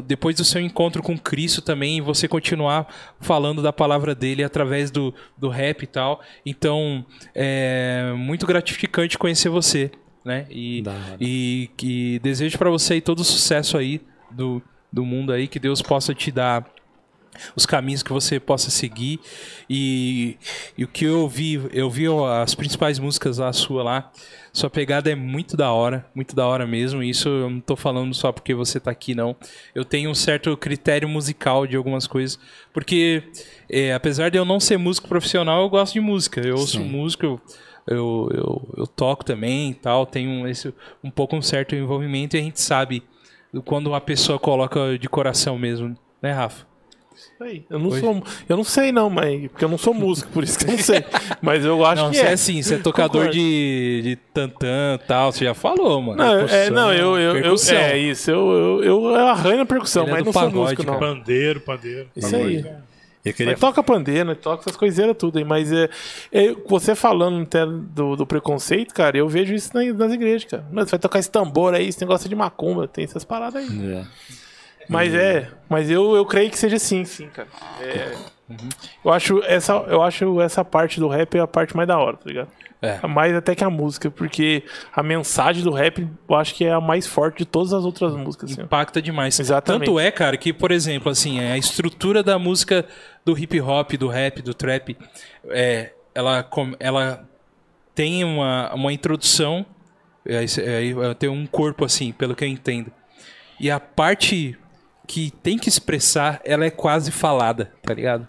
depois 0.00 0.36
do 0.36 0.44
seu 0.44 0.60
encontro 0.60 1.02
com 1.02 1.18
Cristo 1.18 1.60
também, 1.60 2.00
você 2.00 2.26
continuar 2.26 2.86
falando 3.20 3.62
da 3.62 3.72
palavra 3.72 4.14
dele 4.14 4.42
através 4.42 4.90
do, 4.90 5.14
do 5.36 5.48
rap 5.48 5.82
e 5.82 5.86
tal. 5.86 6.20
Então, 6.44 7.04
é 7.34 8.12
muito 8.16 8.46
gratificante 8.46 9.18
conhecer 9.18 9.48
você, 9.48 9.90
né? 10.24 10.46
E, 10.50 10.82
e 11.20 11.70
que 11.76 12.18
desejo 12.20 12.58
pra 12.58 12.70
você 12.70 12.94
aí 12.94 13.00
todo 13.00 13.20
o 13.20 13.24
sucesso 13.24 13.76
aí 13.76 14.00
do, 14.30 14.62
do 14.92 15.04
mundo 15.04 15.32
aí, 15.32 15.48
que 15.48 15.58
Deus 15.58 15.82
possa 15.82 16.14
te 16.14 16.30
dar 16.30 16.64
os 17.56 17.66
caminhos 17.66 18.02
que 18.02 18.12
você 18.12 18.38
possa 18.38 18.70
seguir 18.70 19.20
e, 19.68 20.36
e 20.76 20.84
o 20.84 20.88
que 20.88 21.04
eu 21.04 21.28
vi, 21.28 21.60
eu 21.72 21.90
vi 21.90 22.06
as 22.42 22.54
principais 22.54 22.98
músicas 22.98 23.38
lá 23.38 23.52
sua 23.52 23.82
lá. 23.82 24.12
Sua 24.52 24.68
pegada 24.68 25.10
é 25.10 25.14
muito 25.14 25.56
da 25.56 25.72
hora, 25.72 26.06
muito 26.14 26.36
da 26.36 26.46
hora 26.46 26.66
mesmo. 26.66 27.02
Isso 27.02 27.26
eu 27.26 27.48
não 27.48 27.60
tô 27.60 27.74
falando 27.74 28.12
só 28.12 28.30
porque 28.30 28.54
você 28.54 28.78
tá 28.78 28.90
aqui 28.90 29.14
não. 29.14 29.34
Eu 29.74 29.82
tenho 29.82 30.10
um 30.10 30.14
certo 30.14 30.54
critério 30.58 31.08
musical 31.08 31.66
de 31.66 31.74
algumas 31.74 32.06
coisas, 32.06 32.38
porque 32.72 33.22
é, 33.68 33.94
apesar 33.94 34.30
de 34.30 34.36
eu 34.36 34.44
não 34.44 34.60
ser 34.60 34.76
músico 34.76 35.08
profissional, 35.08 35.62
eu 35.62 35.70
gosto 35.70 35.94
de 35.94 36.00
música. 36.00 36.40
Eu 36.40 36.56
ouço 36.56 36.78
Sim. 36.78 36.84
música, 36.84 37.24
eu, 37.24 37.40
eu, 37.86 38.28
eu, 38.32 38.74
eu 38.76 38.86
toco 38.86 39.24
também 39.24 39.70
e 39.70 39.74
tal, 39.74 40.04
tenho 40.04 40.46
esse, 40.46 40.72
um 41.02 41.10
pouco 41.10 41.34
um 41.34 41.42
certo 41.42 41.74
envolvimento 41.74 42.36
e 42.36 42.40
a 42.40 42.42
gente 42.42 42.60
sabe 42.60 43.02
do 43.52 43.62
quando 43.62 43.86
uma 43.86 44.00
pessoa 44.00 44.38
coloca 44.38 44.98
de 44.98 45.08
coração 45.08 45.58
mesmo, 45.58 45.96
né, 46.20 46.32
Rafa? 46.32 46.71
Eu 47.68 47.78
não, 47.78 47.90
sou, 47.90 48.22
eu 48.48 48.56
não 48.56 48.64
sei 48.64 48.92
não, 48.92 49.10
mas 49.10 49.48
porque 49.48 49.64
eu 49.64 49.68
não 49.68 49.78
sou 49.78 49.92
músico, 49.92 50.30
por 50.30 50.44
isso 50.44 50.58
que 50.58 50.64
eu 50.64 50.72
não 50.72 50.78
sei. 50.78 51.04
Mas 51.42 51.64
eu 51.64 51.84
acho 51.84 52.02
não, 52.02 52.10
que 52.10 52.16
você 52.16 52.22
é 52.22 52.30
é. 52.30 52.32
assim, 52.32 52.62
você 52.62 52.74
é 52.74 52.78
tocador 52.78 53.22
Concordo. 53.22 53.32
de, 53.32 54.00
de 54.02 54.16
tantã 54.32 54.94
e 54.94 55.06
tal, 55.06 55.32
você 55.32 55.44
já 55.44 55.54
falou, 55.54 56.00
mano. 56.00 56.16
Não, 56.16 56.34
é, 56.34 56.46
Percussão, 56.46 56.70
não 56.74 56.92
eu, 56.92 57.18
eu, 57.18 57.36
eu 57.38 57.56
é 57.76 57.98
isso, 57.98 58.30
eu, 58.30 58.52
eu, 58.52 58.84
eu, 58.84 59.04
eu 59.06 59.26
arranho 59.26 59.58
na 59.58 59.66
percussão, 59.66 60.04
Ele 60.04 60.10
é 60.10 60.14
mas 60.14 60.22
do 60.22 60.26
não 60.26 60.32
sou 60.32 60.42
pagode, 60.42 60.58
músico, 60.58 60.82
não. 60.84 60.98
Pandeiro, 60.98 61.60
pandeiro. 61.60 62.08
Isso 62.14 62.36
aí. 62.36 62.64
Eu 63.24 63.32
queria 63.32 63.52
Mas 63.52 63.60
toca 63.60 63.82
pandeiro, 63.82 64.30
né? 64.30 64.34
toca 64.34 64.62
essas 64.62 64.76
coiseiras 64.76 65.16
tudo 65.16 65.38
aí. 65.38 65.44
Mas 65.44 65.72
é, 65.72 65.88
é, 66.32 66.54
você 66.66 66.94
falando 66.94 67.40
até 67.42 67.64
do, 67.64 68.16
do 68.16 68.26
preconceito, 68.26 68.92
cara, 68.92 69.16
eu 69.16 69.28
vejo 69.28 69.54
isso 69.54 69.70
na- 69.74 69.92
nas 69.92 70.12
igrejas, 70.12 70.44
cara. 70.50 70.64
Mas 70.72 70.86
você 70.86 70.90
vai 70.92 70.98
tocar 70.98 71.18
esse 71.20 71.30
tambor 71.30 71.72
aí, 71.72 71.86
esse 71.88 72.00
negócio 72.00 72.28
de 72.28 72.34
macumba, 72.34 72.88
tem 72.88 73.04
essas 73.04 73.24
paradas 73.24 73.62
aí. 73.62 73.92
É. 73.92 74.04
Mas 74.92 75.14
é, 75.14 75.48
mas 75.68 75.90
eu, 75.90 76.14
eu 76.14 76.24
creio 76.24 76.50
que 76.50 76.58
seja 76.58 76.76
assim, 76.76 77.04
sim, 77.04 77.28
cara. 77.28 77.48
É, 77.80 78.14
eu, 79.04 79.10
acho 79.10 79.42
essa, 79.44 79.72
eu 79.88 80.02
acho 80.02 80.40
essa 80.40 80.64
parte 80.64 81.00
do 81.00 81.08
rap 81.08 81.38
a 81.38 81.46
parte 81.46 81.76
mais 81.76 81.88
da 81.88 81.98
hora, 81.98 82.16
tá 82.16 82.24
ligado? 82.26 82.48
É. 82.82 83.06
Mais 83.06 83.32
até 83.34 83.54
que 83.54 83.62
a 83.62 83.70
música, 83.70 84.10
porque 84.10 84.64
a 84.92 85.04
mensagem 85.04 85.62
do 85.62 85.70
rap 85.70 86.04
eu 86.28 86.34
acho 86.34 86.52
que 86.52 86.64
é 86.64 86.72
a 86.72 86.80
mais 86.80 87.06
forte 87.06 87.38
de 87.38 87.44
todas 87.44 87.72
as 87.72 87.84
outras 87.84 88.12
músicas. 88.14 88.52
Assim. 88.52 88.62
Impacta 88.62 89.00
demais. 89.00 89.38
Exatamente. 89.38 89.84
Tanto 89.86 90.00
é, 90.00 90.10
cara, 90.10 90.36
que, 90.36 90.52
por 90.52 90.72
exemplo, 90.72 91.10
assim, 91.10 91.38
a 91.38 91.56
estrutura 91.56 92.24
da 92.24 92.40
música 92.40 92.84
do 93.24 93.38
hip 93.38 93.60
hop, 93.60 93.92
do 93.92 94.08
rap, 94.08 94.42
do 94.42 94.52
trap, 94.52 94.96
é, 95.48 95.92
ela, 96.12 96.44
ela 96.80 97.24
tem 97.94 98.24
uma, 98.24 98.74
uma 98.74 98.92
introdução, 98.92 99.64
é, 100.26 100.44
é, 100.44 101.14
tem 101.14 101.28
um 101.28 101.46
corpo 101.46 101.84
assim, 101.84 102.10
pelo 102.10 102.34
que 102.34 102.42
eu 102.42 102.48
entendo. 102.48 102.90
E 103.60 103.70
a 103.70 103.78
parte 103.78 104.58
que 105.06 105.30
tem 105.42 105.58
que 105.58 105.68
expressar, 105.68 106.40
ela 106.44 106.64
é 106.64 106.70
quase 106.70 107.10
falada, 107.10 107.72
tá 107.82 107.92
ligado? 107.94 108.28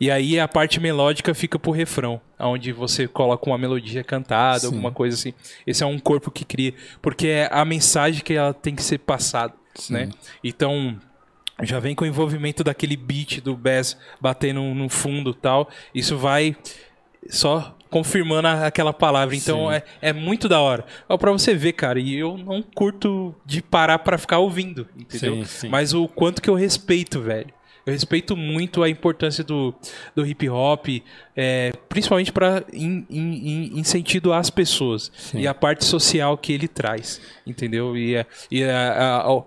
E 0.00 0.10
aí 0.10 0.40
a 0.40 0.48
parte 0.48 0.80
melódica 0.80 1.32
fica 1.32 1.58
pro 1.58 1.70
refrão, 1.70 2.20
onde 2.38 2.72
você 2.72 3.06
coloca 3.06 3.48
uma 3.48 3.56
melodia 3.56 4.02
cantada, 4.02 4.60
Sim. 4.60 4.66
alguma 4.66 4.90
coisa 4.90 5.16
assim. 5.16 5.32
Esse 5.64 5.84
é 5.84 5.86
um 5.86 5.98
corpo 5.98 6.30
que 6.30 6.44
cria, 6.44 6.74
porque 7.00 7.28
é 7.28 7.48
a 7.52 7.64
mensagem 7.64 8.22
que 8.22 8.34
ela 8.34 8.52
tem 8.52 8.74
que 8.74 8.82
ser 8.82 8.98
passada, 8.98 9.54
né? 9.88 10.10
Então 10.42 10.98
já 11.62 11.78
vem 11.78 11.94
com 11.94 12.04
o 12.04 12.08
envolvimento 12.08 12.64
daquele 12.64 12.96
beat 12.96 13.40
do 13.40 13.56
bass 13.56 13.96
batendo 14.20 14.60
no 14.74 14.88
fundo 14.88 15.30
e 15.30 15.34
tal. 15.34 15.70
Isso 15.94 16.16
vai 16.16 16.56
só 17.28 17.76
confirmando 17.92 18.48
aquela 18.48 18.92
palavra. 18.92 19.36
Então 19.36 19.68
Sim. 19.68 19.74
é, 19.76 19.82
é 20.00 20.12
muito 20.12 20.48
da 20.48 20.60
hora. 20.60 20.84
Ó, 21.08 21.16
pra 21.16 21.30
você 21.30 21.54
ver, 21.54 21.74
cara, 21.74 22.00
e 22.00 22.14
eu 22.16 22.36
não 22.36 22.60
curto 22.62 23.32
de 23.46 23.62
parar 23.62 23.98
pra 24.00 24.18
ficar 24.18 24.38
ouvindo, 24.38 24.88
entendeu? 24.98 25.36
Sim, 25.36 25.44
sim. 25.44 25.68
Mas 25.68 25.92
o 25.94 26.08
quanto 26.08 26.42
que 26.42 26.50
eu 26.50 26.54
respeito, 26.54 27.20
velho. 27.20 27.48
Eu 27.84 27.92
respeito 27.92 28.36
muito 28.36 28.80
a 28.82 28.88
importância 28.88 29.42
do, 29.42 29.74
do 30.14 30.24
hip 30.24 30.48
hop, 30.48 30.86
é, 31.36 31.72
principalmente 31.88 32.30
para 32.32 32.62
em 32.72 33.82
sentido 33.82 34.32
às 34.32 34.50
pessoas 34.50 35.10
e 35.34 35.48
a 35.48 35.52
parte 35.54 35.84
social 35.84 36.38
que 36.38 36.52
ele 36.52 36.68
traz, 36.68 37.20
entendeu? 37.44 37.96
E 37.96 38.14
é, 38.14 38.26
e 38.50 38.62
é, 38.62 38.72
a- 38.72 39.42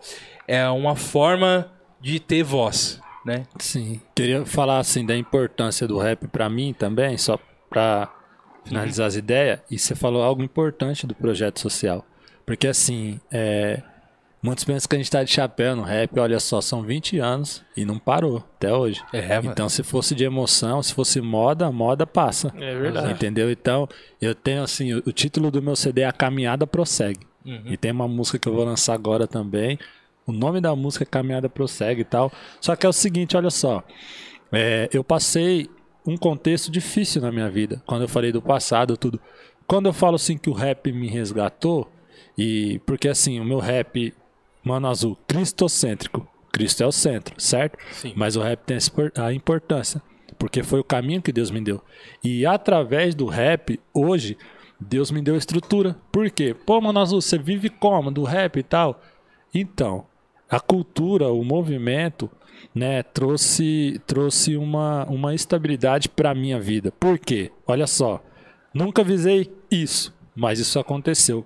é 0.47 0.69
uma 0.69 0.97
forma 0.97 1.71
de 2.01 2.19
ter 2.19 2.43
voz, 2.43 2.99
né? 3.25 3.43
Sim. 3.57 4.01
Queria 4.13 4.45
falar 4.45 4.79
assim 4.79 5.05
da 5.05 5.15
importância 5.15 5.87
do 5.87 5.97
rap 5.97 6.27
pra 6.27 6.49
mim 6.49 6.75
também, 6.77 7.17
só 7.17 7.39
pra 7.69 8.13
finalizar 8.65 9.07
as 9.07 9.15
ideias. 9.15 9.59
E 9.69 9.77
você 9.77 9.95
falou 9.95 10.23
algo 10.23 10.43
importante 10.43 11.07
do 11.07 11.15
projeto 11.15 11.59
social. 11.59 12.05
Porque 12.45 12.67
assim, 12.67 13.19
é, 13.31 13.81
muitos 14.41 14.63
pensam 14.63 14.87
que 14.87 14.95
a 14.95 14.99
gente 14.99 15.09
tá 15.09 15.23
de 15.23 15.31
chapéu 15.31 15.75
no 15.75 15.81
rap, 15.81 16.19
olha 16.19 16.39
só, 16.39 16.61
são 16.61 16.83
20 16.83 17.17
anos 17.19 17.63
e 17.75 17.83
não 17.83 17.97
parou 17.97 18.37
até 18.57 18.73
hoje. 18.73 19.01
É, 19.11 19.35
mano. 19.37 19.51
Então, 19.51 19.67
se 19.67 19.81
fosse 19.81 20.13
de 20.13 20.23
emoção, 20.23 20.83
se 20.83 20.93
fosse 20.93 21.19
moda, 21.21 21.65
a 21.65 21.71
moda 21.71 22.05
passa. 22.05 22.53
É 22.57 22.77
verdade. 22.77 23.11
Entendeu? 23.11 23.49
Então, 23.49 23.87
eu 24.21 24.35
tenho 24.35 24.63
assim, 24.63 24.93
o, 24.93 25.03
o 25.05 25.11
título 25.11 25.49
do 25.49 25.61
meu 25.61 25.75
CD 25.75 26.01
é 26.01 26.05
A 26.05 26.11
Caminhada 26.11 26.67
Prossegue. 26.67 27.25
Uhum. 27.45 27.63
E 27.65 27.77
tem 27.77 27.91
uma 27.91 28.07
música 28.07 28.37
que 28.37 28.47
eu 28.47 28.53
vou 28.53 28.65
lançar 28.65 28.93
agora 28.93 29.27
também. 29.27 29.79
O 30.25 30.31
nome 30.31 30.59
da 30.59 30.75
música 30.75 31.03
é 31.03 31.07
Caminhada 31.07 31.47
Prossegue 31.49 32.01
e 32.01 32.05
tal. 32.05 32.31
Só 32.59 32.75
que 32.75 32.85
é 32.85 32.89
o 32.89 32.93
seguinte, 32.93 33.37
olha 33.37 33.49
só. 33.51 33.83
É, 34.51 34.89
eu 34.91 35.03
passei 35.03 35.69
um 36.05 36.17
contexto 36.17 36.71
difícil 36.71 37.21
na 37.21 37.31
minha 37.31 37.49
vida. 37.49 37.81
Quando 37.85 38.03
eu 38.03 38.07
falei 38.07 38.31
do 38.31 38.41
passado, 38.41 38.95
tudo. 38.97 39.19
Quando 39.67 39.87
eu 39.87 39.93
falo 39.93 40.15
assim 40.15 40.37
que 40.37 40.49
o 40.49 40.53
rap 40.53 40.91
me 40.91 41.07
resgatou, 41.07 41.91
e 42.37 42.79
porque 42.85 43.07
assim, 43.07 43.39
o 43.39 43.45
meu 43.45 43.59
rap, 43.59 44.13
mano 44.63 44.87
azul, 44.87 45.17
cristocêntrico. 45.27 46.27
Cristo 46.51 46.83
é 46.83 46.87
o 46.87 46.91
centro, 46.91 47.35
certo? 47.37 47.77
Sim. 47.91 48.13
Mas 48.15 48.37
o 48.37 48.41
rap 48.41 48.63
tem 48.65 48.77
a 49.17 49.33
importância, 49.33 50.01
porque 50.39 50.63
foi 50.63 50.79
o 50.79 50.85
caminho 50.85 51.21
que 51.21 51.33
Deus 51.33 51.51
me 51.51 51.59
deu. 51.59 51.81
E 52.23 52.45
através 52.45 53.13
do 53.13 53.25
rap, 53.25 53.77
hoje, 53.93 54.37
Deus 54.79 55.11
me 55.11 55.21
deu 55.21 55.35
estrutura. 55.35 55.97
Por 56.13 56.29
quê? 56.29 56.53
Pô, 56.53 56.79
mano 56.79 56.99
azul, 56.99 57.19
você 57.19 57.37
vive 57.37 57.69
como? 57.69 58.09
Do 58.09 58.23
rap 58.23 58.57
e 58.57 58.63
tal? 58.63 59.01
Então, 59.53 60.05
a 60.49 60.59
cultura, 60.59 61.27
o 61.27 61.43
movimento, 61.43 62.29
né, 62.73 63.03
trouxe, 63.03 64.01
trouxe 64.05 64.57
uma, 64.57 65.05
uma 65.05 65.33
estabilidade 65.33 66.09
para 66.09 66.33
minha 66.35 66.59
vida. 66.59 66.91
Por 66.91 67.17
quê? 67.17 67.51
Olha 67.65 67.87
só, 67.87 68.23
nunca 68.73 69.03
visei 69.03 69.51
isso, 69.71 70.13
mas 70.35 70.59
isso 70.59 70.79
aconteceu. 70.79 71.45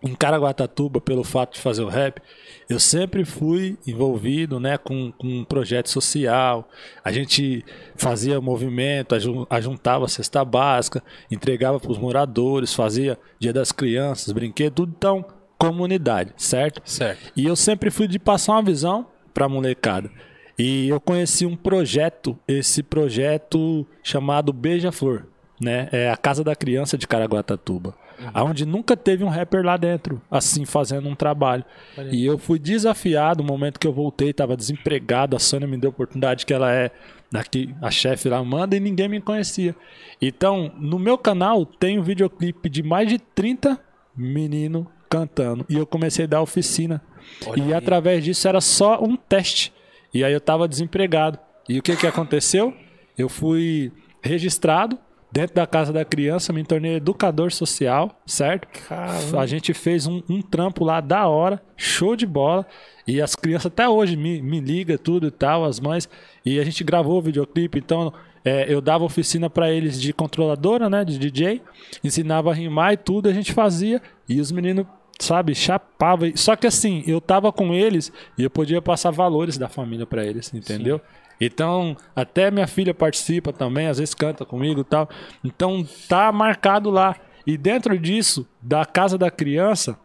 Em 0.00 0.14
Caraguatatuba, 0.14 1.00
pelo 1.00 1.24
fato 1.24 1.54
de 1.54 1.60
fazer 1.60 1.82
o 1.82 1.88
rap, 1.88 2.22
eu 2.70 2.78
sempre 2.78 3.24
fui 3.24 3.76
envolvido 3.84 4.60
né, 4.60 4.78
com, 4.78 5.10
com 5.10 5.26
um 5.26 5.44
projeto 5.44 5.90
social. 5.90 6.68
A 7.02 7.10
gente 7.10 7.64
fazia 7.96 8.40
movimento, 8.40 9.16
aju- 9.16 9.44
ajuntava 9.50 10.06
cesta 10.06 10.44
básica, 10.44 11.02
entregava 11.28 11.80
para 11.80 11.90
os 11.90 11.98
moradores, 11.98 12.72
fazia 12.72 13.18
Dia 13.40 13.52
das 13.52 13.72
Crianças, 13.72 14.32
brinquedo, 14.32 14.72
tudo 14.74 14.94
então 14.96 15.24
comunidade, 15.58 16.32
certo? 16.36 16.80
Certo. 16.84 17.32
E 17.34 17.44
eu 17.44 17.56
sempre 17.56 17.90
fui 17.90 18.06
de 18.06 18.20
passar 18.20 18.52
uma 18.52 18.62
visão 18.62 19.04
pra 19.38 19.48
molecada. 19.48 20.10
E 20.58 20.88
eu 20.88 21.00
conheci 21.00 21.46
um 21.46 21.54
projeto, 21.54 22.36
esse 22.48 22.82
projeto 22.82 23.86
chamado 24.02 24.52
Beija-Flor, 24.52 25.26
né? 25.60 25.88
É 25.92 26.10
a 26.10 26.16
Casa 26.16 26.42
da 26.42 26.56
Criança 26.56 26.98
de 26.98 27.06
Caraguatatuba. 27.06 27.94
Onde 28.34 28.66
nunca 28.66 28.96
teve 28.96 29.22
um 29.22 29.28
rapper 29.28 29.64
lá 29.64 29.76
dentro, 29.76 30.20
assim, 30.28 30.64
fazendo 30.64 31.08
um 31.08 31.14
trabalho. 31.14 31.64
E 32.10 32.26
eu 32.26 32.36
fui 32.36 32.58
desafiado, 32.58 33.44
no 33.44 33.48
momento 33.48 33.78
que 33.78 33.86
eu 33.86 33.92
voltei, 33.92 34.30
estava 34.30 34.56
desempregado, 34.56 35.36
a 35.36 35.38
Sônia 35.38 35.68
me 35.68 35.76
deu 35.76 35.90
a 35.90 35.92
oportunidade 35.92 36.44
que 36.44 36.52
ela 36.52 36.72
é 36.72 36.90
daqui, 37.30 37.72
a 37.80 37.92
chefe 37.92 38.28
lá 38.28 38.42
manda 38.42 38.76
e 38.76 38.80
ninguém 38.80 39.08
me 39.08 39.20
conhecia. 39.20 39.76
Então, 40.20 40.72
no 40.76 40.98
meu 40.98 41.16
canal 41.16 41.64
tem 41.64 41.96
um 41.96 42.02
videoclipe 42.02 42.68
de 42.68 42.82
mais 42.82 43.08
de 43.08 43.20
30 43.20 43.78
meninos 44.16 44.86
cantando. 45.08 45.64
E 45.68 45.76
eu 45.76 45.86
comecei 45.86 46.24
a 46.24 46.28
dar 46.28 46.42
oficina. 46.42 47.00
Olha 47.46 47.60
e 47.60 47.64
aí. 47.64 47.74
através 47.74 48.24
disso 48.24 48.46
era 48.48 48.60
só 48.60 49.02
um 49.02 49.16
teste. 49.16 49.72
E 50.12 50.24
aí 50.24 50.32
eu 50.32 50.40
tava 50.40 50.68
desempregado. 50.68 51.38
E 51.68 51.78
o 51.78 51.82
que 51.82 51.96
que 51.96 52.06
aconteceu? 52.06 52.74
Eu 53.16 53.28
fui 53.28 53.92
registrado 54.22 54.98
dentro 55.30 55.54
da 55.54 55.66
casa 55.66 55.92
da 55.92 56.04
criança, 56.04 56.52
me 56.52 56.64
tornei 56.64 56.96
educador 56.96 57.52
social, 57.52 58.18
certo? 58.26 58.66
Caramba. 58.88 59.40
A 59.40 59.46
gente 59.46 59.74
fez 59.74 60.06
um, 60.06 60.22
um 60.28 60.40
trampo 60.40 60.84
lá 60.84 61.00
da 61.00 61.26
hora, 61.26 61.62
show 61.76 62.16
de 62.16 62.26
bola. 62.26 62.66
E 63.06 63.20
as 63.20 63.34
crianças 63.34 63.66
até 63.66 63.88
hoje 63.88 64.16
me, 64.16 64.40
me 64.40 64.60
ligam 64.60 64.96
tudo 64.96 65.26
e 65.26 65.30
tal, 65.30 65.64
as 65.64 65.78
mães. 65.78 66.08
E 66.44 66.58
a 66.58 66.64
gente 66.64 66.82
gravou 66.82 67.18
o 67.18 67.22
videoclipe, 67.22 67.78
então 67.78 68.12
é, 68.44 68.72
eu 68.72 68.80
dava 68.80 69.04
oficina 69.04 69.50
para 69.50 69.70
eles 69.70 70.00
de 70.00 70.12
controladora, 70.12 70.88
né, 70.88 71.04
de 71.04 71.18
DJ, 71.18 71.60
ensinava 72.02 72.50
a 72.50 72.54
rimar 72.54 72.94
e 72.94 72.96
tudo, 72.96 73.28
a 73.28 73.32
gente 73.32 73.52
fazia. 73.52 74.00
E 74.28 74.40
os 74.40 74.50
meninos, 74.50 74.86
sabe, 75.18 75.54
chapava. 75.54 76.24
Só 76.36 76.54
que 76.56 76.66
assim, 76.66 77.02
eu 77.06 77.20
tava 77.20 77.52
com 77.52 77.74
eles 77.74 78.12
e 78.36 78.44
eu 78.44 78.50
podia 78.50 78.80
passar 78.80 79.10
valores 79.10 79.58
da 79.58 79.68
família 79.68 80.06
para 80.06 80.24
eles, 80.24 80.52
entendeu? 80.54 81.00
Então, 81.40 81.96
até 82.16 82.50
minha 82.50 82.66
filha 82.66 82.92
participa 82.92 83.52
também, 83.52 83.86
às 83.86 83.98
vezes 83.98 84.14
canta 84.14 84.44
comigo 84.44 84.80
e 84.80 84.84
tal. 84.84 85.08
Então, 85.44 85.86
tá 86.08 86.32
marcado 86.32 86.90
lá. 86.90 87.16
E 87.46 87.56
dentro 87.56 87.98
disso, 87.98 88.46
da 88.60 88.84
casa 88.84 89.16
da 89.16 89.30
criança, 89.30 89.98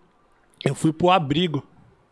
eu 0.64 0.76
fui 0.76 0.94
pro 0.94 1.10
abrigo. 1.10 1.64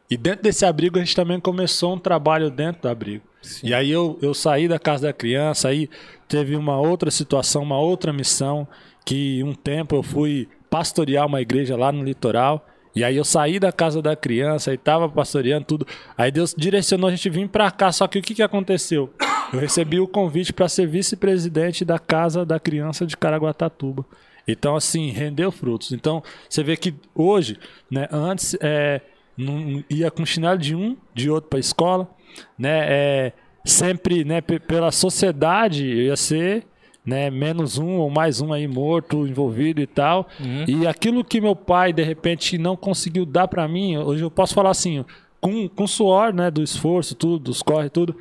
E 0.09 0.17
dentro 0.17 0.43
desse 0.43 0.65
abrigo 0.65 0.97
a 0.97 1.01
gente 1.01 1.15
também 1.15 1.39
começou 1.39 1.93
um 1.93 1.99
trabalho 1.99 2.49
dentro 2.49 2.81
do 2.81 2.89
abrigo. 2.89 3.23
E 3.63 3.73
aí 3.73 3.89
eu, 3.89 4.19
eu 4.21 4.33
saí 4.33 4.67
da 4.67 4.77
casa 4.77 5.07
da 5.07 5.13
criança, 5.13 5.69
aí 5.69 5.89
teve 6.27 6.55
uma 6.55 6.77
outra 6.79 7.09
situação, 7.09 7.63
uma 7.63 7.79
outra 7.79 8.11
missão, 8.11 8.67
que 9.05 9.41
um 9.43 9.53
tempo 9.53 9.95
eu 9.95 10.03
fui 10.03 10.47
pastorear 10.69 11.25
uma 11.25 11.41
igreja 11.41 11.75
lá 11.75 11.91
no 11.91 12.03
litoral. 12.03 12.65
E 12.95 13.03
aí 13.03 13.15
eu 13.15 13.23
saí 13.23 13.57
da 13.59 13.71
casa 13.71 14.01
da 14.01 14.15
criança 14.15 14.73
e 14.73 14.77
tava 14.77 15.07
pastoreando 15.07 15.65
tudo. 15.65 15.87
Aí 16.17 16.31
Deus 16.31 16.53
direcionou 16.57 17.07
a 17.07 17.11
gente 17.11 17.29
vir 17.29 17.47
pra 17.47 17.71
cá. 17.71 17.91
Só 17.91 18.07
que 18.07 18.19
o 18.19 18.21
que, 18.21 18.33
que 18.35 18.43
aconteceu? 18.43 19.13
Eu 19.53 19.59
recebi 19.59 19.99
o 19.99 20.07
convite 20.07 20.51
para 20.51 20.67
ser 20.67 20.87
vice-presidente 20.87 21.85
da 21.85 21.97
casa 21.99 22.45
da 22.45 22.59
criança 22.59 23.05
de 23.05 23.15
Caraguatatuba. 23.17 24.05
Então, 24.47 24.75
assim, 24.75 25.09
rendeu 25.11 25.51
frutos. 25.51 25.91
Então, 25.91 26.21
você 26.49 26.63
vê 26.63 26.75
que 26.75 26.93
hoje, 27.15 27.57
né, 27.89 28.07
antes 28.11 28.57
é, 28.59 28.99
não- 29.37 29.83
ia 29.89 30.09
com 30.11 30.25
chinelo 30.25 30.57
de 30.57 30.75
um, 30.75 30.97
de 31.13 31.29
outro 31.29 31.49
para 31.49 31.59
escola, 31.59 32.09
né, 32.57 32.85
é, 32.89 33.33
sempre, 33.63 34.23
né, 34.25 34.41
pe- 34.41 34.59
pela 34.59 34.91
sociedade 34.91 35.85
eu 35.87 36.01
ia 36.07 36.15
ser, 36.17 36.65
né, 37.05 37.29
menos 37.29 37.77
um 37.77 37.97
ou 37.97 38.09
mais 38.09 38.41
um 38.41 38.53
aí 38.53 38.67
morto, 38.67 39.27
envolvido 39.27 39.81
e 39.81 39.87
tal. 39.87 40.27
E 40.67 40.85
aquilo 40.87 41.23
que 41.23 41.41
meu 41.41 41.55
pai 41.55 41.91
de 41.91 42.03
repente 42.03 42.57
não 42.57 42.75
conseguiu 42.75 43.25
dar 43.25 43.47
para 43.47 43.67
mim, 43.67 43.97
hoje 43.97 44.23
eu 44.23 44.31
posso 44.31 44.53
falar 44.53 44.69
assim, 44.69 45.03
com, 45.39 45.67
com 45.67 45.87
suor, 45.87 46.33
né, 46.33 46.51
do 46.51 46.61
esforço, 46.61 47.15
tudo, 47.15 47.39
dos 47.39 47.61
corre, 47.61 47.89
tudo. 47.89 48.15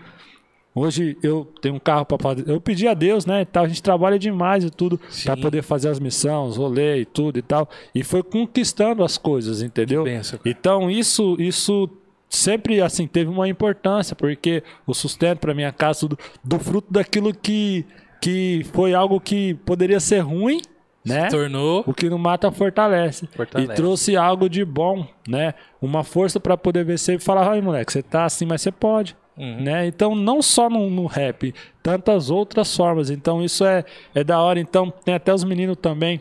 Hoje 0.73 1.17
eu 1.21 1.53
tenho 1.61 1.75
um 1.75 1.81
carro 1.81 2.07
para 2.07 2.17
fazer. 2.19 2.49
Eu 2.49 2.61
pedi 2.61 2.87
a 2.87 2.95
Deus, 2.95 3.27
né? 3.27 3.43
e 3.43 3.45
tal, 3.45 3.65
a 3.65 3.69
gente 3.69 3.83
trabalha 3.83 4.19
demais 4.19 4.63
e 4.63 4.71
tudo 4.71 5.01
para 5.25 5.37
poder 5.37 5.63
fazer 5.63 5.89
as 5.89 5.99
missões, 5.99 6.57
rolê 6.57 7.01
e 7.01 7.05
tudo 7.05 7.39
e 7.39 7.43
tal. 7.43 7.69
E 7.93 8.05
foi 8.05 8.23
conquistando 8.23 9.03
as 9.03 9.19
coisas, 9.19 9.63
entendeu? 9.63 10.05
Benção. 10.05 10.39
Então 10.45 10.89
isso 10.89 11.37
isso 11.41 11.91
sempre 12.29 12.81
assim 12.81 13.09
teve 13.09 13.29
uma 13.29 13.49
importância 13.49 14.15
porque 14.15 14.63
o 14.87 14.95
sustento 14.95 15.41
para 15.41 15.53
minha 15.53 15.73
casa 15.73 16.01
tudo 16.01 16.19
do 16.45 16.61
fruto 16.61 16.93
daquilo 16.93 17.35
que 17.35 17.85
que 18.21 18.67
foi 18.73 18.95
algo 18.95 19.21
que 19.21 19.55
poderia 19.55 20.01
ser 20.01 20.21
ruim, 20.21 20.61
né? 21.05 21.29
Tornou. 21.29 21.83
O 21.87 21.95
que 21.95 22.11
não 22.11 22.19
mata 22.19 22.51
fortalece. 22.51 23.27
Fortalece. 23.29 23.73
E 23.73 23.75
trouxe 23.75 24.17
algo 24.17 24.49
de 24.49 24.65
bom, 24.65 25.07
né? 25.27 25.55
Uma 25.81 26.05
força 26.05 26.39
para 26.39 26.57
poder 26.57 26.85
vencer 26.85 27.17
e 27.17 27.19
falar, 27.19 27.51
ai 27.51 27.61
moleque, 27.61 27.93
você 27.93 28.03
tá 28.03 28.25
assim, 28.25 28.45
mas 28.45 28.61
você 28.61 28.71
pode. 28.71 29.17
Uhum. 29.37 29.63
Né? 29.63 29.87
Então, 29.87 30.15
não 30.15 30.43
só 30.43 30.69
no, 30.69 30.91
no 30.91 31.07
rap, 31.07 31.55
tantas 31.83 32.29
outras 32.29 32.77
formas. 32.77 33.09
Então, 33.09 33.43
isso 33.43 33.65
é, 33.65 33.85
é 34.15 34.23
da 34.23 34.39
hora. 34.39 34.61
Então, 34.61 34.93
tem 35.03 35.15
até 35.15 35.33
os 35.33 35.45
meninos 35.45 35.79
também 35.81 36.21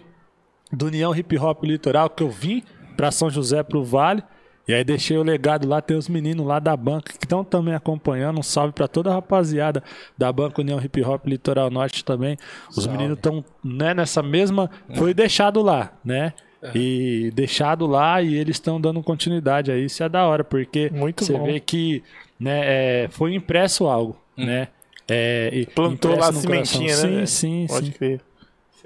do 0.72 0.86
União 0.86 1.14
Hip 1.14 1.38
Hop 1.38 1.64
Litoral 1.64 2.10
que 2.10 2.24
eu 2.24 2.30
vim 2.30 2.64
para 2.96 3.12
São 3.12 3.30
José 3.30 3.62
pro 3.62 3.84
Vale. 3.84 4.24
E 4.70 4.74
aí 4.76 4.84
deixei 4.84 5.18
o 5.18 5.24
legado 5.24 5.68
lá, 5.68 5.82
tem 5.82 5.98
os 5.98 6.08
meninos 6.08 6.46
lá 6.46 6.60
da 6.60 6.78
banca 6.78 7.12
que 7.12 7.26
estão 7.26 7.44
também 7.44 7.74
acompanhando. 7.74 8.38
Um 8.40 8.44
salve 8.44 8.72
para 8.72 8.88
toda 8.88 9.10
a 9.10 9.14
rapaziada 9.16 9.84
da 10.16 10.32
banca 10.32 10.62
União 10.62 10.80
Hip 10.80 11.02
Hop 11.02 11.26
Litoral 11.26 11.72
Norte 11.72 12.06
também. 12.06 12.38
Os 12.70 12.86
meninos 12.86 13.18
estão 13.18 13.44
né, 13.64 13.96
nessa 13.96 14.22
mesma. 14.22 14.70
Foi 14.96 15.12
deixado 15.12 15.64
lá, 15.64 15.92
né? 16.06 16.34
E 16.76 17.32
deixado 17.34 17.88
lá 17.88 18.22
e 18.22 18.36
eles 18.36 18.58
estão 18.58 18.80
dando 18.80 19.02
continuidade 19.02 19.72
a 19.72 19.76
isso. 19.76 20.04
É 20.04 20.08
da 20.08 20.28
hora, 20.28 20.44
porque 20.44 20.92
Muito 20.94 21.26
você 21.26 21.34
bom. 21.34 21.46
vê 21.46 21.60
que 21.60 22.04
né, 22.40 22.62
é, 23.06 23.08
foi 23.10 23.34
impresso 23.34 23.88
algo, 23.88 24.22
né? 24.38 24.68
É, 25.10 25.50
e 25.52 25.66
Plantou 25.66 26.12
lá 26.16 26.28
a 26.28 26.32
no 26.32 26.44
coração. 26.44 26.80
sementinha, 26.80 26.96
né? 26.96 27.26
Sim, 27.26 27.66
sim, 27.66 27.68
Pode 27.68 27.88
sim. 27.88 27.92
crer. 27.94 28.22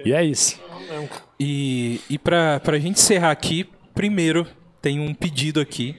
E 0.02 0.14
é 0.14 0.24
isso. 0.24 0.58
E, 1.38 2.00
e 2.08 2.18
pra, 2.18 2.58
pra 2.60 2.78
gente 2.78 2.98
encerrar 2.98 3.32
aqui, 3.32 3.68
primeiro 3.94 4.46
tem 4.84 5.00
um 5.00 5.14
pedido 5.14 5.62
aqui. 5.62 5.96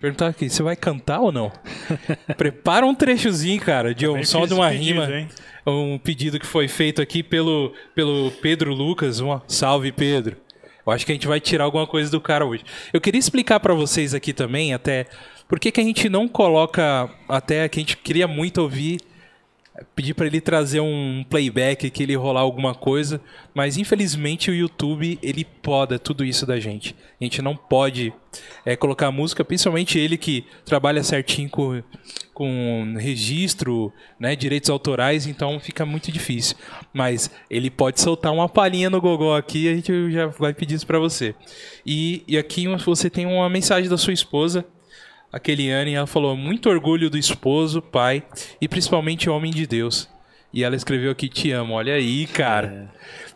Perguntar 0.00 0.28
aqui, 0.28 0.48
você 0.48 0.62
vai 0.62 0.76
cantar 0.76 1.18
ou 1.18 1.32
não? 1.32 1.50
Prepara 2.38 2.86
um 2.86 2.94
trechozinho, 2.94 3.60
cara, 3.60 3.92
de 3.92 4.06
um 4.06 4.22
som 4.24 4.42
fiz 4.42 4.50
de 4.50 4.54
uma 4.54 4.70
pedido, 4.70 5.00
rima. 5.00 5.12
hein? 5.12 5.28
Um 5.66 5.98
pedido 5.98 6.38
que 6.38 6.46
foi 6.46 6.68
feito 6.68 7.02
aqui 7.02 7.20
pelo, 7.20 7.72
pelo 7.96 8.30
Pedro 8.40 8.72
Lucas. 8.72 9.18
Uma 9.18 9.42
salve, 9.48 9.90
Pedro. 9.90 10.36
Eu 10.86 10.92
acho 10.92 11.04
que 11.04 11.10
a 11.10 11.16
gente 11.16 11.26
vai 11.26 11.40
tirar 11.40 11.64
alguma 11.64 11.84
coisa 11.84 12.12
do 12.12 12.20
cara 12.20 12.46
hoje. 12.46 12.62
Eu 12.92 13.00
queria 13.00 13.18
explicar 13.18 13.58
pra 13.58 13.74
vocês 13.74 14.14
aqui 14.14 14.32
também, 14.32 14.72
até, 14.72 15.06
por 15.48 15.58
que 15.58 15.72
que 15.72 15.80
a 15.80 15.84
gente 15.84 16.08
não 16.08 16.28
coloca, 16.28 17.10
até 17.28 17.68
que 17.68 17.80
a 17.80 17.82
gente 17.82 17.96
queria 17.96 18.28
muito 18.28 18.58
ouvir 18.58 19.00
pedir 19.94 20.14
pra 20.14 20.26
ele 20.26 20.40
trazer 20.40 20.80
um 20.80 21.24
playback 21.28 21.88
que 21.90 22.02
ele 22.02 22.14
rolar 22.14 22.40
alguma 22.40 22.74
coisa, 22.74 23.20
mas 23.54 23.78
infelizmente 23.78 24.50
o 24.50 24.54
YouTube 24.54 25.18
ele 25.22 25.44
poda 25.44 25.98
tudo 25.98 26.24
isso 26.24 26.44
da 26.44 26.60
gente. 26.60 26.94
A 27.20 27.24
gente 27.24 27.40
não 27.40 27.56
pode 27.56 28.12
é, 28.66 28.76
colocar 28.76 29.10
música, 29.10 29.44
principalmente 29.44 29.98
ele 29.98 30.18
que 30.18 30.44
trabalha 30.64 31.02
certinho 31.02 31.48
com, 31.48 31.82
com 32.34 32.94
registro, 32.98 33.92
né, 34.20 34.36
direitos 34.36 34.68
autorais, 34.68 35.26
então 35.26 35.58
fica 35.58 35.86
muito 35.86 36.12
difícil. 36.12 36.56
Mas 36.92 37.30
ele 37.48 37.70
pode 37.70 38.00
soltar 38.00 38.32
uma 38.32 38.48
palhinha 38.48 38.90
no 38.90 39.00
gogó 39.00 39.36
aqui, 39.36 39.68
a 39.68 39.74
gente 39.74 40.10
já 40.12 40.26
vai 40.26 40.52
pedir 40.52 40.74
isso 40.74 40.86
pra 40.86 40.98
você. 40.98 41.34
E, 41.86 42.22
e 42.28 42.36
aqui 42.36 42.66
você 42.84 43.08
tem 43.08 43.24
uma 43.24 43.48
mensagem 43.48 43.88
da 43.88 43.96
sua 43.96 44.12
esposa 44.12 44.66
a 45.32 45.40
Keliane, 45.40 45.94
ela 45.94 46.06
falou 46.06 46.36
muito 46.36 46.68
orgulho 46.68 47.08
do 47.08 47.16
esposo, 47.18 47.80
pai 47.80 48.22
e 48.60 48.68
principalmente 48.68 49.30
homem 49.30 49.50
de 49.50 49.66
Deus. 49.66 50.08
E 50.52 50.62
ela 50.62 50.76
escreveu 50.76 51.10
aqui 51.10 51.28
te 51.28 51.50
amo. 51.50 51.72
Olha 51.74 51.94
aí, 51.94 52.26
cara. 52.26 52.92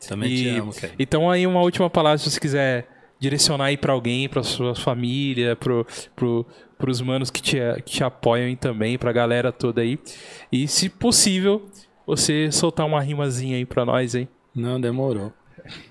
Também 0.06 0.30
E- 0.32 0.42
te 0.42 0.48
amo, 0.50 0.74
cara. 0.74 0.92
Então 0.98 1.30
aí 1.30 1.46
uma 1.46 1.60
última 1.62 1.88
palavra 1.88 2.18
se 2.18 2.30
você 2.30 2.38
quiser 2.38 2.86
direcionar 3.18 3.66
aí 3.66 3.76
pra 3.78 3.94
alguém, 3.94 4.28
pra 4.28 4.42
sua 4.42 4.74
família, 4.74 5.56
pro, 5.56 5.86
pro, 6.14 6.44
pros 6.78 7.00
manos 7.00 7.30
que 7.30 7.40
te, 7.40 7.56
que 7.86 7.92
te 7.92 8.04
apoiam 8.04 8.46
aí 8.46 8.56
também, 8.56 8.98
pra 8.98 9.10
galera 9.12 9.50
toda 9.50 9.80
aí. 9.80 9.98
E 10.52 10.68
se 10.68 10.90
possível, 10.90 11.66
você 12.06 12.52
soltar 12.52 12.84
uma 12.84 13.00
rimazinha 13.00 13.56
aí 13.56 13.64
pra 13.64 13.86
nós 13.86 14.14
aí. 14.14 14.28
Não, 14.54 14.78
demorou. 14.78 15.32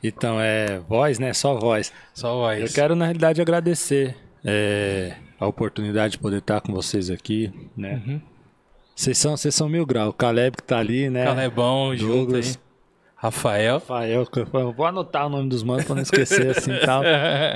Então, 0.03 0.39
é 0.39 0.79
voz, 0.87 1.17
né? 1.17 1.33
Só 1.33 1.55
voz. 1.55 1.91
Só 2.13 2.39
vai. 2.41 2.61
Eu 2.61 2.67
quero, 2.67 2.95
na 2.95 3.05
realidade, 3.05 3.41
agradecer 3.41 4.15
é, 4.45 5.15
a 5.39 5.47
oportunidade 5.47 6.13
de 6.13 6.19
poder 6.19 6.37
estar 6.37 6.61
com 6.61 6.73
vocês 6.73 7.09
aqui, 7.09 7.51
né? 7.75 8.01
Uhum. 8.05 8.21
Vocês 8.95 9.17
são, 9.17 9.35
vocês 9.35 9.53
são 9.53 9.67
mil 9.67 9.85
graus. 9.85 10.09
O 10.09 10.13
Caleb 10.13 10.55
que 10.57 10.63
tá 10.63 10.77
ali, 10.79 11.09
né? 11.09 11.25
Calebão 11.25 11.95
junto 11.95 12.11
aí. 12.13 12.17
Douglas. 12.19 12.59
Rafael. 13.15 13.75
Rafael, 13.75 14.27
eu 14.53 14.71
vou 14.73 14.85
anotar 14.85 15.25
o 15.25 15.29
nome 15.29 15.49
dos 15.49 15.63
manos 15.63 15.83
pra 15.85 15.95
não 15.95 16.01
esquecer 16.01 16.49
assim 16.55 16.71
e 16.71 16.79
tal. 16.85 17.01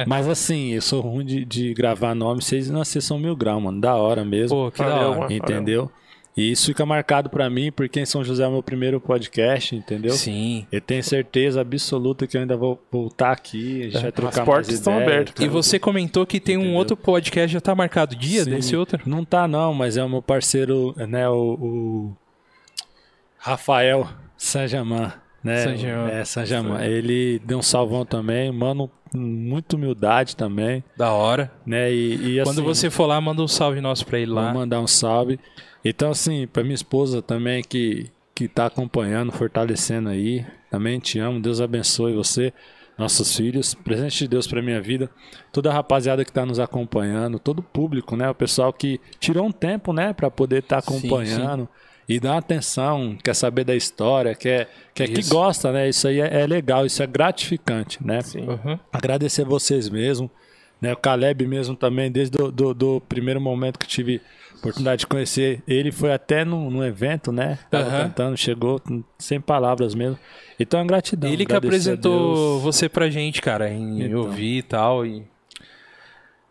Mas 0.08 0.28
assim, 0.28 0.72
eu 0.74 0.82
sou 0.82 1.02
ruim 1.02 1.26
de, 1.26 1.46
de 1.46 1.74
gravar 1.74 2.16
nome, 2.16 2.42
vocês, 2.42 2.70
não, 2.70 2.84
vocês 2.84 3.04
são 3.04 3.20
mil 3.20 3.36
graus, 3.36 3.62
mano. 3.62 3.80
Da 3.80 3.96
hora 3.96 4.26
mesmo. 4.26 4.58
Pô, 4.66 4.72
que 4.72 4.80
da 4.80 4.90
Valeu, 4.90 5.10
hora. 5.10 5.20
mano. 5.22 5.32
entendeu? 5.32 5.92
E 6.40 6.52
isso 6.52 6.68
fica 6.68 6.86
marcado 6.86 7.30
pra 7.30 7.49
mim, 7.49 7.72
porque 7.72 7.99
em 7.99 8.06
São 8.06 8.24
José 8.24 8.44
é 8.44 8.48
o 8.48 8.52
meu 8.52 8.64
primeiro 8.64 8.99
podcast, 9.02 9.76
entendeu? 9.76 10.11
Sim. 10.14 10.66
Eu 10.72 10.80
tenho 10.80 11.03
certeza 11.03 11.60
absoluta 11.61 12.26
que 12.26 12.38
eu 12.38 12.41
ainda 12.41 12.56
vou 12.56 12.82
voltar 12.91 13.32
aqui, 13.32 13.82
a 13.82 13.90
gente 13.90 14.02
vai 14.02 14.11
trocar 14.11 14.40
As 14.41 14.45
portas 14.45 14.68
mais 14.68 14.80
estão 14.80 14.94
ideia, 15.02 15.07
abertas. 15.22 15.45
E 15.45 15.48
você 15.49 15.78
comentou 15.78 16.26
que 16.26 16.40
tem 16.40 16.56
um 16.57 16.61
Entendeu? 16.61 16.78
outro 16.78 16.95
podcast, 16.98 17.52
já 17.53 17.60
tá 17.60 17.76
marcado 17.76 18.16
dia 18.16 18.44
Sim. 18.45 18.52
desse 18.52 18.76
outro? 18.76 19.02
Não 19.06 19.26
tá 19.26 19.48
não, 19.48 19.74
mas 19.74 19.98
é 19.98 20.03
o 20.03 20.07
meu 20.10 20.22
parceiro, 20.22 20.95
né, 21.07 21.28
o, 21.28 21.36
o 21.36 22.18
Rafael 23.38 24.07
Sanjaman, 24.38 25.14
né? 25.44 25.64
Sanjaman. 25.64 26.10
É, 26.10 26.26
Sanjaman. 26.26 26.82
Ele 26.86 27.40
deu 27.45 27.57
um 27.60 27.61
salvão 27.61 28.06
também, 28.06 28.52
mano, 28.52 28.90
com 29.11 29.18
muita 29.18 29.76
humildade 29.76 30.36
também, 30.36 30.84
Da 30.95 31.11
hora. 31.11 31.52
né? 31.66 31.91
E, 31.91 32.38
e, 32.40 32.44
Quando 32.44 32.60
assim, 32.60 32.64
você 32.64 32.90
for 32.90 33.06
lá, 33.06 33.20
manda 33.20 33.41
um 33.41 33.48
salve 33.48 33.82
nosso 33.82 34.06
pra 34.06 34.20
ele 34.20 34.32
Vou 34.32 34.41
lá. 34.41 34.53
mandar 34.53 34.80
um 34.80 34.88
salve. 34.88 35.40
Então, 35.84 36.12
assim, 36.12 36.48
pra 36.48 36.64
minha 36.64 36.76
esposa 36.76 37.22
também 37.22 37.64
que, 37.64 38.12
que 38.36 38.48
tá 38.48 38.66
acompanhando, 38.66 39.32
fortalecendo 39.32 40.10
aí. 40.10 40.46
Também 40.70 41.00
te 41.00 41.20
amo. 41.20 41.40
Deus 41.40 41.62
abençoe 41.62 42.14
você, 42.14 42.54
nossos 42.98 43.36
filhos. 43.36 43.74
Presente 43.74 44.20
de 44.20 44.28
Deus 44.28 44.46
pra 44.46 44.62
minha 44.62 44.82
vida. 44.82 45.10
Toda 45.52 45.70
a 45.70 45.74
rapaziada 45.74 46.24
que 46.24 46.32
tá 46.32 46.46
nos 46.46 46.60
acompanhando, 46.60 47.40
todo 47.40 47.60
o 47.60 47.64
público, 47.64 48.16
né? 48.16 48.30
O 48.30 48.36
pessoal 48.36 48.72
que 48.72 49.00
tirou 49.20 49.48
um 49.48 49.52
tempo, 49.52 49.94
né, 49.94 50.14
pra 50.14 50.30
poder 50.30 50.60
estar 50.60 50.82
Sim, 50.82 50.98
acompanhando. 50.98 51.68
e 52.08 52.20
dá 52.20 52.38
atenção, 52.38 53.18
quer 53.24 53.34
saber 53.34 53.64
da 53.64 53.76
história, 53.76 54.36
quer, 54.36 54.68
quer 54.94 55.08
que 55.08 55.24
gosta, 55.30 55.72
né? 55.72 55.88
Isso 55.90 56.08
aí 56.08 56.20
é, 56.20 56.42
é 56.42 56.48
legal, 56.48 56.86
isso 56.86 57.02
é 57.02 57.08
gratificante, 57.08 58.06
né? 58.06 58.22
Sim. 58.22 58.48
Uhum. 58.48 58.78
Agradecer 58.92 59.46
vocês 59.46 59.90
mesmo, 59.90 60.30
né? 60.82 60.94
O 60.94 60.98
Caleb 60.98 61.46
mesmo 61.48 61.76
também, 61.76 62.12
desde 62.12 62.38
do, 62.38 62.52
do, 62.52 62.74
do 62.74 63.02
primeiro 63.02 63.40
momento 63.42 63.78
que 63.80 63.88
tive 63.88 64.22
oportunidade 64.56 65.00
de 65.02 65.08
conhecer 65.08 65.62
ele, 65.68 65.92
foi 65.92 66.12
até 66.12 66.44
num, 66.44 66.70
num 66.70 66.84
evento, 66.84 67.32
né? 67.32 67.58
Tava 67.72 67.88
Aham. 67.90 68.04
cantando, 68.04 68.38
chegou 68.38 68.82
sem 69.18 69.40
palavras 69.40 69.96
mesmo. 69.96 70.20
Então, 70.60 70.80
é 70.82 70.86
gratidão. 70.86 71.30
Ele 71.32 71.46
que 71.46 71.56
apresentou 71.56 72.60
você 72.60 72.90
pra 72.90 73.10
gente, 73.10 73.42
cara, 73.42 73.70
em 73.70 74.04
Então. 74.04 74.20
ouvir 74.20 74.58
e 74.58 74.64
tal. 74.64 75.06
E... 75.06 75.24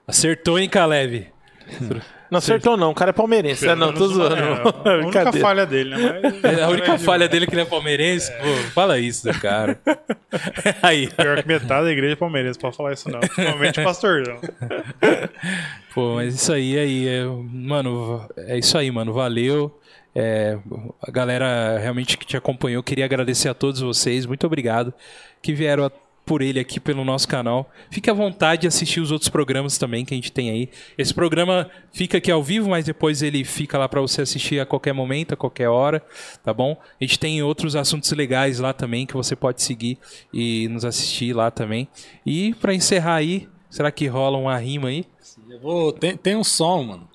Acertou, 0.07 0.59
hein, 0.59 0.69
Caleb? 0.69 1.29
Não 2.31 2.39
acertou, 2.39 2.77
não. 2.77 2.91
O 2.91 2.95
cara 2.95 3.11
é 3.11 3.13
palmeirense. 3.13 3.67
É, 3.67 3.75
não, 3.75 3.93
tô 3.93 4.07
zoando. 4.09 4.37
é, 4.37 4.43
a 4.91 4.97
única 4.99 5.33
falha 5.33 5.65
dele, 5.65 5.97
né? 5.97 6.21
Mas- 6.43 6.59
É 6.59 6.63
a 6.63 6.69
única 6.69 6.99
falha 6.99 7.29
dele 7.29 7.45
é 7.45 7.49
que 7.49 7.55
ele 7.55 7.63
é 7.63 7.65
palmeirense. 7.65 8.31
Pô, 8.33 8.45
fala 8.75 8.99
isso, 8.99 9.27
né, 9.27 9.33
cara. 9.41 9.79
Aí, 10.83 11.09
Pior 11.09 11.43
que 11.43 11.49
metade 11.49 11.85
da 11.87 11.91
igreja 11.93 12.13
é 12.13 12.17
palmeirense, 12.17 12.59
pode 12.59 12.77
falar 12.77 12.93
isso 12.93 13.09
não. 13.11 13.21
Principalmente 13.21 13.81
o 13.81 13.85
pastorzão. 13.85 14.37
pô, 15.95 16.15
mas 16.17 16.35
isso 16.35 16.53
aí, 16.53 16.79
aí, 16.79 17.09
é, 17.09 17.25
mano, 17.25 18.27
é 18.37 18.59
isso 18.59 18.77
aí, 18.77 18.91
mano, 18.91 19.13
valeu. 19.13 19.79
É, 20.15 20.59
a 21.03 21.11
galera 21.11 21.79
realmente 21.79 22.17
que 22.19 22.27
te 22.27 22.37
acompanhou, 22.37 22.83
queria 22.83 23.05
agradecer 23.05 23.49
a 23.49 23.55
todos 23.55 23.81
vocês, 23.81 24.27
muito 24.27 24.47
obrigado 24.47 24.93
que 25.41 25.53
vieram 25.53 25.85
a- 25.87 25.93
por 26.29 26.43
ele 26.43 26.61
aqui 26.61 26.79
pelo 26.79 27.07
nosso 27.07 27.27
canal. 27.27 27.71
Fique 27.91 28.11
à 28.11 28.13
vontade 28.13 28.61
de 28.61 28.69
assistir 28.69 29.01
os 29.01 29.11
outros 29.11 29.31
programas 29.31 29.79
também 29.79 30.05
que 30.05 30.13
a 30.13 30.17
gente 30.17 30.31
tem 30.31 30.51
aí. 30.51 30.69
Esse 30.99 31.15
programa 31.15 31.71
fica 31.91 32.19
aqui 32.19 32.31
ao 32.31 32.43
vivo, 32.43 32.69
mas 32.69 32.85
depois 32.85 33.23
ele 33.23 33.43
fica 33.45 33.79
lá 33.79 33.89
para 33.89 34.03
você 34.03 34.21
assistir 34.21 34.61
a 34.61 34.67
qualquer 34.67 34.93
momento, 34.93 35.33
a 35.33 35.37
qualquer 35.39 35.71
hora, 35.71 36.05
tá 36.45 36.53
bom? 36.53 36.77
A 37.01 37.05
gente 37.05 37.19
tem 37.19 37.43
outros 37.43 37.75
assuntos 37.75 38.13
legais 38.13 38.59
lá 38.59 38.75
também 38.75 39.07
que 39.07 39.15
você 39.15 39.35
pode 39.35 39.63
seguir 39.63 39.97
e 40.31 40.69
nos 40.69 40.85
assistir 40.85 41.33
lá 41.33 41.51
também. 41.51 41.89
E 42.27 42.53
para 42.57 42.75
encerrar 42.75 43.15
aí, 43.15 43.49
será 43.71 43.91
que 43.91 44.07
rola 44.07 44.37
uma 44.37 44.59
rima 44.59 44.89
aí? 44.89 45.07
Eu 45.49 45.59
vou, 45.61 45.93
tem, 45.95 46.15
tem 46.15 46.37
um 46.37 46.45
som, 46.45 46.83
mano. 46.83 47.09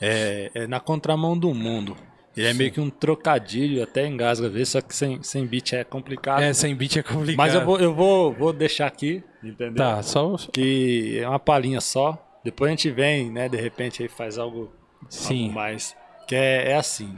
É, 0.00 0.50
é 0.54 0.66
na 0.66 0.80
contramão 0.80 1.38
do 1.38 1.52
mundo. 1.52 1.94
Ele 2.36 2.46
é 2.46 2.52
meio 2.52 2.70
que 2.70 2.80
um 2.80 2.90
trocadilho, 2.90 3.82
até 3.82 4.06
engasga 4.06 4.48
às 4.48 4.52
vezes, 4.52 4.68
só 4.68 4.80
que 4.82 4.94
sem, 4.94 5.22
sem 5.22 5.46
beat 5.46 5.72
é 5.72 5.82
complicado. 5.82 6.42
É, 6.42 6.52
sem 6.52 6.74
beat 6.74 6.98
é 6.98 7.02
complicado. 7.02 7.36
Mas 7.36 7.54
eu 7.54 7.64
vou, 7.64 7.80
eu 7.80 7.94
vou, 7.94 8.32
vou 8.32 8.52
deixar 8.52 8.86
aqui, 8.86 9.24
entendeu? 9.42 9.76
Tá, 9.76 10.02
só 10.02 10.36
Que 10.52 11.18
é 11.18 11.26
uma 11.26 11.38
palhinha 11.38 11.80
só. 11.80 12.22
Depois 12.44 12.68
a 12.68 12.72
gente 12.72 12.90
vem, 12.90 13.30
né, 13.30 13.48
de 13.48 13.56
repente 13.56 14.02
aí 14.02 14.08
faz 14.08 14.36
algo, 14.36 14.70
Sim. 15.08 15.44
algo 15.44 15.54
mais. 15.54 15.96
Que 16.28 16.34
é, 16.34 16.72
é 16.72 16.76
assim. 16.76 17.16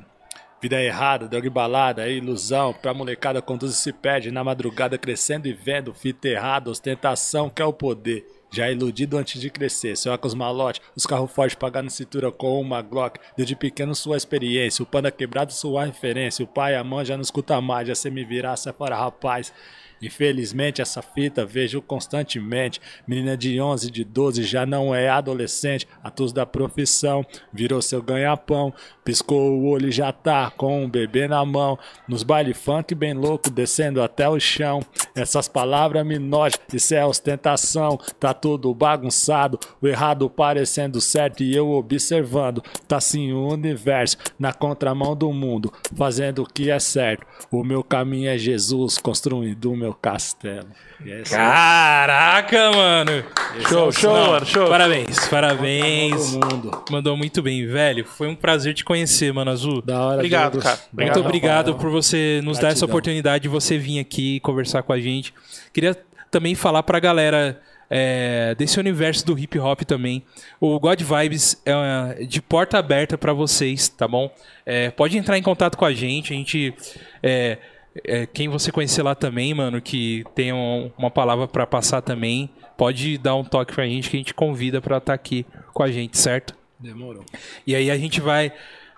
Vida 0.63 0.81
errada, 0.81 1.29
droga 1.29 1.47
e 1.47 1.51
balada, 1.51 2.07
é 2.07 2.13
ilusão, 2.13 2.73
pra 2.73 2.95
molecada 2.95 3.43
conduz 3.43 3.73
e 3.73 3.77
se 3.77 3.93
perde, 3.93 4.31
na 4.31 4.43
madrugada 4.43 4.99
crescendo 4.99 5.47
e 5.47 5.53
vendo, 5.53 5.95
fita 5.95 6.29
errada, 6.29 6.71
ostentação 6.71 7.51
que 7.51 7.63
é 7.63 7.65
o 7.65 7.73
poder. 7.73 8.25
Já 8.51 8.71
iludido 8.71 9.19
antes 9.19 9.41
de 9.41 9.51
crescer, 9.51 9.97
seu 9.97 10.13
óculos 10.13 10.35
malote, 10.35 10.81
os 10.97 11.05
carros 11.05 11.31
fortes 11.31 11.55
pagando 11.55 11.91
cintura 11.91 12.33
com 12.33 12.61
uma 12.61 12.81
Glock. 12.81 13.19
Desde 13.37 13.55
pequeno 13.55 13.95
sua 13.95 14.17
experiência, 14.17 14.83
o 14.83 14.87
panda 14.87 15.11
quebrado 15.11 15.53
sua 15.53 15.85
referência, 15.85 16.45
o 16.45 16.49
pai 16.49 16.73
e 16.73 16.77
a 16.77 16.85
mãe 16.85 17.05
já 17.05 17.17
não 17.17 17.23
escuta 17.23 17.61
mais, 17.61 17.89
já 17.89 17.95
se 17.95 18.11
me 18.11 18.25
virar, 18.25 18.57
sai 18.57 18.73
fora 18.73 18.97
rapaz. 18.97 19.53
Infelizmente 20.01 20.81
essa 20.81 21.03
fita 21.03 21.45
vejo 21.45 21.81
constantemente. 21.83 22.81
Menina 23.07 23.37
de 23.37 23.61
11, 23.61 23.91
de 23.91 24.05
12 24.05 24.43
já 24.43 24.65
não 24.65 24.95
é 24.95 25.09
adolescente. 25.09 25.89
Atos 26.03 26.33
da 26.33 26.47
profissão, 26.47 27.25
virou 27.53 27.83
seu 27.83 28.03
ganha-pão. 28.03 28.73
Piscou 29.05 29.53
o 29.53 29.69
olho 29.69 29.89
e 29.89 29.93
já 29.93 30.13
tá 30.13 30.51
com 30.51 30.85
um 30.85 30.89
bebê 30.89 31.27
na 31.27 31.45
mão. 31.45 31.79
Nos 32.07 32.23
baile 32.23 32.55
funk 32.55 32.95
bem 32.95 33.15
louco, 33.15 33.51
descendo 33.51 34.03
até 34.03 34.29
o 34.29 34.39
chão. 34.39 34.81
Essas 35.15 35.49
palavras 35.49 36.07
me 36.07 36.19
nojam, 36.19 36.59
isso 36.73 36.95
é 36.95 37.05
ostentação. 37.05 37.99
Tá 38.21 38.35
tudo 38.35 38.75
bagunçado, 38.75 39.59
o 39.81 39.89
errado 39.89 40.29
parecendo 40.29 41.01
certo 41.01 41.43
e 41.43 41.55
eu 41.55 41.71
observando. 41.71 42.63
Tá 42.87 42.99
assim 42.99 43.33
o 43.33 43.49
universo, 43.49 44.17
na 44.39 44.53
contramão 44.53 45.17
do 45.17 45.33
mundo, 45.33 45.73
fazendo 45.95 46.43
o 46.43 46.47
que 46.47 46.71
é 46.71 46.79
certo. 46.79 47.27
O 47.51 47.65
meu 47.65 47.83
caminho 47.83 48.29
é 48.29 48.37
Jesus, 48.37 48.99
construindo 48.99 49.73
o 49.73 49.77
meu 49.77 49.88
castelo. 49.95 50.69
E 51.05 51.11
é. 51.13 51.23
Caraca, 51.23 52.71
mano! 52.73 53.25
Show, 53.69 53.93
show, 53.93 54.13
Não, 54.15 54.27
mano, 54.33 54.47
show. 54.47 54.69
Parabéns, 54.69 55.29
parabéns. 55.29 56.33
Todo 56.33 56.53
mundo. 56.55 56.85
Mandou 56.91 57.17
muito 57.17 57.43
bem, 57.43 57.67
velho. 57.67 58.05
Foi 58.05 58.29
um 58.29 58.35
prazer 58.35 58.75
te 58.75 58.85
conhecer, 58.85 59.33
mano 59.33 59.51
Azul. 59.51 59.83
Da 59.83 60.01
hora, 60.01 60.17
Obrigado, 60.17 60.53
Deus. 60.53 60.65
cara. 60.65 60.79
Da 60.93 61.05
Muito 61.05 61.21
obrigado 61.21 61.67
Rafael. 61.73 61.79
por 61.79 61.91
você 61.91 62.41
nos 62.45 62.59
dar 62.59 62.69
essa 62.69 62.81
Gratidão. 62.81 62.89
oportunidade 62.89 63.43
de 63.43 63.49
você 63.49 63.79
vir 63.79 63.99
aqui 63.99 64.37
e 64.37 64.41
conversar 64.41 64.83
com 64.83 64.93
a 64.93 65.01
gente. 65.01 65.33
Queria 65.73 65.97
também 66.31 66.55
falar 66.55 66.83
pra 66.83 67.01
galera 67.01 67.61
é, 67.91 68.55
desse 68.59 68.79
universo 68.79 69.25
do 69.25 69.39
hip 69.39 69.59
hop 69.59 69.81
também. 69.83 70.23
O 70.61 70.79
God 70.79 71.01
Vibes 71.01 71.61
é 71.65 72.25
de 72.25 72.43
porta 72.43 72.79
aberta 72.79 73.17
pra 73.17 73.33
vocês, 73.33 73.89
tá 73.89 74.07
bom? 74.07 74.31
É, 74.67 74.91
pode 74.91 75.17
entrar 75.17 75.39
em 75.39 75.43
contato 75.43 75.77
com 75.79 75.85
a 75.85 75.93
gente. 75.95 76.33
A 76.33 76.37
gente. 76.37 76.75
é, 77.23 77.57
é, 78.05 78.27
quem 78.27 78.49
você 78.49 78.71
conhecer 78.73 79.03
lá 79.03 79.15
também, 79.15 79.53
mano, 79.55 79.81
que 79.81 80.25
tem 80.35 80.53
um- 80.53 80.91
uma 80.97 81.11
palavra 81.11 81.47
pra 81.49 81.67
passar 81.67 82.01
também, 82.03 82.51
pode 82.77 83.19
dar 83.19 83.35
um 83.35 83.45
toque 83.45 83.75
pra 83.75 83.87
gente 83.87 84.09
que 84.11 84.17
a 84.17 84.21
gente 84.21 84.35
convida 84.35 84.81
pra 84.81 84.99
estar 84.99 85.15
aqui 85.15 85.45
com 85.75 85.83
a 85.83 85.91
gente, 85.91 86.17
certo? 86.19 86.55
Demorou. 86.79 87.25
E 87.67 87.75
aí 87.75 87.91
a 87.91 87.97
gente 87.99 88.21
vai 88.21 88.53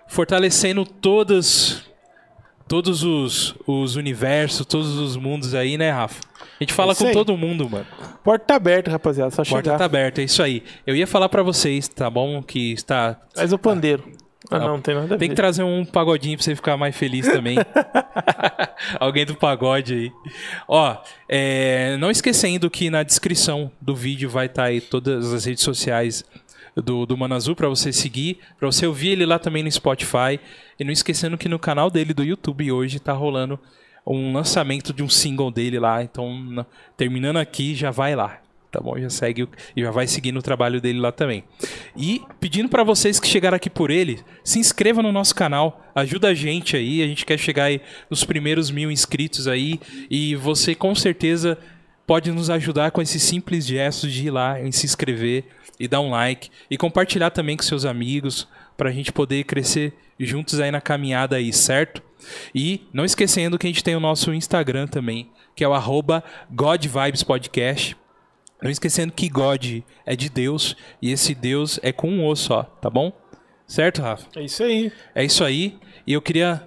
fortalecendo 0.06 0.84
todas, 0.84 1.82
todos 2.68 3.02
os, 3.02 3.54
os 3.66 3.96
universos, 3.96 4.66
todos 4.66 4.98
os 4.98 5.16
mundos 5.16 5.54
aí, 5.54 5.78
né, 5.78 5.90
Rafa? 5.90 6.20
A 6.40 6.62
gente 6.62 6.74
fala 6.74 6.92
É 6.92 6.94
com 6.94 7.06
aí. 7.06 7.12
todo 7.14 7.36
mundo, 7.38 7.68
mano. 7.70 7.86
Porta 8.22 8.44
tá 8.44 8.56
aberta, 8.56 8.90
rapaziada. 8.90 9.30
Só 9.30 9.42
porta 9.44 9.70
chegar. 9.70 9.78
tá 9.78 9.84
aberta, 9.86 10.20
é 10.20 10.24
isso 10.24 10.42
aí. 10.42 10.62
Eu 10.86 10.94
ia 10.94 11.06
falar 11.06 11.28
pra 11.30 11.42
vocês, 11.42 11.88
tá 11.88 12.10
bom? 12.10 12.42
Que 12.42 12.72
está. 12.72 13.18
Faz 13.34 13.50
o 13.52 13.58
pandeiro. 13.58 14.04
Ah, 14.06 14.29
Não. 14.58 14.58
não, 14.66 14.68
não 14.74 14.80
tem 14.80 14.94
nada 14.94 15.06
a 15.06 15.08
ver. 15.10 15.18
Tem 15.18 15.28
que 15.28 15.34
trazer 15.34 15.62
um 15.62 15.84
pagodinho 15.84 16.36
pra 16.36 16.44
você 16.44 16.56
ficar 16.56 16.76
mais 16.76 16.96
feliz 16.96 17.26
também. 17.26 17.56
Alguém 18.98 19.24
do 19.26 19.34
pagode 19.34 19.94
aí. 19.94 20.12
Ó, 20.66 20.96
é, 21.28 21.96
não 21.98 22.10
esquecendo 22.10 22.70
que 22.70 22.90
na 22.90 23.02
descrição 23.02 23.70
do 23.80 23.94
vídeo 23.94 24.28
vai 24.28 24.46
estar 24.46 24.64
aí 24.64 24.80
todas 24.80 25.32
as 25.32 25.44
redes 25.44 25.62
sociais 25.62 26.24
do, 26.74 27.04
do 27.06 27.16
Mano 27.16 27.34
Azul 27.34 27.54
pra 27.54 27.68
você 27.68 27.92
seguir, 27.92 28.38
pra 28.58 28.66
você 28.70 28.86
ouvir 28.86 29.08
ele 29.10 29.26
lá 29.26 29.38
também 29.38 29.62
no 29.62 29.70
Spotify. 29.70 30.40
E 30.78 30.84
não 30.84 30.92
esquecendo 30.92 31.36
que 31.36 31.48
no 31.48 31.58
canal 31.58 31.90
dele 31.90 32.14
do 32.14 32.24
YouTube 32.24 32.70
hoje 32.72 32.98
tá 32.98 33.12
rolando 33.12 33.58
um 34.06 34.32
lançamento 34.32 34.92
de 34.92 35.02
um 35.02 35.08
single 35.08 35.50
dele 35.50 35.78
lá. 35.78 36.02
Então, 36.02 36.38
na- 36.42 36.66
terminando 36.96 37.36
aqui, 37.36 37.74
já 37.74 37.90
vai 37.90 38.16
lá. 38.16 38.38
Tá 38.70 38.80
bom? 38.80 38.96
Já 38.98 39.10
segue 39.10 39.48
e 39.74 39.82
já 39.82 39.90
vai 39.90 40.06
seguindo 40.06 40.38
o 40.38 40.42
trabalho 40.42 40.80
dele 40.80 41.00
lá 41.00 41.10
também. 41.10 41.42
E 41.96 42.22
pedindo 42.38 42.68
pra 42.68 42.84
vocês 42.84 43.18
que 43.18 43.26
chegaram 43.26 43.56
aqui 43.56 43.68
por 43.68 43.90
ele, 43.90 44.20
se 44.44 44.60
inscreva 44.60 45.02
no 45.02 45.10
nosso 45.10 45.34
canal, 45.34 45.84
ajuda 45.94 46.28
a 46.28 46.34
gente 46.34 46.76
aí. 46.76 47.02
A 47.02 47.06
gente 47.06 47.26
quer 47.26 47.38
chegar 47.38 47.64
aí 47.64 47.80
nos 48.08 48.22
primeiros 48.22 48.70
mil 48.70 48.90
inscritos 48.90 49.48
aí. 49.48 49.80
E 50.08 50.36
você 50.36 50.74
com 50.74 50.94
certeza 50.94 51.58
pode 52.06 52.30
nos 52.30 52.48
ajudar 52.48 52.92
com 52.92 53.02
esses 53.02 53.22
simples 53.22 53.66
gestos 53.66 54.12
de 54.12 54.26
ir 54.26 54.30
lá 54.30 54.60
e 54.60 54.72
se 54.72 54.86
inscrever 54.86 55.44
e 55.78 55.88
dar 55.88 56.00
um 56.00 56.10
like 56.10 56.50
e 56.70 56.76
compartilhar 56.76 57.30
também 57.30 57.56
com 57.56 57.62
seus 57.62 57.84
amigos 57.84 58.46
pra 58.76 58.92
gente 58.92 59.10
poder 59.10 59.44
crescer 59.44 59.94
juntos 60.18 60.60
aí 60.60 60.70
na 60.70 60.80
caminhada 60.80 61.36
aí, 61.36 61.52
certo? 61.52 62.02
E 62.54 62.82
não 62.92 63.04
esquecendo 63.04 63.58
que 63.58 63.66
a 63.66 63.70
gente 63.70 63.82
tem 63.82 63.96
o 63.96 64.00
nosso 64.00 64.32
Instagram 64.32 64.86
também, 64.86 65.30
que 65.56 65.64
é 65.64 65.68
o 65.68 65.72
arroba 65.72 66.22
God 66.50 66.84
Vibes 66.84 67.22
Podcast. 67.22 67.96
Não 68.62 68.70
esquecendo 68.70 69.12
que 69.12 69.28
God 69.28 69.80
é 70.04 70.14
de 70.16 70.28
Deus 70.28 70.76
e 71.00 71.10
esse 71.10 71.34
Deus 71.34 71.78
é 71.82 71.92
com 71.92 72.10
um 72.10 72.26
O 72.26 72.36
só, 72.36 72.62
tá 72.62 72.90
bom? 72.90 73.12
Certo, 73.66 74.02
Rafa? 74.02 74.26
É 74.36 74.42
isso 74.44 74.62
aí. 74.62 74.92
É 75.14 75.24
isso 75.24 75.44
aí. 75.44 75.78
E 76.06 76.12
eu 76.12 76.20
queria 76.20 76.62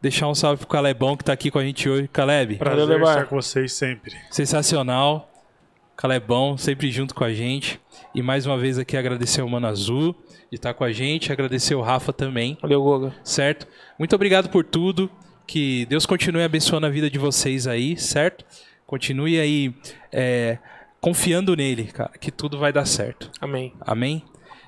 deixar 0.00 0.28
um 0.28 0.34
salve 0.34 0.58
pro 0.58 0.68
Calebão 0.68 1.16
que 1.16 1.24
tá 1.24 1.32
aqui 1.32 1.50
com 1.50 1.58
a 1.58 1.64
gente 1.64 1.88
hoje. 1.88 2.08
Caleb, 2.08 2.56
Prazer 2.56 2.86
Levar. 2.86 3.10
estar 3.10 3.26
com 3.26 3.36
vocês 3.36 3.72
sempre. 3.72 4.14
sensacional. 4.30 5.32
Calebão, 5.96 6.58
sempre 6.58 6.90
junto 6.90 7.14
com 7.14 7.24
a 7.24 7.32
gente. 7.32 7.80
E 8.14 8.20
mais 8.22 8.44
uma 8.44 8.58
vez 8.58 8.78
aqui 8.78 8.96
agradecer 8.96 9.40
ao 9.40 9.48
Mano 9.48 9.66
Azul 9.66 10.14
de 10.50 10.56
estar 10.56 10.74
com 10.74 10.84
a 10.84 10.92
gente. 10.92 11.32
Agradecer 11.32 11.74
o 11.74 11.80
Rafa 11.80 12.12
também, 12.12 12.58
Valeu, 12.60 12.82
Goga. 12.82 13.14
certo? 13.24 13.66
Muito 13.98 14.14
obrigado 14.14 14.50
por 14.50 14.62
tudo. 14.62 15.10
Que 15.46 15.86
Deus 15.86 16.04
continue 16.04 16.42
abençoando 16.42 16.86
a 16.86 16.90
vida 16.90 17.08
de 17.08 17.18
vocês 17.18 17.66
aí, 17.66 17.96
certo? 17.96 18.44
Continue 18.86 19.40
aí 19.40 19.74
é, 20.12 20.58
confiando 21.06 21.54
nele, 21.54 21.84
cara, 21.84 22.10
que 22.20 22.32
tudo 22.32 22.58
vai 22.58 22.72
dar 22.72 22.84
certo. 22.84 23.30
Amém. 23.40 23.72
Amém? 23.80 24.24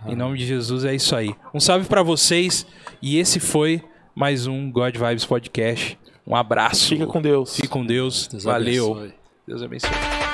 Em 0.06 0.14
nome 0.14 0.38
de 0.38 0.46
Jesus 0.46 0.84
é 0.84 0.94
isso 0.94 1.16
aí. 1.16 1.34
Um 1.52 1.58
salve 1.58 1.88
pra 1.88 2.00
vocês 2.00 2.64
e 3.02 3.18
esse 3.18 3.40
foi 3.40 3.82
mais 4.14 4.46
um 4.46 4.70
God 4.70 4.96
Vibes 4.96 5.24
Podcast. 5.24 5.98
Um 6.24 6.36
abraço. 6.36 6.90
Fica 6.90 7.08
com 7.08 7.20
Deus. 7.20 7.56
Fique 7.56 7.66
com 7.66 7.84
Deus. 7.84 8.28
Deus 8.28 8.44
Valeu. 8.44 8.92
abençoe. 8.92 9.14
Deus 9.48 9.62
abençoe. 9.64 10.27